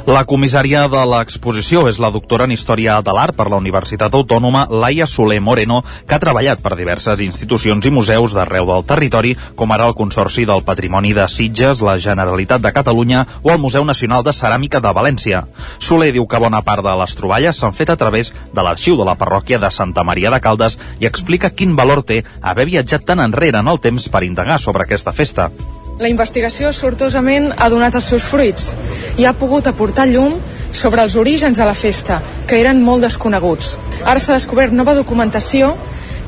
La 0.02 0.24
comissària 0.26 0.88
de 0.90 1.00
l'exposició 1.06 1.84
és 1.86 2.00
la 2.02 2.08
doctora 2.10 2.48
en 2.48 2.50
Història 2.50 2.96
de 3.06 3.12
l'Art 3.14 3.36
per 3.38 3.44
la 3.46 3.58
Universitat 3.62 4.14
Autònoma 4.18 4.64
Laia 4.82 5.06
Soler 5.06 5.38
Moreno, 5.40 5.76
que 6.08 6.16
ha 6.16 6.22
treballat 6.22 6.58
per 6.58 6.72
diverses 6.74 7.20
institucions 7.22 7.86
i 7.86 7.92
museus 7.94 8.34
d'arreu 8.34 8.66
del 8.66 8.82
territori, 8.88 9.36
com 9.54 9.70
ara 9.70 9.86
el 9.86 9.94
Consorci 9.94 10.42
del 10.48 10.64
Patrimoni 10.66 11.12
de 11.14 11.28
Sitges, 11.30 11.84
la 11.86 11.94
Generalitat 12.02 12.64
de 12.64 12.72
Catalunya 12.74 13.20
o 13.44 13.52
el 13.52 13.60
Museu 13.62 13.86
Nacional 13.86 14.24
de 14.26 14.34
Ceràmica 14.34 14.80
de 14.82 14.90
València. 14.90 15.44
Soler 15.78 16.10
diu 16.16 16.26
que 16.26 16.40
bona 16.42 16.64
part 16.66 16.82
de 16.82 16.96
les 16.98 17.14
troballes 17.14 17.62
s'han 17.62 17.78
fet 17.78 17.92
a 17.94 17.96
través 18.00 18.32
de 18.50 18.64
l'arxiu 18.66 18.98
de 18.98 19.06
la 19.06 19.14
parròquia 19.14 19.60
de 19.62 19.70
Santa 19.70 20.02
Maria 20.02 20.34
de 20.34 20.42
Caldes 20.42 20.80
i 20.98 21.06
explica 21.06 21.54
quin 21.54 21.78
valor 21.78 22.02
té 22.02 22.24
haver 22.42 22.66
viatjat 22.72 23.06
tan 23.06 23.22
enrere 23.22 23.62
en 23.62 23.70
el 23.70 23.78
temps 23.78 24.08
per 24.10 24.24
indagar 24.26 24.58
sobre 24.58 24.82
aquesta 24.82 25.14
festa. 25.14 25.52
La 26.00 26.08
investigació 26.08 26.70
sortosament 26.72 27.50
ha 27.60 27.68
donat 27.68 27.94
els 27.98 28.06
seus 28.08 28.24
fruits 28.24 28.70
i 29.20 29.26
ha 29.28 29.34
pogut 29.36 29.66
aportar 29.68 30.06
llum 30.08 30.38
sobre 30.72 31.02
els 31.04 31.16
orígens 31.20 31.58
de 31.58 31.66
la 31.68 31.74
festa, 31.76 32.22
que 32.48 32.60
eren 32.60 32.80
molt 32.82 33.04
desconeguts. 33.04 33.76
Ara 34.04 34.20
s'ha 34.20 34.38
descobert 34.38 34.72
nova 34.72 34.94
documentació 34.96 35.74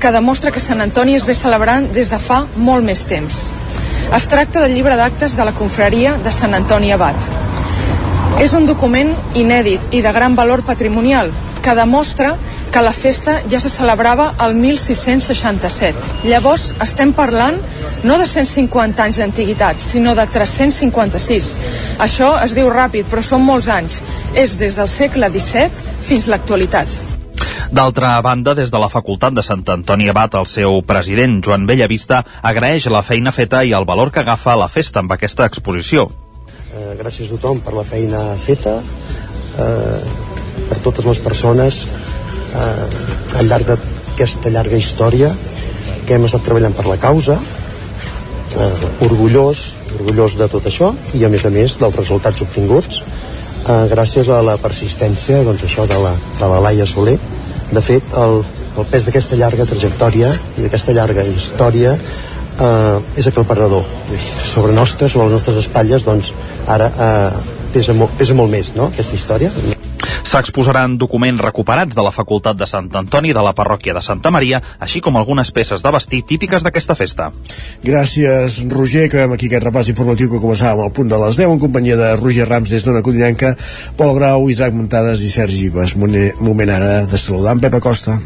que 0.01 0.13
demostra 0.13 0.53
que 0.53 0.61
Sant 0.61 0.85
Antoni 0.85 1.17
es 1.17 1.25
ve 1.25 1.35
celebrant 1.35 1.89
des 1.97 2.13
de 2.13 2.19
fa 2.21 2.43
molt 2.57 2.85
més 2.85 3.07
temps. 3.09 3.41
Es 4.13 4.29
tracta 4.29 4.61
del 4.61 4.75
llibre 4.77 4.99
d'actes 5.01 5.37
de 5.39 5.49
la 5.49 5.57
confraria 5.57 6.19
de 6.21 6.33
Sant 6.33 6.53
Antoni 6.55 6.93
Abat. 6.93 7.31
És 8.45 8.53
un 8.53 8.69
document 8.69 9.15
inèdit 9.33 9.97
i 9.97 10.03
de 10.05 10.13
gran 10.13 10.37
valor 10.37 10.61
patrimonial 10.67 11.33
que 11.65 11.75
demostra 11.79 12.35
que 12.75 12.83
la 12.83 12.91
festa 12.91 13.41
ja 13.49 13.61
se 13.61 13.71
celebrava 13.71 14.33
el 14.43 14.57
1667. 14.59 16.25
Llavors 16.27 16.73
estem 16.83 17.13
parlant 17.15 17.55
no 18.03 18.17
de 18.19 18.25
150 18.27 19.05
anys 19.05 19.21
d'antiguitat, 19.23 19.79
sinó 19.79 20.17
de 20.19 20.25
356. 20.27 21.53
Això 22.03 22.33
es 22.43 22.57
diu 22.59 22.67
ràpid, 22.75 23.07
però 23.07 23.23
són 23.23 23.45
molts 23.47 23.69
anys. 23.71 24.01
És 24.35 24.57
des 24.59 24.75
del 24.75 24.91
segle 24.91 25.29
XVII 25.31 25.71
fins 26.09 26.27
l'actualitat. 26.27 26.97
D'altra 27.71 28.17
banda, 28.27 28.57
des 28.59 28.75
de 28.75 28.81
la 28.83 28.91
Facultat 28.91 29.39
de 29.39 29.47
Sant 29.47 29.63
Antoni 29.71 30.11
Abat, 30.11 30.35
el 30.35 30.51
seu 30.51 30.81
president, 30.83 31.39
Joan 31.47 31.69
Bellavista, 31.71 32.25
agraeix 32.43 32.89
la 32.91 33.05
feina 33.07 33.31
feta 33.31 33.63
i 33.63 33.71
el 33.71 33.87
valor 33.87 34.11
que 34.11 34.25
agafa 34.25 34.57
la 34.59 34.67
festa 34.67 34.99
amb 34.99 35.15
aquesta 35.15 35.47
exposició. 35.47 36.09
Eh, 36.75 36.99
gràcies 36.99 37.31
a 37.31 37.37
tothom 37.37 37.63
per 37.63 37.79
la 37.79 37.87
feina 37.87 38.25
feta, 38.35 38.81
eh, 39.63 40.03
per 40.67 40.83
totes 40.83 41.07
les 41.07 41.23
persones 41.23 41.85
eh, 42.55 43.39
al 43.41 43.51
llarg 43.51 43.69
d'aquesta 43.71 44.53
llarga 44.55 44.79
història 44.81 45.31
que 46.07 46.17
hem 46.17 46.27
estat 46.29 46.45
treballant 46.47 46.77
per 46.77 46.87
la 46.89 46.99
causa 47.01 47.39
eh, 47.39 49.07
orgullós 49.07 49.71
orgullós 49.99 50.37
de 50.41 50.49
tot 50.51 50.67
això 50.71 50.93
i 51.15 51.25
a 51.25 51.31
més 51.33 51.45
a 51.47 51.53
més 51.55 51.79
dels 51.81 51.97
resultats 52.01 52.43
obtinguts 52.47 53.01
eh, 53.01 53.87
gràcies 53.93 54.29
a 54.29 54.43
la 54.47 54.59
persistència 54.63 55.43
doncs 55.47 55.65
això 55.67 55.89
de 55.91 55.99
la, 56.03 56.13
de 56.39 56.51
la 56.51 56.61
Laia 56.69 56.87
Soler 56.87 57.17
de 57.73 57.83
fet 57.83 58.15
el, 58.21 58.43
el 58.79 58.91
pes 58.91 59.09
d'aquesta 59.09 59.39
llarga 59.41 59.67
trajectòria 59.71 60.31
i 60.59 60.65
d'aquesta 60.67 60.95
llarga 60.97 61.27
història 61.31 61.95
eh, 61.97 62.99
és 63.21 63.31
aclaparador 63.31 63.87
sobre 64.53 64.75
nostres, 64.77 65.13
sobre 65.13 65.31
les 65.31 65.39
nostres 65.39 65.63
espatlles 65.65 66.07
doncs 66.07 66.35
ara 66.67 66.91
eh, 66.91 67.31
pesa, 67.75 67.97
molt, 67.97 68.15
pesa 68.19 68.37
molt 68.39 68.53
més 68.53 68.75
no? 68.79 68.91
aquesta 68.93 69.19
història 69.19 69.83
S'exposaran 70.25 70.99
documents 70.99 71.41
recuperats 71.41 71.95
de 71.95 72.05
la 72.05 72.13
Facultat 72.15 72.59
de 72.59 72.69
Sant 72.69 72.91
Antoni 72.95 73.33
de 73.33 73.43
la 73.45 73.55
parròquia 73.57 73.95
de 73.95 74.03
Santa 74.03 74.31
Maria, 74.35 74.61
així 74.81 75.01
com 75.05 75.17
algunes 75.17 75.51
peces 75.55 75.83
de 75.83 75.93
vestir 75.95 76.23
típiques 76.29 76.65
d'aquesta 76.65 76.97
festa. 76.99 77.31
Gràcies, 77.85 78.63
Roger. 78.73 79.07
Acabem 79.09 79.35
aquí 79.37 79.51
aquest 79.51 79.67
repàs 79.69 79.91
informatiu 79.93 80.31
que 80.33 80.43
començàvem 80.43 80.85
al 80.85 80.95
punt 80.95 81.11
de 81.11 81.19
les 81.27 81.41
10 81.41 81.57
en 81.57 81.61
companyia 81.63 81.99
de 82.01 82.15
Roger 82.21 82.49
Rams 82.49 82.71
des 82.71 82.87
d'Ona 82.87 83.03
Codinenca, 83.05 83.55
Pol 83.99 84.15
Grau, 84.19 84.49
Isaac 84.51 84.75
Muntades 84.75 85.23
i 85.23 85.31
Sergi 85.33 85.69
Vives. 85.69 85.97
Moment 85.97 86.71
ara 86.71 87.05
de 87.07 87.19
saludar 87.19 87.57
en 87.57 87.63
Pep 87.65 87.75
Acosta. 87.81 88.19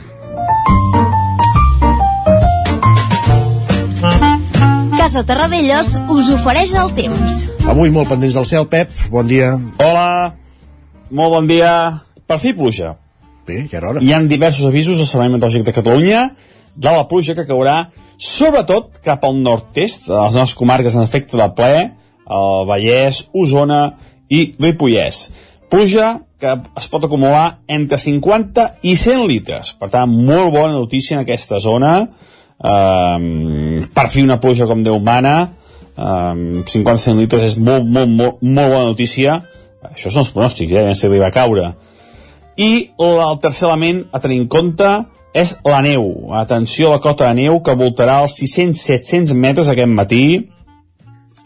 Casa 4.99 5.23
Terradellos 5.25 5.95
us 6.13 6.29
ofereix 6.35 6.75
el 6.77 6.91
temps. 6.93 7.47
Avui 7.65 7.89
molt 7.89 8.11
pendents 8.11 8.35
del 8.37 8.45
cel, 8.45 8.67
Pep. 8.69 8.93
Bon 9.09 9.25
dia. 9.25 9.55
Hola, 9.81 10.35
molt 11.11 11.35
bon 11.35 11.49
dia. 11.49 11.73
Per 12.29 12.39
fi 12.43 12.53
pluja. 12.57 12.95
Bé, 13.49 13.65
ja 13.71 13.81
era 13.81 13.91
hora. 13.93 14.03
Hi 14.05 14.13
ha 14.13 14.21
diversos 14.29 14.69
avisos 14.69 15.01
al 15.01 15.09
Servei 15.09 15.31
Meteorològic 15.33 15.65
de 15.65 15.75
Catalunya 15.77 16.23
de 16.79 16.93
la 16.95 17.07
pluja 17.11 17.35
que 17.35 17.47
caurà 17.49 17.89
sobretot 18.19 19.01
cap 19.03 19.25
al 19.25 19.39
nord-est, 19.41 20.09
a 20.11 20.27
les 20.27 20.37
nostres 20.37 20.59
comarques 20.59 20.95
en 20.95 21.07
efecte 21.07 21.39
de 21.39 21.49
ple, 21.57 21.89
el 22.29 22.67
Vallès, 22.69 23.25
Osona 23.33 23.83
i 24.29 24.51
Ripollès. 24.59 25.29
Pluja 25.71 26.19
que 26.39 26.55
es 26.79 26.87
pot 26.91 27.03
acumular 27.05 27.61
entre 27.67 27.99
50 27.99 28.67
i 28.87 28.95
100 28.97 29.25
litres. 29.27 29.73
Per 29.79 29.89
tant, 29.91 30.11
molt 30.11 30.53
bona 30.55 30.75
notícia 30.77 31.17
en 31.17 31.25
aquesta 31.25 31.59
zona. 31.63 31.95
Um, 32.59 33.87
per 33.95 34.07
fi 34.11 34.23
una 34.23 34.39
pluja 34.43 34.69
com 34.71 34.85
Déu 34.87 35.01
mana. 35.03 35.37
Um, 35.99 36.63
50-100 36.63 37.19
litres 37.19 37.49
és 37.49 37.57
molt, 37.59 37.87
molt, 37.87 38.13
molt, 38.13 38.43
molt 38.43 38.71
bona 38.71 38.87
notícia 38.93 39.41
això 39.83 40.11
són 40.11 40.25
els 40.25 40.33
pronòstics, 40.35 40.73
ja 40.73 40.95
si 40.97 41.11
li 41.11 41.21
va 41.23 41.33
caure. 41.35 41.73
I 42.59 42.71
el 42.99 43.39
tercer 43.43 43.69
element 43.69 44.03
a 44.13 44.21
tenir 44.23 44.41
en 44.43 44.49
compte 44.51 44.89
és 45.37 45.55
la 45.65 45.81
neu. 45.85 46.33
Atenció 46.35 46.89
a 46.89 46.97
la 46.97 47.03
cota 47.05 47.29
de 47.29 47.43
neu 47.45 47.61
que 47.63 47.77
voltarà 47.79 48.23
els 48.25 48.39
600-700 48.41 49.35
metres 49.39 49.71
aquest 49.71 49.93
matí. 49.93 50.25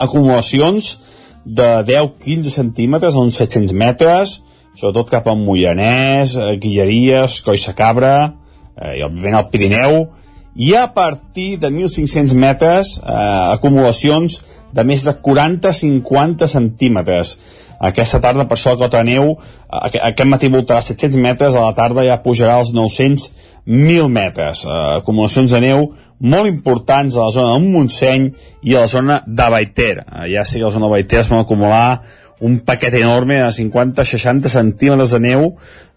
Acumulacions 0.01 0.97
de 1.45 1.69
10-15 1.89 2.55
centímetres 2.55 3.15
a 3.15 3.23
uns 3.27 3.37
700 3.37 3.75
metres, 3.77 4.39
sobretot 4.79 5.11
cap 5.11 5.29
a 5.29 5.37
Mollanès, 5.37 6.37
Guilleries, 6.63 7.41
Coixa 7.45 7.75
Cabra, 7.77 8.33
eh, 8.77 8.99
i 9.01 9.05
òbviament 9.05 9.37
al 9.37 9.49
Pirineu, 9.51 10.07
i 10.55 10.75
a 10.77 10.87
partir 10.95 11.57
de 11.59 11.71
1.500 11.71 12.37
metres 12.39 12.97
eh, 13.01 13.53
acumulacions 13.53 14.41
de 14.73 14.85
més 14.89 15.05
de 15.05 15.13
40-50 15.13 16.49
centímetres 16.49 17.37
aquesta 17.83 18.21
tarda 18.23 18.47
per 18.47 18.57
això 18.57 18.77
la 18.77 18.81
cota 18.85 19.03
neu 19.03 19.35
aquest 19.69 20.29
matí 20.31 20.51
voltarà 20.53 20.83
700 20.85 21.19
metres 21.19 21.57
a 21.57 21.67
la 21.67 21.75
tarda 21.75 22.05
ja 22.07 22.21
pujarà 22.23 22.61
als 22.61 22.71
900 22.73 23.33
1.000 23.67 24.09
metres. 24.09 24.65
Uh, 24.65 24.99
acumulacions 24.99 25.53
de 25.55 25.61
neu 25.63 25.87
molt 26.23 26.49
importants 26.51 27.17
a 27.17 27.29
la 27.29 27.35
zona 27.35 27.55
del 27.55 27.71
Montseny 27.71 28.29
i 28.63 28.75
a 28.75 28.85
la 28.85 28.91
zona 28.91 29.23
de 29.27 29.49
Baiter. 29.51 30.03
Uh, 30.03 30.27
ja 30.31 30.43
que 30.43 30.61
a 30.63 30.67
la 30.67 30.73
zona 30.75 30.87
de 30.87 30.93
Baiter 30.97 31.21
es 31.21 31.31
van 31.31 31.45
acumular 31.45 32.03
un 32.43 32.59
paquet 32.67 32.95
enorme 32.95 33.39
de 33.39 33.51
50-60 33.55 34.49
centímetres 34.51 35.15
de 35.15 35.21
neu. 35.21 35.53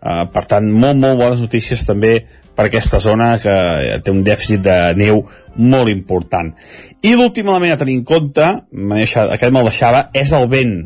Uh, 0.06 0.26
per 0.30 0.46
tant 0.46 0.70
molt 0.70 1.00
molt 1.02 1.18
bones 1.18 1.42
notícies 1.42 1.82
també 1.86 2.20
per 2.56 2.68
aquesta 2.68 3.00
zona 3.02 3.36
que 3.42 3.56
té 4.04 4.14
un 4.14 4.22
dèficit 4.24 4.62
de 4.64 4.78
neu 4.96 5.24
molt 5.58 5.90
important. 5.90 6.54
I 7.02 7.16
l'últim 7.16 7.50
element 7.50 7.74
a 7.74 7.80
tenir 7.82 7.98
en 7.98 8.06
compte 8.06 8.46
aquest 8.46 9.52
me'l 9.52 9.66
deixava 9.66 10.10
és 10.14 10.32
el 10.38 10.48
vent 10.52 10.78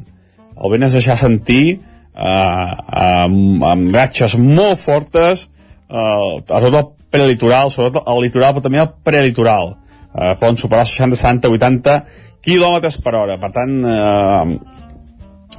el 0.60 0.74
vent 0.74 0.88
es 0.88 0.96
deixar 0.98 1.18
sentir 1.20 1.64
eh, 1.76 2.72
amb, 3.04 3.64
amb 3.64 3.94
ratxes 3.96 4.36
molt 4.40 4.82
fortes 4.82 5.48
eh, 5.48 5.98
a 5.98 6.64
tot 6.64 6.74
el 6.74 6.90
prelitoral, 7.10 7.72
sobretot 7.74 8.06
al 8.06 8.22
litoral, 8.24 8.56
però 8.56 8.66
també 8.66 8.82
al 8.82 8.92
prelitoral. 9.06 9.78
Eh, 10.10 10.34
poden 10.42 10.58
superar 10.58 10.86
60, 10.90 11.18
70, 11.18 11.50
80 11.56 11.96
quilòmetres 12.46 13.00
per 13.04 13.16
hora. 13.18 13.38
Per 13.42 13.52
tant, 13.56 13.80
eh, 13.86 14.80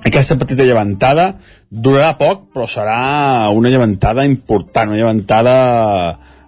aquesta 0.06 0.38
petita 0.40 0.64
llevantada 0.64 1.34
durarà 1.70 2.14
poc, 2.18 2.46
però 2.54 2.66
serà 2.70 3.50
una 3.54 3.72
llevantada 3.72 4.24
important, 4.24 4.92
una 4.92 5.00
llevantada 5.00 5.56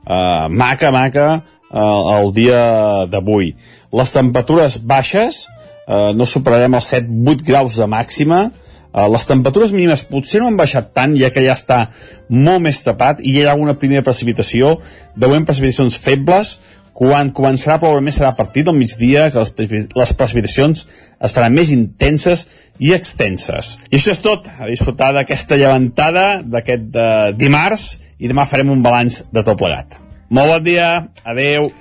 eh, 0.07 0.47
maca, 0.49 0.93
maca 0.95 1.27
eh, 1.35 2.01
el 2.16 2.33
dia 2.37 2.62
d'avui. 3.11 3.53
Les 3.93 4.15
temperatures 4.15 4.79
baixes, 4.89 5.47
eh, 5.87 6.11
no 6.17 6.27
superarem 6.29 6.75
els 6.79 6.91
7-8 6.93 7.47
graus 7.47 7.79
de 7.81 7.89
màxima, 7.91 8.45
eh, 8.93 9.09
les 9.15 9.27
temperatures 9.29 9.73
mínimes 9.75 10.05
potser 10.11 10.43
no 10.43 10.51
han 10.51 10.61
baixat 10.61 10.93
tant, 10.97 11.17
ja 11.19 11.33
que 11.35 11.45
ja 11.45 11.57
està 11.59 11.87
molt 12.29 12.63
més 12.67 12.83
tapat 12.85 13.23
i 13.23 13.37
hi 13.37 13.47
ha 13.47 13.57
una 13.59 13.79
primera 13.79 14.05
precipitació, 14.07 14.79
veurem 15.17 15.49
precipitacions 15.49 15.99
febles, 15.99 16.57
quan 16.93 17.31
començarà 17.33 17.79
a 17.79 17.81
ploure 17.81 18.03
més 18.05 18.19
serà 18.19 18.31
a 18.33 18.37
partir 18.37 18.67
del 18.67 18.77
migdia 18.77 19.31
que 19.33 19.41
les, 19.41 19.53
les 19.97 20.13
precipitacions 20.19 20.85
es 20.85 21.33
faran 21.35 21.55
més 21.57 21.73
intenses 21.73 22.45
i 22.79 22.93
extenses. 22.93 23.79
I 23.89 23.97
això 23.97 24.13
és 24.13 24.21
tot, 24.23 24.47
a 24.47 24.69
disfrutar 24.69 25.13
d'aquesta 25.17 25.57
llevantada 25.57 26.27
d'aquest 26.45 26.93
eh, 26.93 27.33
dimarts 27.39 27.95
i 28.21 28.29
demà 28.29 28.45
farem 28.51 28.75
un 28.75 28.85
balanç 28.85 29.23
de 29.33 29.41
tot 29.41 29.59
plegat. 29.59 29.97
Molt 30.33 30.53
bon 30.53 30.69
dia, 30.69 30.91
adeu. 31.25 31.73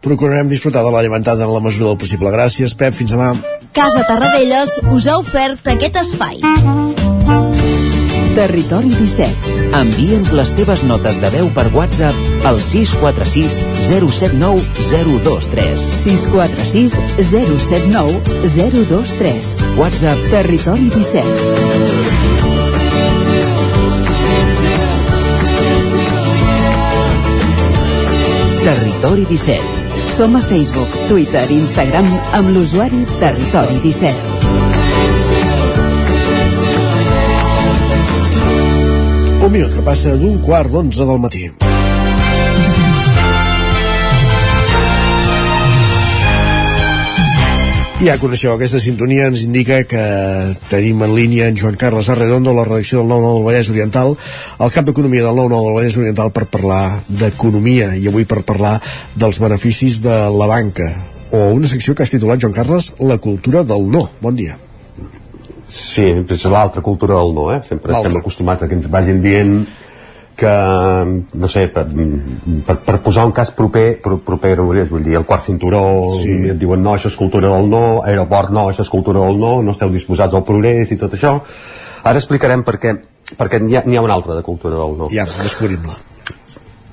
Procurarem 0.00 0.48
disfrutar 0.48 0.82
de 0.82 0.90
la 0.92 1.02
llevantada 1.02 1.44
en 1.44 1.52
la 1.52 1.60
mesura 1.60 1.90
del 1.90 1.98
possible. 2.00 2.30
Gràcies, 2.32 2.74
Pep, 2.74 2.94
fins 2.96 3.12
demà. 3.12 3.34
Casa 3.76 4.02
Tarradellas 4.08 4.70
us 4.90 5.06
ha 5.06 5.18
ofert 5.20 5.68
aquest 5.68 5.96
espai. 6.00 6.40
Territori 8.34 8.88
17. 8.94 9.52
Envia'ns 9.76 10.30
les 10.38 10.50
teves 10.56 10.82
notes 10.88 11.18
de 11.20 11.30
veu 11.34 11.50
per 11.52 11.66
WhatsApp 11.74 12.46
al 12.48 12.60
646 12.62 13.58
079 13.90 14.62
023. 14.88 15.76
646 16.04 16.96
079 17.28 18.20
023. 18.56 19.52
WhatsApp 19.76 20.18
Territori 20.32 20.88
17. 20.88 21.26
Territori 28.64 29.24
17. 29.28 29.79
Som 30.16 30.36
a 30.36 30.40
Facebook, 30.42 30.90
Twitter 31.08 31.46
i 31.50 31.54
Instagram 31.62 32.06
amb 32.36 32.48
l'usuari 32.54 33.04
Territori 33.20 33.78
17. 33.84 34.14
Un 39.40 39.52
minut 39.54 39.72
que 39.74 39.82
passa 39.86 40.16
d'un 40.20 40.38
quart 40.44 40.70
d'onze 40.70 41.06
del 41.06 41.18
matí. 41.22 41.44
Ja 48.00 48.14
coneixeu 48.16 48.54
aquesta 48.54 48.78
sintonia, 48.80 49.26
ens 49.28 49.42
indica 49.44 49.82
que 49.84 50.02
tenim 50.70 51.02
en 51.04 51.10
línia 51.12 51.50
en 51.50 51.58
Joan 51.60 51.74
Carles 51.76 52.06
Arredondo, 52.08 52.54
la 52.56 52.64
redacció 52.64 53.02
del 53.02 53.10
9-9 53.10 53.34
del 53.34 53.44
Vallès 53.44 53.68
Oriental, 53.74 54.14
el 54.56 54.72
cap 54.72 54.86
d'Economia 54.88 55.26
del 55.26 55.36
9-9 55.36 55.66
del 55.66 55.76
Vallès 55.76 55.98
Oriental 56.00 56.32
per 56.32 56.46
parlar 56.48 56.80
d'economia 57.10 57.90
i 58.00 58.08
avui 58.08 58.24
per 58.24 58.40
parlar 58.48 58.78
dels 59.20 59.36
beneficis 59.44 60.00
de 60.00 60.16
la 60.32 60.48
banca 60.48 60.88
o 61.28 61.42
una 61.58 61.68
secció 61.68 61.92
que 61.92 62.06
has 62.06 62.14
titulat, 62.14 62.40
Joan 62.40 62.56
Carles, 62.56 62.94
La 63.04 63.18
cultura 63.20 63.66
del 63.68 63.84
no. 63.92 64.06
Bon 64.24 64.32
dia. 64.32 64.56
Sí, 65.68 66.08
és 66.24 66.48
l'altra 66.48 66.80
cultura 66.80 67.20
del 67.20 67.36
no, 67.36 67.50
eh? 67.52 67.60
Sempre 67.68 68.00
estem 68.00 68.16
acostumats 68.16 68.64
a 68.64 68.70
que 68.70 68.80
ens 68.80 68.88
vagin 68.88 69.20
dient 69.20 69.58
que, 70.40 70.52
no 71.42 71.48
sé, 71.52 71.66
per, 71.72 71.84
per, 72.66 72.76
per 72.86 72.96
posar 73.04 73.26
un 73.28 73.34
cas 73.36 73.52
proper, 73.56 74.00
pro, 74.02 74.18
proper 74.24 74.54
vull 74.62 75.04
dir, 75.04 75.18
el 75.20 75.26
quart 75.28 75.44
cinturó, 75.44 75.82
sí. 76.14 76.32
et 76.52 76.58
diuen 76.60 76.82
no, 76.82 76.94
això 76.96 77.12
és 77.12 77.18
cultura 77.18 77.52
del 77.52 77.68
no, 77.70 78.00
aeroport 78.08 78.54
no, 78.56 78.68
això 78.72 78.86
és 78.86 78.92
cultura 78.92 79.22
del 79.26 79.40
no, 79.40 79.58
no 79.62 79.76
esteu 79.76 79.92
disposats 79.92 80.34
al 80.36 80.46
progrés 80.48 80.92
i 80.94 80.98
tot 81.00 81.16
això. 81.18 81.36
Ara 82.02 82.16
explicarem 82.16 82.64
per 82.64 82.78
què, 82.80 82.94
perquè 83.36 83.60
n'hi 83.60 83.76
ha, 83.76 83.84
ha 83.84 84.06
una 84.06 84.16
altra 84.16 84.38
de 84.38 84.46
cultura 84.46 84.80
del 84.80 84.96
no. 84.98 85.10
Ja, 85.12 85.28
descobrim-la. 85.28 85.98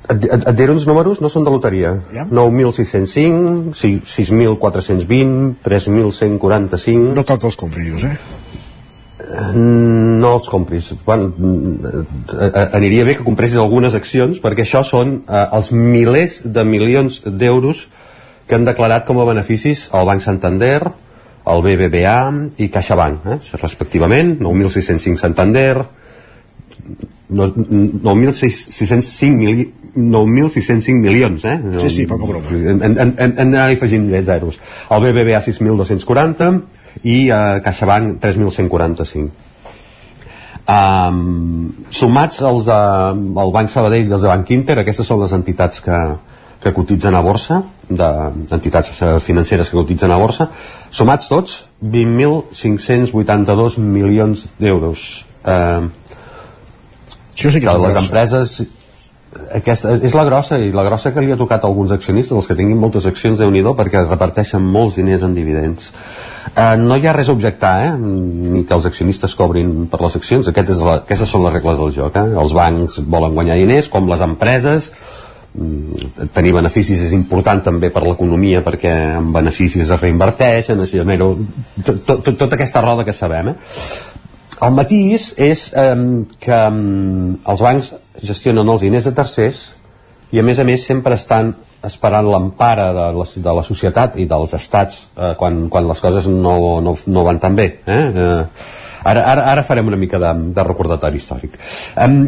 Et, 0.08 0.24
et, 0.24 0.40
et 0.40 0.56
diré 0.56 0.72
uns 0.72 0.86
números, 0.88 1.20
no 1.24 1.28
són 1.32 1.44
de 1.48 1.52
loteria. 1.52 1.98
Ja. 2.16 2.24
9.605, 2.32 3.74
6.420, 4.08 5.58
3.145... 5.66 7.16
No 7.18 7.26
cal 7.28 7.42
que 7.42 7.50
els 7.52 7.60
compri, 7.60 7.90
dius, 7.90 8.08
eh? 8.08 8.37
No 9.28 10.30
els 10.38 10.48
compris 10.50 10.94
bueno, 11.06 11.34
aniria 12.72 13.04
bé 13.08 13.16
que 13.18 13.26
compressis 13.28 13.60
algunes 13.60 13.96
accions 13.98 14.40
perquè 14.44 14.64
això 14.64 14.84
són 14.88 15.24
eh, 15.28 15.46
els 15.58 15.72
milers 15.76 16.42
de 16.46 16.64
milions 16.64 17.22
d'euros 17.26 17.88
que 18.48 18.56
han 18.56 18.66
declarat 18.68 19.06
com 19.08 19.20
a 19.20 19.28
beneficis 19.28 19.90
el 19.98 20.08
Banc 20.08 20.22
Santander 20.24 20.80
el 21.48 21.64
BBVA 21.64 22.20
i 22.64 22.66
CaixaBank 22.72 23.28
eh? 23.34 23.38
respectivament 23.60 24.38
9.605 24.40 25.20
Santander 25.20 25.76
9.605 27.28 29.36
mili 29.36 29.68
9.605 29.98 31.02
milions, 31.02 31.42
eh? 31.44 31.58
Sí, 31.82 31.90
sí, 31.90 32.06
poca 32.06 32.28
broma. 32.30 32.46
Hem, 32.54 32.78
hem, 32.86 32.94
hem, 33.02 33.14
hem 33.18 33.32
d'anar 33.36 33.74
afegint 33.74 34.06
zeros. 34.24 34.60
El 34.94 35.02
BBVA 35.02 35.42
6.240 35.42 36.77
i 37.04 37.28
eh, 37.30 37.60
CaixaBank 37.66 38.22
3.145. 38.24 39.46
Um, 40.68 41.70
sumats 41.96 42.42
els 42.44 42.66
de, 42.68 42.78
el 43.40 43.52
Banc 43.56 43.72
Sabadell 43.72 44.10
i 44.10 44.12
els 44.12 44.26
de 44.26 44.32
Banc 44.32 44.50
Inter, 44.52 44.82
aquestes 44.82 45.08
són 45.08 45.22
les 45.22 45.32
entitats 45.38 45.80
que, 45.86 46.00
que 46.64 46.74
cotitzen 46.76 47.16
a 47.16 47.22
borsa, 47.24 47.62
de, 47.88 48.10
entitats 48.58 48.92
eh, 49.00 49.14
financeres 49.24 49.72
que 49.72 49.80
cotitzen 49.80 50.12
a 50.12 50.18
borsa, 50.20 50.50
sumats 50.92 51.32
tots, 51.32 51.62
20.582 51.80 53.78
milions 53.80 54.44
d'euros. 54.60 55.06
Eh, 55.46 55.88
Això 57.38 57.54
sí 57.54 57.62
que 57.62 57.70
és 57.70 57.72
les 57.72 57.94
grossa. 57.94 58.04
empreses 58.04 58.60
aquesta 59.54 59.94
és 60.02 60.16
la 60.18 60.24
grossa 60.26 60.58
i 60.58 60.72
la 60.74 60.84
grossa 60.88 61.12
que 61.14 61.22
li 61.22 61.32
ha 61.32 61.38
tocat 61.38 61.64
a 61.64 61.70
alguns 61.70 61.92
accionistes 61.94 62.36
els 62.36 62.48
que 62.50 62.56
tinguin 62.58 62.80
moltes 62.80 63.06
accions 63.06 63.38
de 63.40 63.46
nhi 63.52 63.62
perquè 63.78 64.04
reparteixen 64.08 64.64
molts 64.64 64.98
diners 64.98 65.24
en 65.24 65.36
dividends 65.36 65.92
eh, 66.54 66.78
no 66.80 66.98
hi 66.98 67.08
ha 67.08 67.16
res 67.18 67.30
a 67.30 67.36
objectar 67.36 67.76
eh? 67.88 67.94
ni 67.98 68.64
que 68.64 68.76
els 68.78 68.90
accionistes 68.90 69.36
cobrin 69.36 69.86
per 69.92 70.02
les 70.06 70.18
accions 70.20 70.48
Aquest 70.48 70.74
és 70.76 70.82
la, 70.84 71.00
aquestes 71.04 71.30
són 71.30 71.46
les 71.48 71.56
regles 71.60 71.80
del 71.82 71.94
joc 72.00 72.20
eh? 72.20 72.28
els 72.44 72.58
bancs 72.58 73.00
volen 73.06 73.38
guanyar 73.38 73.60
diners 73.60 73.90
com 73.94 74.10
les 74.12 74.24
empreses 74.26 74.92
Mm, 75.58 76.28
tenir 76.36 76.52
beneficis 76.54 77.00
és 77.02 77.14
important 77.16 77.64
també 77.66 77.88
per 77.90 78.04
l'economia 78.06 78.60
perquè 78.62 78.92
amb 79.18 79.34
beneficis 79.34 79.88
es 79.88 80.02
reinverteixen 80.04 80.84
es 80.84 80.92
genera 80.94 81.32
tot, 81.88 82.04
tot, 82.06 82.28
tota 82.28 82.54
aquesta 82.54 82.84
roda 82.84 83.06
que 83.08 83.16
sabem 83.16 83.50
eh? 83.50 83.56
el 84.68 84.76
matís 84.76 85.32
és 85.42 85.64
eh, 85.74 85.96
que 86.46 86.60
eh, 86.60 86.84
els 87.54 87.64
bancs 87.66 87.90
gestionen 88.22 88.70
els 88.76 88.86
diners 88.86 89.10
de 89.10 89.16
tercers 89.18 89.64
i 90.32 90.40
a 90.40 90.44
més 90.44 90.60
a 90.60 90.66
més 90.68 90.84
sempre 90.86 91.16
estan 91.16 91.54
esperant 91.88 92.28
l'empara 92.28 92.90
de, 92.94 93.08
la, 93.16 93.26
de 93.48 93.54
la 93.60 93.64
societat 93.64 94.18
i 94.20 94.26
dels 94.30 94.54
estats 94.58 95.08
eh, 95.16 95.34
quan, 95.40 95.68
quan 95.72 95.88
les 95.88 96.02
coses 96.04 96.28
no, 96.32 96.58
no, 96.84 96.96
no 96.98 97.26
van 97.28 97.40
tan 97.40 97.56
bé 97.56 97.68
eh? 97.86 98.00
Eh, 98.08 98.40
ara, 99.08 99.24
ara, 99.24 99.46
ara 99.54 99.66
farem 99.68 99.88
una 99.88 100.00
mica 100.00 100.20
de, 100.20 100.34
de 100.58 100.66
recordatori 100.68 101.22
històric 101.22 101.60
um, 102.08 102.24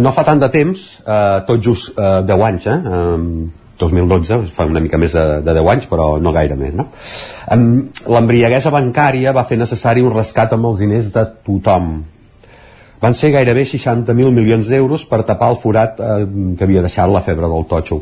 no 0.00 0.14
fa 0.16 0.24
tant 0.26 0.40
de 0.42 0.48
temps 0.54 0.86
eh, 1.04 1.44
tot 1.46 1.62
just 1.62 1.92
eh, 1.98 2.22
10 2.26 2.48
anys 2.48 2.72
eh? 2.72 2.80
Um, 2.94 3.28
2012, 3.78 4.52
fa 4.54 4.66
una 4.70 4.80
mica 4.80 4.98
més 5.02 5.14
de, 5.16 5.22
de 5.42 5.54
10 5.56 5.68
anys, 5.72 5.86
però 5.90 6.14
no 6.22 6.32
gaire 6.34 6.54
més, 6.54 6.74
no? 6.78 6.86
Um, 7.50 7.88
L'embriaguesa 8.06 8.70
bancària 8.70 9.34
va 9.34 9.42
fer 9.48 9.58
necessari 9.58 10.04
un 10.04 10.14
rescat 10.14 10.54
amb 10.54 10.70
els 10.70 10.78
diners 10.84 11.10
de 11.14 11.24
tothom. 11.46 11.96
Van 13.04 13.16
ser 13.16 13.34
gairebé 13.34 13.66
60.000 13.68 14.32
milions 14.32 14.70
d'euros 14.72 15.04
per 15.10 15.22
tapar 15.28 15.52
el 15.52 15.60
forat 15.60 16.00
eh, 16.00 16.18
que 16.58 16.66
havia 16.66 16.84
deixat 16.84 17.12
la 17.12 17.22
febre 17.24 17.50
del 17.52 17.68
totxo. 17.70 18.00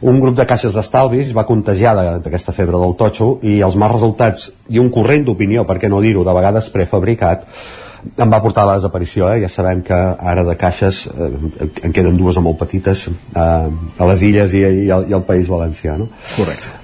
Un 0.00 0.16
grup 0.20 0.36
de 0.36 0.46
caixes 0.48 0.76
d'estalvis 0.76 1.34
va 1.36 1.44
contagiar 1.48 1.92
d'aquesta 2.24 2.54
febre 2.56 2.78
del 2.80 2.96
totxo 2.96 3.34
i 3.44 3.58
els 3.64 3.76
mals 3.76 3.98
resultats 3.98 4.46
i 4.72 4.80
un 4.80 4.88
corrent 4.92 5.26
d'opinió, 5.26 5.66
per 5.68 5.76
què 5.80 5.90
no 5.92 6.00
dir-ho, 6.00 6.24
de 6.24 6.36
vegades 6.36 6.70
prefabricat, 6.72 7.44
em 8.16 8.30
va 8.32 8.40
portar 8.40 8.64
a 8.64 8.70
la 8.70 8.76
desaparició, 8.78 9.28
eh? 9.28 9.40
ja 9.42 9.50
sabem 9.52 9.82
que 9.84 9.96
ara 10.32 10.44
de 10.46 10.56
caixes 10.56 11.02
eh, 11.10 11.30
en 11.84 11.92
queden 11.92 12.16
dues 12.16 12.38
o 12.40 12.44
molt 12.44 12.56
petites 12.62 13.06
eh, 13.08 13.40
a 13.40 14.08
les 14.12 14.22
illes 14.24 14.54
i, 14.56 14.62
i, 14.86 14.86
al, 14.94 15.04
i 15.10 15.16
al 15.16 15.26
País 15.28 15.50
Valencià 15.52 15.98
no? 16.00 16.08
Correcte 16.36 16.78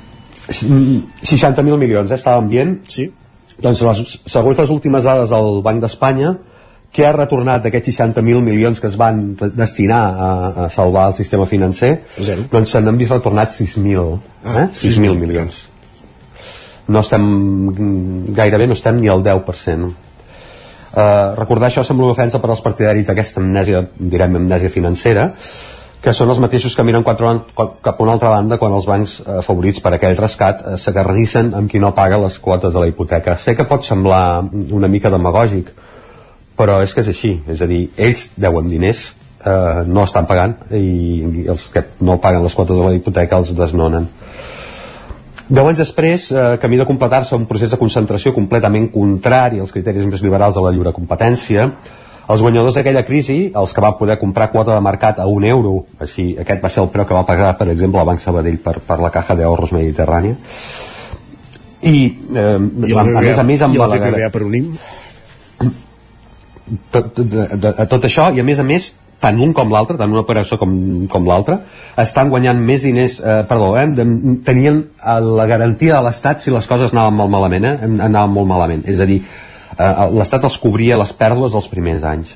60.000 0.47 1.79
milions, 1.81 2.11
eh, 2.11 2.19
estàvem 2.19 2.51
dient 2.51 2.77
sí. 2.93 3.09
doncs 3.63 3.81
les, 3.89 4.03
segons 4.29 4.61
les 4.61 4.75
últimes 4.77 5.09
dades 5.09 5.33
del 5.33 5.63
Banc 5.65 5.81
d'Espanya 5.83 6.35
què 6.97 7.05
ha 7.07 7.13
retornat 7.17 7.67
d'aquests 7.67 7.93
60.000 7.93 8.43
milions 8.45 8.81
que 8.81 8.89
es 8.89 8.97
van 8.97 9.23
destinar 9.53 10.01
a, 10.01 10.31
a 10.65 10.69
salvar 10.73 11.11
el 11.11 11.19
sistema 11.19 11.47
financer 11.51 11.93
Zero. 12.17 12.49
doncs 12.53 12.73
se 12.73 12.81
n'han 12.81 12.99
vist 13.01 13.13
retornats 13.13 13.61
6.000 13.61 14.09
eh? 14.17 14.19
Ah, 14.57 14.67
6.000 14.73 15.21
milions 15.21 15.63
no 16.89 17.03
estem 17.05 18.33
gairebé 18.35 18.67
no 18.71 18.77
estem 18.79 19.01
ni 19.03 19.13
al 19.13 19.25
10% 19.27 19.95
Uh, 20.97 21.35
recordar 21.37 21.69
això 21.69 21.83
sembla 21.85 22.07
una 22.07 22.15
ofensa 22.15 22.39
per 22.41 22.49
als 22.49 22.63
partidaris 22.65 23.11
d'aquesta 23.11 23.43
amnèsia, 23.43 23.83
direm 23.99 24.39
amnèsia 24.39 24.71
financera, 24.73 25.27
que 26.01 26.15
són 26.17 26.31
els 26.33 26.39
mateixos 26.41 26.73
que 26.73 26.85
miren 26.87 27.05
quatre, 27.05 27.33
cap 27.85 27.99
a 28.01 28.05
una 28.05 28.15
altra 28.15 28.31
banda 28.33 28.57
quan 28.57 28.73
els 28.77 28.87
bancs 28.89 29.17
eh, 29.21 29.41
favorits 29.45 29.83
per 29.83 29.91
aquell 29.97 30.17
rescat 30.17 30.63
eh, 30.63 30.77
s'agarrissen 30.81 31.51
amb 31.59 31.69
qui 31.69 31.81
no 31.83 31.91
paga 31.97 32.21
les 32.23 32.39
quotes 32.41 32.73
de 32.73 32.81
la 32.81 32.89
hipoteca. 32.89 33.35
Sé 33.37 33.57
que 33.59 33.67
pot 33.69 33.85
semblar 33.85 34.45
una 34.79 34.89
mica 34.89 35.11
demagògic, 35.11 35.73
però 36.57 36.81
és 36.85 36.95
que 36.95 37.05
és 37.05 37.13
així, 37.13 37.37
és 37.53 37.63
a 37.63 37.69
dir, 37.69 37.87
ells 38.01 38.31
deuen 38.37 38.69
diners, 38.71 39.11
eh, 39.45 39.83
no 39.87 40.05
estan 40.05 40.27
pagant 40.29 40.57
i, 40.75 41.47
els 41.49 41.69
que 41.73 41.85
no 42.01 42.19
paguen 42.23 42.45
les 42.45 42.57
quotes 42.57 42.77
de 42.77 42.85
la 42.85 42.95
hipoteca 42.97 43.39
els 43.39 43.53
desnonen. 43.57 44.09
Deu 45.47 45.69
anys 45.69 45.79
després, 45.85 46.31
eh, 46.33 46.57
camí 46.63 46.81
de 46.81 46.89
completar-se 46.89 47.37
un 47.37 47.47
procés 47.47 47.71
de 47.71 47.79
concentració 47.79 48.33
completament 48.35 48.89
contrari 48.91 49.61
als 49.63 49.71
criteris 49.71 50.09
més 50.09 50.25
liberals 50.25 50.57
de 50.57 50.65
la 50.65 50.73
lliure 50.75 50.95
competència, 50.97 51.69
els 52.27 52.43
guanyadors 52.43 52.75
d'aquella 52.75 53.05
crisi, 53.07 53.53
els 53.55 53.73
que 53.73 53.85
van 53.85 53.95
poder 54.01 54.17
comprar 54.19 54.51
quota 54.51 54.75
de 54.75 54.83
mercat 54.83 55.21
a 55.23 55.29
un 55.31 55.45
euro, 55.47 55.85
així, 56.03 56.33
aquest 56.43 56.65
va 56.65 56.73
ser 56.73 56.83
el 56.83 56.91
preu 56.91 57.07
que 57.07 57.15
va 57.15 57.23
pagar, 57.29 57.53
per 57.59 57.69
exemple, 57.71 58.01
el 58.03 58.09
Banc 58.09 58.25
Sabadell 58.25 58.59
per, 58.59 58.81
per 58.83 58.99
la 58.99 59.13
Caja 59.15 59.37
de 59.39 59.47
Ahorros 59.47 59.71
Mediterrània, 59.77 60.35
i, 61.87 61.97
eh, 62.35 62.59
I 62.89 62.97
a, 62.99 63.05
més 63.23 63.39
a 63.39 63.45
més 63.47 63.63
amb 63.63 63.77
i 63.77 63.79
el 63.79 63.93
BBVA 63.93 64.31
per 64.35 64.43
unim? 64.43 64.73
tot, 64.75 65.06
tot, 66.91 67.19
de, 67.19 67.49
de, 67.57 67.75
tot 67.91 68.07
això 68.09 68.31
i 68.35 68.43
a 68.43 68.47
més 68.47 68.63
a 68.63 68.67
més 68.67 68.93
tant 69.21 69.39
un 69.41 69.53
com 69.57 69.73
l'altre, 69.73 69.97
tant 69.99 70.13
una 70.13 70.23
operació 70.23 70.59
com, 70.61 70.73
com 71.11 71.27
l'altra, 71.29 71.61
estan 72.03 72.31
guanyant 72.33 72.61
més 72.63 72.85
diners, 72.85 73.19
eh, 73.21 73.43
perdó, 73.49 73.73
eh, 73.81 73.87
tenien 74.47 74.83
eh, 74.85 75.19
la 75.25 75.47
garantia 75.49 75.97
de 75.97 76.03
l'Estat 76.07 76.45
si 76.45 76.53
les 76.55 76.69
coses 76.69 76.93
anaven 76.95 77.17
molt 77.23 77.33
malament, 77.33 77.69
eh, 77.71 77.77
anaven 78.09 78.35
molt 78.35 78.51
malament. 78.51 78.85
És 78.93 79.01
a 79.01 79.07
dir, 79.09 79.23
eh, 79.77 79.93
l'Estat 80.19 80.45
els 80.49 80.59
cobria 80.61 80.99
les 81.01 81.15
pèrdues 81.17 81.57
dels 81.57 81.71
primers 81.73 82.05
anys. 82.05 82.35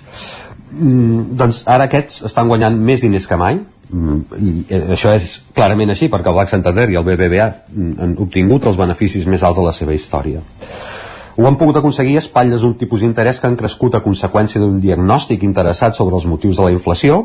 Mm, 0.70 1.36
doncs 1.36 1.64
ara 1.68 1.88
aquests 1.90 2.24
estan 2.30 2.48
guanyant 2.48 2.78
més 2.78 3.02
diners 3.04 3.26
que 3.26 3.36
mai, 3.36 3.60
mm, 3.90 4.18
i 4.38 4.54
eh, 4.70 4.82
això 4.96 5.12
és 5.18 5.28
clarament 5.54 5.92
així 5.92 6.08
perquè 6.08 6.32
el 6.32 6.38
Banc 6.40 6.48
Santander 6.48 6.88
i 6.90 6.96
el 6.96 7.04
BBVA 7.04 7.50
han 8.00 8.16
obtingut 8.22 8.70
els 8.70 8.80
beneficis 8.80 9.26
més 9.26 9.44
alts 9.44 9.60
de 9.60 9.66
la 9.68 9.76
seva 9.76 9.94
història. 9.94 10.40
Ho 11.36 11.46
han 11.46 11.56
pogut 11.56 11.78
aconseguir 11.78 12.18
espatlles 12.18 12.62
d'un 12.64 12.74
tipus 12.78 13.04
d'interès 13.04 13.40
que 13.40 13.46
han 13.46 13.56
crescut 13.56 13.94
a 13.94 14.02
conseqüència 14.04 14.60
d'un 14.60 14.80
diagnòstic 14.82 15.44
interessat 15.46 15.94
sobre 15.96 16.16
els 16.18 16.26
motius 16.26 16.58
de 16.58 16.66
la 16.66 16.72
inflació, 16.74 17.20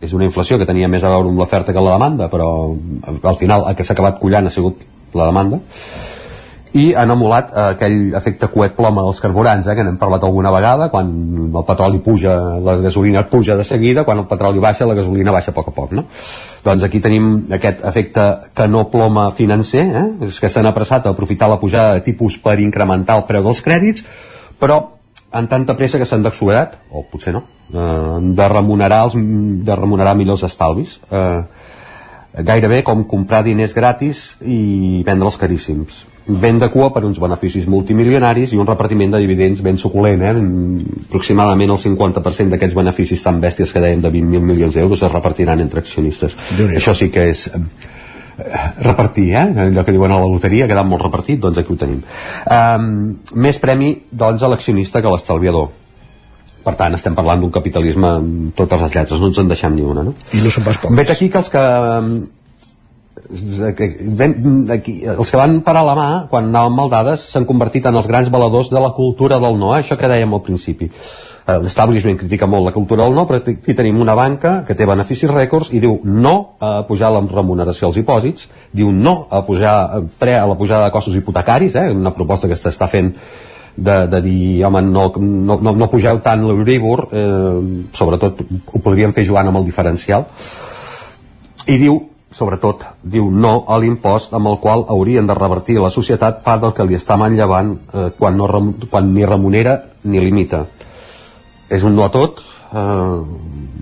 és 0.00 0.12
una 0.12 0.26
inflació 0.28 0.58
que 0.58 0.68
tenia 0.68 0.88
més 0.88 1.04
a 1.04 1.10
veure 1.10 1.30
amb 1.30 1.40
l'oferta 1.40 1.72
que 1.72 1.82
la 1.82 1.96
demanda, 1.96 2.28
però 2.32 2.50
al 3.06 3.40
final 3.40 3.64
el 3.68 3.76
que 3.76 3.84
s'ha 3.84 3.96
acabat 3.96 4.20
collant 4.20 4.46
ha 4.46 4.52
sigut 4.52 4.84
la 5.16 5.26
demanda, 5.30 5.60
i 6.74 6.86
han 6.98 7.10
emulat 7.12 7.52
eh, 7.52 7.64
aquell 7.76 8.14
efecte 8.18 8.48
coet 8.52 8.74
ploma 8.76 9.04
dels 9.06 9.20
carburants, 9.22 9.66
eh, 9.68 9.74
que 9.76 9.84
n'hem 9.86 9.98
parlat 10.00 10.24
alguna 10.26 10.50
vegada, 10.54 10.88
quan 10.92 11.10
el 11.46 11.64
petroli 11.68 12.00
puja, 12.04 12.34
la 12.64 12.76
gasolina 12.82 13.22
puja 13.30 13.56
de 13.56 13.64
seguida, 13.64 14.04
quan 14.04 14.18
el 14.18 14.26
petroli 14.26 14.60
baixa, 14.62 14.88
la 14.88 14.96
gasolina 14.98 15.32
baixa 15.32 15.52
a 15.52 15.56
poc 15.56 15.70
a 15.70 15.74
poc, 15.76 15.94
no? 15.96 16.06
Doncs 16.64 16.86
aquí 16.86 17.00
tenim 17.00 17.46
aquest 17.54 17.84
efecte 17.86 18.26
que 18.56 18.66
no 18.68 18.86
ploma 18.90 19.30
financer, 19.36 19.86
eh, 19.86 20.30
que 20.40 20.50
s'han 20.50 20.66
apressat 20.66 21.06
a 21.06 21.14
aprofitar 21.14 21.48
la 21.48 21.60
pujada 21.60 21.94
de 21.94 22.04
tipus 22.06 22.38
per 22.42 22.58
incrementar 22.60 23.20
el 23.20 23.26
preu 23.30 23.46
dels 23.46 23.62
crèdits, 23.62 24.04
però 24.60 24.80
en 25.36 25.48
tanta 25.48 25.76
pressa 25.76 26.00
que 26.00 26.08
s'han 26.08 26.24
d'exuberat, 26.24 26.80
o 26.90 27.04
potser 27.10 27.32
no, 27.36 27.44
eh, 27.72 28.18
de, 28.36 28.48
remunerar 28.52 29.04
els, 29.06 29.16
de 29.16 29.78
remunerar 29.78 30.16
millors 30.18 30.44
estalvis. 30.48 30.98
Eh, 31.10 31.40
gairebé 32.36 32.82
com 32.84 33.06
comprar 33.08 33.40
diners 33.46 33.72
gratis 33.72 34.34
i 34.44 35.00
vendre'ls 35.06 35.38
caríssims 35.40 36.02
vent 36.26 36.58
de 36.58 36.68
cua 36.70 36.90
per 36.90 37.04
uns 37.06 37.20
beneficis 37.22 37.66
multimilionaris 37.70 38.52
i 38.52 38.58
un 38.58 38.66
repartiment 38.66 39.14
de 39.14 39.20
dividends 39.22 39.62
ben 39.62 39.78
suculent, 39.78 40.22
eh? 40.26 40.32
aproximadament 41.06 41.70
el 41.70 41.78
50% 41.78 42.50
d'aquests 42.50 42.74
beneficis 42.74 43.22
tan 43.22 43.38
bèsties 43.42 43.72
que 43.72 43.82
dèiem 43.82 44.02
de 44.02 44.10
20.000 44.10 44.48
milions 44.50 44.74
d'euros 44.74 45.02
es 45.02 45.12
repartiran 45.12 45.62
entre 45.62 45.84
accionistes. 45.84 46.34
Això 46.66 46.94
sí 46.98 47.12
que 47.14 47.28
és 47.30 47.46
eh, 47.54 47.62
repartir, 48.82 49.28
eh? 49.34 49.46
allò 49.68 49.86
que 49.86 49.94
diuen 49.94 50.12
a 50.12 50.20
la 50.20 50.30
loteria, 50.30 50.66
ha 50.66 50.70
quedat 50.72 50.88
molt 50.88 51.06
repartit, 51.06 51.38
doncs 51.42 51.62
aquí 51.62 51.74
ho 51.74 51.78
tenim. 51.78 52.02
Um, 52.50 52.88
més 53.38 53.62
premi, 53.62 53.94
doncs, 54.10 54.42
a 54.42 54.50
l'accionista 54.50 55.02
que 55.02 55.06
a 55.10 55.14
l'estalviador. 55.14 55.70
Per 56.66 56.74
tant, 56.74 56.96
estem 56.98 57.14
parlant 57.14 57.38
d'un 57.38 57.54
capitalisme 57.54 58.08
amb 58.18 58.54
totes 58.58 58.82
les 58.82 58.96
lletres, 58.96 59.22
no 59.22 59.30
ens 59.30 59.38
en 59.38 59.52
deixem 59.52 59.76
ni 59.78 59.86
una, 59.86 60.02
no? 60.02 60.16
I 60.34 60.42
no 60.42 60.50
són 60.50 60.66
pas 60.66 60.82
pocs. 60.82 61.14
Aquí 61.14 61.30
que 61.30 61.38
els 61.38 61.52
que 61.52 61.62
ven, 61.62 62.16
aquí, 64.72 65.00
els 65.06 65.30
que 65.30 65.38
van 65.38 65.60
parar 65.66 65.84
la 65.86 65.94
mà 65.98 66.08
quan 66.30 66.50
anaven 66.50 66.74
mal 66.76 66.90
dades 66.90 67.24
s'han 67.32 67.46
convertit 67.48 67.86
en 67.86 67.96
els 67.98 68.06
grans 68.06 68.30
valedors 68.30 68.70
de 68.70 68.80
la 68.80 68.92
cultura 68.96 69.40
del 69.42 69.58
no, 69.58 69.72
eh? 69.74 69.82
això 69.82 69.98
que 69.98 70.10
dèiem 70.10 70.34
al 70.34 70.42
principi 70.46 70.86
eh, 70.88 71.58
l'establishment 71.62 72.18
critica 72.20 72.46
molt 72.46 72.68
la 72.68 72.74
cultura 72.74 73.04
del 73.04 73.16
no 73.16 73.26
però 73.26 73.40
aquí 73.42 73.74
tenim 73.74 74.00
una 74.00 74.14
banca 74.14 74.60
que 74.66 74.74
té 74.74 74.86
beneficis 74.86 75.30
rècords 75.30 75.72
i 75.74 75.82
diu 75.82 75.98
no 76.04 76.36
a 76.60 76.86
pujar 76.88 77.10
la 77.12 77.24
remuneració 77.24 77.90
als 77.90 77.98
hipòsits 77.98 78.48
diu 78.72 78.92
no 78.92 79.26
a 79.30 79.42
pujar 79.46 80.06
pre 80.18 80.38
a 80.38 80.46
la 80.46 80.56
pujada 80.56 80.86
de 80.86 80.94
costos 80.94 81.16
hipotecaris 81.16 81.74
eh? 81.74 81.90
una 81.90 82.14
proposta 82.14 82.48
que 82.48 82.58
s'està 82.58 82.88
fent 82.88 83.14
de, 83.76 84.06
de 84.08 84.20
dir, 84.24 84.64
home, 84.64 84.80
no, 84.82 85.12
no, 85.20 85.58
no, 85.60 85.72
no 85.76 85.88
pugeu 85.92 86.22
tant 86.24 86.46
l'Euribor, 86.48 87.08
eh, 87.12 87.88
sobretot 87.92 88.40
ho 88.72 88.80
podríem 88.80 89.12
fer 89.12 89.26
jugant 89.28 89.50
amb 89.50 89.60
el 89.60 89.66
diferencial, 89.68 90.24
i 91.68 91.76
diu 91.76 91.98
sobretot, 92.30 92.82
diu 93.02 93.28
no 93.30 93.64
a 93.70 93.78
l'impost 93.78 94.34
amb 94.34 94.50
el 94.50 94.58
qual 94.62 94.84
haurien 94.90 95.26
de 95.26 95.34
revertir 95.34 95.78
la 95.78 95.92
societat 95.94 96.42
part 96.44 96.64
del 96.64 96.74
que 96.74 96.86
li 96.86 96.98
està 96.98 97.16
manllevant 97.20 97.76
eh, 97.76 98.08
quan, 98.18 98.36
no, 98.36 98.48
quan 98.90 99.12
ni 99.14 99.24
remunera 99.24 99.78
ni 100.04 100.20
limita. 100.20 100.64
És 101.70 101.86
un 101.86 101.94
no 101.96 102.04
a 102.04 102.10
tot, 102.14 102.42
eh, 102.42 103.20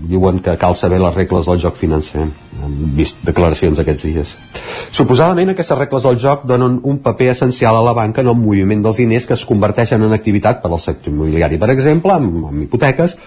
diuen 0.05 0.39
que 0.45 0.55
cal 0.61 0.77
saber 0.77 1.01
les 1.01 1.15
regles 1.15 1.49
del 1.49 1.59
joc 1.65 1.75
financer. 1.81 2.27
Hem 2.65 2.77
vist 2.97 3.25
declaracions 3.25 3.81
aquests 3.81 4.05
dies. 4.05 4.35
Suposadament 4.93 5.51
aquestes 5.55 5.77
regles 5.81 6.05
del 6.05 6.21
joc 6.21 6.45
donen 6.45 6.79
un 6.83 7.01
paper 7.01 7.31
essencial 7.33 7.75
a 7.75 7.83
la 7.85 7.97
banca 7.97 8.21
en 8.21 8.29
el 8.29 8.37
moviment 8.37 8.85
dels 8.85 9.01
diners 9.01 9.25
que 9.25 9.33
es 9.33 9.45
converteixen 9.45 10.05
en 10.05 10.13
activitat 10.13 10.61
per 10.61 10.71
al 10.71 10.79
sector 10.79 11.13
immobiliari, 11.13 11.57
per 11.57 11.73
exemple, 11.73 12.13
amb, 12.13 12.45
amb 12.53 12.63
hipoteques, 12.67 13.17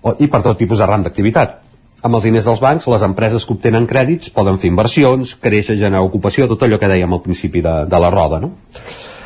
o, 0.00 0.16
i 0.18 0.26
per 0.26 0.42
tot 0.42 0.58
tipus 0.58 0.80
de 0.80 0.86
ram 0.88 1.04
d'activitat 1.04 1.67
amb 2.02 2.14
els 2.14 2.24
diners 2.28 2.46
dels 2.46 2.62
bancs, 2.62 2.86
les 2.86 3.04
empreses 3.06 3.44
que 3.44 3.54
obtenen 3.54 3.86
crèdits 3.90 4.30
poden 4.34 4.58
fer 4.62 4.70
inversions, 4.70 5.34
créixer, 5.42 5.76
generar 5.80 6.04
ocupació, 6.06 6.46
tot 6.50 6.62
allò 6.62 6.78
que 6.78 6.90
dèiem 6.90 7.12
al 7.12 7.22
principi 7.24 7.62
de, 7.64 7.74
de 7.90 8.02
la 8.02 8.10
roda, 8.14 8.40
no? 8.42 8.52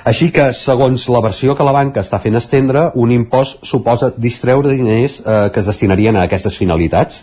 Així 0.09 0.33
que, 0.35 0.49
segons 0.57 1.05
la 1.15 1.21
versió 1.23 1.55
que 1.55 1.67
la 1.67 1.75
banca 1.75 2.03
està 2.03 2.19
fent 2.19 2.35
estendre, 2.35 2.89
un 2.99 3.13
impost 3.15 3.63
suposa 3.69 4.11
distreure 4.17 4.73
diners 4.73 5.21
eh, 5.21 5.51
que 5.55 5.63
es 5.63 5.69
destinarien 5.71 6.19
a 6.19 6.25
aquestes 6.27 6.57
finalitats. 6.59 7.21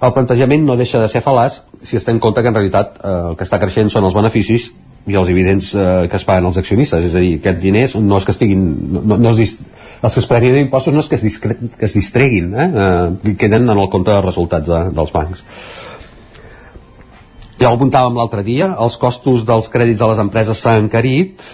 El 0.00 0.14
plantejament 0.16 0.64
no 0.64 0.78
deixa 0.80 1.02
de 1.02 1.10
ser 1.12 1.20
fal·laç 1.24 1.60
si 1.84 1.98
es 1.98 2.06
té 2.06 2.14
en 2.14 2.22
compte 2.24 2.40
que 2.40 2.48
en 2.48 2.56
realitat 2.56 2.96
eh, 2.96 3.12
el 3.30 3.36
que 3.36 3.44
està 3.44 3.60
creixent 3.60 3.92
són 3.92 4.08
els 4.08 4.16
beneficis 4.16 4.70
i 5.04 5.18
els 5.20 5.28
dividends 5.28 5.74
eh, 5.76 5.84
que 6.08 6.16
es 6.16 6.24
paguen 6.24 6.48
els 6.48 6.56
accionistes. 6.60 7.04
És 7.10 7.16
a 7.16 7.20
dir, 7.20 7.36
aquests 7.42 7.60
diners 7.60 7.98
no 8.00 8.20
és 8.20 8.24
que 8.24 8.32
estiguin... 8.32 8.64
No, 8.94 9.18
no 9.20 9.34
es 9.34 9.58
els 10.04 10.12
que 10.12 10.20
es 10.20 10.28
prenien 10.28 10.60
impostos 10.60 10.94
no 10.94 11.00
és 11.00 11.08
que 11.08 11.16
es, 11.16 11.24
discre... 11.24 11.56
que 11.56 11.88
es 11.88 11.96
distreguin, 11.96 12.52
eh? 12.52 12.68
eh? 12.68 13.34
queden 13.40 13.68
en 13.68 13.78
el 13.78 13.88
compte 13.88 14.12
de 14.12 14.20
resultats 14.20 14.68
de, 14.68 14.84
dels 14.92 15.12
bancs. 15.14 15.44
Ja 17.60 17.70
ho 17.70 17.78
apuntàvem 17.78 18.18
l'altre 18.18 18.44
dia, 18.44 18.74
els 18.82 18.98
costos 19.00 19.46
dels 19.48 19.70
crèdits 19.72 20.02
a 20.02 20.10
les 20.10 20.20
empreses 20.20 20.60
s'han 20.60 20.84
encarit 20.84 21.44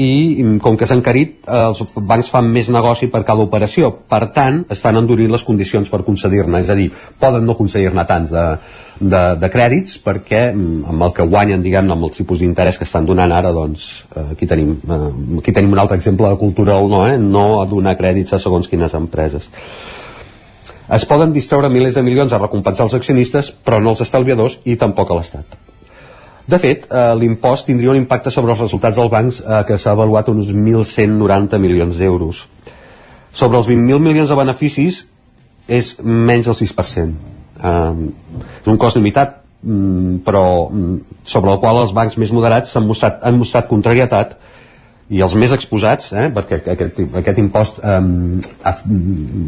i 0.00 0.58
com 0.62 0.76
que 0.78 0.86
s'ha 0.86 0.96
encarit 0.96 1.48
eh, 1.50 1.64
els 1.66 1.82
bancs 1.96 2.30
fan 2.32 2.48
més 2.54 2.70
negoci 2.72 3.10
per 3.12 3.24
cada 3.26 3.42
operació 3.44 3.90
per 4.08 4.22
tant 4.36 4.62
estan 4.70 4.96
endurint 5.00 5.32
les 5.32 5.44
condicions 5.44 5.90
per 5.90 6.04
concedir-ne 6.06 6.62
és 6.62 6.70
a 6.70 6.76
dir, 6.78 6.88
poden 7.20 7.44
no 7.44 7.58
concedir-ne 7.58 8.06
tants 8.08 8.30
de, 8.32 8.44
de, 9.00 9.20
de 9.40 9.48
crèdits 9.48 9.96
perquè 10.04 10.50
mm, 10.52 10.82
amb 10.92 11.06
el 11.06 11.14
que 11.16 11.24
guanyen 11.32 11.62
diguem 11.64 11.88
amb 11.90 12.04
els 12.10 12.20
tipus 12.20 12.42
d'interès 12.42 12.76
que 12.76 12.84
estan 12.84 13.08
donant 13.08 13.32
ara 13.32 13.52
doncs 13.56 13.86
eh, 14.12 14.26
aquí, 14.34 14.46
tenim, 14.46 14.76
eh, 14.84 15.38
aquí 15.40 15.54
tenim 15.56 15.72
un 15.72 15.80
altre 15.80 15.96
exemple 15.96 16.28
de 16.28 16.40
cultura 16.40 16.76
del 16.76 16.92
no, 16.92 17.06
eh? 17.08 17.16
no 17.16 17.64
donar 17.70 17.96
crèdits 17.96 18.36
a 18.36 18.42
segons 18.42 18.68
quines 18.68 18.94
empreses 18.98 19.48
es 20.90 21.06
poden 21.08 21.32
distreure 21.32 21.72
milers 21.72 21.96
de 21.96 22.04
milions 22.04 22.32
a 22.32 22.42
recompensar 22.42 22.84
els 22.90 22.98
accionistes 23.00 23.50
però 23.64 23.80
no 23.80 23.96
els 23.96 24.04
estalviadors 24.04 24.60
i 24.68 24.76
tampoc 24.76 25.10
a 25.10 25.18
l'Estat 25.20 25.58
de 26.50 26.58
fet, 26.58 26.86
eh, 26.90 27.14
l'impost 27.16 27.68
tindria 27.70 27.92
un 27.94 28.00
impacte 28.00 28.30
sobre 28.34 28.52
els 28.52 28.60
resultats 28.60 28.96
dels 28.98 29.10
bancs 29.12 29.40
eh, 29.40 29.64
que 29.68 29.78
s'ha 29.78 29.94
avaluat 29.94 30.28
uns 30.32 30.48
1.190 30.50 31.60
milions 31.62 31.96
d'euros. 32.00 32.40
Sobre 33.30 33.60
els 33.60 33.68
20.000 33.70 34.02
milions 34.02 34.32
de 34.32 34.38
beneficis 34.38 35.04
és 35.68 35.92
menys 36.02 36.50
del 36.50 36.58
6%. 36.58 37.39
Eh, 37.62 38.70
un 38.72 38.78
cost 38.80 38.96
limitat, 38.96 39.36
mm, 39.62 40.22
però 40.26 40.44
mm, 40.70 40.96
sobre 41.24 41.52
el 41.52 41.60
qual 41.60 41.82
els 41.82 41.92
bancs 41.96 42.16
més 42.20 42.32
moderats 42.32 42.76
han 42.76 42.88
mostrat, 42.88 43.20
han 43.22 43.38
mostrat 43.38 43.68
contrarietat 43.68 44.38
i 45.10 45.18
els 45.26 45.34
més 45.34 45.50
exposats, 45.50 46.12
eh, 46.14 46.28
perquè 46.30 46.60
aquest, 46.70 47.00
aquest 47.18 47.38
impost 47.42 47.80
eh, 47.82 48.00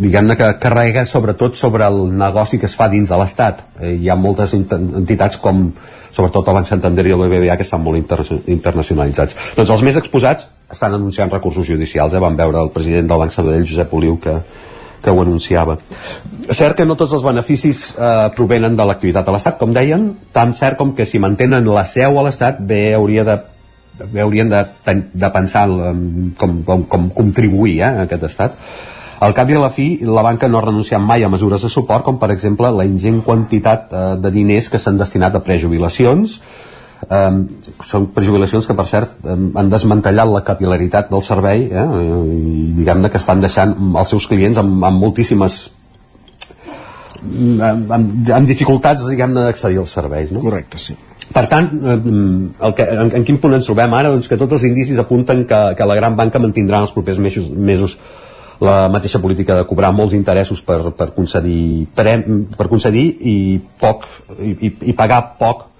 diguem-ne 0.02 0.36
que 0.38 0.48
carrega 0.62 1.04
sobretot 1.06 1.54
sobre 1.58 1.86
el 1.86 2.08
negoci 2.18 2.58
que 2.58 2.66
es 2.66 2.74
fa 2.78 2.88
dins 2.90 3.12
de 3.12 3.18
l'Estat. 3.20 3.62
Eh, 3.78 3.94
hi 4.02 4.10
ha 4.10 4.18
moltes 4.18 4.56
entitats 4.58 5.38
com 5.42 5.68
sobretot 6.12 6.50
el 6.50 6.58
Banc 6.58 6.68
Santander 6.68 7.06
i 7.06 7.14
el 7.14 7.22
BBVA 7.22 7.56
que 7.56 7.64
estan 7.64 7.80
molt 7.84 8.00
inter 8.00 8.20
internacionalitzats. 8.52 9.38
Doncs 9.56 9.70
els 9.76 9.86
més 9.86 10.00
exposats 10.02 10.50
estan 10.72 10.96
anunciant 10.98 11.30
recursos 11.30 11.66
judicials, 11.68 12.12
eh? 12.12 12.20
vam 12.20 12.36
veure 12.36 12.66
el 12.66 12.74
president 12.74 13.08
del 13.08 13.22
Banc 13.22 13.32
Sabadell, 13.32 13.66
Josep 13.68 13.94
Oliu, 13.94 14.18
que, 14.20 14.34
que 15.02 15.10
ho 15.10 15.22
anunciava. 15.22 15.78
Cert 16.50 16.78
que 16.78 16.86
no 16.86 16.96
tots 16.98 17.14
els 17.16 17.24
beneficis 17.26 17.84
eh, 17.94 18.28
provenen 18.36 18.76
de 18.78 18.86
l'activitat 18.86 19.28
a 19.28 19.34
l'Estat, 19.34 19.58
com 19.60 19.74
deien, 19.74 20.12
tan 20.34 20.54
cert 20.58 20.78
com 20.78 20.94
que 20.96 21.06
si 21.06 21.20
mantenen 21.22 21.66
la 21.68 21.84
seu 21.88 22.18
a 22.18 22.26
l'Estat 22.26 22.62
bé 22.62 22.92
hauria 22.98 23.26
de 23.28 23.40
bé 23.92 24.22
haurien 24.22 24.48
de, 24.48 24.62
de 25.12 25.28
pensar 25.34 25.66
com, 26.38 26.62
com, 26.64 26.82
com 26.88 27.10
contribuir 27.12 27.76
eh, 27.82 27.90
a 27.90 28.06
aquest 28.06 28.24
estat 28.30 28.56
al 29.22 29.36
cap 29.36 29.50
i 29.52 29.54
a 29.54 29.60
la 29.62 29.70
fi, 29.70 29.86
la 30.02 30.24
banca 30.26 30.48
no 30.50 30.58
ha 30.58 30.64
renunciat 30.64 30.98
mai 30.98 31.22
a 31.22 31.28
mesures 31.30 31.62
de 31.62 31.68
suport, 31.70 32.02
com 32.02 32.16
per 32.18 32.32
exemple 32.34 32.72
la 32.74 32.86
ingent 32.88 33.20
quantitat 33.22 33.92
eh, 33.92 34.04
de 34.18 34.32
diners 34.34 34.66
que 34.72 34.80
s'han 34.82 34.98
destinat 34.98 35.36
a 35.38 35.42
prejubilacions, 35.46 36.40
Um, 37.02 37.38
són 37.82 38.04
prejubilacions 38.14 38.66
que, 38.68 38.74
per 38.78 38.84
cert, 38.86 39.16
han 39.26 39.70
desmantellat 39.72 40.30
la 40.30 40.42
capilaritat 40.46 41.08
del 41.10 41.24
servei 41.26 41.64
eh, 41.66 41.86
i 42.30 42.68
diguem-ne 42.76 43.10
que 43.10 43.18
estan 43.18 43.42
deixant 43.42 43.74
els 43.98 44.12
seus 44.14 44.28
clients 44.30 44.60
amb, 44.62 44.76
amb 44.86 45.02
moltíssimes 45.02 45.56
amb, 47.18 47.90
amb, 47.90 48.30
amb 48.38 48.46
dificultats 48.46 49.08
diguem-ne 49.10 49.48
d'accedir 49.48 49.82
als 49.82 49.96
serveis 49.98 50.30
no? 50.30 50.44
correcte, 50.46 50.78
sí 50.78 50.94
per 51.32 51.46
tant, 51.48 51.68
el 51.72 52.74
que, 52.76 52.84
en, 52.84 53.10
en 53.16 53.24
quin 53.24 53.38
punt 53.40 53.56
ens 53.56 53.66
trobem 53.68 53.94
ara? 53.96 54.10
Doncs 54.12 54.28
que 54.28 54.38
tots 54.38 54.58
els 54.58 54.66
indicis 54.68 54.98
apunten 55.00 55.46
que, 55.48 55.60
que 55.78 55.88
la 55.88 55.96
gran 55.96 56.16
banca 56.18 56.40
mantindrà 56.42 56.78
en 56.78 56.86
els 56.86 56.92
propers 56.92 57.18
mesos, 57.22 57.48
mesos 57.50 57.96
la 58.62 58.86
mateixa 58.92 59.18
política 59.22 59.56
de 59.58 59.66
cobrar 59.66 59.90
molts 59.96 60.14
interessos 60.14 60.60
per, 60.62 60.78
per, 60.94 61.10
concedir, 61.16 61.88
prem, 61.96 62.44
per 62.54 62.68
concedir 62.70 63.06
i, 63.26 63.36
poc, 63.80 64.06
i, 64.38 64.74
i 64.92 64.96
pagar 64.98 65.22
poc 65.40 65.71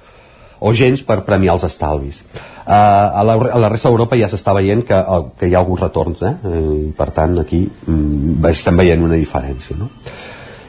o 0.63 0.73
gens 0.79 1.03
per 1.07 1.23
premiar 1.27 1.57
els 1.57 1.67
estalvis. 1.67 2.23
Uh, 2.63 2.71
a, 2.73 3.23
la, 3.27 3.35
a 3.35 3.59
la 3.59 3.69
resta 3.73 3.91
d'Europa 3.91 4.17
ja 4.21 4.29
s'està 4.31 4.55
veient 4.55 4.85
que, 4.87 4.99
que 5.39 5.49
hi 5.51 5.57
ha 5.57 5.63
alguns 5.65 5.83
retorns, 5.83 6.23
eh? 6.23 6.35
I, 6.47 6.93
per 6.95 7.09
tant, 7.17 7.35
aquí 7.43 7.65
mm, 7.67 8.39
estem 8.53 8.79
veient 8.79 9.03
una 9.03 9.19
diferència. 9.19 9.77
No? 9.81 9.91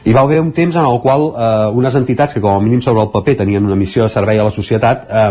Hi 0.04 0.12
va 0.12 0.24
haver 0.26 0.40
un 0.42 0.50
temps 0.52 0.74
en 0.76 0.84
el 0.84 0.98
qual 1.00 1.30
eh, 1.30 1.68
unes 1.80 1.94
entitats 1.96 2.34
que 2.36 2.42
com 2.44 2.58
a 2.58 2.60
mínim 2.60 2.82
sobre 2.84 3.06
el 3.06 3.12
paper 3.14 3.38
tenien 3.38 3.64
una 3.64 3.78
missió 3.78 4.02
de 4.04 4.12
servei 4.12 4.36
a 4.40 4.44
la 4.44 4.52
societat 4.52 5.06
eh, 5.08 5.30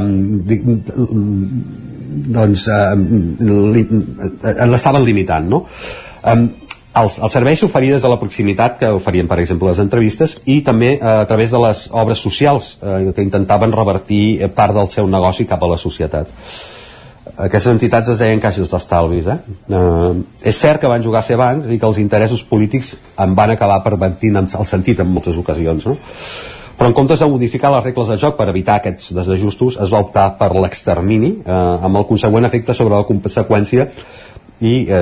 doncs 2.37 2.65
eh, 2.73 2.95
li, 3.75 3.83
eh, 3.83 4.65
l'estaven 4.71 5.05
limitant 5.05 5.45
no? 5.51 5.61
eh, 6.23 6.37
els, 6.99 7.17
els 7.17 7.33
serveis 7.33 7.61
s'oferien 7.61 7.95
des 7.95 8.03
de 8.05 8.11
la 8.11 8.19
proximitat 8.21 8.77
que 8.81 8.91
oferien 8.93 9.29
per 9.29 9.39
exemple 9.41 9.69
les 9.69 9.81
entrevistes 9.81 10.37
i 10.45 10.59
també 10.65 10.93
eh, 10.95 10.99
a 11.01 11.25
través 11.29 11.51
de 11.53 11.61
les 11.63 11.87
obres 11.91 12.21
socials 12.21 12.75
eh, 12.81 13.09
que 13.15 13.25
intentaven 13.25 13.73
revertir 13.73 14.23
eh, 14.41 14.49
part 14.49 14.75
del 14.77 14.91
seu 14.93 15.09
negoci 15.09 15.47
cap 15.49 15.63
a 15.63 15.73
la 15.73 15.79
societat 15.81 16.29
aquestes 17.33 17.71
entitats 17.71 18.13
es 18.13 18.21
deien 18.21 18.41
caixes 18.43 18.69
d'estalvis 18.69 19.29
eh? 19.31 19.37
eh, 19.73 20.49
és 20.51 20.57
cert 20.59 20.81
que 20.81 20.91
van 20.91 21.03
jugar 21.03 21.23
a 21.23 21.27
ser 21.27 21.39
bancs 21.39 21.69
i 21.71 21.79
que 21.79 21.89
els 21.89 22.01
interessos 22.01 22.43
polítics 22.45 22.93
en 23.17 23.35
van 23.35 23.55
acabar 23.55 23.81
pervertint 23.85 24.43
el 24.43 24.67
sentit 24.69 25.01
en 25.01 25.09
moltes 25.09 25.39
ocasions 25.39 25.89
no? 25.89 25.97
però 26.77 26.89
en 26.89 26.97
comptes 26.97 27.21
de 27.21 27.29
modificar 27.29 27.71
les 27.73 27.85
regles 27.85 28.09
de 28.11 28.19
joc 28.21 28.37
per 28.37 28.49
evitar 28.51 28.77
aquests 28.79 29.13
desajustos 29.17 29.79
es 29.81 29.93
va 29.93 30.03
optar 30.05 30.33
per 30.37 30.51
l'extermini 30.53 31.39
eh, 31.41 31.55
amb 31.89 31.97
el 31.97 32.05
consegüent 32.09 32.45
efecte 32.45 32.77
sobre 32.77 32.99
la 32.99 33.07
conseqüència 33.09 33.89
i 34.61 34.73
eh, 34.87 35.01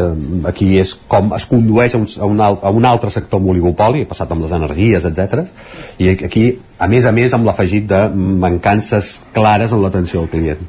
aquí 0.50 0.72
és 0.80 0.94
com 1.12 1.34
es 1.38 1.46
condueix 1.50 1.96
a 1.96 2.00
un, 2.00 2.08
a, 2.18 2.28
un, 2.28 2.40
a 2.42 2.72
un 2.74 2.88
altre 2.88 3.12
sector 3.14 3.44
oligopoli, 3.44 4.06
passat 4.10 4.32
amb 4.32 4.46
les 4.46 4.54
energies, 4.58 5.06
etc. 5.06 5.44
I 6.00 6.16
aquí, 6.30 6.46
a 6.80 6.88
més 6.92 7.06
a 7.06 7.12
més, 7.16 7.34
amb 7.34 7.46
l'afegit 7.50 7.88
de 7.90 8.02
mancances 8.16 9.18
clares 9.36 9.76
en 9.76 9.84
l'atenció 9.84 10.24
al 10.24 10.32
client. 10.32 10.64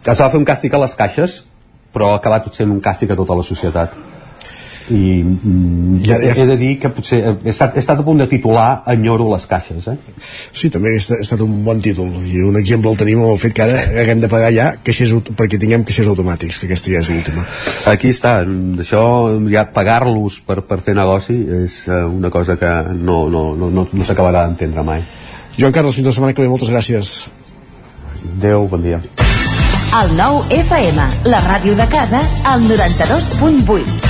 Es 0.00 0.20
va 0.20 0.30
fer 0.30 0.38
un 0.38 0.46
càstig 0.48 0.74
a 0.74 0.82
les 0.84 0.94
caixes, 0.96 1.40
però 1.92 2.12
ha 2.12 2.20
acabat 2.20 2.52
sent 2.54 2.70
un 2.70 2.80
càstig 2.80 3.10
a 3.10 3.18
tota 3.18 3.36
la 3.36 3.46
societat 3.46 3.96
i 4.90 5.22
mm, 5.22 6.00
ja, 6.04 6.18
ja, 6.22 6.34
he 6.34 6.46
de 6.48 6.56
dir 6.60 6.72
que 6.82 6.90
potser 6.94 7.20
he 7.22 7.50
estat, 7.52 7.76
he 7.76 7.82
estat 7.82 8.00
a 8.02 8.04
punt 8.06 8.20
de 8.20 8.26
titular 8.30 8.82
Enyoro 8.90 9.28
les 9.32 9.46
caixes 9.50 9.86
eh? 9.90 9.96
Sí, 10.52 10.70
també 10.72 10.94
ha 10.96 11.00
estat 11.00 11.40
un 11.44 11.60
bon 11.64 11.80
títol. 11.82 12.10
I 12.26 12.42
un 12.46 12.58
exemple 12.60 12.92
el 12.92 12.98
tenim 13.00 13.22
amb 13.22 13.32
el 13.34 13.40
fet 13.40 13.54
que 13.56 13.64
ara 13.64 13.84
haguem 14.02 14.22
de 14.22 14.30
pagar 14.32 14.50
ja 14.54 14.68
caixers, 14.84 15.14
perquè 15.38 15.60
tinguem 15.60 15.84
caixers 15.86 16.10
automàtics 16.12 16.60
que 16.60 16.68
aquesta 16.68 16.92
ja 16.94 17.04
és 17.04 17.10
l'última. 17.12 17.46
Aquí 17.92 18.12
està, 18.14 18.40
això 18.82 19.02
ja 19.52 19.66
pagar-los 19.74 20.40
per, 20.46 20.60
per 20.66 20.80
fer 20.84 20.96
negoci 20.98 21.38
és 21.64 21.80
eh, 21.88 22.02
una 22.04 22.32
cosa 22.34 22.58
que 22.60 22.70
no, 22.94 23.22
no, 23.30 23.50
no, 23.56 23.70
no, 23.70 23.86
no 23.92 24.06
s'acabarà 24.06 24.46
d'entendre 24.46 24.84
mai. 24.86 25.04
Joan 25.58 25.74
Carles, 25.74 25.96
fins 25.98 26.08
la 26.08 26.14
setmana 26.16 26.36
que 26.36 26.42
ve, 26.42 26.50
moltes 26.50 26.70
gràcies. 26.72 27.16
Adéu, 28.36 28.66
bon 28.70 28.84
dia. 28.84 29.00
El 30.00 30.14
nou 30.14 30.44
FM, 30.54 31.08
la 31.32 31.42
ràdio 31.48 31.74
de 31.78 31.88
casa, 31.90 32.22
al 32.46 32.62
92.8 32.68 34.09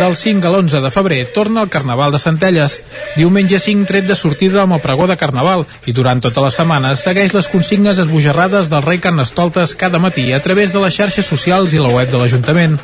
Del 0.00 0.16
5 0.16 0.46
a 0.48 0.50
l'11 0.50 0.80
de 0.80 0.90
febrer 0.90 1.26
torna 1.34 1.60
el 1.60 1.68
Carnaval 1.68 2.08
de 2.10 2.18
Centelles. 2.18 2.78
Diumenge 3.18 3.58
5 3.60 3.84
tret 3.84 4.06
de 4.08 4.14
sortida 4.16 4.62
amb 4.62 4.72
el 4.72 4.80
pregó 4.80 5.04
de 5.04 5.16
Carnaval 5.20 5.66
i 5.84 5.92
durant 5.92 6.22
tota 6.24 6.40
la 6.40 6.48
setmana 6.54 6.94
segueix 6.96 7.34
les 7.36 7.48
consignes 7.52 8.00
esbojarrades 8.00 8.70
del 8.72 8.80
rei 8.86 8.96
Carnestoltes 9.04 9.74
cada 9.76 10.00
matí 10.00 10.32
a 10.32 10.40
través 10.40 10.72
de 10.72 10.80
les 10.80 10.96
xarxes 10.96 11.28
socials 11.28 11.74
i 11.76 11.82
la 11.84 11.92
web 11.92 12.08
de 12.08 12.16
l'Ajuntament. 12.16 12.78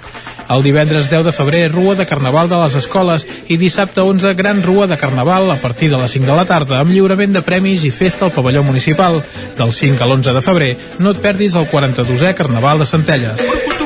El 0.52 0.62
divendres 0.62 1.09
10 1.09 1.24
de 1.24 1.32
febrer, 1.32 1.62
Rua 1.72 1.94
de 1.97 2.05
Carnaval 2.05 2.52
de 2.52 2.60
les 2.60 2.76
Escoles 2.82 3.24
i 3.48 3.56
dissabte 3.56 4.05
11, 4.05 4.34
Gran 4.36 4.60
Rua 4.62 4.84
de 4.86 5.01
Carnaval 5.01 5.48
a 5.51 5.56
partir 5.56 5.88
de 5.88 5.97
les 5.97 6.12
5 6.18 6.28
de 6.28 6.36
la 6.36 6.44
tarda 6.44 6.82
amb 6.82 6.93
lliurament 6.93 7.32
de 7.32 7.40
premis 7.40 7.88
i 7.88 7.94
festa 7.97 8.28
al 8.28 8.36
pavelló 8.36 8.60
municipal. 8.62 9.22
Del 9.56 9.72
5 9.72 10.05
a 10.05 10.10
l'11 10.10 10.36
de 10.36 10.44
febrer, 10.44 10.70
no 11.01 11.16
et 11.16 11.24
perdis 11.24 11.56
el 11.56 11.64
42è 11.72 12.36
Carnaval 12.36 12.84
de 12.84 12.93
Centelles. 12.93 13.86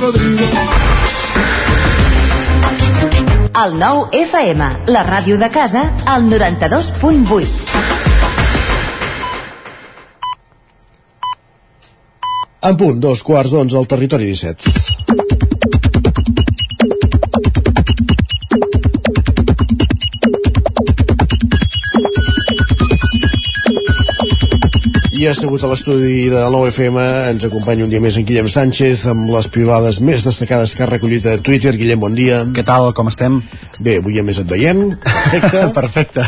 cocodrilo. 0.00 0.44
El 3.64 3.78
9 3.78 4.08
FM, 4.24 4.68
la 4.86 5.02
ràdio 5.04 5.36
de 5.38 5.50
casa, 5.52 5.82
al 6.06 6.24
92.8. 6.30 7.46
En 12.70 12.76
punt, 12.76 13.00
dos 13.00 13.22
quarts 13.24 13.52
d'onze 13.52 13.76
al 13.76 13.88
territori 13.88 14.32
17. 14.32 15.29
I 25.20 25.26
assegut 25.28 25.60
a 25.60 25.68
l'estudi 25.68 26.30
de 26.32 26.38
la 26.40 26.48
9FM 26.48 26.96
ens 27.34 27.44
acompanya 27.44 27.84
un 27.84 27.90
dia 27.92 28.00
més 28.00 28.16
en 28.16 28.24
Guillem 28.24 28.46
Sánchez 28.48 29.02
amb 29.10 29.26
les 29.28 29.48
pilades 29.52 29.98
més 30.00 30.22
destacades 30.24 30.72
que 30.72 30.84
ha 30.86 30.88
recollit 30.88 31.26
a 31.28 31.34
Twitter. 31.44 31.74
Guillem, 31.76 32.00
bon 32.00 32.14
dia. 32.16 32.38
Què 32.56 32.62
tal, 32.64 32.94
com 32.96 33.10
estem? 33.10 33.36
Bé, 33.84 33.98
avui 34.00 34.16
a 34.16 34.24
més 34.24 34.38
et 34.40 34.48
veiem. 34.48 34.94
Perfecte. 35.04 35.60
Perfecte. 35.80 36.24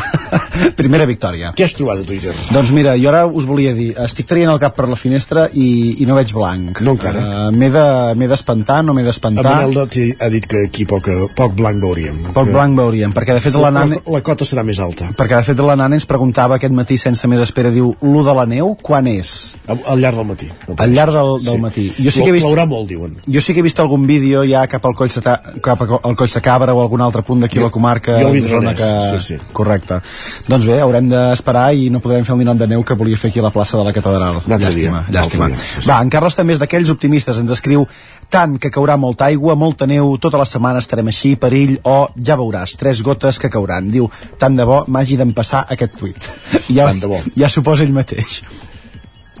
Primera 0.77 1.07
victòria. 1.09 1.55
Què 1.57 1.65
has 1.65 1.73
trobat 1.73 2.03
a 2.03 2.05
Twitter? 2.05 2.35
Doncs 2.53 2.73
mira, 2.75 2.93
jo 3.01 3.09
ara 3.09 3.23
us 3.25 3.47
volia 3.49 3.71
dir, 3.73 3.95
estic 4.03 4.27
traient 4.29 4.51
el 4.53 4.59
cap 4.61 4.75
per 4.77 4.85
la 4.91 4.97
finestra 4.99 5.47
i, 5.49 5.65
i 6.03 6.07
no 6.09 6.19
veig 6.19 6.35
blanc. 6.35 6.83
No 6.85 6.93
encara. 6.93 7.23
Uh, 7.23 7.49
m'he 7.55 7.71
de- 7.73 8.13
m'he 8.19 8.29
d'espantar, 8.29 8.83
no 8.85 8.93
m'he 8.93 9.01
El 9.01 9.09
d'espantar. 9.09 9.47
Manel 9.47 9.73
Dot 9.79 9.97
ha 10.19 10.29
dit 10.33 10.45
que 10.45 10.67
aquí 10.67 10.85
poc, 10.89 11.09
poc 11.33 11.57
blanc 11.57 11.81
veuríem. 11.81 12.21
Poc 12.37 12.51
Que 12.51 12.53
blanc 12.59 12.77
veuríem, 12.77 13.17
perquè 13.17 13.39
de 13.39 13.41
fet 13.47 13.57
la, 13.57 13.71
la 13.71 13.73
nana... 13.79 13.97
la, 14.05 14.17
la 14.19 14.23
cota 14.29 14.45
serà 14.45 14.61
més 14.69 14.77
alta. 14.83 15.09
Perquè 15.17 15.41
de 15.41 15.49
fet 15.49 15.65
la 15.65 15.79
nana 15.81 15.97
ens 15.97 16.05
preguntava 16.09 16.61
aquest 16.61 16.77
matí 16.77 17.01
sense 17.01 17.25
més 17.31 17.41
espera, 17.41 17.73
diu, 17.73 17.95
l'1 18.03 18.25
de 18.29 18.37
la 18.37 18.45
neu, 18.53 18.75
quan 18.83 19.07
és? 19.07 19.53
Al 19.67 20.01
llarg 20.01 20.19
del 20.19 20.27
matí. 20.27 20.49
No 20.67 20.75
al 20.83 20.93
llarg 20.93 21.15
del, 21.15 21.31
del 21.45 21.59
matí. 21.63 21.85
Jo 21.97 22.11
sí 22.11 22.21
que 22.21 22.29
he 22.29 22.35
vist... 22.35 22.45
Plourà 22.45 22.65
molt, 22.69 22.89
diuen. 22.89 23.15
Jo 23.25 23.41
sí 23.41 23.55
que 23.55 23.63
he 23.63 23.65
vist 23.65 23.79
algun 23.79 24.05
vídeo 24.09 24.43
ja 24.47 24.65
cap 24.71 24.85
al 24.85 24.95
Coll 24.99 25.11
de, 25.13 25.35
cap 25.63 25.81
al 25.85 26.17
Coll 26.19 26.33
de 26.33 26.41
Cabra 26.43 26.75
o 26.75 26.81
algun 26.83 27.01
altre 27.05 27.23
punt 27.25 27.43
d'aquí 27.43 27.61
a 27.61 27.67
la 27.67 27.71
comarca 27.73 28.17
jo 28.19 28.29
d'Osona 28.33 28.73
Vidronès, 28.73 28.83
sí, 29.11 29.21
sí. 29.27 29.39
correcte 29.55 30.01
doncs 30.49 30.67
bé, 30.69 30.79
haurem 30.83 31.07
d'esperar 31.11 31.69
i 31.77 31.89
no 31.93 32.01
podrem 32.03 32.25
fer 32.27 32.35
el 32.35 32.41
ninot 32.43 32.59
de 32.59 32.67
neu 32.73 32.83
que 32.83 32.97
volia 32.99 33.19
fer 33.19 33.31
aquí 33.31 33.41
a 33.41 33.47
la 33.47 33.53
plaça 33.55 33.79
de 33.79 33.85
la 33.87 33.93
catedral 33.95 34.41
altre 34.43 34.73
dia, 34.75 34.91
llàstima, 34.91 35.05
llàstima. 35.09 35.47
dia, 35.53 35.61
sí, 35.61 35.81
sí. 35.81 35.87
va, 35.89 36.01
en 36.03 36.11
Carles 36.13 36.37
també 36.37 36.57
és 36.57 36.61
d'aquells 36.61 36.91
optimistes 36.93 37.39
ens 37.39 37.55
escriu 37.55 37.87
tant 38.33 38.57
que 38.57 38.71
caurà 38.73 38.95
molta 38.97 39.27
aigua, 39.29 39.53
molta 39.59 39.85
neu, 39.89 40.15
tota 40.17 40.39
la 40.41 40.47
setmana 40.49 40.81
estarem 40.81 41.11
així, 41.11 41.35
perill, 41.37 41.75
o 41.85 42.09
ja 42.17 42.37
veuràs, 42.39 42.73
tres 42.81 43.03
gotes 43.05 43.37
que 43.37 43.51
cauran. 43.53 43.91
Diu, 43.93 44.07
tant 44.41 44.57
de 44.57 44.65
bo 44.65 44.79
m'hagi 44.89 45.19
d'empassar 45.21 45.67
aquest 45.75 45.99
tuit. 45.99 46.17
Ja, 46.73 46.87
Tant 46.87 47.01
de 47.03 47.09
bo. 47.11 47.19
ja 47.37 47.49
suposa 47.51 47.83
ell 47.83 47.93
mateix. 47.93 48.39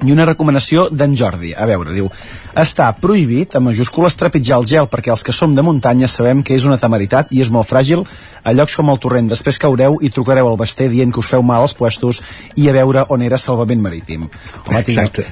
I 0.03 0.11
una 0.11 0.25
recomanació 0.27 0.89
d'en 0.91 1.15
Jordi. 1.15 1.53
A 1.55 1.65
veure, 1.69 1.93
diu, 1.95 2.09
està 2.59 2.89
prohibit, 2.99 3.55
en 3.55 3.63
majúscules, 3.63 4.17
trepitjar 4.19 4.59
el 4.59 4.67
gel 4.69 4.89
perquè 4.91 5.13
els 5.13 5.23
que 5.23 5.35
som 5.35 5.55
de 5.55 5.63
muntanya 5.65 6.09
sabem 6.11 6.43
que 6.43 6.57
és 6.57 6.67
una 6.67 6.77
temeritat 6.81 7.31
i 7.31 7.41
és 7.41 7.51
molt 7.53 7.69
fràgil 7.69 8.03
a 8.43 8.53
llocs 8.53 8.75
com 8.75 8.91
el 8.91 8.99
torrent. 8.99 9.31
Després 9.31 9.59
caureu 9.61 9.97
i 10.03 10.11
trucareu 10.13 10.49
al 10.49 10.59
basté 10.59 10.89
dient 10.91 11.13
que 11.13 11.23
us 11.23 11.31
feu 11.31 11.43
mal 11.45 11.63
als 11.63 11.75
puestos 11.77 12.21
i 12.59 12.67
a 12.69 12.75
veure 12.75 13.05
on 13.15 13.23
era 13.23 13.39
salvament 13.39 13.81
marítim. 13.81 14.27
Home, 14.27 14.83
tinguem, 14.83 15.09
Exacte. 15.09 15.27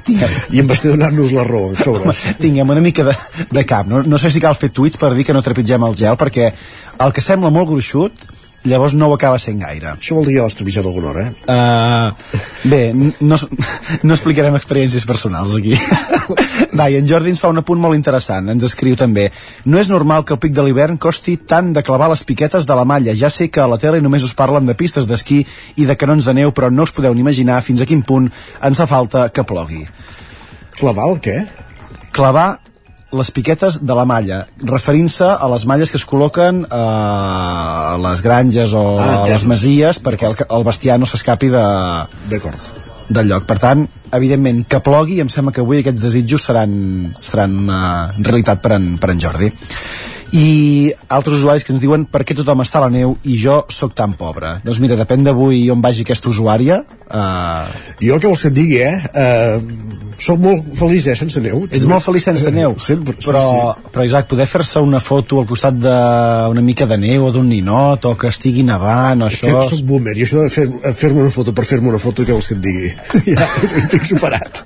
I 0.56 0.64
en 0.64 0.70
Basté 0.72 0.94
donar-nos 0.94 1.34
la 1.36 1.44
raó, 1.48 1.74
a 1.76 1.84
sobre. 1.84 2.08
Home, 2.08 2.36
tinguem 2.40 2.70
una 2.70 2.84
mica 2.84 3.06
de, 3.08 3.16
de 3.52 3.66
cap. 3.68 3.88
No, 3.88 4.04
no 4.04 4.20
sé 4.22 4.32
si 4.32 4.42
cal 4.44 4.56
fer 4.56 4.72
tuits 4.72 5.00
per 5.02 5.14
dir 5.18 5.28
que 5.28 5.36
no 5.36 5.44
trepitgem 5.44 5.84
el 5.88 5.98
gel, 6.00 6.18
perquè 6.20 6.52
el 7.02 7.14
que 7.16 7.24
sembla 7.24 7.52
molt 7.54 7.70
gruixut, 7.70 8.30
llavors 8.64 8.94
no 8.94 9.08
ho 9.10 9.16
acaba 9.16 9.40
sent 9.42 9.62
gaire. 9.62 9.96
Això 9.96 10.16
vol 10.18 10.28
dir 10.28 10.36
que 10.36 10.46
l'has 10.46 10.58
trepitjat 10.58 10.86
alguna 10.86 11.10
hora, 11.12 11.24
eh? 11.26 11.32
Uh, 11.50 12.70
bé, 12.70 12.82
no, 12.94 13.38
no 14.08 14.16
explicarem 14.16 14.58
experiències 14.58 15.06
personals 15.10 15.56
aquí. 15.58 15.74
Va, 16.78 16.88
i 16.90 17.00
en 17.00 17.10
Jordi 17.10 17.34
ens 17.34 17.42
fa 17.42 17.52
un 17.52 17.62
apunt 17.62 17.82
molt 17.82 17.98
interessant. 17.98 18.50
Ens 18.54 18.66
escriu 18.68 18.96
també 19.00 19.30
No 19.66 19.80
és 19.82 19.90
normal 19.92 20.26
que 20.26 20.36
el 20.36 20.42
pic 20.42 20.54
de 20.56 20.66
l'hivern 20.66 21.00
costi 21.02 21.38
tant 21.50 21.74
de 21.76 21.84
clavar 21.86 22.10
les 22.12 22.24
piquetes 22.28 22.68
de 22.70 22.78
la 22.78 22.86
malla. 22.86 23.18
Ja 23.18 23.32
sé 23.34 23.50
que 23.50 23.64
a 23.64 23.70
la 23.70 23.80
tele 23.82 24.02
només 24.02 24.26
us 24.28 24.38
parlen 24.38 24.70
de 24.70 24.78
pistes 24.78 25.10
d'esquí 25.10 25.42
i 25.82 25.88
de 25.90 25.98
canons 25.98 26.28
de 26.28 26.36
neu, 26.38 26.54
però 26.56 26.72
no 26.72 26.88
us 26.88 26.94
podeu 26.96 27.16
ni 27.16 27.26
imaginar 27.26 27.62
fins 27.66 27.82
a 27.82 27.90
quin 27.90 28.06
punt 28.06 28.30
ens 28.62 28.82
fa 28.82 28.90
falta 28.90 29.30
que 29.34 29.46
plogui. 29.48 29.86
Clavar 30.78 31.10
el 31.12 31.22
què? 31.24 31.38
Clavar 32.12 32.50
les 33.12 33.32
piquetes 33.36 33.80
de 33.84 33.96
la 33.98 34.06
malla, 34.08 34.46
referint-se 34.64 35.28
a 35.28 35.48
les 35.52 35.66
malles 35.68 35.92
que 35.92 36.00
es 36.00 36.06
col·loquen 36.08 36.62
eh, 36.64 36.76
a 36.76 37.98
les 38.02 38.22
granges 38.24 38.74
o 38.78 38.84
Ah, 39.00 39.24
a 39.24 39.26
les 39.30 39.44
masies 39.50 40.00
perquè 40.04 40.30
el, 40.30 40.38
el 40.48 40.64
bestiar 40.68 40.98
no 41.00 41.10
s'escapi 41.10 41.50
de, 41.52 41.66
D'acord. 42.32 42.60
del 43.10 43.28
lloc. 43.34 43.44
Per 43.50 43.58
tant, 43.60 43.84
evidentment, 44.16 44.64
que 44.68 44.80
plogui, 44.84 45.20
em 45.24 45.30
sembla 45.32 45.52
que 45.56 45.62
avui 45.64 45.82
aquests 45.82 46.06
desitjos 46.08 46.48
seran, 46.48 47.14
seran 47.20 47.58
una 47.66 47.82
realitat 48.18 48.62
per 48.64 48.78
en, 48.78 48.94
per 49.02 49.12
en 49.12 49.20
Jordi. 49.24 49.52
I 50.32 50.94
altres 51.12 51.42
usuaris 51.42 51.66
que 51.68 51.74
ens 51.74 51.82
diuen 51.84 52.06
per 52.08 52.22
què 52.24 52.36
tothom 52.38 52.62
està 52.64 52.80
a 52.80 52.86
la 52.86 52.92
neu 52.94 53.18
i 53.28 53.36
jo 53.42 53.58
sóc 53.74 53.92
tan 53.98 54.14
pobre. 54.16 54.54
Doncs 54.64 54.80
mira, 54.80 54.96
depèn 54.96 55.26
d'avui 55.28 55.66
on 55.74 55.82
vagi 55.84 56.06
aquesta 56.06 56.30
usuària. 56.32 56.84
Eh, 57.12 58.06
Jo 58.08 58.16
què 58.20 58.30
vols 58.30 58.42
que 58.46 58.48
et 58.48 58.56
digui, 58.56 58.78
eh? 58.80 58.96
Uh, 59.12 60.14
soc 60.22 60.40
molt 60.40 60.64
feliç, 60.78 61.08
eh, 61.12 61.16
sense 61.20 61.42
neu. 61.44 61.66
ets 61.70 61.86
molt 61.90 62.04
feliç 62.06 62.24
sense 62.30 62.52
neu, 62.54 62.76
Sempre, 62.80 63.16
sí, 63.20 63.28
però, 63.28 63.42
sí. 63.76 63.90
però 63.92 64.06
Isaac, 64.06 64.28
poder 64.30 64.46
fer-se 64.48 64.80
una 64.80 65.00
foto 65.04 65.40
al 65.42 65.48
costat 65.50 65.76
d'una 65.82 66.62
mica 66.62 66.86
de 66.86 66.98
neu 66.98 67.26
o 67.26 67.32
d'un 67.32 67.48
ninot 67.50 68.06
o 68.06 68.16
que 68.16 68.28
estigui 68.32 68.64
nevant 68.64 69.22
o 69.24 69.28
És 69.28 69.42
que 69.42 69.50
això... 69.52 69.64
soc 69.70 69.82
boomer 69.84 70.16
i 70.18 70.24
això 70.24 70.44
de 70.46 70.50
fer- 70.50 70.94
fer-me 70.94 71.22
una 71.26 71.32
foto 71.34 71.54
per 71.54 71.66
fer-me 71.66 71.90
una 71.90 72.00
foto, 72.00 72.24
què 72.24 72.32
vols 72.38 72.48
que 72.48 72.56
et 72.56 72.62
digui? 72.62 72.94
ja, 73.36 73.48
ho 73.84 73.88
tinc 73.92 74.06
superat. 74.06 74.64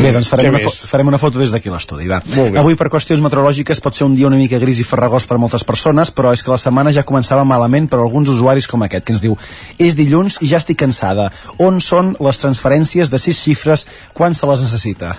Bé, 0.00 0.12
doncs 0.14 0.30
farem 0.32 0.54
una, 0.54 0.60
fo 0.64 0.72
farem 0.88 1.10
una 1.10 1.18
foto 1.20 1.40
des 1.40 1.52
d'aquí 1.52 1.68
a 1.68 1.74
l'estudi, 1.74 2.06
va. 2.08 2.20
Avui, 2.60 2.76
per 2.78 2.88
qüestions 2.92 3.20
meteorològiques, 3.24 3.82
pot 3.84 3.96
ser 3.96 4.06
un 4.06 4.14
dia 4.16 4.28
una 4.28 4.38
mica 4.40 4.60
gris 4.62 4.80
i 4.80 4.86
farragós 4.86 5.26
per 5.28 5.36
moltes 5.42 5.64
persones, 5.68 6.12
però 6.14 6.32
és 6.36 6.44
que 6.44 6.52
la 6.52 6.58
setmana 6.60 6.92
ja 6.96 7.04
començava 7.06 7.44
malament 7.44 7.90
per 7.90 8.00
alguns 8.00 8.30
usuaris 8.32 8.68
com 8.70 8.86
aquest, 8.86 9.04
que 9.04 9.14
ens 9.16 9.24
diu 9.24 9.36
és 9.78 9.98
dilluns 9.98 10.40
i 10.40 10.48
ja 10.50 10.60
estic 10.62 10.80
cansada. 10.80 11.28
On 11.60 11.82
són 11.84 12.14
les 12.20 12.40
transferències 12.40 13.12
de 13.12 13.20
sis 13.20 13.44
xifres 13.44 13.86
quan 14.16 14.36
se 14.36 14.48
les 14.48 14.64
necessita? 14.64 15.14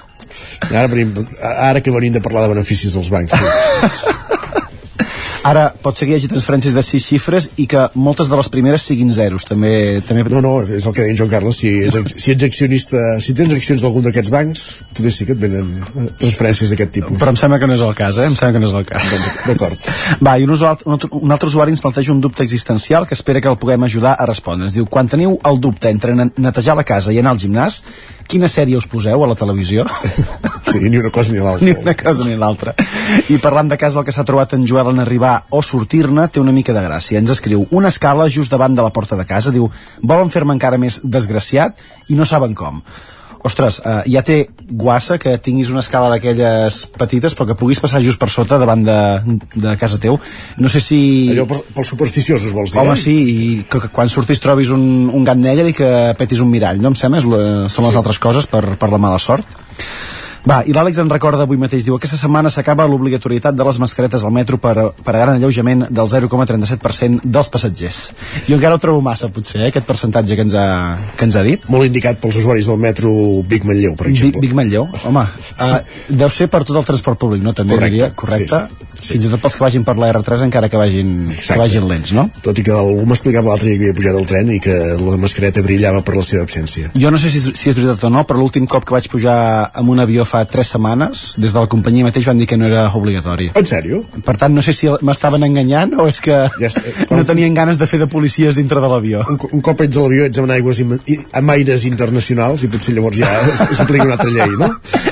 Ara, 0.71 0.87
venim, 0.87 1.13
ara 1.41 1.81
que 1.83 1.93
venim 1.93 2.17
de 2.17 2.23
parlar 2.23 2.47
de 2.47 2.55
beneficis 2.55 2.97
dels 2.97 3.11
bancs. 3.13 3.37
Ara, 5.41 5.71
pot 5.81 5.97
ser 5.97 6.05
que 6.05 6.13
hi 6.13 6.19
hagi 6.19 6.27
transferències 6.29 6.75
de 6.77 6.81
sis 6.85 7.01
xifres 7.01 7.47
i 7.57 7.65
que 7.69 7.87
moltes 7.97 8.27
de 8.29 8.37
les 8.37 8.49
primeres 8.53 8.83
siguin 8.85 9.09
zeros. 9.09 9.41
També, 9.49 9.71
també... 10.05 10.21
No, 10.29 10.41
no, 10.45 10.51
és 10.69 10.85
el 10.85 10.93
que 10.93 11.01
deia 11.01 11.15
en 11.15 11.17
Joan 11.17 11.31
Carles. 11.31 11.57
Si 11.57 11.71
ets, 11.87 12.13
si 12.21 12.35
ets 12.35 12.45
accionista, 12.45 13.01
si 13.25 13.33
tens 13.37 13.55
accions 13.55 13.81
d'algun 13.81 14.05
d'aquests 14.05 14.29
bancs, 14.33 14.65
potser 14.93 15.13
sí 15.15 15.25
que 15.25 15.33
et 15.33 15.41
venen 15.41 15.71
eh, 15.81 16.05
transferències 16.21 16.69
d'aquest 16.69 16.93
tipus. 16.99 17.17
Però 17.21 17.33
em 17.33 17.39
sembla 17.41 17.57
que 17.57 17.69
no 17.71 17.73
és 17.73 17.81
el 17.87 17.95
cas, 17.97 18.19
eh? 18.21 18.27
Em 18.29 18.37
sembla 18.37 18.53
que 18.59 18.61
no 18.61 18.69
és 18.69 18.77
el 18.77 18.85
cas. 18.91 19.09
D'acord. 19.47 19.89
Va, 20.27 20.35
i 20.37 20.45
un, 20.45 20.53
usual, 20.53 20.77
un, 20.85 20.99
altre, 20.99 21.09
un 21.17 21.33
altre 21.33 21.49
usuari 21.49 21.73
ens 21.73 21.81
planteja 21.81 22.13
un 22.13 22.21
dubte 22.21 22.45
existencial 22.45 23.09
que 23.09 23.17
espera 23.17 23.41
que 23.41 23.49
el 23.49 23.57
puguem 23.57 23.89
ajudar 23.89 24.13
a 24.21 24.29
respondre. 24.29 24.69
Ens 24.69 24.77
diu, 24.77 24.85
quan 24.85 25.09
teniu 25.09 25.39
el 25.49 25.57
dubte 25.63 25.89
entre 25.89 26.13
ne- 26.21 26.29
netejar 26.37 26.77
la 26.77 26.85
casa 26.85 27.09
i 27.09 27.17
anar 27.17 27.33
al 27.33 27.41
gimnàs, 27.41 27.81
quina 28.29 28.45
sèrie 28.47 28.77
us 28.77 28.85
poseu 28.87 29.25
a 29.25 29.33
la 29.33 29.39
televisió? 29.39 29.89
Sí, 30.69 30.85
ni 30.85 31.01
una 31.01 31.09
cosa 31.09 31.33
ni 31.33 31.41
l'altra. 31.41 31.65
ni 31.67 31.73
una 31.73 31.97
cosa 31.97 32.29
ni 32.29 32.37
l'altra. 32.37 32.77
I 33.33 33.41
parlant 33.43 33.73
de 33.73 33.81
casa, 33.81 33.99
el 33.99 34.05
que 34.07 34.13
s'ha 34.15 34.23
trobat 34.27 34.53
en 34.55 34.69
Joel 34.69 34.93
en 34.93 35.01
arribar 35.03 35.30
o 35.49 35.61
sortir-ne 35.65 36.27
té 36.27 36.41
una 36.41 36.55
mica 36.55 36.75
de 36.75 36.83
gràcia. 36.83 37.21
Ens 37.21 37.33
escriu 37.33 37.65
una 37.71 37.91
escala 37.93 38.29
just 38.29 38.51
davant 38.51 38.75
de 38.75 38.85
la 38.85 38.93
porta 38.93 39.17
de 39.19 39.25
casa, 39.29 39.53
diu, 39.53 39.69
volen 40.01 40.33
fer-me 40.33 40.55
encara 40.57 40.81
més 40.81 40.99
desgraciat 41.03 41.81
i 42.09 42.19
no 42.19 42.27
saben 42.27 42.55
com. 42.57 42.81
Ostres, 43.43 43.79
eh, 43.81 44.01
ja 44.13 44.21
té 44.21 44.35
guassa 44.69 45.17
que 45.21 45.33
tinguis 45.41 45.71
una 45.73 45.81
escala 45.81 46.11
d'aquelles 46.13 46.77
petites 46.93 47.33
però 47.33 47.47
que 47.49 47.57
puguis 47.57 47.81
passar 47.81 48.01
just 48.05 48.21
per 48.21 48.29
sota 48.29 48.59
davant 48.61 48.83
de, 48.85 48.97
de 49.55 49.73
casa 49.81 49.97
teu. 50.01 50.19
No 50.61 50.69
sé 50.69 50.81
si... 50.83 51.01
Allò 51.33 51.47
pels 51.49 51.89
supersticiosos, 51.93 52.53
vols 52.53 52.75
dir? 52.75 52.83
Home, 52.83 52.93
eh? 52.93 53.01
sí, 53.01 53.15
i 53.17 53.49
que, 53.65 53.81
que 53.87 53.91
quan 53.93 54.11
surtis 54.13 54.43
trobis 54.43 54.69
un, 54.75 55.09
un 55.09 55.25
gat 55.25 55.41
negre 55.41 55.71
i 55.71 55.77
que 55.77 55.89
petis 56.19 56.43
un 56.45 56.51
mirall, 56.53 56.81
no 56.83 56.93
em 56.93 56.99
sembla? 56.99 57.21
És, 57.21 57.73
són 57.73 57.89
les 57.89 57.97
altres 57.97 58.21
coses 58.21 58.49
per, 58.51 58.63
per 58.77 58.91
la 58.93 59.01
mala 59.01 59.17
sort. 59.21 59.57
Va, 60.47 60.61
i 60.65 60.73
l'Àlex 60.73 60.97
en 61.01 61.09
recorda 61.11 61.45
avui 61.45 61.59
mateix, 61.61 61.83
diu 61.85 61.93
aquesta 61.95 62.17
setmana 62.17 62.49
s'acaba 62.49 62.87
l'obligatorietat 62.89 63.53
de 63.57 63.65
les 63.67 63.77
mascaretes 63.81 64.23
al 64.25 64.33
metro 64.33 64.57
per, 64.61 64.73
per 64.97 65.13
a 65.13 65.19
gran 65.19 65.35
alleujament 65.35 65.85
del 65.89 66.09
0,37% 66.09 67.21
dels 67.23 67.51
passatgers. 67.53 68.01
Jo 68.47 68.57
encara 68.57 68.77
ho 68.77 68.81
trobo 68.81 69.03
massa, 69.05 69.29
potser, 69.33 69.59
eh, 69.61 69.69
aquest 69.69 69.85
percentatge 69.85 70.37
que 70.39 70.45
ens 70.47 70.57
ha, 70.57 70.67
que 71.17 71.29
ens 71.29 71.37
ha 71.37 71.45
dit. 71.45 71.69
Molt 71.69 71.85
indicat 71.91 72.17
pels 72.23 72.41
usuaris 72.41 72.71
del 72.71 72.81
metro 72.81 73.13
Vic 73.45 73.67
Manlleu, 73.69 73.93
per 73.99 74.09
exemple. 74.09 74.41
Vic, 74.41 74.49
Vic 74.49 74.57
Manlleu, 74.57 74.87
home, 75.05 75.27
uh, 75.61 75.73
deu 76.09 76.33
ser 76.33 76.49
per 76.49 76.63
tot 76.65 76.81
el 76.81 76.89
transport 76.89 77.21
públic, 77.21 77.45
no? 77.45 77.53
També 77.53 77.77
Correcte, 77.77 77.99
diria, 77.99 78.15
correcte? 78.17 78.65
sí, 78.65 78.81
Sí, 78.90 78.90
Fins 79.01 79.25
i 79.25 79.29
tot 79.31 79.41
pels 79.41 79.55
que 79.57 79.63
vagin 79.63 79.83
per 79.87 79.95
la 79.97 80.11
R3 80.13 80.43
encara 80.47 80.69
que 80.69 80.77
vagin, 80.79 81.13
que 81.33 81.57
vagin 81.57 81.87
lents, 81.89 82.11
no? 82.15 82.27
Tot 82.45 82.57
i 82.61 82.63
que 82.65 82.71
algú 82.75 83.05
m'explicava 83.09 83.49
l'altre 83.51 83.69
dia 83.71 83.77
que 83.79 83.89
havia 83.89 83.97
pujat 83.97 84.17
al 84.19 84.27
tren 84.29 84.51
i 84.53 84.59
que 84.63 84.75
la 85.01 85.17
mascareta 85.21 85.63
brillava 85.65 86.03
per 86.05 86.15
la 86.17 86.23
seva 86.27 86.43
absència. 86.45 86.91
Jo 86.95 87.11
no 87.11 87.17
sé 87.21 87.31
si 87.33 87.41
és, 87.41 87.49
si 87.57 87.69
és 87.71 87.75
veritat 87.77 88.03
o 88.07 88.11
no, 88.13 88.23
però 88.29 88.39
l'últim 88.39 88.67
cop 88.69 88.85
que 88.85 88.93
vaig 88.95 89.09
pujar 89.11 89.37
amb 89.73 89.89
un 89.93 89.99
avió 90.03 90.25
fa 90.29 90.43
tres 90.45 90.71
setmanes, 90.75 91.23
des 91.41 91.53
de 91.55 91.59
la 91.59 91.67
companyia 91.71 92.05
mateix 92.07 92.27
van 92.29 92.37
dir 92.41 92.47
que 92.47 92.57
no 92.57 92.67
era 92.69 92.85
obligatori. 92.95 93.49
En 93.55 93.65
sèrio? 93.65 94.03
Per 94.25 94.37
tant, 94.37 94.53
no 94.53 94.61
sé 94.61 94.73
si 94.77 94.89
m'estaven 95.01 95.43
enganyant 95.47 95.97
o 95.99 96.07
és 96.11 96.21
que 96.21 96.37
Ja 96.59 96.69
està, 96.69 96.81
no 97.15 97.23
tenien 97.25 97.53
ganes 97.57 97.77
de 97.81 97.87
fer 97.87 97.99
de 98.01 98.07
policies 98.11 98.55
dintre 98.59 98.81
de 98.83 98.87
l'avió. 98.91 99.23
Un, 99.29 99.39
un 99.57 99.61
cop 99.65 99.81
ets 99.81 99.97
a 99.97 100.05
l'avió 100.05 100.25
ets 100.29 100.37
en 100.41 100.51
aigües 100.53 100.79
im- 100.83 100.97
amb 101.33 101.53
aires 101.57 101.85
internacionals 101.89 102.63
i 102.65 102.69
potser 102.71 102.95
llavors 102.97 103.17
ja 103.17 103.29
s'aplica 103.77 104.05
una 104.05 104.17
altra 104.19 104.29
llei, 104.31 104.55
no? 104.59 104.71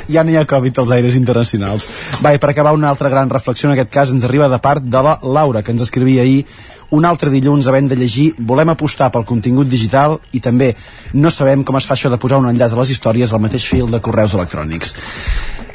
ja 0.10 0.24
no 0.26 0.32
hi 0.34 0.38
ha 0.40 0.46
Covid 0.50 0.80
als 0.82 0.92
aires 0.96 1.16
internacionals. 1.20 1.86
Va, 2.26 2.32
per 2.42 2.50
acabar 2.52 2.74
una 2.74 2.90
altra 2.90 3.10
gran 3.10 3.30
reflexió 3.30 3.70
aquest 3.80 3.94
cas 3.94 4.12
ens 4.14 4.28
arriba 4.28 4.50
de 4.52 4.60
part 4.62 4.84
de 4.84 5.04
la 5.06 5.18
Laura, 5.24 5.64
que 5.64 5.72
ens 5.72 5.86
escrivia 5.86 6.22
ahir 6.22 6.46
un 6.92 7.06
altre 7.06 7.30
dilluns 7.30 7.68
havent 7.70 7.90
de 7.90 7.98
llegir 8.00 8.34
volem 8.40 8.74
apostar 8.74 9.12
pel 9.14 9.28
contingut 9.30 9.70
digital 9.70 10.20
i 10.34 10.42
també 10.42 10.74
no 11.14 11.32
sabem 11.32 11.64
com 11.64 11.78
es 11.78 11.88
fa 11.90 11.96
això 11.98 12.10
de 12.10 12.18
posar 12.22 12.42
un 12.42 12.50
enllaç 12.50 12.74
a 12.74 12.82
les 12.82 12.94
històries 12.96 13.34
al 13.34 13.44
mateix 13.46 13.68
fil 13.70 13.90
de 13.92 14.02
correus 14.02 14.34
electrònics 14.38 14.96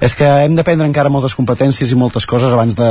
és 0.05 0.14
que 0.18 0.26
hem 0.44 0.55
d'aprendre 0.56 0.86
encara 0.89 1.10
moltes 1.12 1.35
competències 1.39 1.90
i 1.90 1.97
moltes 1.97 2.26
coses 2.28 2.52
abans 2.52 2.76
de, 2.76 2.89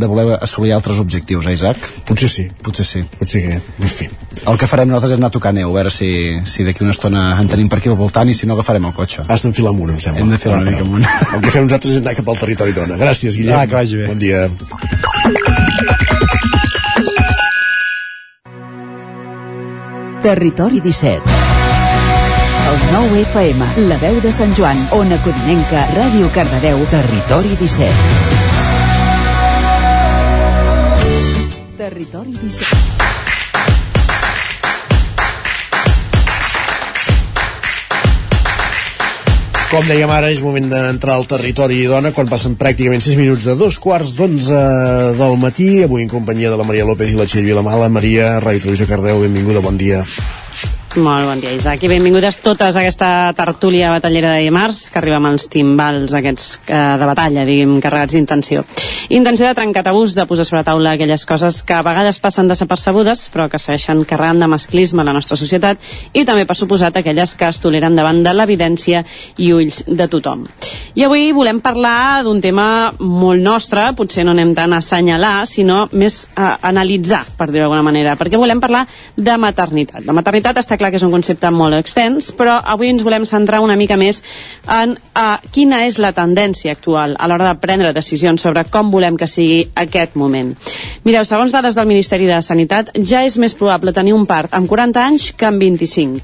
de 0.00 0.06
voler 0.08 0.38
assolir 0.40 0.72
altres 0.76 0.98
objectius, 1.02 1.46
eh, 1.46 1.54
Isaac? 1.56 1.76
Potser 2.08 2.30
sí. 2.32 2.46
Potser 2.64 2.86
sí. 2.88 3.02
Potser 3.18 3.42
que, 3.44 3.58
en 3.60 3.92
fi. 3.92 4.08
El 4.46 4.56
que 4.60 4.68
farem 4.70 4.88
nosaltres 4.88 5.12
és 5.14 5.20
anar 5.20 5.30
a 5.32 5.34
tocar 5.36 5.52
neu, 5.56 5.68
a 5.70 5.76
veure 5.76 5.92
si, 5.92 6.10
si 6.48 6.64
d'aquí 6.66 6.84
una 6.86 6.94
estona 6.96 7.26
en 7.40 7.50
tenim 7.52 7.68
per 7.72 7.80
aquí 7.80 7.92
al 7.92 7.98
voltant 7.98 8.28
i 8.32 8.36
si 8.36 8.48
no 8.48 8.56
agafarem 8.56 8.88
el 8.88 8.94
cotxe. 8.96 9.26
Has 9.28 9.44
d'enfilar 9.44 9.74
amunt, 9.74 9.92
em 9.96 10.00
sembla. 10.02 10.24
Hem 10.24 10.32
de 10.32 10.40
fer 10.40 10.54
una 10.54 10.64
mica 10.70 10.84
amunt. 10.86 11.04
El 11.36 11.44
que 11.44 11.52
fem 11.52 11.68
nosaltres 11.68 11.96
és 11.96 12.00
anar 12.04 12.16
cap 12.16 12.32
al 12.32 12.40
territori 12.40 12.72
dona. 12.76 13.00
Gràcies, 13.00 13.36
Guillem. 13.36 13.58
Ah, 13.58 13.66
que 13.68 13.76
vagi 13.76 14.00
bé. 14.00 14.06
Bon 14.08 14.18
dia. 14.18 14.48
Territori 20.26 20.80
17 20.82 21.55
El 22.66 22.78
9 22.92 23.20
FM, 23.30 23.66
la 23.86 23.96
veu 24.02 24.16
de 24.24 24.32
Sant 24.34 24.50
Joan, 24.58 24.80
Ona 24.96 25.18
Codinenca, 25.22 25.86
Ràdio 25.94 26.26
Cardedeu, 26.34 26.80
Territori 26.90 27.54
17 27.60 27.94
Territori 31.78 32.34
17 32.42 32.96
Com 39.70 39.82
dèiem 39.90 40.10
ara, 40.14 40.30
és 40.32 40.38
moment 40.40 40.70
d'entrar 40.70 41.16
al 41.18 41.26
territori 41.28 41.82
dona 41.90 42.12
quan 42.14 42.30
passen 42.30 42.54
pràcticament 42.56 43.02
6 43.04 43.18
minuts 43.18 43.44
de 43.50 43.54
dos 43.58 43.78
quarts 43.82 44.14
d'onze 44.16 44.62
del 45.18 45.36
matí. 45.42 45.82
Avui 45.84 46.06
en 46.06 46.10
companyia 46.10 46.50
de 46.50 46.58
la 46.58 46.64
Maria 46.64 46.86
López 46.88 47.12
i 47.12 47.18
la 47.18 47.26
Txell 47.28 47.46
Vilamala. 47.50 47.90
Maria, 47.92 48.40
Ràdio 48.40 48.62
Televisió 48.64 48.86
Cardeu, 48.90 49.20
benvinguda, 49.26 49.60
bon 49.60 49.76
dia. 49.76 50.04
Molt 50.96 51.26
bon 51.28 51.42
dia, 51.42 51.52
Isaac, 51.52 51.82
i 51.84 51.90
benvingudes 51.92 52.38
totes 52.40 52.72
a 52.72 52.80
aquesta 52.80 53.28
tertúlia 53.36 53.90
batallera 53.92 54.30
de 54.32 54.46
dimarts, 54.46 54.86
que 54.88 54.96
arriba 54.96 55.18
amb 55.18 55.28
els 55.28 55.44
timbals 55.52 56.14
aquests 56.16 56.46
eh, 56.72 56.78
de 56.96 57.08
batalla, 57.10 57.42
diguem, 57.44 57.74
carregats 57.84 58.16
d'intenció. 58.16 58.62
Intenció 59.12 59.44
de 59.44 59.58
trencar 59.58 59.82
tabús, 59.84 60.14
de 60.16 60.24
posar 60.24 60.46
sobre 60.48 60.62
la 60.62 60.68
taula 60.70 60.94
aquelles 60.96 61.26
coses 61.28 61.58
que 61.68 61.76
a 61.76 61.82
vegades 61.84 62.16
passen 62.18 62.48
desapercebudes, 62.48 63.26
però 63.34 63.44
que 63.52 63.60
segueixen 63.60 64.00
carregant 64.08 64.40
de 64.40 64.48
masclisme 64.48 65.04
a 65.04 65.06
la 65.10 65.12
nostra 65.12 65.36
societat, 65.36 65.84
i 66.16 66.24
també, 66.24 66.46
per 66.48 66.56
suposat, 66.56 66.96
aquelles 66.96 67.36
que 67.36 67.50
es 67.52 67.60
toleren 67.60 67.98
davant 67.98 68.22
de 68.24 68.32
l'evidència 68.32 69.04
i 69.36 69.50
ulls 69.52 69.82
de 69.84 70.08
tothom. 70.08 70.46
I 70.96 71.04
avui 71.04 71.28
volem 71.36 71.60
parlar 71.60 72.24
d'un 72.24 72.40
tema 72.40 72.88
molt 73.04 73.44
nostre, 73.44 73.90
potser 74.00 74.24
no 74.24 74.32
anem 74.32 74.56
tant 74.56 74.72
a 74.72 74.80
assenyalar, 74.80 75.44
sinó 75.44 75.90
més 75.92 76.22
a 76.40 76.54
analitzar, 76.72 77.26
per 77.36 77.50
dir-ho 77.50 77.66
d'alguna 77.66 77.84
manera, 77.84 78.16
perquè 78.16 78.40
volem 78.40 78.64
parlar 78.64 78.86
de 79.12 79.36
maternitat. 79.36 80.08
La 80.08 80.16
maternitat 80.16 80.64
està 80.64 80.80
clar 80.80 80.85
que 80.90 81.00
és 81.00 81.04
un 81.06 81.12
concepte 81.14 81.50
molt 81.54 81.76
extens, 81.78 82.30
però 82.36 82.58
avui 82.64 82.90
ens 82.92 83.04
volem 83.06 83.26
centrar 83.28 83.62
una 83.64 83.76
mica 83.78 83.98
més 84.00 84.22
en 84.72 84.96
uh, 84.96 85.36
quina 85.54 85.84
és 85.86 86.00
la 86.02 86.12
tendència 86.16 86.74
actual 86.76 87.16
a 87.18 87.28
l'hora 87.28 87.52
de 87.52 87.60
prendre 87.62 87.94
decisions 87.96 88.42
sobre 88.42 88.66
com 88.70 88.90
volem 88.92 89.16
que 89.16 89.28
sigui 89.30 89.64
aquest 89.74 90.16
moment. 90.16 90.54
Mireu, 91.04 91.24
segons 91.24 91.54
dades 91.54 91.76
del 91.78 91.88
Ministeri 91.90 92.28
de 92.28 92.42
Sanitat, 92.42 92.92
ja 92.96 93.24
és 93.26 93.38
més 93.38 93.56
probable 93.56 93.94
tenir 93.96 94.14
un 94.16 94.26
part 94.26 94.54
amb 94.54 94.68
40 94.70 95.02
anys 95.02 95.32
que 95.36 95.48
amb 95.48 95.62
25. 95.62 96.22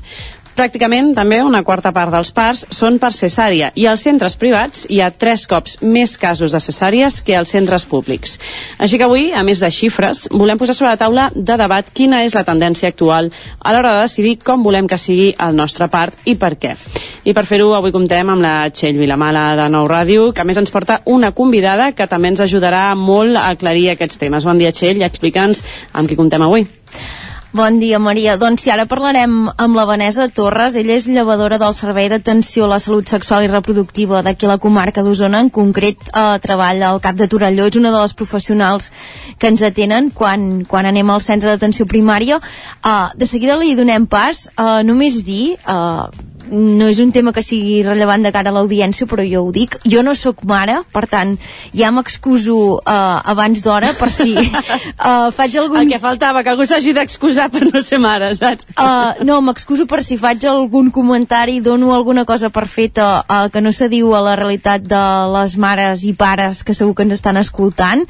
Pràcticament, 0.53 1.15
també, 1.16 1.39
una 1.41 1.62
quarta 1.65 1.95
part 1.97 2.12
dels 2.12 2.29
parts 2.37 2.66
són 2.77 2.99
per 3.01 3.09
cesària 3.16 3.70
i 3.73 3.87
als 3.89 4.03
centres 4.05 4.35
privats 4.37 4.83
hi 4.93 4.99
ha 5.01 5.09
tres 5.09 5.47
cops 5.49 5.79
més 5.81 6.19
casos 6.20 6.53
de 6.53 6.61
cesàries 6.61 7.23
que 7.24 7.39
als 7.39 7.55
centres 7.55 7.87
públics. 7.89 8.37
Així 8.77 9.01
que 9.01 9.07
avui, 9.09 9.31
a 9.33 9.41
més 9.49 9.62
de 9.65 9.70
xifres, 9.73 10.27
volem 10.29 10.61
posar 10.61 10.77
sobre 10.77 10.91
la 10.91 11.01
taula 11.01 11.31
de 11.33 11.57
debat 11.57 11.89
quina 11.97 12.20
és 12.27 12.37
la 12.37 12.45
tendència 12.45 12.93
actual 12.93 13.31
a 13.33 13.73
l'hora 13.73 13.95
de 13.97 14.05
decidir 14.05 14.35
com 14.45 14.61
volem 14.66 14.91
que 14.91 15.01
sigui 15.01 15.31
el 15.41 15.57
nostre 15.57 15.89
part 15.89 16.29
i 16.29 16.37
per 16.37 16.53
què. 16.61 16.77
I 17.24 17.33
per 17.33 17.47
fer-ho, 17.49 17.73
avui 17.73 17.97
comptem 17.97 18.35
amb 18.37 18.45
la 18.45 18.55
Txell 18.69 19.01
Vilamala 19.01 19.49
de 19.57 19.70
Nou 19.73 19.89
Ràdio, 19.89 20.29
que 20.37 20.45
més 20.45 20.61
ens 20.61 20.74
porta 20.74 21.01
una 21.09 21.33
convidada 21.33 21.95
que 21.97 22.11
també 22.11 22.29
ens 22.29 22.45
ajudarà 22.45 22.91
molt 22.93 23.41
a 23.41 23.49
aclarir 23.57 23.89
aquests 23.95 24.20
temes. 24.20 24.45
Bon 24.45 24.61
dia, 24.61 24.77
Txell, 24.77 25.01
explica'ns 25.09 25.65
amb 25.97 26.12
qui 26.12 26.20
comptem 26.20 26.45
avui. 26.45 26.69
Bon 27.53 27.77
dia, 27.77 27.99
Maria. 28.01 28.39
Doncs 28.41 28.62
sí, 28.65 28.70
ara 28.73 28.87
parlarem 28.89 29.33
amb 29.61 29.77
la 29.77 29.83
Vanessa 29.85 30.24
Torres. 30.33 30.73
Ella 30.81 30.95
és 30.97 31.05
llevadora 31.05 31.59
del 31.61 31.74
Servei 31.77 32.09
d'Atenció 32.09 32.65
a 32.65 32.70
la 32.70 32.79
Salut 32.81 33.12
Sexual 33.12 33.45
i 33.45 33.51
Reproductiva 33.53 34.23
d'aquí 34.24 34.49
la 34.49 34.57
comarca 34.57 35.05
d'Osona. 35.05 35.43
En 35.45 35.51
concret, 35.53 36.01
eh, 36.09 36.39
treballa 36.41 36.89
al 36.89 37.03
cap 37.05 37.20
de 37.20 37.29
Torelló. 37.29 37.66
És 37.69 37.77
una 37.77 37.93
de 37.93 38.01
les 38.01 38.15
professionals 38.15 38.91
que 39.37 39.49
ens 39.53 39.61
atenen 39.61 40.09
quan, 40.16 40.65
quan 40.65 40.87
anem 40.87 41.11
al 41.11 41.20
centre 41.20 41.51
d'atenció 41.51 41.85
primària. 41.85 42.41
Eh, 42.41 43.09
de 43.20 43.27
seguida 43.27 43.59
li 43.61 43.74
donem 43.77 44.07
pas. 44.07 44.49
Eh, 44.57 44.83
només 44.83 45.23
dir... 45.23 45.59
Eh, 45.61 46.32
no 46.51 46.89
és 46.90 46.98
un 47.02 47.12
tema 47.12 47.32
que 47.32 47.43
sigui 47.44 47.82
rellevant 47.86 48.24
de 48.24 48.32
cara 48.35 48.51
a 48.51 48.56
l'audiència, 48.56 49.06
però 49.10 49.24
jo 49.27 49.44
ho 49.47 49.52
dic. 49.55 49.77
Jo 49.89 50.02
no 50.05 50.14
sóc 50.19 50.43
mare, 50.48 50.81
per 50.93 51.05
tant, 51.10 51.36
ja 51.77 51.93
m'excuso 51.94 52.56
uh, 52.78 53.20
abans 53.32 53.62
d'hora 53.64 53.93
per 53.98 54.10
si 54.14 54.35
uh, 54.36 55.31
faig 55.36 55.56
algun... 55.60 55.82
El 55.82 55.93
que 55.94 56.01
faltava, 56.02 56.43
que 56.43 56.52
algú 56.52 56.66
s'hagi 56.69 56.94
d'excusar 56.97 57.48
per 57.52 57.64
no 57.69 57.82
ser 57.85 58.01
mare, 58.02 58.32
saps? 58.39 58.69
Uh, 58.74 59.23
no, 59.27 59.40
m'excuso 59.44 59.86
per 59.90 60.02
si 60.05 60.19
faig 60.20 60.47
algun 60.48 60.90
comentari, 60.94 61.60
dono 61.64 61.93
alguna 61.94 62.24
cosa 62.28 62.51
per 62.51 62.66
feta 62.69 63.09
uh, 63.23 63.47
que 63.52 63.62
no 63.64 63.73
se 63.73 63.89
diu 63.93 64.12
a 64.16 64.23
la 64.24 64.36
realitat 64.39 64.85
de 64.89 65.02
les 65.36 65.56
mares 65.60 66.06
i 66.09 66.14
pares 66.19 66.62
que 66.66 66.77
segur 66.77 66.97
que 66.97 67.06
ens 67.06 67.16
estan 67.19 67.40
escoltant. 67.40 68.05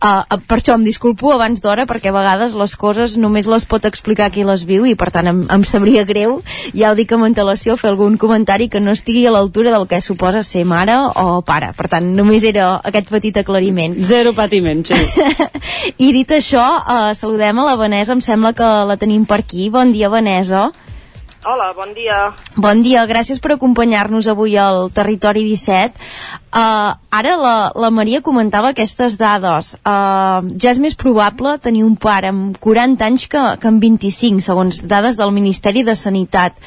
Uh, 0.00 0.22
per 0.48 0.60
això 0.60 0.76
em 0.76 0.84
disculpo 0.86 1.32
abans 1.34 1.62
d'hora, 1.62 1.86
perquè 1.88 2.10
a 2.10 2.16
vegades 2.16 2.56
les 2.56 2.76
coses 2.76 3.16
només 3.20 3.48
les 3.50 3.66
pot 3.68 3.84
explicar 3.88 4.30
qui 4.34 4.44
les 4.46 4.66
viu 4.68 4.86
i 4.88 4.96
per 4.98 5.10
tant 5.14 5.30
em, 5.30 5.44
em 5.52 5.64
sabria 5.64 6.04
greu, 6.08 6.40
ja 6.74 6.90
ho 6.90 6.98
dic 6.98 7.12
amb 7.14 7.28
antelació, 7.28 7.75
fer 7.80 7.90
algun 7.92 8.16
comentari 8.20 8.68
que 8.72 8.80
no 8.80 8.94
estigui 8.96 9.26
a 9.26 9.32
l'altura 9.34 9.72
del 9.74 9.86
que 9.90 10.00
suposa 10.00 10.42
ser 10.46 10.64
mare 10.64 10.96
o 11.22 11.42
pare. 11.46 11.72
Per 11.76 11.88
tant, 11.92 12.08
només 12.16 12.44
era 12.44 12.76
aquest 12.84 13.10
petit 13.12 13.36
aclariment. 13.42 13.96
Zero 14.06 14.32
patiment, 14.36 14.84
sí. 14.86 14.96
I 16.06 16.12
dit 16.16 16.36
això, 16.36 16.64
uh, 16.80 17.12
saludem 17.14 17.58
a 17.58 17.68
la 17.68 17.76
Vanessa, 17.80 18.16
em 18.16 18.24
sembla 18.24 18.54
que 18.56 18.72
la 18.88 18.98
tenim 19.00 19.26
per 19.28 19.40
aquí. 19.44 19.70
Bon 19.70 19.92
dia, 19.92 20.12
Vanessa. 20.12 20.70
Hola, 21.46 21.68
bon 21.78 21.92
dia. 21.94 22.16
Bon 22.58 22.80
dia, 22.82 23.04
gràcies 23.06 23.38
per 23.38 23.52
acompanyar-nos 23.54 24.26
avui 24.26 24.56
al 24.58 24.88
Territori 24.90 25.44
17. 25.46 26.00
Uh, 26.50 26.96
ara 27.14 27.34
la, 27.38 27.52
la 27.70 27.90
Maria 27.94 28.18
comentava 28.18 28.72
aquestes 28.74 29.14
dades. 29.20 29.76
Uh, 29.86 30.42
ja 30.58 30.72
és 30.72 30.80
més 30.82 30.98
probable 30.98 31.52
tenir 31.62 31.84
un 31.86 31.94
pare 32.02 32.32
amb 32.34 32.58
40 32.58 33.06
anys 33.06 33.28
que, 33.30 33.44
que 33.62 33.70
amb 33.70 33.78
25, 33.78 34.42
segons 34.42 34.82
dades 34.90 35.20
del 35.20 35.30
Ministeri 35.36 35.86
de 35.86 35.94
Sanitat. 35.94 36.58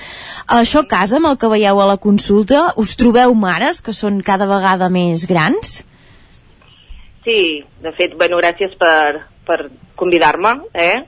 Uh, 0.45 0.61
això 0.61 0.85
casa 0.87 1.19
amb 1.19 1.27
el 1.33 1.35
que 1.41 1.51
veieu 1.51 1.83
a 1.83 1.91
la 1.91 1.99
consulta? 1.99 2.69
Us 2.79 2.95
trobeu 2.95 3.35
mares 3.35 3.83
que 3.83 3.91
són 3.91 4.23
cada 4.23 4.47
vegada 4.47 4.87
més 4.87 5.27
grans? 5.27 5.81
Sí, 7.27 7.41
de 7.83 7.91
fet, 7.99 8.15
bueno, 8.15 8.39
gràcies 8.39 8.79
per, 8.79 9.25
per 9.43 9.65
convidar-me, 9.99 10.55
eh? 10.71 11.03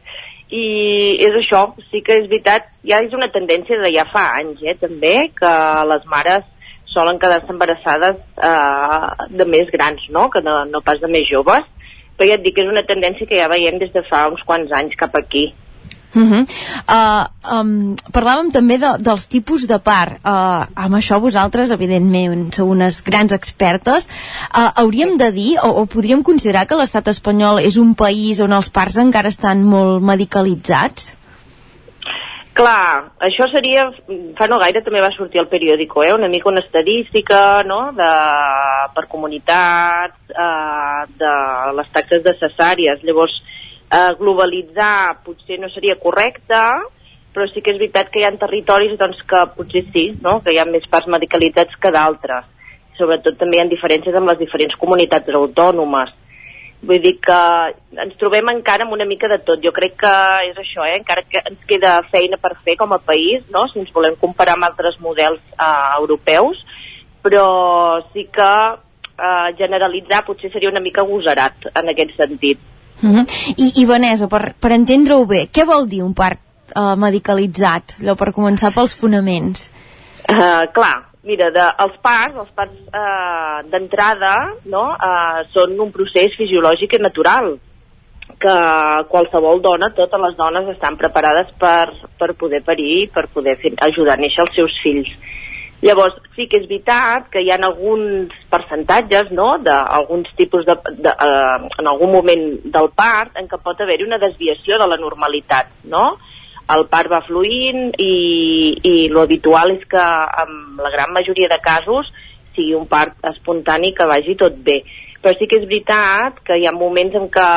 I 0.52 0.64
és 1.24 1.36
això, 1.40 1.62
sí 1.90 2.02
que 2.04 2.18
és 2.20 2.28
veritat, 2.28 2.68
ja 2.88 3.00
és 3.04 3.14
una 3.16 3.30
tendència 3.32 3.80
de 3.80 3.92
ja 3.96 4.04
fa 4.12 4.26
anys, 4.40 4.60
eh, 4.68 4.76
també, 4.80 5.32
que 5.38 5.52
les 5.88 6.08
mares 6.12 6.44
solen 6.92 7.20
quedar-se 7.20 7.54
embarassades 7.54 8.20
eh, 8.20 9.28
de 9.32 9.48
més 9.48 9.72
grans, 9.72 10.04
no?, 10.12 10.28
que 10.30 10.44
no, 10.44 10.58
no 10.68 10.84
pas 10.84 11.00
de 11.00 11.08
més 11.12 11.30
joves, 11.30 11.64
però 12.18 12.28
ja 12.28 12.36
et 12.36 12.44
dic 12.44 12.58
que 12.58 12.66
és 12.66 12.72
una 12.72 12.84
tendència 12.88 13.28
que 13.28 13.40
ja 13.40 13.48
veiem 13.52 13.80
des 13.80 13.94
de 13.96 14.04
fa 14.10 14.26
uns 14.30 14.44
quants 14.48 14.74
anys 14.76 15.00
cap 15.00 15.16
aquí. 15.16 15.48
Uh 16.14 16.22
-huh. 16.22 16.42
uh, 16.92 17.26
um, 17.60 17.96
parlàvem 18.12 18.52
també 18.52 18.78
de, 18.78 18.90
dels 19.00 19.28
tipus 19.28 19.68
de 19.68 19.80
part 19.80 20.20
uh, 20.26 20.68
amb 20.76 20.96
això 20.96 21.22
vosaltres 21.22 21.72
evidentment 21.72 22.52
sou 22.54 22.68
unes 22.70 23.02
grans 23.04 23.32
expertes 23.32 24.10
uh, 24.52 24.72
hauríem 24.76 25.18
de 25.18 25.32
dir 25.32 25.58
o, 25.64 25.70
o 25.82 25.86
podríem 25.86 26.24
considerar 26.24 26.66
que 26.68 26.76
l'estat 26.76 27.08
espanyol 27.08 27.60
és 27.60 27.78
un 27.78 27.96
país 27.96 28.40
on 28.40 28.52
els 28.52 28.70
parts 28.70 28.98
encara 28.98 29.30
estan 29.30 29.64
molt 29.64 30.04
medicalitzats? 30.04 31.16
Clar, 32.52 33.14
això 33.24 33.46
seria, 33.48 33.86
fa 34.36 34.46
no 34.52 34.58
gaire 34.60 34.82
també 34.84 35.00
va 35.00 35.14
sortir 35.16 35.40
al 35.40 35.48
periòdico, 35.48 36.04
eh? 36.04 36.12
una 36.12 36.28
mica 36.28 36.50
una 36.50 36.60
estadística 36.60 37.64
no? 37.64 37.94
de, 37.96 38.10
per 38.92 39.06
comunitats, 39.08 40.18
eh, 40.36 41.06
de 41.22 41.32
les 41.78 41.94
taxes 41.96 42.26
de 42.26 42.34
cesàries. 42.42 43.06
Llavors, 43.08 43.38
eh, 43.92 44.12
globalitzar 44.20 45.22
potser 45.26 45.60
no 45.60 45.70
seria 45.70 46.00
correcte, 46.00 46.62
però 47.34 47.48
sí 47.52 47.64
que 47.64 47.74
és 47.74 47.80
veritat 47.80 48.10
que 48.12 48.22
hi 48.22 48.26
ha 48.28 48.32
territoris 48.40 48.98
doncs, 49.00 49.22
que 49.28 49.44
potser 49.56 49.86
sí, 49.92 50.08
no? 50.24 50.40
que 50.44 50.54
hi 50.54 50.60
ha 50.60 50.68
més 50.68 50.88
parts 50.92 51.12
medicalitzats 51.12 51.78
que 51.82 51.92
d'altres. 51.94 52.48
Sobretot 52.98 53.38
també 53.40 53.58
hi 53.58 53.64
ha 53.64 53.70
diferències 53.72 54.16
amb 54.16 54.32
les 54.32 54.42
diferents 54.42 54.76
comunitats 54.80 55.40
autònomes. 55.40 56.12
Vull 56.82 57.02
dir 57.02 57.14
que 57.22 57.40
ens 58.04 58.16
trobem 58.18 58.48
encara 58.50 58.88
amb 58.88 58.96
una 58.96 59.06
mica 59.06 59.30
de 59.30 59.38
tot. 59.46 59.62
Jo 59.64 59.72
crec 59.76 60.00
que 60.02 60.14
és 60.50 60.58
això, 60.58 60.84
eh? 60.88 60.98
encara 60.98 61.24
que 61.30 61.44
ens 61.46 61.62
queda 61.70 62.00
feina 62.10 62.40
per 62.42 62.56
fer 62.66 62.76
com 62.80 62.92
a 62.96 63.00
país, 63.00 63.46
no? 63.54 63.68
si 63.70 63.80
ens 63.80 63.94
volem 63.94 64.18
comparar 64.20 64.58
amb 64.58 64.68
altres 64.72 64.98
models 65.00 65.44
eh, 65.54 65.72
europeus, 66.00 66.60
però 67.22 67.46
sí 68.12 68.26
que 68.34 68.52
eh, 69.22 69.50
generalitzar 69.62 70.26
potser 70.26 70.52
seria 70.52 70.74
una 70.74 70.84
mica 70.84 71.06
agosarat 71.06 71.70
en 71.72 71.94
aquest 71.94 72.18
sentit. 72.18 72.68
Uh 73.02 73.10
-huh. 73.10 73.26
I, 73.58 73.82
I 73.82 73.86
Vanessa, 73.86 74.28
per, 74.28 74.54
per 74.60 74.72
entendre-ho 74.72 75.26
bé, 75.26 75.48
què 75.52 75.66
vol 75.66 75.88
dir 75.88 76.04
un 76.04 76.14
part 76.14 76.40
uh, 76.76 76.96
medicalitzat? 76.96 77.98
Allò 78.02 78.16
per 78.16 78.32
començar 78.34 78.74
pels 78.74 78.96
fonaments. 78.96 79.72
Uh, 80.30 80.70
clar, 80.74 81.10
mira, 81.24 81.50
de, 81.52 81.66
els 81.84 81.98
parts, 82.02 82.36
els 82.38 82.52
parts 82.56 82.78
uh, 82.94 83.70
d'entrada, 83.72 84.56
no?, 84.66 84.86
uh, 84.94 85.42
són 85.54 85.80
un 85.80 85.92
procés 85.92 86.38
fisiològic 86.38 86.94
i 86.94 87.02
natural 87.02 87.58
que 88.42 88.56
qualsevol 89.12 89.62
dona, 89.62 89.92
totes 89.94 90.22
les 90.22 90.38
dones 90.38 90.70
estan 90.74 90.98
preparades 90.98 91.52
per, 91.60 91.94
per 92.18 92.34
poder 92.34 92.64
parir, 92.66 93.10
per 93.14 93.28
poder 93.34 93.58
fer, 93.62 93.74
ajudar 93.78 94.18
a 94.18 94.22
néixer 94.22 94.46
els 94.46 94.56
seus 94.56 94.78
fills. 94.84 95.12
Llavors, 95.82 96.18
sí 96.36 96.46
que 96.46 96.60
és 96.62 96.68
veritat 96.70 97.32
que 97.34 97.42
hi 97.42 97.50
ha 97.50 97.58
alguns 97.58 98.34
percentatges, 98.52 99.32
no?, 99.34 99.56
d'alguns 99.66 100.30
tipus 100.38 100.66
de... 100.68 100.76
de 101.02 101.14
uh, 101.14 101.70
en 101.82 101.90
algun 101.90 102.12
moment 102.14 102.44
del 102.76 102.92
part 102.94 103.40
en 103.42 103.50
què 103.50 103.58
pot 103.64 103.82
haver-hi 103.82 104.06
una 104.06 104.22
desviació 104.22 104.78
de 104.78 104.90
la 104.92 105.00
normalitat, 105.02 105.74
no?, 105.90 106.06
el 106.72 106.86
part 106.92 107.10
va 107.12 107.24
fluint 107.26 107.90
i, 108.00 108.14
i 108.88 108.96
lo 109.12 109.26
habitual 109.26 109.74
és 109.74 109.82
que 109.90 110.02
en 110.44 110.52
la 110.80 110.92
gran 110.94 111.12
majoria 111.12 111.50
de 111.52 111.58
casos 111.64 112.08
sigui 112.56 112.76
un 112.78 112.86
part 112.88 113.18
espontani 113.28 113.92
que 113.98 114.08
vagi 114.08 114.38
tot 114.40 114.56
bé 114.64 114.82
però 115.22 115.36
sí 115.38 115.46
que 115.48 115.60
és 115.62 115.68
veritat 115.68 116.40
que 116.46 116.58
hi 116.58 116.66
ha 116.66 116.74
moments 116.74 117.16
en 117.18 117.28
què 117.34 117.48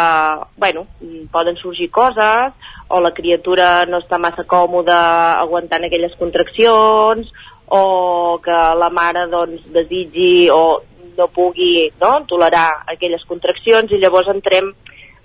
bueno, 0.61 0.85
poden 1.33 1.57
sorgir 1.61 1.89
coses 1.95 2.53
o 2.93 3.01
la 3.01 3.15
criatura 3.17 3.87
no 3.89 4.03
està 4.03 4.19
massa 4.21 4.45
còmoda 4.49 4.99
aguantant 5.41 5.87
aquelles 5.87 6.17
contraccions 6.21 7.31
o 7.69 8.41
que 8.45 8.57
la 8.81 8.91
mare 8.93 9.27
doncs, 9.33 9.65
desitgi 9.73 10.49
o 10.53 10.83
no 11.17 11.29
pugui 11.31 11.93
no, 12.01 12.17
tolerar 12.29 12.85
aquelles 12.91 13.23
contraccions 13.29 13.93
i 13.93 14.01
llavors 14.03 14.29
entrem 14.33 14.73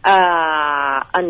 eh, 0.05 0.99
en, 1.19 1.27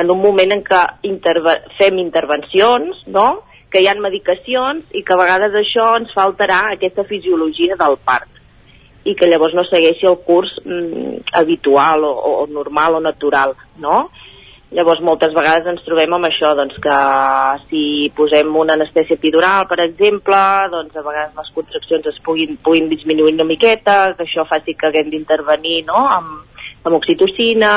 en 0.00 0.10
un 0.14 0.22
moment 0.22 0.54
en 0.54 0.62
què 0.64 0.82
interve 1.10 1.58
fem 1.78 1.98
intervencions, 2.02 3.02
no? 3.06 3.28
que 3.70 3.82
hi 3.82 3.88
ha 3.90 3.96
medicacions 3.98 4.94
i 4.94 5.02
que 5.02 5.12
a 5.12 5.20
vegades 5.20 5.56
això 5.58 5.90
ens 5.98 6.12
fa 6.14 6.24
alterar 6.24 6.62
aquesta 6.72 7.04
fisiologia 7.04 7.76
del 7.76 7.98
part 7.98 8.30
i 9.06 9.14
que 9.18 9.28
llavors 9.30 9.54
no 9.54 9.64
segueixi 9.66 10.06
el 10.08 10.18
curs 10.26 10.52
mm, 10.64 11.26
habitual 11.38 12.06
o, 12.06 12.12
o 12.30 12.46
normal 12.50 12.98
o 12.98 13.02
natural, 13.02 13.54
no? 13.82 14.08
Llavors 14.76 15.00
moltes 15.00 15.32
vegades 15.32 15.70
ens 15.70 15.84
trobem 15.86 16.12
amb 16.12 16.26
això, 16.28 16.50
doncs 16.58 16.76
que 16.84 16.96
si 17.70 17.82
posem 18.16 18.50
una 18.60 18.74
anestèsia 18.76 19.16
epidural, 19.16 19.64
per 19.70 19.78
exemple, 19.86 20.40
doncs 20.74 20.98
a 21.00 21.04
vegades 21.06 21.38
les 21.40 21.48
contraccions 21.54 22.10
es 22.10 22.18
puguin, 22.26 22.58
puguin 22.60 22.90
disminuir 22.90 23.32
una 23.38 23.48
miqueta, 23.48 24.12
que 24.18 24.26
això 24.26 24.44
faci 24.50 24.76
que 24.76 24.90
haguem 24.90 25.08
d'intervenir 25.14 25.78
no? 25.88 26.02
amb, 26.18 26.60
amb 26.84 26.98
oxitocina, 26.98 27.72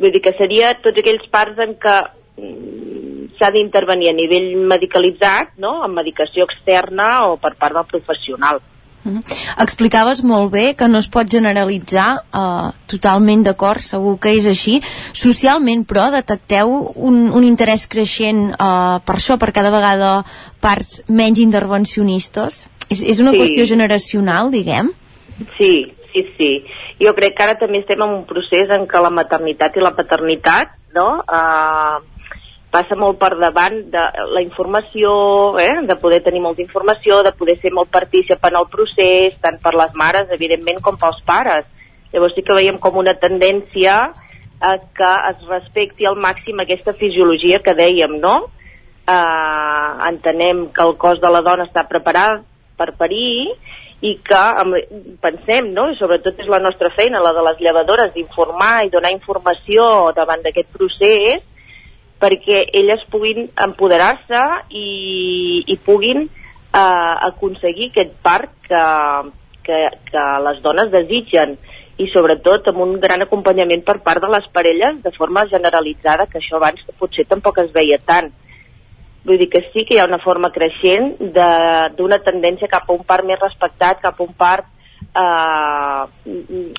vull 0.00 0.16
dir 0.16 0.24
que 0.24 0.32
seria 0.40 0.72
tots 0.80 1.04
aquells 1.04 1.28
parts 1.34 1.60
en 1.60 1.76
què 1.84 1.96
mm, 2.40 3.28
s'ha 3.36 3.52
d'intervenir 3.52 4.14
a 4.14 4.16
nivell 4.16 4.48
medicalitzat, 4.72 5.58
no? 5.60 5.82
amb 5.84 6.00
medicació 6.00 6.48
externa 6.48 7.26
o 7.28 7.36
per 7.36 7.52
part 7.60 7.76
del 7.76 7.90
professional. 7.92 8.64
Mm 9.04 9.16
-hmm. 9.16 9.22
Explicaves 9.62 10.22
molt 10.22 10.52
bé 10.52 10.74
que 10.74 10.88
no 10.88 10.98
es 10.98 11.08
pot 11.08 11.28
generalitzar, 11.28 12.22
eh, 12.32 12.70
totalment 12.86 13.42
d'acord, 13.42 13.80
segur 13.80 14.18
que 14.18 14.30
és 14.30 14.46
així. 14.46 14.80
Socialment, 15.12 15.84
però, 15.86 16.10
detecteu 16.10 16.92
un, 16.94 17.30
un 17.32 17.44
interès 17.44 17.86
creixent 17.88 18.50
eh, 18.52 18.98
per 19.04 19.14
això, 19.16 19.38
per 19.38 19.52
cada 19.52 19.70
vegada 19.70 20.24
parts 20.60 21.04
menys 21.08 21.38
intervencionistes? 21.38 22.68
És, 22.88 23.02
és 23.02 23.20
una 23.20 23.32
Sí. 23.32 23.38
qüestió 23.38 23.66
generacional, 23.66 24.50
diguem? 24.50 24.90
Sí, 25.58 25.92
sí, 26.12 26.26
sí. 26.38 26.64
Jo 27.00 27.14
crec 27.14 27.36
que 27.36 27.42
ara 27.42 27.58
també 27.58 27.78
estem 27.78 28.00
en 28.02 28.08
un 28.08 28.24
procés 28.24 28.70
en 28.70 28.86
què 28.86 29.02
la 29.02 29.10
maternitat 29.10 29.76
i 29.76 29.80
la 29.80 29.94
paternitat 29.96 30.68
no? 30.94 31.22
uh, 31.24 32.00
passa 32.72 32.96
molt 32.96 33.18
per 33.20 33.34
davant 33.36 33.76
de 33.92 34.02
la 34.32 34.40
informació, 34.40 35.12
eh? 35.60 35.84
de 35.88 35.96
poder 36.00 36.22
tenir 36.24 36.40
molta 36.40 36.64
informació, 36.64 37.20
de 37.26 37.34
poder 37.36 37.58
ser 37.60 37.72
molt 37.76 37.92
partícip 37.92 38.40
en 38.48 38.56
el 38.56 38.68
procés, 38.72 39.36
tant 39.44 39.60
per 39.60 39.74
les 39.76 39.92
mares, 39.98 40.32
evidentment, 40.32 40.80
com 40.80 40.96
pels 40.96 41.20
pares. 41.28 41.68
Llavors 42.12 42.32
sí 42.36 42.44
que 42.46 42.56
veiem 42.56 42.80
com 42.80 42.96
una 43.00 43.14
tendència 43.20 43.98
a 44.62 44.72
que 44.96 45.12
es 45.32 45.44
respecti 45.50 46.08
al 46.08 46.16
màxim 46.16 46.64
aquesta 46.64 46.96
fisiologia 46.96 47.60
que 47.60 47.76
dèiem, 47.76 48.16
no? 48.24 48.36
Eh, 49.04 49.92
entenem 50.08 50.68
que 50.72 50.86
el 50.86 50.96
cos 50.96 51.20
de 51.20 51.28
la 51.34 51.44
dona 51.44 51.68
està 51.68 51.84
preparat 51.90 52.46
per 52.78 52.94
parir 52.96 53.52
i 54.02 54.16
que 54.24 54.42
amb, 54.62 54.78
pensem, 55.22 55.68
no? 55.76 55.90
i 55.92 55.98
sobretot 55.98 56.40
és 56.40 56.48
la 56.50 56.62
nostra 56.62 56.90
feina, 56.96 57.20
la 57.22 57.34
de 57.36 57.44
les 57.46 57.60
llevadores, 57.62 58.14
d'informar 58.14 58.86
i 58.86 58.90
donar 58.90 59.12
informació 59.14 59.84
davant 60.16 60.42
d'aquest 60.42 60.72
procés 60.74 61.42
perquè 62.22 62.64
elles 62.78 63.02
puguin 63.10 63.48
empoderar-se 63.66 64.42
i, 64.70 64.88
i 65.66 65.76
puguin 65.82 66.24
eh, 66.24 67.14
aconseguir 67.28 67.90
aquest 67.90 68.14
part 68.22 68.52
que, 68.68 68.84
que, 69.66 69.78
que 70.10 70.26
les 70.46 70.62
dones 70.62 70.92
desitgen 70.94 71.56
i 72.00 72.06
sobretot 72.12 72.70
amb 72.70 72.82
un 72.84 72.94
gran 73.02 73.24
acompanyament 73.24 73.82
per 73.86 73.98
part 74.06 74.22
de 74.22 74.30
les 74.32 74.46
parelles 74.54 75.02
de 75.02 75.12
forma 75.16 75.44
generalitzada, 75.50 76.26
que 76.26 76.40
això 76.40 76.56
abans 76.58 76.80
potser 76.98 77.26
tampoc 77.28 77.60
es 77.62 77.72
veia 77.74 77.98
tant. 78.06 78.30
Vull 79.26 79.38
dir 79.38 79.50
que 79.52 79.62
sí 79.70 79.84
que 79.86 79.94
hi 79.94 80.00
ha 80.02 80.08
una 80.08 80.22
forma 80.22 80.50
creixent 80.54 81.12
d'una 81.36 82.18
tendència 82.24 82.70
cap 82.70 82.88
a 82.88 82.96
un 82.96 83.04
part 83.06 83.26
més 83.28 83.38
respectat, 83.42 84.00
cap 84.02 84.18
a 84.18 84.24
un 84.24 84.32
part 84.34 84.66
eh, 85.14 86.04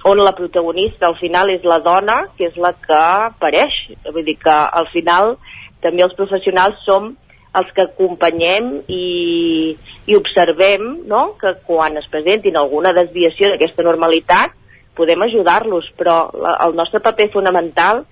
on 0.04 0.24
la 0.24 0.36
protagonista 0.36 1.08
al 1.08 1.18
final 1.20 1.52
és 1.54 1.66
la 1.68 1.80
dona, 1.80 2.20
que 2.38 2.50
és 2.50 2.58
la 2.58 2.74
que 2.74 3.04
pareix. 3.42 3.76
Vull 4.10 4.26
dir 4.26 4.38
que 4.42 4.54
al 4.54 4.90
final 4.94 5.38
també 5.84 6.06
els 6.06 6.16
professionals 6.18 6.80
som 6.88 7.14
els 7.54 7.70
que 7.76 7.86
acompanyem 7.86 8.80
i, 8.90 9.76
i 10.10 10.18
observem 10.18 11.06
no? 11.06 11.36
que 11.42 11.54
quan 11.68 11.98
es 12.02 12.10
presentin 12.10 12.58
alguna 12.58 12.96
desviació 12.98 13.52
d'aquesta 13.52 13.86
normalitat 13.86 14.56
podem 14.98 15.22
ajudar-los, 15.26 15.92
però 15.98 16.28
la, 16.34 16.58
el 16.66 16.76
nostre 16.78 17.02
paper 17.02 17.30
fonamental 17.34 18.04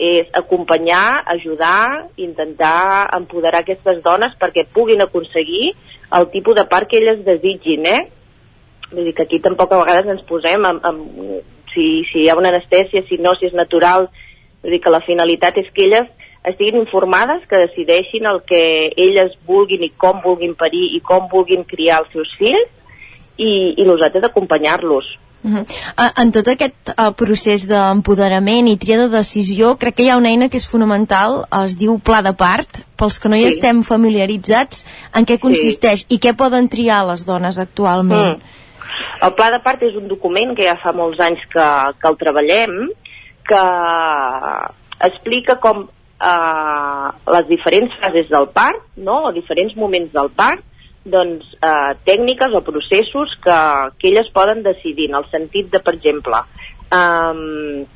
és 0.00 0.28
acompanyar, 0.32 1.22
ajudar, 1.28 2.08
intentar 2.16 3.08
empoderar 3.16 3.60
aquestes 3.60 4.00
dones 4.04 4.36
perquè 4.40 4.64
puguin 4.72 5.04
aconseguir 5.04 5.74
el 6.16 6.30
tipus 6.32 6.56
de 6.56 6.64
part 6.68 6.88
que 6.88 6.98
elles 6.98 7.20
desitgin, 7.24 7.84
eh? 7.86 8.00
Vull 8.90 9.06
dir 9.06 9.14
que 9.14 9.26
aquí 9.26 9.40
tampoc 9.40 9.72
a 9.72 9.82
vegades 9.84 10.10
ens 10.14 10.24
posem 10.28 10.64
amb, 10.66 10.84
amb, 10.84 11.20
si, 11.74 11.86
si 12.10 12.24
hi 12.24 12.28
ha 12.30 12.38
una 12.38 12.50
anestèsia, 12.50 13.04
si 13.08 13.20
no, 13.22 13.36
si 13.38 13.46
és 13.50 13.54
natural. 13.54 14.08
Vull 14.62 14.76
dir 14.76 14.82
que 14.84 14.92
la 14.92 15.04
finalitat 15.06 15.60
és 15.62 15.70
que 15.74 15.86
elles 15.86 16.10
estiguin 16.50 16.80
informades, 16.80 17.46
que 17.48 17.64
decideixin 17.66 18.26
el 18.26 18.42
que 18.48 18.62
elles 18.96 19.36
vulguin 19.46 19.84
i 19.84 19.92
com 19.96 20.22
vulguin 20.24 20.54
parir 20.58 20.86
i 20.96 21.00
com 21.04 21.28
vulguin 21.32 21.66
criar 21.68 22.02
els 22.04 22.12
seus 22.14 22.30
fills 22.40 22.70
i, 23.36 23.50
i 23.76 23.88
nosaltres 23.88 24.24
acompanyar-los. 24.24 25.16
Uh 25.42 25.50
-huh. 25.50 25.64
En 26.22 26.32
tot 26.32 26.48
aquest 26.48 26.90
uh, 26.90 27.12
procés 27.16 27.66
d'empoderament 27.66 28.68
i 28.68 28.76
tria 28.76 28.98
de 28.98 29.08
decisió, 29.08 29.76
crec 29.78 29.94
que 29.94 30.02
hi 30.02 30.10
ha 30.10 30.16
una 30.16 30.28
eina 30.28 30.48
que 30.48 30.58
és 30.58 30.68
fonamental, 30.68 31.46
es 31.64 31.78
diu 31.78 31.98
pla 31.98 32.20
de 32.22 32.32
part, 32.32 32.84
pels 32.96 33.18
que 33.18 33.28
no 33.28 33.36
hi 33.36 33.42
Sí. 33.42 33.48
estem 33.48 33.82
familiaritzats, 33.82 34.86
en 35.14 35.24
què 35.24 35.38
consisteix 35.38 36.04
i 36.08 36.18
què 36.18 36.36
poden 36.36 36.68
triar 36.68 37.06
les 37.06 37.24
dones 37.24 37.58
actualment. 37.58 38.36
Mm. 38.36 38.59
El 39.24 39.34
pla 39.36 39.50
de 39.54 39.60
part 39.64 39.82
és 39.86 39.96
un 39.98 40.08
document 40.10 40.54
que 40.56 40.66
ja 40.66 40.76
fa 40.82 40.92
molts 40.96 41.20
anys 41.22 41.42
que, 41.52 41.68
que 42.00 42.10
el 42.10 42.18
treballem, 42.20 42.76
que 43.48 43.62
explica 45.08 45.56
com 45.62 45.86
eh, 45.86 47.08
les 47.34 47.46
diferents 47.48 47.94
fases 48.02 48.28
del 48.32 48.50
part, 48.54 48.82
no? 48.96 49.22
o 49.28 49.32
diferents 49.36 49.76
moments 49.76 50.12
del 50.16 50.30
part, 50.36 50.64
doncs, 51.04 51.54
eh, 51.56 51.92
tècniques 52.04 52.52
o 52.52 52.60
processos 52.66 53.32
que, 53.44 53.60
que 53.98 54.10
elles 54.12 54.28
poden 54.34 54.62
decidir, 54.62 55.08
en 55.08 55.20
el 55.22 55.28
sentit 55.32 55.70
de, 55.72 55.80
per 55.80 55.96
exemple, 55.96 56.42
eh, 56.92 57.86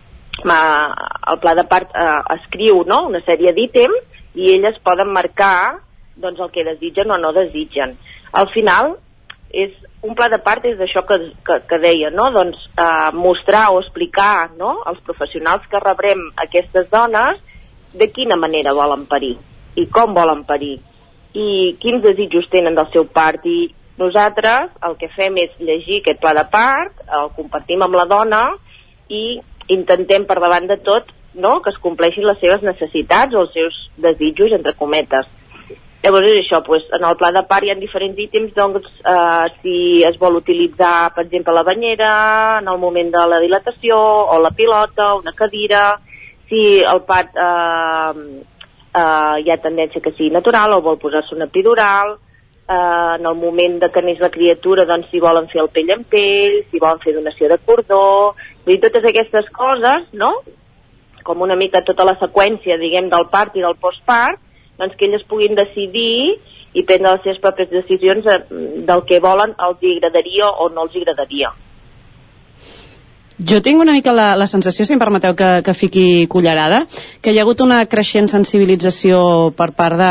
el 0.45 1.39
pla 1.41 1.55
de 1.57 1.65
part 1.71 1.93
eh, 1.95 2.21
escriu 2.39 2.83
no? 2.89 3.05
una 3.11 3.21
sèrie 3.29 3.55
d'ítems 3.57 4.21
i 4.35 4.51
elles 4.57 4.81
poden 4.83 5.13
marcar 5.15 5.81
doncs, 6.17 6.41
el 6.41 6.51
que 6.55 6.67
desitgen 6.67 7.11
o 7.11 7.19
no 7.19 7.33
desitgen. 7.37 7.95
Al 8.35 8.49
final, 8.55 8.97
és 9.55 9.75
un 10.05 10.15
pla 10.15 10.29
de 10.29 10.39
part 10.45 10.65
és 10.69 10.77
d'això 10.77 11.03
que, 11.09 11.17
que, 11.47 11.59
que 11.69 11.79
deia, 11.81 12.11
no? 12.13 12.29
doncs, 12.35 12.61
eh, 12.77 13.11
mostrar 13.17 13.71
o 13.73 13.81
explicar 13.81 14.51
no? 14.59 14.77
als 14.85 15.01
professionals 15.07 15.65
que 15.71 15.81
rebrem 15.81 16.21
aquestes 16.45 16.91
dones 16.93 17.41
de 17.95 18.11
quina 18.13 18.37
manera 18.37 18.75
volen 18.77 19.07
parir 19.09 19.37
i 19.81 19.87
com 19.91 20.13
volen 20.15 20.45
parir 20.45 20.77
i 21.35 21.75
quins 21.83 22.05
desitjos 22.05 22.51
tenen 22.53 22.77
del 22.77 22.91
seu 22.93 23.09
part 23.09 23.47
i 23.49 23.73
nosaltres 23.99 24.75
el 24.87 24.99
que 25.01 25.09
fem 25.15 25.41
és 25.43 25.57
llegir 25.59 26.03
aquest 26.03 26.21
pla 26.23 26.35
de 26.37 26.45
part, 26.53 27.01
el 27.09 27.33
compartim 27.39 27.83
amb 27.87 27.97
la 27.97 28.07
dona 28.11 28.43
i 29.09 29.41
intentem 29.73 30.27
per 30.29 30.37
davant 30.43 30.69
de 30.69 30.77
tot 30.85 31.11
no? 31.35 31.61
que 31.63 31.71
es 31.71 31.81
compleixin 31.83 32.27
les 32.29 32.39
seves 32.43 32.63
necessitats 32.63 33.35
o 33.35 33.45
els 33.45 33.55
seus 33.57 33.79
desitjos, 34.01 34.53
entre 34.55 34.75
cometes. 34.79 35.27
Llavors 36.05 36.27
és 36.29 36.43
això, 36.43 36.59
doncs, 36.67 36.91
en 36.93 37.05
el 37.09 37.15
pla 37.17 37.31
de 37.33 37.41
part 37.49 37.65
hi 37.65 37.71
ha 37.73 37.75
diferents 37.81 38.19
ítems, 38.21 38.51
doncs 38.53 38.89
eh, 39.09 39.45
si 39.63 39.77
es 40.05 40.19
vol 40.21 40.37
utilitzar, 40.37 41.15
per 41.17 41.25
exemple, 41.25 41.55
la 41.57 41.63
banyera 41.65 42.11
en 42.59 42.69
el 42.69 42.81
moment 42.83 43.09
de 43.15 43.23
la 43.31 43.39
dilatació, 43.41 43.97
o 44.35 44.37
la 44.45 44.51
pilota, 44.53 45.15
una 45.17 45.33
cadira, 45.33 45.87
si 46.51 46.61
el 46.85 47.01
part 47.09 47.33
eh, 47.33 48.27
eh, 49.01 49.33
hi 49.41 49.49
ha 49.49 49.59
tendència 49.65 50.05
que 50.05 50.13
sigui 50.13 50.29
natural 50.35 50.77
o 50.77 50.83
vol 50.85 51.01
posar-se 51.01 51.33
una 51.39 51.49
epidural, 51.49 52.19
eh, 52.69 52.77
en 53.17 53.25
el 53.25 53.41
moment 53.41 53.81
de 53.81 53.89
que 53.89 54.05
neix 54.05 54.21
la 54.21 54.33
criatura, 54.37 54.85
doncs 54.85 55.09
si 55.09 55.25
volen 55.25 55.49
fer 55.49 55.65
el 55.65 55.73
pell 55.73 55.97
en 55.97 56.05
pell, 56.05 56.61
si 56.69 56.85
volen 56.85 57.01
fer 57.01 57.17
donació 57.17 57.49
de 57.49 57.63
cordó, 57.65 58.05
vull 58.61 58.77
dir, 58.77 58.83
totes 58.85 59.09
aquestes 59.09 59.49
coses, 59.57 60.11
no?, 60.13 60.35
com 61.25 61.41
una 61.41 61.57
mica 61.57 61.81
tota 61.81 62.05
la 62.05 62.19
seqüència, 62.21 62.77
diguem, 62.77 63.09
del 63.09 63.31
part 63.33 63.57
i 63.57 63.65
del 63.65 63.81
postpart, 63.81 64.44
doncs 64.79 64.97
que 64.99 65.09
elles 65.09 65.27
puguin 65.31 65.55
decidir 65.59 66.39
i 66.75 66.83
prendre 66.83 67.15
les 67.15 67.23
seves 67.27 67.43
pròpies 67.43 67.71
decisions 67.71 68.27
eh, 68.27 68.41
del 68.89 69.05
que 69.09 69.23
volen, 69.23 69.55
els 69.69 69.83
hi 69.83 69.97
agradaria 69.99 70.51
o 70.51 70.71
no 70.75 70.89
els 70.89 70.97
hi 70.97 71.05
agradaria. 71.05 71.53
Jo 73.35 73.59
tinc 73.59 73.81
una 73.83 73.93
mica 73.93 74.13
la, 74.15 74.37
la 74.39 74.47
sensació, 74.47 74.85
si 74.87 74.95
em 74.95 75.01
permeteu 75.01 75.35
que, 75.35 75.49
que 75.67 75.73
fiqui 75.75 76.05
cullerada, 76.31 76.85
que 77.21 77.33
hi 77.35 77.41
ha 77.41 77.43
hagut 77.43 77.65
una 77.65 77.81
creixent 77.91 78.29
sensibilització 78.31 79.51
per 79.59 79.73
part 79.75 79.99
de, 79.99 80.11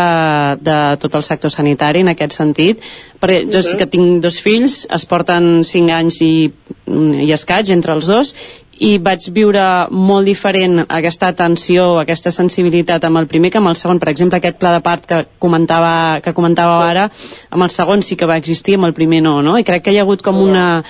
de 0.59 0.75
tot 0.99 1.15
el 1.15 1.23
sector 1.23 1.53
sanitari 1.53 2.03
en 2.03 2.11
aquest 2.11 2.35
sentit, 2.35 2.83
perquè 3.23 3.45
jo 3.47 3.61
sí 3.63 3.79
que 3.79 3.87
tinc 3.87 4.19
dos 4.25 4.41
fills, 4.43 4.81
es 4.91 5.07
porten 5.07 5.63
5 5.63 5.95
anys 5.95 6.19
i, 6.25 6.33
i 7.23 7.31
escaig 7.31 7.71
entre 7.71 7.95
els 7.95 8.11
dos, 8.11 8.35
i 8.83 8.97
vaig 8.99 9.29
viure 9.31 9.63
molt 9.95 10.27
diferent 10.27 10.81
aquesta 10.83 11.29
atenció, 11.31 11.85
aquesta 12.01 12.33
sensibilitat 12.35 13.05
amb 13.07 13.21
el 13.21 13.29
primer 13.31 13.51
que 13.53 13.61
amb 13.61 13.71
el 13.71 13.79
segon. 13.79 13.99
Per 14.01 14.09
exemple, 14.11 14.41
aquest 14.41 14.59
pla 14.59 14.73
de 14.75 14.83
part 14.83 15.07
que 15.07 15.21
comentava, 15.39 16.19
que 16.23 16.33
comentava 16.35 16.81
ara, 16.83 17.07
amb 17.49 17.63
el 17.63 17.71
segon 17.71 18.03
sí 18.03 18.17
que 18.19 18.27
va 18.27 18.37
existir, 18.41 18.75
amb 18.75 18.89
el 18.89 18.95
primer 18.97 19.21
no, 19.23 19.37
no? 19.45 19.55
I 19.57 19.63
crec 19.63 19.85
que 19.85 19.93
hi 19.93 20.01
ha 20.01 20.07
hagut 20.07 20.23
com 20.25 20.41
una 20.41 20.83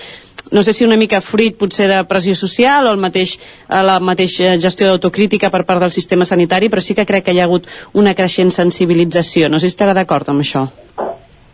no 0.53 0.61
sé 0.61 0.73
si 0.73 0.85
una 0.85 0.97
mica 0.97 1.21
fruit 1.21 1.55
potser 1.57 1.87
de 1.89 2.01
pressió 2.05 2.35
social 2.35 2.85
o 2.85 2.91
el 2.93 2.99
mateix, 3.01 3.37
eh, 3.37 3.81
la 3.85 3.99
mateixa 4.03 4.57
gestió 4.61 4.89
d'autocrítica 4.89 5.49
per 5.49 5.63
part 5.65 5.81
del 5.81 5.93
sistema 5.93 6.25
sanitari, 6.25 6.69
però 6.69 6.81
sí 6.81 6.93
que 6.97 7.07
crec 7.09 7.25
que 7.25 7.33
hi 7.33 7.39
ha 7.41 7.47
hagut 7.47 7.69
una 7.93 8.13
creixent 8.13 8.51
sensibilització. 8.51 9.49
No 9.49 9.57
sé 9.57 9.69
si 9.69 9.77
estarà 9.77 9.95
d'acord 9.97 10.29
amb 10.29 10.43
això. 10.43 10.67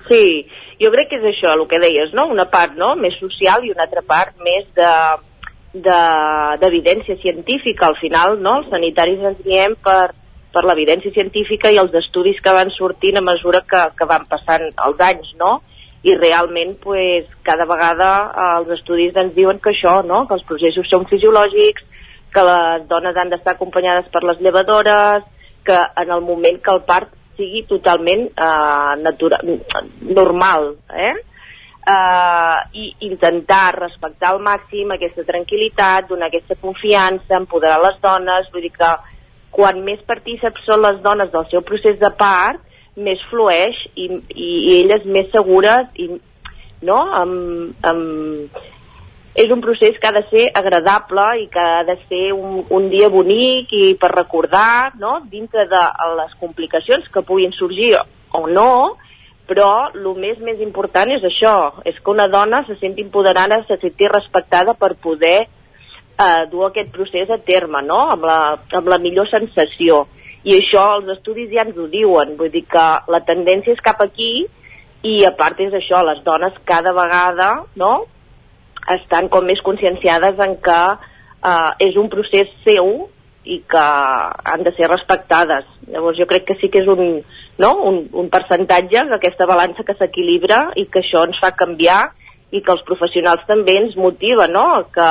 Sí, 0.10 0.48
jo 0.82 0.92
crec 0.92 1.12
que 1.12 1.20
és 1.20 1.30
això, 1.36 1.54
el 1.54 1.68
que 1.70 1.80
deies, 1.80 2.12
no? 2.18 2.28
Una 2.32 2.50
part 2.50 2.76
no? 2.76 2.96
més 2.96 3.16
social 3.20 3.64
i 3.64 3.72
una 3.72 3.86
altra 3.86 4.02
part 4.02 4.36
més 4.44 4.66
de, 4.76 4.92
d'evidència 5.74 7.16
de, 7.16 7.22
científica. 7.22 7.88
Al 7.88 7.98
final, 8.02 8.40
no?, 8.42 8.60
els 8.62 8.70
sanitaris 8.74 9.26
ens 9.32 9.42
diem 9.46 9.76
per, 9.84 10.12
per 10.54 10.64
l'evidència 10.66 11.14
científica 11.16 11.72
i 11.72 11.80
els 11.82 11.94
estudis 12.02 12.40
que 12.44 12.54
van 12.56 12.72
sortint 12.76 13.20
a 13.20 13.26
mesura 13.26 13.62
que, 13.68 13.84
que 13.98 14.08
van 14.10 14.26
passant 14.30 14.66
els 14.70 15.04
anys, 15.10 15.34
no? 15.42 15.60
I 16.02 16.16
realment, 16.16 16.78
pues, 16.80 17.28
cada 17.44 17.68
vegada 17.68 18.10
eh, 18.30 18.50
els 18.62 18.74
estudis 18.80 19.18
ens 19.20 19.36
diuen 19.36 19.60
que 19.60 19.74
això, 19.74 20.00
no?, 20.06 20.26
que 20.28 20.38
els 20.40 20.48
processos 20.50 20.90
són 20.90 21.06
fisiològics, 21.12 21.86
que 22.34 22.46
les 22.46 22.90
dones 22.90 23.18
han 23.18 23.32
d'estar 23.34 23.56
acompanyades 23.58 24.10
per 24.14 24.24
les 24.24 24.42
llevadores, 24.42 25.26
que 25.66 25.78
en 26.02 26.12
el 26.14 26.22
moment 26.26 26.62
que 26.64 26.72
el 26.72 26.84
part 26.88 27.12
sigui 27.38 27.64
totalment 27.68 28.28
eh, 28.30 28.94
natural, 29.02 29.58
normal, 30.02 30.72
eh? 30.94 31.16
Eh, 31.90 32.58
i 32.74 32.86
intentar 33.10 33.80
respectar 33.80 34.34
al 34.34 34.42
màxim 34.46 34.92
aquesta 34.94 35.26
tranquil·litat, 35.28 36.10
donar 36.10 36.30
aquesta 36.30 36.58
confiança, 36.62 37.40
empoderar 37.40 37.80
les 37.84 38.00
dones, 38.04 38.50
vull 38.54 38.68
dir 38.68 38.74
que 38.76 38.94
quan 39.56 39.84
més 39.86 40.02
partíceps 40.08 40.66
són 40.68 40.84
les 40.86 41.00
dones 41.06 41.32
del 41.34 41.48
seu 41.52 41.64
procés 41.66 42.00
de 42.02 42.12
part, 42.18 42.62
més 43.00 43.22
flueix 43.30 43.78
i, 43.96 44.10
i, 44.36 44.50
i 44.50 44.74
elles 44.82 45.06
més 45.08 45.30
segures 45.34 45.88
i, 45.96 46.10
no? 46.86 47.00
Amb, 47.22 47.86
amb, 47.88 48.60
és 49.40 49.52
un 49.54 49.62
procés 49.64 49.98
que 50.02 50.10
ha 50.10 50.16
de 50.16 50.26
ser 50.30 50.48
agradable 50.58 51.26
i 51.44 51.46
que 51.52 51.64
ha 51.64 51.84
de 51.88 51.96
ser 52.10 52.26
un, 52.36 52.64
un 52.76 52.90
dia 52.92 53.10
bonic 53.14 53.72
i 53.78 53.94
per 54.00 54.12
recordar, 54.12 54.96
no? 55.00 55.20
dintre 55.32 55.68
de 55.72 55.84
les 56.20 56.34
complicacions 56.42 57.08
que 57.14 57.24
puguin 57.24 57.54
sorgir 57.56 57.94
o 58.36 58.48
no, 58.48 58.98
però 59.50 59.90
el 59.90 60.06
més 60.22 60.38
més 60.46 60.62
important 60.62 61.10
és 61.16 61.24
això, 61.26 61.56
és 61.90 61.98
que 61.98 62.14
una 62.14 62.28
dona 62.30 62.62
se 62.68 62.78
senti 62.78 63.02
empoderada, 63.02 63.64
se 63.68 63.80
senti 63.82 64.08
respectada 64.08 64.76
per 64.78 64.94
poder 65.02 65.40
eh, 65.42 66.44
dur 66.52 66.68
aquest 66.68 66.92
procés 66.94 67.32
a 67.34 67.40
terme, 67.42 67.82
no? 67.88 68.04
amb, 68.14 68.28
la, 68.30 68.40
amb 68.82 68.94
la 68.94 69.00
millor 69.02 69.30
sensació. 69.32 70.04
I 70.46 70.60
això 70.60 70.86
els 71.00 71.10
estudis 71.18 71.50
ja 71.52 71.66
ens 71.66 71.78
ho 71.78 71.90
diuen, 71.92 72.38
vull 72.40 72.54
dir 72.54 72.64
que 72.70 72.86
la 73.12 73.24
tendència 73.28 73.74
és 73.76 73.84
cap 73.84 74.00
aquí 74.06 74.46
i 75.04 75.16
a 75.26 75.34
part 75.36 75.60
és 75.64 75.74
això, 75.76 76.04
les 76.06 76.22
dones 76.24 76.56
cada 76.68 76.94
vegada 76.96 77.50
no? 77.80 77.94
estan 78.96 79.30
com 79.32 79.48
més 79.48 79.62
conscienciades 79.66 80.40
en 80.46 80.56
que 80.64 80.82
eh, 80.94 81.72
és 81.90 81.98
un 82.00 82.12
procés 82.12 82.52
seu 82.68 83.10
i 83.50 83.62
que 83.68 83.84
han 84.54 84.64
de 84.64 84.76
ser 84.78 84.90
respectades. 84.92 85.66
Llavors 85.90 86.20
jo 86.20 86.28
crec 86.30 86.46
que 86.46 86.60
sí 86.62 86.70
que 86.70 86.84
és 86.84 86.90
un, 86.92 87.24
no? 87.60 87.74
un, 87.90 88.00
un 88.14 88.30
percentatge 88.32 89.04
d'aquesta 89.12 89.48
balança 89.50 89.86
que 89.86 89.98
s'equilibra 90.00 90.70
i 90.80 90.88
que 90.92 91.04
això 91.04 91.26
ens 91.28 91.40
fa 91.42 91.52
canviar 91.60 92.08
i 92.56 92.64
que 92.66 92.74
els 92.74 92.86
professionals 92.88 93.46
també 93.48 93.76
ens 93.78 93.98
motiva 94.00 94.48
no? 94.50 94.66
que, 94.96 95.10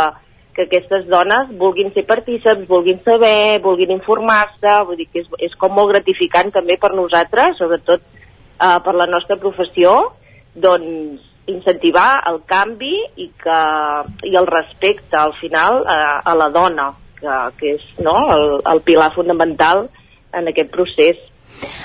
que 0.56 0.66
aquestes 0.66 1.06
dones 1.12 1.52
vulguin 1.60 1.92
ser 1.94 2.06
partíceps, 2.08 2.66
vulguin 2.70 2.98
saber, 3.06 3.60
vulguin 3.62 3.92
informar-se, 3.94 4.74
vull 4.88 4.98
dir 4.98 5.06
que 5.12 5.22
és, 5.22 5.28
és 5.50 5.54
com 5.60 5.76
molt 5.76 5.92
gratificant 5.92 6.50
també 6.56 6.78
per 6.80 6.94
nosaltres, 6.96 7.60
sobretot 7.60 8.02
eh, 8.02 8.78
per 8.84 8.96
la 8.96 9.06
nostra 9.06 9.38
professió, 9.38 9.94
doncs 10.58 11.22
incentivar 11.48 12.24
el 12.28 12.42
canvi 12.48 12.96
i, 13.16 13.30
que, 13.40 13.60
i 14.28 14.34
el 14.36 14.48
respecte 14.50 15.16
al 15.16 15.36
final 15.38 15.84
eh, 15.84 16.00
a 16.24 16.34
la 16.36 16.50
dona, 16.52 16.90
que, 17.20 17.38
que 17.60 17.76
és 17.76 17.86
no, 18.04 18.18
el, 18.34 18.46
el 18.72 18.82
pilar 18.86 19.12
fonamental 19.14 19.86
en 20.34 20.50
aquest 20.50 20.74
procés 20.74 21.22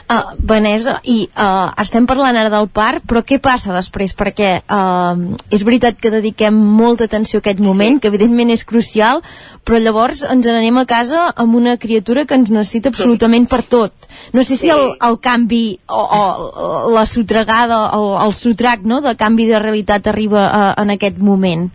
Uh, 0.03 0.35
Vanessa, 0.37 0.97
i 1.09 1.23
uh, 1.31 1.71
estem 1.81 2.05
parlant 2.05 2.35
ara 2.37 2.51
del 2.51 2.67
parc, 2.69 3.05
però 3.09 3.23
què 3.25 3.39
passa 3.41 3.71
després? 3.73 4.11
Perquè 4.19 4.49
uh, 4.61 5.21
és 5.53 5.63
veritat 5.65 5.97
que 5.97 6.11
dediquem 6.13 6.53
molta 6.53 7.07
atenció 7.07 7.39
a 7.39 7.41
aquest 7.41 7.61
moment, 7.63 7.97
que 8.01 8.11
evidentment 8.11 8.51
és 8.53 8.65
crucial, 8.67 9.23
però 9.63 9.79
llavors 9.79 10.25
ens 10.27 10.45
n'anem 10.45 10.81
a 10.81 10.85
casa 10.89 11.29
amb 11.31 11.55
una 11.57 11.77
criatura 11.81 12.27
que 12.27 12.35
ens 12.37 12.51
necessita 12.53 12.91
absolutament 12.93 13.47
per 13.49 13.63
tot. 13.63 14.09
No 14.35 14.43
sé 14.43 14.59
si 14.59 14.69
el, 14.73 14.91
el 14.99 15.17
canvi 15.23 15.63
o, 15.87 16.03
o 16.03 16.91
la 16.93 17.07
sotregada 17.09 17.79
o 17.97 18.17
el 18.19 18.35
sotrac 18.37 18.83
no, 18.85 18.99
de 19.01 19.15
canvi 19.17 19.47
de 19.49 19.63
realitat 19.63 20.11
arriba 20.11 20.49
uh, 20.49 20.67
en 20.83 20.93
aquest 20.97 21.23
moment. 21.23 21.71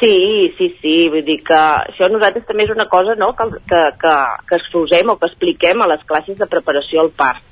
Sí, 0.00 0.54
sí, 0.56 0.74
sí, 0.80 0.94
vull 1.12 1.26
dir 1.26 1.42
que 1.44 1.56
això 1.60 2.08
nosaltres 2.08 2.46
també 2.48 2.64
és 2.64 2.70
una 2.72 2.86
cosa 2.88 3.12
no, 3.20 3.34
que, 3.36 3.46
que, 3.68 3.80
que, 4.00 4.12
que 4.48 4.56
exposem 4.56 5.12
o 5.12 5.18
que 5.20 5.28
expliquem 5.28 5.82
a 5.84 5.88
les 5.90 6.06
classes 6.08 6.38
de 6.40 6.48
preparació 6.48 7.02
al 7.02 7.10
part. 7.12 7.44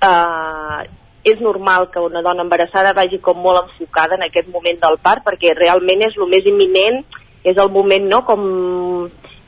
Uh, 0.00 0.80
és 1.24 1.40
normal 1.44 1.90
que 1.92 2.00
una 2.00 2.24
dona 2.24 2.44
embarassada 2.44 2.94
vagi 2.96 3.20
com 3.20 3.44
molt 3.44 3.62
enfocada 3.62 4.16
en 4.16 4.24
aquest 4.24 4.48
moment 4.52 4.80
del 4.80 4.98
part 5.04 5.24
perquè 5.24 5.52
realment 5.56 6.08
és 6.08 6.16
el 6.16 6.32
més 6.32 6.48
imminent, 6.48 7.00
és 7.44 7.60
el 7.60 7.70
moment 7.76 8.08
no, 8.08 8.24
com 8.24 8.42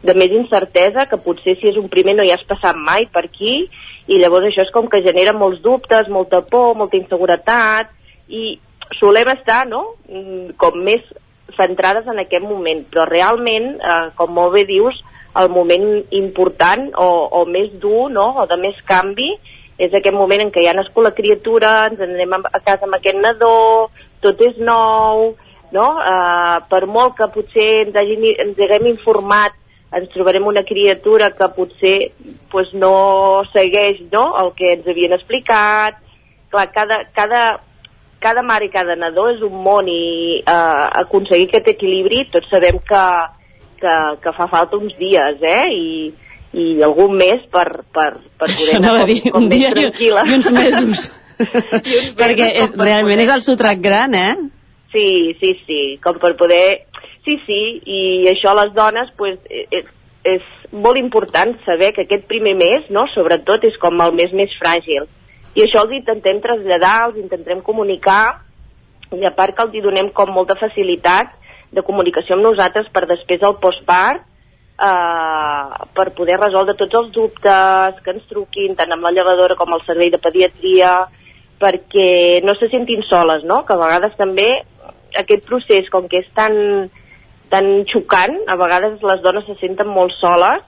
de 0.06 0.14
més 0.20 0.32
incertesa, 0.36 1.08
que 1.08 1.20
potser 1.24 1.56
si 1.56 1.72
és 1.72 1.80
un 1.80 1.88
primer 1.92 2.16
no 2.16 2.24
hi 2.24 2.32
has 2.32 2.44
passat 2.48 2.76
mai 2.76 3.08
per 3.12 3.24
aquí, 3.24 3.58
i 4.06 4.20
llavors 4.20 4.50
això 4.50 4.68
és 4.68 4.72
com 4.72 4.92
que 4.92 5.04
genera 5.04 5.32
molts 5.32 5.64
dubtes, 5.64 6.12
molta 6.12 6.44
por, 6.44 6.74
molta 6.76 7.00
inseguretat, 7.00 7.88
i 8.28 8.58
solem 9.00 9.32
estar, 9.32 9.64
no?, 9.68 9.96
mm, 10.08 10.58
com 10.60 10.76
més 10.84 11.04
centrades 11.58 12.06
en 12.06 12.22
aquest 12.22 12.44
moment, 12.44 12.84
però 12.90 13.06
realment, 13.08 13.74
eh, 13.80 14.08
com 14.16 14.32
molt 14.36 14.54
bé 14.56 14.64
dius, 14.68 14.98
el 15.36 15.50
moment 15.52 15.86
important 16.16 16.88
o, 16.96 17.08
o 17.40 17.44
més 17.48 17.72
dur, 17.82 18.08
no?, 18.12 18.30
o 18.42 18.46
de 18.48 18.56
més 18.60 18.78
canvi, 18.88 19.34
és 19.76 19.92
aquest 19.92 20.16
moment 20.16 20.40
en 20.40 20.52
què 20.52 20.64
ja 20.64 20.72
nascut 20.76 21.04
la 21.04 21.16
criatura, 21.16 21.72
ens 21.90 22.00
anem 22.00 22.38
a 22.38 22.60
casa 22.64 22.86
amb 22.86 22.96
aquest 22.96 23.20
nadó, 23.20 23.90
tot 24.24 24.40
és 24.40 24.56
nou, 24.56 25.34
no? 25.76 25.86
Eh, 26.00 26.56
per 26.70 26.86
molt 26.88 27.16
que 27.18 27.28
potser 27.34 27.68
ens, 27.84 27.96
hagi, 27.96 28.32
ens 28.46 28.62
haguem 28.64 28.88
informat, 28.94 29.56
ens 29.96 30.10
trobarem 30.14 30.46
una 30.48 30.64
criatura 30.66 31.30
que 31.36 31.48
potser 31.56 31.96
pues, 32.50 32.72
no 32.74 33.44
segueix 33.52 34.02
no? 34.12 34.26
el 34.42 34.52
que 34.58 34.72
ens 34.74 34.88
havien 34.88 35.14
explicat. 35.16 36.00
Clar, 36.50 36.66
cada, 36.72 36.98
cada, 37.14 37.42
cada 38.20 38.42
mare 38.42 38.66
i 38.66 38.72
cada 38.72 38.96
nadó 38.98 39.28
és 39.32 39.42
un 39.44 39.56
món 39.64 39.88
i 39.90 40.40
eh, 40.40 40.84
aconseguir 41.02 41.48
aquest 41.50 41.72
equilibri 41.74 42.24
tots 42.32 42.48
sabem 42.52 42.78
que, 42.88 43.04
que, 43.82 43.96
que 44.22 44.34
fa 44.36 44.48
falta 44.52 44.78
uns 44.80 44.96
dies, 44.98 45.42
eh? 45.42 45.62
I, 45.72 46.12
i 46.56 46.66
algun 46.86 47.16
mes 47.18 47.44
per, 47.52 47.66
per, 47.92 48.10
per 48.38 48.48
poder 48.48 48.78
anar 48.78 48.96
com, 48.96 49.06
dir, 49.10 49.20
com 49.26 49.42
un 49.42 49.48
dia 49.52 49.72
tranquil·la. 49.74 50.26
i 50.26 50.36
uns 50.38 50.50
mesos. 50.54 51.06
Perquè 52.20 52.52
és, 52.62 52.72
realment 52.80 53.20
és 53.20 53.32
el 53.32 53.42
sotrac 53.44 53.82
gran, 53.84 54.16
eh? 54.16 54.34
Sí, 54.94 55.36
sí, 55.40 55.56
sí, 55.66 55.82
com 56.04 56.20
per 56.22 56.36
poder... 56.40 56.86
Sí, 57.26 57.34
sí, 57.42 57.60
i 57.90 58.00
això 58.30 58.52
a 58.52 58.60
les 58.60 58.68
dones 58.70 59.08
pues, 59.18 59.34
és, 59.50 59.88
és 60.30 60.44
molt 60.70 60.94
important 61.00 61.56
saber 61.64 61.90
que 61.96 62.04
aquest 62.06 62.28
primer 62.30 62.52
mes, 62.54 62.86
no, 62.94 63.02
sobretot, 63.10 63.66
és 63.66 63.74
com 63.82 63.98
el 64.04 64.14
mes 64.14 64.30
més 64.38 64.52
fràgil 64.60 65.08
I 65.56 65.64
això 65.64 65.86
els 65.86 65.94
intentem 65.96 66.42
traslladar, 66.44 67.08
els 67.08 67.20
intentem 67.22 67.62
comunicar, 67.64 68.42
i 69.16 69.24
a 69.24 69.32
part 69.32 69.56
que 69.56 69.64
els 69.64 69.84
donem 69.84 70.10
com 70.12 70.32
molta 70.34 70.56
facilitat 70.60 71.32
de 71.72 71.84
comunicació 71.86 72.36
amb 72.36 72.44
nosaltres 72.44 72.90
per 72.92 73.06
després 73.08 73.40
del 73.40 73.56
postpart, 73.62 74.20
eh, 74.20 75.86
per 75.96 76.06
poder 76.18 76.36
resoldre 76.42 76.76
tots 76.76 77.00
els 77.00 77.12
dubtes 77.14 78.02
que 78.04 78.14
ens 78.14 78.28
truquin, 78.28 78.76
tant 78.76 78.92
amb 78.92 79.08
la 79.08 79.14
llevadora 79.16 79.56
com 79.56 79.72
el 79.72 79.84
servei 79.88 80.12
de 80.12 80.20
pediatria, 80.20 80.92
perquè 81.58 82.44
no 82.44 82.52
se 82.60 82.68
sentin 82.68 83.00
soles, 83.08 83.44
no? 83.48 83.64
Que 83.64 83.72
a 83.72 83.80
vegades 83.80 84.16
també 84.20 84.50
aquest 85.16 85.46
procés, 85.48 85.88
com 85.88 86.04
que 86.08 86.20
és 86.20 86.28
tan, 86.36 86.90
tan 87.48 87.86
xocant, 87.88 88.42
a 88.44 88.60
vegades 88.60 89.00
les 89.00 89.22
dones 89.24 89.48
se 89.48 89.56
senten 89.62 89.88
molt 89.88 90.12
soles 90.20 90.60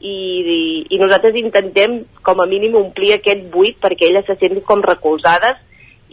i, 0.00 0.16
i, 0.54 0.58
i 0.94 0.98
nosaltres 1.00 1.36
intentem 1.40 2.02
com 2.22 2.42
a 2.42 2.46
mínim 2.46 2.76
omplir 2.78 3.16
aquest 3.16 3.48
buit 3.52 3.78
perquè 3.82 4.08
elles 4.08 4.26
se 4.28 4.36
sentin 4.38 4.62
com 4.66 4.84
recolzades 4.84 5.58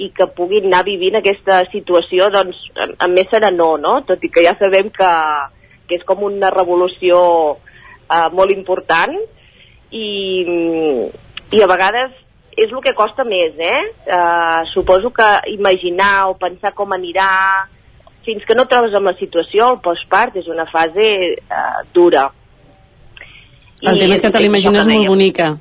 i 0.02 0.10
que 0.16 0.28
puguin 0.36 0.68
anar 0.68 0.84
vivint 0.88 1.16
aquesta 1.20 1.62
situació 1.72 2.28
doncs, 2.34 2.58
amb, 2.76 3.14
més 3.14 3.30
serenor, 3.32 3.80
no? 3.80 4.00
tot 4.08 4.24
i 4.26 4.32
que 4.32 4.44
ja 4.44 4.56
sabem 4.60 4.90
que, 4.94 5.12
que 5.88 6.00
és 6.00 6.04
com 6.08 6.26
una 6.28 6.52
revolució 6.52 7.20
eh, 7.56 8.28
molt 8.36 8.52
important 8.52 9.16
i, 9.96 10.10
i 11.56 11.62
a 11.62 11.70
vegades 11.72 12.22
és 12.56 12.72
el 12.72 12.82
que 12.84 12.96
costa 12.96 13.26
més, 13.28 13.56
eh? 13.60 13.80
eh? 14.08 14.60
Suposo 14.72 15.12
que 15.12 15.28
imaginar 15.52 16.30
o 16.32 16.38
pensar 16.40 16.72
com 16.76 16.94
anirà 16.96 17.28
fins 18.26 18.46
que 18.48 18.56
no 18.56 18.66
trobes 18.66 18.96
amb 18.96 19.12
la 19.12 19.16
situació, 19.20 19.68
el 19.74 19.82
postpart 19.84 20.40
és 20.40 20.48
una 20.50 20.66
fase 20.72 21.06
eh, 21.36 21.82
dura. 21.94 22.30
El 23.86 24.00
tema 24.02 24.16
és 24.18 24.22
que 24.24 24.32
te 24.34 24.42
l'imagines 24.42 24.88
molt 24.90 25.08
bonica. 25.12 25.52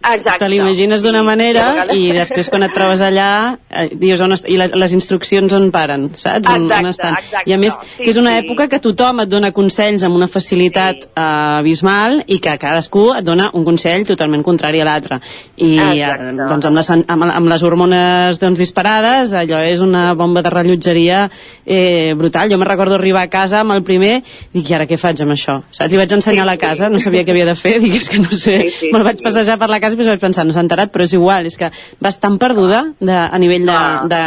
Exacte. 0.00 0.38
Te 0.38 0.48
l'imagines 0.48 1.02
d'una 1.02 1.18
Sí, 1.20 1.26
manera 1.26 1.64
vegades- 1.72 1.96
i 1.98 2.12
després 2.14 2.48
quan 2.48 2.62
et 2.62 2.72
trobes 2.72 3.00
allà 3.02 3.58
eh, 3.68 3.88
dius 3.98 4.20
on 4.22 4.32
est 4.32 4.46
i 4.48 4.56
la, 4.56 4.68
les 4.70 4.92
instruccions 4.94 5.52
on 5.52 5.70
paren, 5.74 6.10
saps? 6.14 6.48
On, 6.48 6.54
on 6.62 6.70
Exacte, 6.70 6.88
estan. 6.88 7.14
exacte. 7.18 7.50
I 7.50 7.52
a 7.52 7.58
més, 7.58 7.74
Sí, 7.96 8.04
que 8.04 8.10
és 8.10 8.16
una 8.16 8.36
sí. 8.36 8.44
època 8.46 8.68
que 8.70 8.78
tothom 8.78 9.20
et 9.24 9.28
dona 9.28 9.50
consells 9.52 10.04
amb 10.06 10.14
una 10.14 10.28
facilitat 10.30 11.02
sí. 11.02 11.08
uh, 11.16 11.58
abismal 11.58 12.22
i 12.28 12.38
que 12.38 12.54
cadascú 12.58 13.08
et 13.18 13.24
dona 13.26 13.50
un 13.52 13.64
consell 13.66 14.06
totalment 14.06 14.44
contrari 14.46 14.80
a 14.80 14.84
l'altre. 14.86 15.18
I 15.56 15.78
eh, 15.78 15.90
Exacte. 15.98 16.46
doncs 16.48 16.66
amb 16.70 16.76
les, 16.76 16.90
amb, 16.90 17.24
amb 17.34 17.48
les 17.48 17.62
hormones 17.66 18.38
doncs, 18.38 18.58
disparades, 18.58 19.32
allò 19.34 19.58
és 19.66 19.80
una 19.82 20.14
bomba 20.14 20.42
de 20.46 20.50
rellotgeria 20.54 21.28
eh, 21.66 22.14
brutal. 22.16 22.48
Jo 22.50 22.56
me 22.58 22.64
recordo 22.64 22.94
arribar 22.94 23.22
a 23.26 23.28
casa 23.28 23.60
amb 23.60 23.72
el 23.72 23.82
primer 23.82 24.22
dic, 24.54 24.70
i 24.70 24.74
ara 24.74 24.86
què 24.86 24.96
faig 24.96 25.20
amb 25.22 25.32
això? 25.34 25.58
Saps? 25.70 25.90
Li 25.90 25.96
vaig 25.98 26.12
ensenyar 26.12 26.44
Sí, 26.44 26.50
la 26.52 26.56
casa, 26.56 26.88
no 26.88 27.00
sabia 27.00 27.24
què 27.24 27.30
havia 27.34 27.46
de 27.50 27.54
fer, 27.58 27.80
dic, 27.82 27.94
és 28.00 28.08
que 28.08 28.18
no 28.22 28.30
sé. 28.30 28.60
Sí, 28.62 28.70
sí, 28.70 28.90
Me'l 28.92 29.02
vaig 29.02 29.20
passejar 29.22 29.58
per 29.58 29.68
la 29.68 29.80
casa 29.80 29.87
i 29.92 29.96
després 29.96 30.12
vaig 30.12 30.22
pensar, 30.22 30.44
no 30.46 30.54
s'ha 30.54 30.64
enterat, 30.64 30.92
però 30.94 31.04
és 31.06 31.14
igual, 31.16 31.46
és 31.48 31.56
que 31.58 31.70
vas 32.04 32.18
tan 32.20 32.38
perduda 32.38 32.84
de, 33.00 33.14
a 33.14 33.38
nivell 33.38 33.66
de, 33.68 33.78
de... 34.12 34.22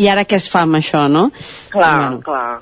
I 0.00 0.06
ara 0.08 0.24
què 0.24 0.38
es 0.38 0.46
fa 0.48 0.62
amb 0.64 0.78
això, 0.78 1.02
no? 1.12 1.28
Clar, 1.72 1.96
Bueno. 1.98 2.20
clar. 2.24 2.60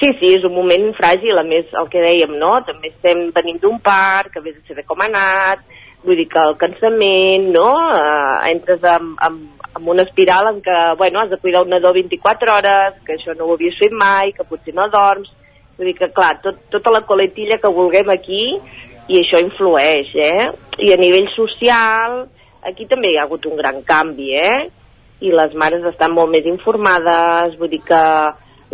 Sí, 0.00 0.12
sí, 0.20 0.32
és 0.38 0.44
un 0.46 0.54
moment 0.54 0.88
fràgil, 0.94 1.38
a 1.38 1.42
més, 1.46 1.66
el 1.74 1.88
que 1.90 2.02
dèiem, 2.02 2.36
no? 2.38 2.52
També 2.66 2.92
estem 2.92 3.28
venint 3.34 3.58
d'un 3.62 3.78
parc, 3.82 4.32
que 4.34 4.42
vés 4.44 4.56
a 4.56 4.68
saber 4.68 4.84
com 4.86 5.00
ha 5.02 5.08
anat, 5.10 5.64
vull 6.06 6.18
dir 6.18 6.28
que 6.30 6.38
el 6.38 6.54
cansament, 6.58 7.48
no? 7.54 7.66
Uh, 7.74 8.36
entres 8.50 8.84
amb, 8.86 9.16
amb, 9.26 9.64
amb 9.74 9.90
una 9.94 10.04
espiral 10.06 10.52
en 10.52 10.60
què, 10.62 10.76
bueno, 10.98 11.20
has 11.20 11.30
de 11.30 11.40
cuidar 11.42 11.64
un 11.66 11.74
nadó 11.74 11.92
24 11.94 12.54
hores, 12.54 13.00
que 13.06 13.18
això 13.18 13.34
no 13.34 13.48
ho 13.48 13.56
havies 13.58 13.78
fet 13.78 13.94
mai, 13.94 14.32
que 14.36 14.46
potser 14.46 14.74
no 14.74 14.86
dorms, 14.92 15.30
vull 15.78 15.90
dir 15.90 15.96
que, 15.98 16.10
clar, 16.14 16.36
tot, 16.42 16.62
tota 16.70 16.94
la 16.94 17.02
coletilla 17.06 17.58
que 17.62 17.74
vulguem 17.74 18.10
aquí, 18.14 18.44
i 19.08 19.20
això 19.22 19.40
influeix, 19.40 20.10
eh? 20.14 20.48
I 20.84 20.92
a 20.92 20.98
nivell 21.00 21.28
social, 21.34 22.20
aquí 22.68 22.86
també 22.90 23.12
hi 23.12 23.16
ha 23.18 23.24
hagut 23.24 23.46
un 23.48 23.56
gran 23.56 23.80
canvi, 23.88 24.34
eh? 24.36 24.68
I 25.24 25.32
les 25.34 25.54
mares 25.58 25.86
estan 25.88 26.12
molt 26.14 26.30
més 26.30 26.46
informades, 26.46 27.56
vull 27.58 27.72
dir 27.72 27.80
que 27.86 28.02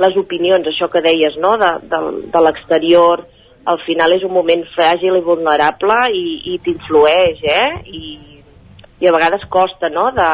les 0.02 0.18
opinions, 0.18 0.66
això 0.66 0.90
que 0.90 1.04
deies, 1.04 1.38
no?, 1.40 1.54
de, 1.60 1.70
de, 1.90 2.00
de 2.34 2.42
l'exterior, 2.42 3.22
al 3.64 3.78
final 3.86 4.12
és 4.12 4.24
un 4.26 4.34
moment 4.34 4.64
fràgil 4.74 5.16
i 5.16 5.24
vulnerable 5.24 6.00
i, 6.12 6.24
i 6.52 6.58
t'influeix, 6.64 7.40
eh? 7.46 7.68
I, 7.86 8.42
I 9.00 9.08
a 9.08 9.14
vegades 9.14 9.46
costa, 9.54 9.88
no?, 9.94 10.10
de, 10.18 10.32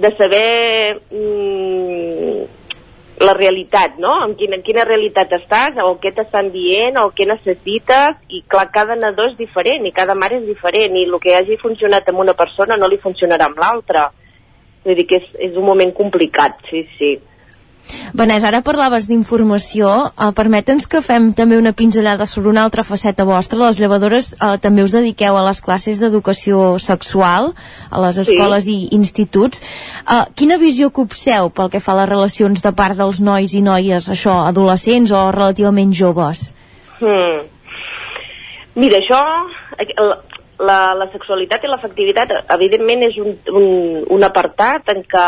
de 0.00 0.10
saber 0.16 0.48
mm, 1.12 2.59
la 3.20 3.34
realitat, 3.36 3.98
no? 4.00 4.12
En 4.24 4.34
quina, 4.38 4.56
en 4.56 4.64
quina 4.64 4.86
realitat 4.88 5.32
estàs, 5.36 5.76
o 5.84 5.92
què 6.00 6.12
t'estan 6.16 6.48
dient, 6.54 6.96
o 7.02 7.10
què 7.16 7.26
necessites, 7.28 8.16
i 8.32 8.42
clar, 8.48 8.70
cada 8.72 8.96
nadó 8.96 9.28
és 9.28 9.36
diferent, 9.38 9.84
i 9.86 9.92
cada 9.96 10.16
mare 10.16 10.40
és 10.40 10.46
diferent, 10.48 10.96
i 10.96 11.04
el 11.04 11.18
que 11.22 11.36
hagi 11.36 11.60
funcionat 11.60 12.08
amb 12.08 12.24
una 12.24 12.34
persona 12.38 12.78
no 12.80 12.88
li 12.88 13.00
funcionarà 13.02 13.50
amb 13.50 13.60
l'altra. 13.60 14.08
Vull 14.84 14.96
dir 14.96 15.06
que 15.10 15.20
és, 15.20 15.26
és 15.50 15.58
un 15.60 15.68
moment 15.68 15.92
complicat, 15.96 16.56
sí, 16.70 16.86
sí. 16.96 17.12
Vanessa, 18.14 18.48
ara 18.48 18.60
parlaves 18.62 19.06
d'informació. 19.10 19.88
Uh, 20.14 20.30
Permeta'ns 20.36 20.86
que 20.90 21.00
fem 21.02 21.32
també 21.34 21.58
una 21.58 21.72
pinzellada 21.72 22.26
sobre 22.26 22.50
una 22.50 22.62
altra 22.62 22.84
faceta 22.86 23.24
vostra. 23.24 23.58
Les 23.58 23.80
llevadores 23.82 24.32
uh, 24.38 24.56
també 24.62 24.84
us 24.86 24.94
dediqueu 24.94 25.36
a 25.36 25.44
les 25.46 25.60
classes 25.60 25.98
d'educació 26.00 26.78
sexual 26.78 27.52
a 27.90 28.00
les 28.06 28.16
Sí. 28.20 28.22
escoles 28.26 28.66
i 28.66 28.88
instituts. 28.94 29.62
Uh, 30.06 30.24
quina 30.34 30.58
visió 30.58 30.90
copseu 30.90 31.50
pel 31.50 31.70
que 31.70 31.80
fa 31.80 31.92
a 31.92 32.00
les 32.02 32.08
relacions 32.10 32.62
de 32.62 32.72
part 32.72 32.96
dels 32.96 33.20
nois 33.20 33.54
i 33.54 33.62
noies, 33.62 34.08
això, 34.10 34.46
adolescents 34.48 35.10
o 35.10 35.30
relativament 35.32 35.92
joves? 35.92 36.52
Hmm. 37.00 37.46
Mira, 38.76 38.98
això, 39.00 39.18
la, 40.60 40.92
la 40.94 41.08
sexualitat 41.12 41.64
i 41.64 41.70
l'afectivitat, 41.70 42.32
evidentment, 42.54 43.04
és 43.08 43.18
un, 43.22 43.34
un, 43.56 43.66
un 44.16 44.26
apartat 44.26 44.90
en 44.92 45.02
què 45.08 45.26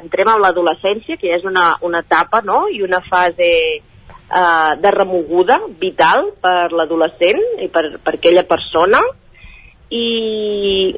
entrem 0.00 0.32
a 0.32 0.38
l'adolescència, 0.40 1.18
que 1.20 1.30
ja 1.30 1.38
és 1.40 1.48
una, 1.48 1.72
una 1.84 2.02
etapa, 2.06 2.42
no?, 2.46 2.64
i 2.72 2.82
una 2.84 3.02
fase 3.04 3.48
eh, 3.78 4.70
de 4.82 4.92
remoguda 4.96 5.60
vital 5.80 6.30
per 6.42 6.70
l'adolescent 6.72 7.42
i 7.62 7.68
per, 7.72 7.88
per 8.02 8.16
aquella 8.16 8.46
persona, 8.48 9.02
i, 9.92 10.94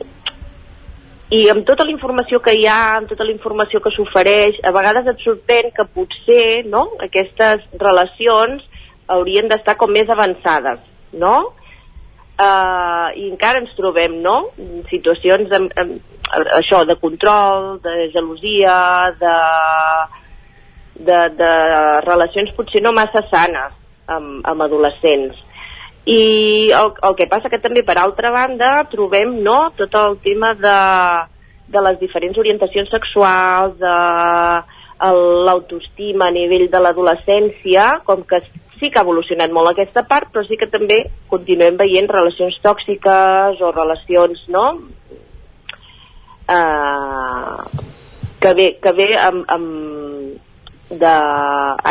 i 1.34 1.40
amb 1.50 1.66
tota 1.66 1.86
la 1.86 1.94
informació 1.94 2.38
que 2.44 2.54
hi 2.54 2.68
ha, 2.70 2.78
amb 3.00 3.10
tota 3.10 3.26
la 3.26 3.34
informació 3.34 3.82
que 3.82 3.92
s'ofereix, 3.96 4.62
a 4.62 4.70
vegades 4.76 5.10
et 5.10 5.26
sorprèn 5.26 5.74
que 5.74 5.88
potser 5.96 6.62
no, 6.70 6.86
aquestes 7.02 7.66
relacions 7.82 8.62
haurien 9.10 9.50
d'estar 9.50 9.74
com 9.80 9.90
més 9.92 10.08
avançades, 10.08 10.78
no? 11.12 11.34
Uh, 12.34 13.14
I 13.14 13.28
encara 13.30 13.60
ens 13.62 13.70
trobem, 13.78 14.16
no?, 14.22 14.50
situacions 14.90 15.52
amb, 15.54 15.74
amb, 15.78 16.14
això, 16.58 16.82
de 16.88 16.96
control, 16.98 17.76
de 17.84 18.08
gelosia, 18.10 18.74
de, 19.20 19.34
de, 20.98 21.20
de 21.38 21.52
relacions 22.02 22.50
potser 22.56 22.82
no 22.82 22.90
massa 22.96 23.22
sanes 23.30 23.76
amb, 24.10 24.40
amb 24.50 24.66
adolescents. 24.66 25.38
I 26.10 26.72
el, 26.74 26.90
el 27.06 27.14
que 27.16 27.28
passa 27.30 27.48
que 27.52 27.62
també, 27.62 27.84
per 27.86 27.96
altra 28.02 28.34
banda, 28.34 28.72
trobem 28.90 29.38
no, 29.46 29.70
tot 29.78 29.94
el 30.00 30.18
tema 30.24 30.52
de, 30.58 30.78
de 31.70 31.84
les 31.86 32.00
diferents 32.02 32.38
orientacions 32.42 32.90
sexuals, 32.92 33.78
de 33.78 33.94
l'autoestima 35.04 36.28
a 36.28 36.34
nivell 36.34 36.68
de 36.70 36.80
l'adolescència, 36.80 37.86
com 38.04 38.22
que 38.26 38.42
sí 38.84 38.90
que 38.92 39.00
ha 39.00 39.06
evolucionat 39.06 39.52
molt 39.56 39.72
aquesta 39.72 40.04
part, 40.04 40.28
però 40.28 40.44
sí 40.44 40.58
que 40.60 40.68
també 40.68 41.00
continuem 41.32 41.78
veient 41.80 42.10
relacions 42.12 42.60
tòxiques 42.60 43.64
o 43.64 43.72
relacions, 43.72 44.44
no?, 44.52 44.66
eh, 46.52 47.84
que 48.44 48.52
ve, 48.52 48.66
que 48.82 48.92
ve 48.92 49.08
amb, 49.16 49.46
amb 49.48 50.98
de... 51.00 51.12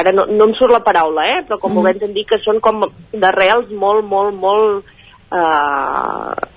Ara 0.02 0.14
no, 0.14 0.28
no 0.30 0.46
em 0.46 0.54
surt 0.60 0.76
la 0.76 0.84
paraula, 0.86 1.26
eh? 1.26 1.42
però 1.48 1.58
com 1.58 1.74
mm. 1.74 1.82
ho 1.82 1.86
vam 1.88 2.14
dir, 2.14 2.28
que 2.30 2.38
són 2.44 2.62
com 2.62 2.84
d'arrels 3.10 3.74
molt, 3.74 4.06
molt, 4.06 4.38
molt 4.38 4.86
eh, 5.34 6.48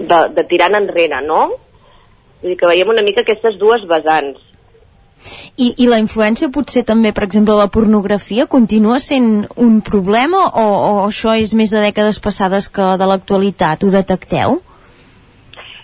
de, 0.00 0.20
de 0.34 0.46
tirant 0.50 0.78
enrere, 0.80 1.22
no? 1.22 1.44
Vull 2.40 2.54
dir 2.54 2.58
que 2.58 2.72
veiem 2.72 2.90
una 2.90 3.06
mica 3.06 3.22
aquestes 3.22 3.60
dues 3.62 3.86
vessants. 3.86 4.42
I, 5.56 5.74
I 5.76 5.86
la 5.90 5.98
influència 6.00 6.48
potser 6.52 6.82
també, 6.88 7.12
per 7.12 7.24
exemple, 7.26 7.54
la 7.58 7.68
pornografia 7.68 8.46
continua 8.46 8.98
sent 8.98 9.46
un 9.56 9.80
problema 9.84 10.46
o, 10.48 10.64
o 10.64 10.92
això 11.08 11.34
és 11.36 11.52
més 11.54 11.70
de 11.70 11.82
dècades 11.84 12.18
passades 12.24 12.68
que 12.72 12.86
de 12.96 13.06
l'actualitat? 13.12 13.84
Ho 13.84 13.90
detecteu? 13.94 14.60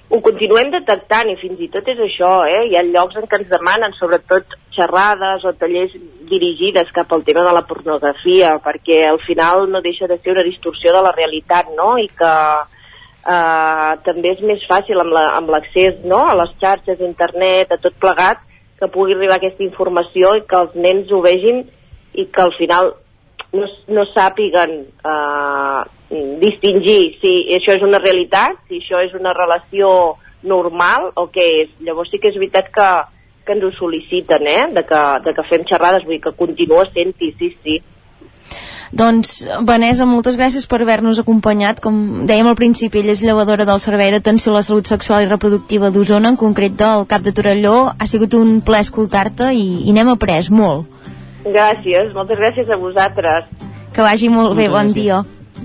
ho 0.07 0.21
continuem 0.23 0.69
detectant 0.71 1.27
i 1.33 1.35
fins 1.41 1.59
i 1.65 1.67
tot 1.75 1.89
és 1.91 1.99
això, 1.99 2.29
eh? 2.47 2.61
hi 2.71 2.77
ha 2.79 2.85
llocs 2.87 3.17
en 3.19 3.25
què 3.27 3.41
ens 3.41 3.49
demanen 3.51 3.91
sobretot 3.99 4.55
xerrades 4.77 5.43
o 5.43 5.51
tallers 5.59 5.97
dirigides 6.31 6.93
cap 6.95 7.11
al 7.13 7.25
tema 7.27 7.43
de 7.43 7.55
la 7.57 7.65
pornografia 7.67 8.53
perquè 8.63 9.01
al 9.09 9.19
final 9.27 9.67
no 9.73 9.83
deixa 9.83 10.07
de 10.07 10.21
ser 10.23 10.31
una 10.37 10.45
distorsió 10.47 10.95
de 10.95 11.03
la 11.03 11.11
realitat 11.17 11.73
no? 11.75 11.97
i 11.99 12.07
que 12.07 12.31
eh, 13.35 13.93
també 14.07 14.37
és 14.37 14.45
més 14.47 14.63
fàcil 14.71 15.03
amb 15.03 15.11
la- 15.19 15.33
amb 15.41 15.51
l'accés 15.51 15.99
no? 16.05 16.23
a 16.23 16.39
les 16.39 16.55
xarxes, 16.63 17.01
a 17.03 17.09
internet, 17.11 17.75
a 17.75 17.83
tot 17.83 17.99
plegat 17.99 18.47
que 18.79 18.91
pugui 18.93 19.17
arribar 19.17 19.39
aquesta 19.39 19.65
informació 19.65 20.35
i 20.37 20.45
que 20.49 20.61
els 20.61 20.77
nens 20.77 21.13
ho 21.13 21.23
vegin 21.25 21.65
i 22.17 22.27
que 22.33 22.43
al 22.43 22.53
final 22.59 22.93
no, 23.57 23.67
no 23.89 24.05
sàpiguen 24.13 24.77
eh, 24.85 25.83
distingir 26.43 27.01
si 27.21 27.35
això 27.57 27.75
és 27.77 27.85
una 27.85 28.01
realitat, 28.03 28.61
si 28.69 28.81
això 28.83 29.03
és 29.05 29.15
una 29.19 29.35
relació 29.37 29.91
normal 30.47 31.11
o 31.17 31.27
què 31.33 31.47
és? 31.63 31.75
Llavors 31.85 32.13
sí 32.13 32.21
que 32.23 32.31
és 32.31 32.39
veritat 32.39 32.71
que, 32.75 32.89
que 33.47 33.57
ens 33.57 33.67
ho 33.67 33.73
sol·liciten, 33.79 34.47
eh? 34.47 34.63
De 34.77 34.85
que, 34.87 35.03
de 35.25 35.35
que 35.35 35.47
fem 35.51 35.67
xerrades, 35.69 36.05
vull 36.07 36.19
dir 36.19 36.25
que 36.29 36.37
continua 36.39 36.87
sent-hi, 36.93 37.33
sí, 37.41 37.53
sí. 37.63 37.81
Doncs, 38.93 39.47
Vanessa, 39.67 40.07
moltes 40.07 40.37
gràcies 40.39 40.67
per 40.71 40.81
haver-nos 40.83 41.19
acompanyat. 41.19 41.81
Com 41.83 42.27
dèiem 42.29 42.47
al 42.47 42.59
principi, 42.59 43.01
ella 43.01 43.15
és 43.17 43.23
llevadora 43.25 43.67
del 43.67 43.83
Servei 43.83 44.13
d'Atenció 44.15 44.53
a 44.53 44.59
la 44.59 44.65
Salut 44.67 44.87
Sexual 44.87 45.27
i 45.27 45.31
Reproductiva 45.31 45.91
d'Osona, 45.91 46.31
en 46.35 46.41
concret 46.41 46.77
del 46.79 47.07
Cap 47.11 47.23
de 47.27 47.35
Torelló. 47.37 47.77
Ha 47.99 48.07
sigut 48.07 48.35
un 48.39 48.61
ple 48.67 48.83
escoltar-te 48.85 49.53
i, 49.55 49.67
i 49.89 49.97
n'hem 49.97 50.13
après 50.15 50.51
molt. 50.51 50.87
Gràcies, 51.47 52.13
moltes 52.15 52.39
gràcies 52.39 52.71
a 52.71 52.79
vosaltres. 52.79 53.51
Que 53.95 54.03
vagi 54.05 54.29
molt 54.29 54.57
bé, 54.59 54.69
bon 54.69 54.91
dia. 54.93 55.23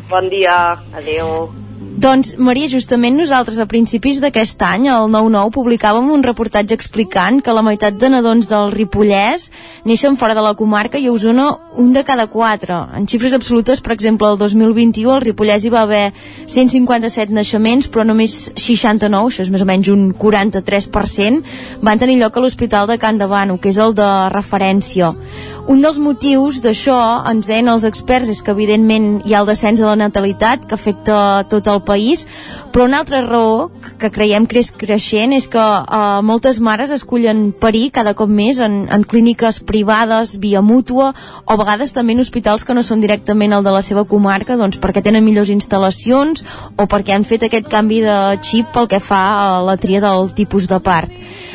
Bon 0.10 0.30
dia, 0.30 0.56
adeu. 0.98 1.50
Doncs, 1.92 2.38
Maria, 2.40 2.70
justament 2.72 3.18
nosaltres 3.20 3.58
a 3.60 3.66
principis 3.68 4.22
d'aquest 4.24 4.62
any, 4.64 4.86
al 4.88 5.10
9-9, 5.12 5.52
publicàvem 5.52 6.06
un 6.16 6.22
reportatge 6.24 6.72
explicant 6.78 7.42
que 7.44 7.52
la 7.52 7.64
meitat 7.68 7.98
de 8.00 8.08
nadons 8.14 8.48
del 8.48 8.72
Ripollès 8.72 9.50
neixen 9.84 10.16
fora 10.16 10.32
de 10.38 10.44
la 10.46 10.54
comarca 10.56 11.02
i 11.02 11.10
a 11.10 11.12
Osona 11.12 11.50
un 11.76 11.92
de 11.92 12.06
cada 12.08 12.30
quatre. 12.32 12.78
En 12.96 13.10
xifres 13.12 13.36
absolutes, 13.36 13.82
per 13.84 13.92
exemple, 13.92 14.30
el 14.32 14.40
2021 14.40 15.12
al 15.12 15.26
Ripollès 15.26 15.66
hi 15.68 15.74
va 15.74 15.82
haver 15.84 16.14
157 16.48 17.36
naixements, 17.36 17.90
però 17.92 18.08
només 18.08 18.38
69, 18.56 19.28
això 19.28 19.44
és 19.44 19.52
més 19.52 19.66
o 19.66 19.68
menys 19.68 19.92
un 19.92 20.14
43%, 20.16 21.44
van 21.84 22.00
tenir 22.00 22.22
lloc 22.22 22.40
a 22.40 22.46
l'Hospital 22.46 22.88
de 22.88 23.00
Can 23.04 23.20
Davano, 23.20 23.60
que 23.60 23.68
és 23.68 23.82
el 23.84 23.92
de 24.00 24.10
referència. 24.32 25.12
Un 25.68 25.84
dels 25.84 26.00
motius 26.00 26.64
d'això, 26.64 26.98
ens 27.30 27.52
deien 27.52 27.68
els 27.68 27.84
experts, 27.84 28.32
és 28.32 28.42
que 28.42 28.56
evidentment 28.56 29.22
hi 29.28 29.36
ha 29.36 29.44
el 29.44 29.52
descens 29.52 29.84
de 29.84 29.86
la 29.86 30.00
natalitat, 30.00 30.64
que 30.66 30.80
afecta 30.80 31.44
tot 31.52 31.68
el 31.68 31.81
país, 31.86 32.26
però 32.72 32.86
una 32.88 33.02
altra 33.02 33.22
raó 33.26 33.70
que 34.00 34.12
creiem 34.14 34.48
que 34.50 34.60
és 34.62 34.72
creixent 34.72 35.36
és 35.36 35.48
que 35.52 35.62
uh, 35.62 36.22
moltes 36.26 36.60
mares 36.64 36.94
escullen 36.96 37.52
parir 37.52 37.90
cada 37.96 38.14
cop 38.18 38.30
més 38.30 38.62
en, 38.64 38.86
en 38.92 39.04
clíniques 39.04 39.62
privades, 39.68 40.38
via 40.42 40.62
mútua, 40.62 41.12
o 41.46 41.54
a 41.54 41.60
vegades 41.60 41.94
també 41.94 42.16
en 42.16 42.24
hospitals 42.24 42.66
que 42.66 42.76
no 42.78 42.84
són 42.86 43.04
directament 43.04 43.54
el 43.58 43.66
de 43.66 43.76
la 43.76 43.84
seva 43.86 44.06
comarca, 44.06 44.58
doncs 44.58 44.80
perquè 44.82 45.04
tenen 45.04 45.26
millors 45.26 45.54
instal·lacions 45.54 46.46
o 46.78 46.88
perquè 46.88 47.16
han 47.16 47.28
fet 47.28 47.48
aquest 47.48 47.70
canvi 47.72 48.02
de 48.06 48.18
xip 48.42 48.72
pel 48.74 48.90
que 48.92 49.02
fa 49.04 49.22
a 49.38 49.62
la 49.66 49.78
tria 49.78 50.02
del 50.04 50.32
tipus 50.38 50.70
de 50.72 50.80
part. 50.84 51.12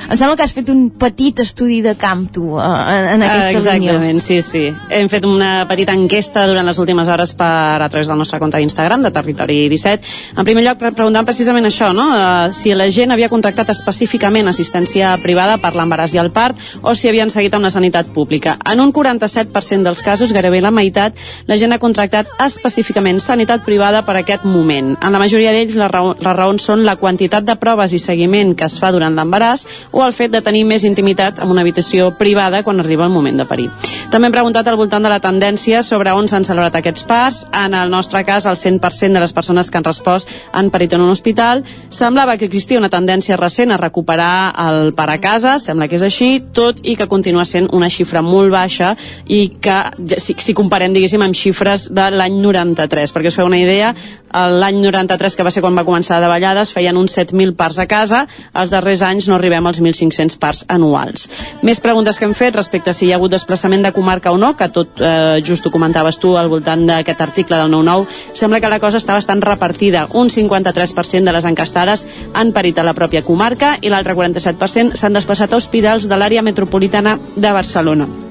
Em 0.07 0.15
sembla 0.15 0.37
que 0.39 0.45
has 0.45 0.53
fet 0.55 0.69
un 0.71 0.85
petit 0.95 1.41
estudi 1.43 1.81
de 1.83 1.97
camp, 1.99 2.29
tu, 2.31 2.45
uh, 2.55 2.63
en, 2.63 3.09
en 3.17 3.23
aquesta 3.27 3.51
Exactament, 3.51 3.81
línia. 3.83 3.95
Exactament, 3.97 4.21
sí, 4.23 4.39
sí. 4.41 4.93
Hem 4.95 5.09
fet 5.11 5.25
una 5.27 5.65
petita 5.67 5.97
enquesta 5.99 6.45
durant 6.47 6.69
les 6.69 6.79
últimes 6.79 7.09
hores 7.11 7.33
per 7.35 7.83
a 7.83 7.89
través 7.91 8.07
del 8.07 8.21
nostre 8.21 8.39
compte 8.39 8.61
d'Instagram, 8.63 9.03
de 9.03 9.11
Territori 9.11 9.57
17. 9.73 10.07
En 10.39 10.47
primer 10.47 10.63
lloc, 10.63 10.79
preguntant 10.79 11.27
precisament 11.27 11.67
això, 11.67 11.91
no? 11.97 12.05
Uh, 12.07 12.55
si 12.55 12.71
la 12.77 12.87
gent 12.95 13.15
havia 13.15 13.31
contractat 13.33 13.73
específicament 13.75 14.47
assistència 14.47 15.17
privada 15.25 15.57
per 15.59 15.73
l'embaràs 15.75 16.15
i 16.15 16.23
el 16.23 16.31
part 16.31 16.55
o 16.87 16.95
si 16.95 17.11
havien 17.11 17.33
seguit 17.35 17.59
amb 17.59 17.67
la 17.67 17.75
sanitat 17.75 18.13
pública. 18.15 18.55
En 18.63 18.85
un 18.85 18.95
47% 18.95 19.83
dels 19.91 20.05
casos, 20.07 20.31
gairebé 20.37 20.63
la 20.63 20.71
meitat, 20.71 21.19
la 21.51 21.59
gent 21.59 21.75
ha 21.75 21.81
contractat 21.83 22.31
específicament 22.47 23.19
sanitat 23.19 23.67
privada 23.67 24.05
per 24.07 24.21
aquest 24.21 24.47
moment. 24.47 24.95
En 25.03 25.11
la 25.11 25.23
majoria 25.23 25.51
d'ells, 25.51 25.75
les, 25.75 25.91
raó, 25.91 26.15
les 26.15 26.39
raons 26.39 26.71
són 26.71 26.87
la 26.87 26.95
quantitat 27.01 27.43
de 27.43 27.59
proves 27.59 27.91
i 27.91 28.03
seguiment 28.03 28.55
que 28.55 28.71
es 28.71 28.79
fa 28.79 28.95
durant 28.95 29.19
l'embaràs 29.19 29.67
o 29.97 30.05
el 30.05 30.13
fet 30.13 30.35
de 30.35 30.43
tenir 30.45 30.67
més 30.69 30.85
intimitat 30.85 31.39
en 31.41 31.49
una 31.49 31.63
habitació 31.65 32.11
privada 32.19 32.61
quan 32.63 32.83
arriba 32.83 33.07
el 33.07 33.15
moment 33.15 33.41
de 33.41 33.47
parir. 33.49 33.71
També 34.13 34.29
hem 34.29 34.35
preguntat 34.35 34.69
al 34.69 34.77
voltant 34.77 35.03
de 35.03 35.09
la 35.09 35.23
tendència 35.25 35.81
sobre 35.83 36.13
on 36.13 36.29
s'han 36.29 36.45
celebrat 36.45 36.77
aquests 36.77 37.07
parts. 37.09 37.39
En 37.57 37.73
el 37.75 37.89
nostre 37.91 38.21
cas, 38.29 38.45
el 38.45 38.59
100% 38.61 39.17
de 39.17 39.23
les 39.25 39.33
persones 39.33 39.71
que 39.71 39.81
han 39.81 39.87
respost 39.89 40.29
han 40.53 40.69
parit 40.71 40.93
en 40.93 41.01
un 41.01 41.15
hospital. 41.15 41.65
Semblava 41.89 42.37
que 42.37 42.45
existia 42.45 42.79
una 42.79 42.93
tendència 42.93 43.41
recent 43.41 43.73
a 43.73 43.81
recuperar 43.81 44.53
el 44.67 44.93
par 44.95 45.09
a 45.15 45.17
casa, 45.23 45.57
sembla 45.63 45.89
que 45.89 45.97
és 45.97 46.05
així, 46.05 46.31
tot 46.53 46.83
i 46.85 46.99
que 47.01 47.09
continua 47.09 47.47
sent 47.49 47.71
una 47.73 47.89
xifra 47.89 48.21
molt 48.21 48.53
baixa 48.53 48.93
i 49.25 49.57
que, 49.65 49.81
si, 50.21 50.37
si 50.37 50.55
comparem, 50.55 50.93
diguéssim, 50.93 51.25
amb 51.25 51.37
xifres 51.37 51.89
de 51.89 52.11
l'any 52.13 52.37
93, 52.45 53.17
perquè 53.17 53.33
us 53.33 53.41
feu 53.41 53.49
una 53.49 53.63
idea, 53.65 53.95
l'any 54.33 54.81
93, 54.83 55.37
que 55.37 55.45
va 55.47 55.53
ser 55.55 55.63
quan 55.65 55.77
va 55.77 55.85
començar 55.87 56.19
de 56.21 56.29
ballades, 56.31 56.73
feien 56.75 56.97
uns 56.99 57.17
7.000 57.17 57.55
parts 57.57 57.79
a 57.79 57.87
casa, 57.91 58.25
els 58.55 58.73
darrers 58.75 59.03
anys 59.07 59.29
no 59.31 59.37
arribem 59.37 59.67
als 59.67 59.81
1.500 59.81 60.39
parts 60.43 60.65
anuals. 60.69 61.29
Més 61.63 61.81
preguntes 61.81 62.19
que 62.19 62.27
hem 62.29 62.35
fet 62.37 62.57
respecte 62.57 62.91
a 62.91 62.97
si 62.97 63.07
hi 63.07 63.13
ha 63.13 63.21
hagut 63.21 63.33
desplaçament 63.33 63.87
de 63.87 63.93
comarca 63.97 64.33
o 64.33 64.41
no, 64.41 64.55
que 64.57 64.69
tot 64.73 65.01
eh, 65.01 65.41
just 65.47 65.67
ho 65.67 65.73
comentaves 65.75 66.21
tu 66.23 66.37
al 66.37 66.51
voltant 66.53 66.87
d'aquest 66.89 67.25
article 67.25 67.61
del 67.63 67.73
9-9, 67.73 68.07
sembla 68.35 68.61
que 68.61 68.73
la 68.73 68.81
cosa 68.83 69.01
està 69.03 69.17
bastant 69.17 69.43
repartida. 69.45 70.07
Un 70.15 70.31
53% 70.33 71.25
de 71.25 71.37
les 71.37 71.49
encastades 71.49 72.07
han 72.35 72.53
parit 72.57 72.79
a 72.79 72.87
la 72.87 72.97
pròpia 72.97 73.25
comarca 73.27 73.77
i 73.81 73.93
l'altre 73.93 74.17
47% 74.19 74.97
s'han 74.97 75.17
desplaçat 75.17 75.53
a 75.53 75.61
hospitals 75.61 76.09
de 76.09 76.17
l'àrea 76.19 76.45
metropolitana 76.45 77.19
de 77.37 77.53
Barcelona. 77.53 78.26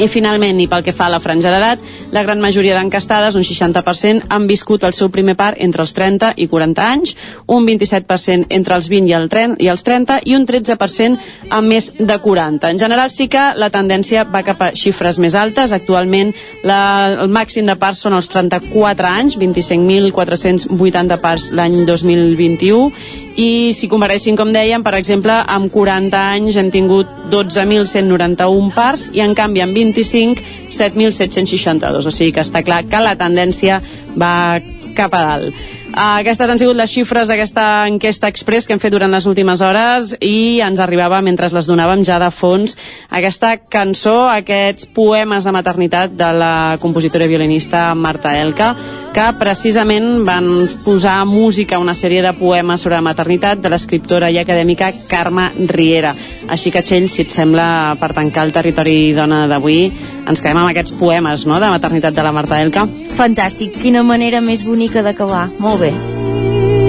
I 0.00 0.06
finalment, 0.08 0.56
i 0.62 0.64
pel 0.64 0.80
que 0.80 0.94
fa 0.96 1.10
a 1.10 1.12
la 1.12 1.20
franja 1.20 1.50
d'edat, 1.52 1.82
la 2.14 2.22
gran 2.24 2.40
majoria 2.40 2.72
d'encastades, 2.78 3.34
un 3.36 3.44
60%, 3.44 4.30
han 4.32 4.46
viscut 4.48 4.86
el 4.88 4.94
seu 4.96 5.10
primer 5.12 5.34
part 5.36 5.60
entre 5.60 5.84
els 5.84 5.92
30 5.92 6.30
i 6.40 6.46
40 6.48 6.86
anys, 6.86 7.12
un 7.52 7.66
27% 7.68 8.48
entre 8.56 8.78
els 8.78 8.88
20 8.88 9.10
i, 9.10 9.14
el 9.18 9.28
30, 9.28 9.60
i 9.60 9.68
els 9.68 9.84
30 9.84 10.20
i 10.24 10.36
un 10.38 10.46
13% 10.48 11.52
amb 11.52 11.68
més 11.68 11.90
de 11.98 12.18
40. 12.22 12.70
En 12.72 12.80
general 12.80 13.12
sí 13.12 13.28
que 13.28 13.50
la 13.60 13.68
tendència 13.68 14.24
va 14.24 14.40
cap 14.46 14.62
a 14.64 14.70
xifres 14.72 15.20
més 15.20 15.36
altes. 15.36 15.74
Actualment 15.76 16.32
la, 16.64 16.80
el 17.20 17.28
màxim 17.28 17.68
de 17.68 17.76
parts 17.76 18.00
són 18.06 18.16
els 18.16 18.32
34 18.32 19.10
anys, 19.10 19.36
25.480 19.36 21.20
parts 21.20 21.50
l'any 21.52 21.82
2021, 21.84 23.28
i 23.40 23.72
si 23.72 23.88
comparéssim, 23.88 24.36
com 24.36 24.50
dèiem, 24.52 24.82
per 24.84 24.92
exemple, 24.98 25.32
amb 25.32 25.70
40 25.72 26.18
anys 26.36 26.58
hem 26.60 26.68
tingut 26.72 27.08
12.191 27.32 28.68
parts 28.74 29.08
i 29.16 29.22
en 29.24 29.32
canvi 29.38 29.62
amb 29.64 29.76
25, 29.76 30.44
7.762. 30.76 32.04
O 32.04 32.12
sigui 32.12 32.34
que 32.36 32.44
està 32.44 32.60
clar 32.66 32.82
que 32.90 33.00
la 33.00 33.16
tendència 33.16 33.80
va 34.20 34.60
cap 34.96 35.14
a 35.16 35.22
dalt. 35.24 35.79
Uh, 35.90 36.20
aquestes 36.22 36.46
han 36.46 36.58
sigut 36.60 36.78
les 36.78 36.92
xifres 36.92 37.26
d'aquesta 37.26 37.64
enquesta 37.90 38.28
express 38.30 38.68
que 38.68 38.76
hem 38.76 38.80
fet 38.82 38.92
durant 38.94 39.10
les 39.10 39.26
últimes 39.26 39.58
hores 39.58 40.12
i 40.22 40.60
ens 40.62 40.78
arribava, 40.78 41.18
mentre 41.18 41.48
les 41.50 41.66
donàvem 41.66 42.04
ja 42.06 42.20
de 42.22 42.28
fons, 42.30 42.76
aquesta 43.10 43.56
cançó, 43.58 44.28
aquests 44.30 44.86
poemes 44.94 45.44
de 45.44 45.54
maternitat 45.56 46.14
de 46.14 46.30
la 46.36 46.54
compositora 46.80 47.26
i 47.26 47.32
violinista 47.34 47.88
Marta 47.98 48.36
Elka, 48.38 48.70
que 49.10 49.24
precisament 49.40 50.22
van 50.22 50.46
posar 50.84 51.24
música 51.26 51.74
a 51.76 51.82
una 51.82 51.96
sèrie 51.98 52.22
de 52.22 52.30
poemes 52.38 52.84
sobre 52.84 52.94
la 52.94 53.02
maternitat 53.02 53.58
de 53.58 53.72
l'escriptora 53.72 54.30
i 54.30 54.38
acadèmica 54.38 54.92
Carme 55.08 55.48
Riera. 55.66 56.14
Així 56.46 56.70
que, 56.70 56.84
Txell, 56.86 57.08
si 57.10 57.24
et 57.26 57.34
sembla, 57.34 57.96
per 57.98 58.12
tancar 58.14 58.46
el 58.46 58.54
territori 58.54 59.10
dona 59.16 59.42
d'avui, 59.50 59.80
ens 60.22 60.38
quedem 60.38 60.62
amb 60.62 60.70
aquests 60.70 60.94
poemes 61.00 61.48
no?, 61.50 61.58
de 61.58 61.74
maternitat 61.74 62.14
de 62.14 62.22
la 62.22 62.34
Marta 62.36 62.62
Elka. 62.62 62.86
Fantàstic, 63.18 63.74
quina 63.82 64.04
manera 64.06 64.38
més 64.44 64.62
bonica 64.62 65.02
d'acabar. 65.02 65.48
Molt 65.58 65.79
bé. 65.80 65.90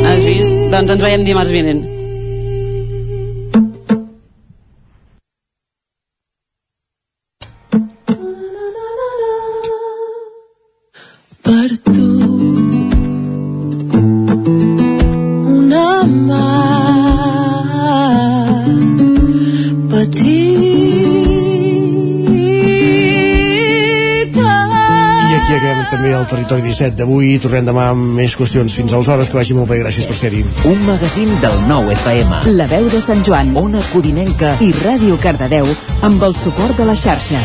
Has 0.06 0.28
vist? 0.28 0.54
Doncs 0.74 0.98
ens 0.98 1.04
veiem 1.08 1.26
dimarts 1.28 1.54
vinent. 1.56 2.01
17 26.72 26.96
d'avui. 27.00 27.36
Tornem 27.44 27.68
demà 27.68 27.90
amb 27.92 28.16
més 28.20 28.36
qüestions. 28.40 28.78
Fins 28.80 28.96
aleshores, 28.96 29.32
que 29.32 29.40
vagi 29.40 29.58
molt 29.58 29.70
bé. 29.72 29.82
Gràcies 29.84 30.08
per 30.08 30.18
ser-hi. 30.18 30.46
Un 30.70 30.80
magazín 30.88 31.34
del 31.44 31.58
nou 31.68 31.92
FM. 31.98 32.56
La 32.56 32.70
veu 32.72 32.88
de 32.92 33.04
Sant 33.04 33.26
Joan, 33.28 33.54
Ona 33.60 33.84
Codinenca 33.92 34.56
i 34.64 34.72
Ràdio 34.84 35.20
Cardedeu 35.22 35.70
amb 36.08 36.24
el 36.30 36.38
suport 36.38 36.80
de 36.80 36.88
la 36.88 36.98
xarxa. 36.98 37.44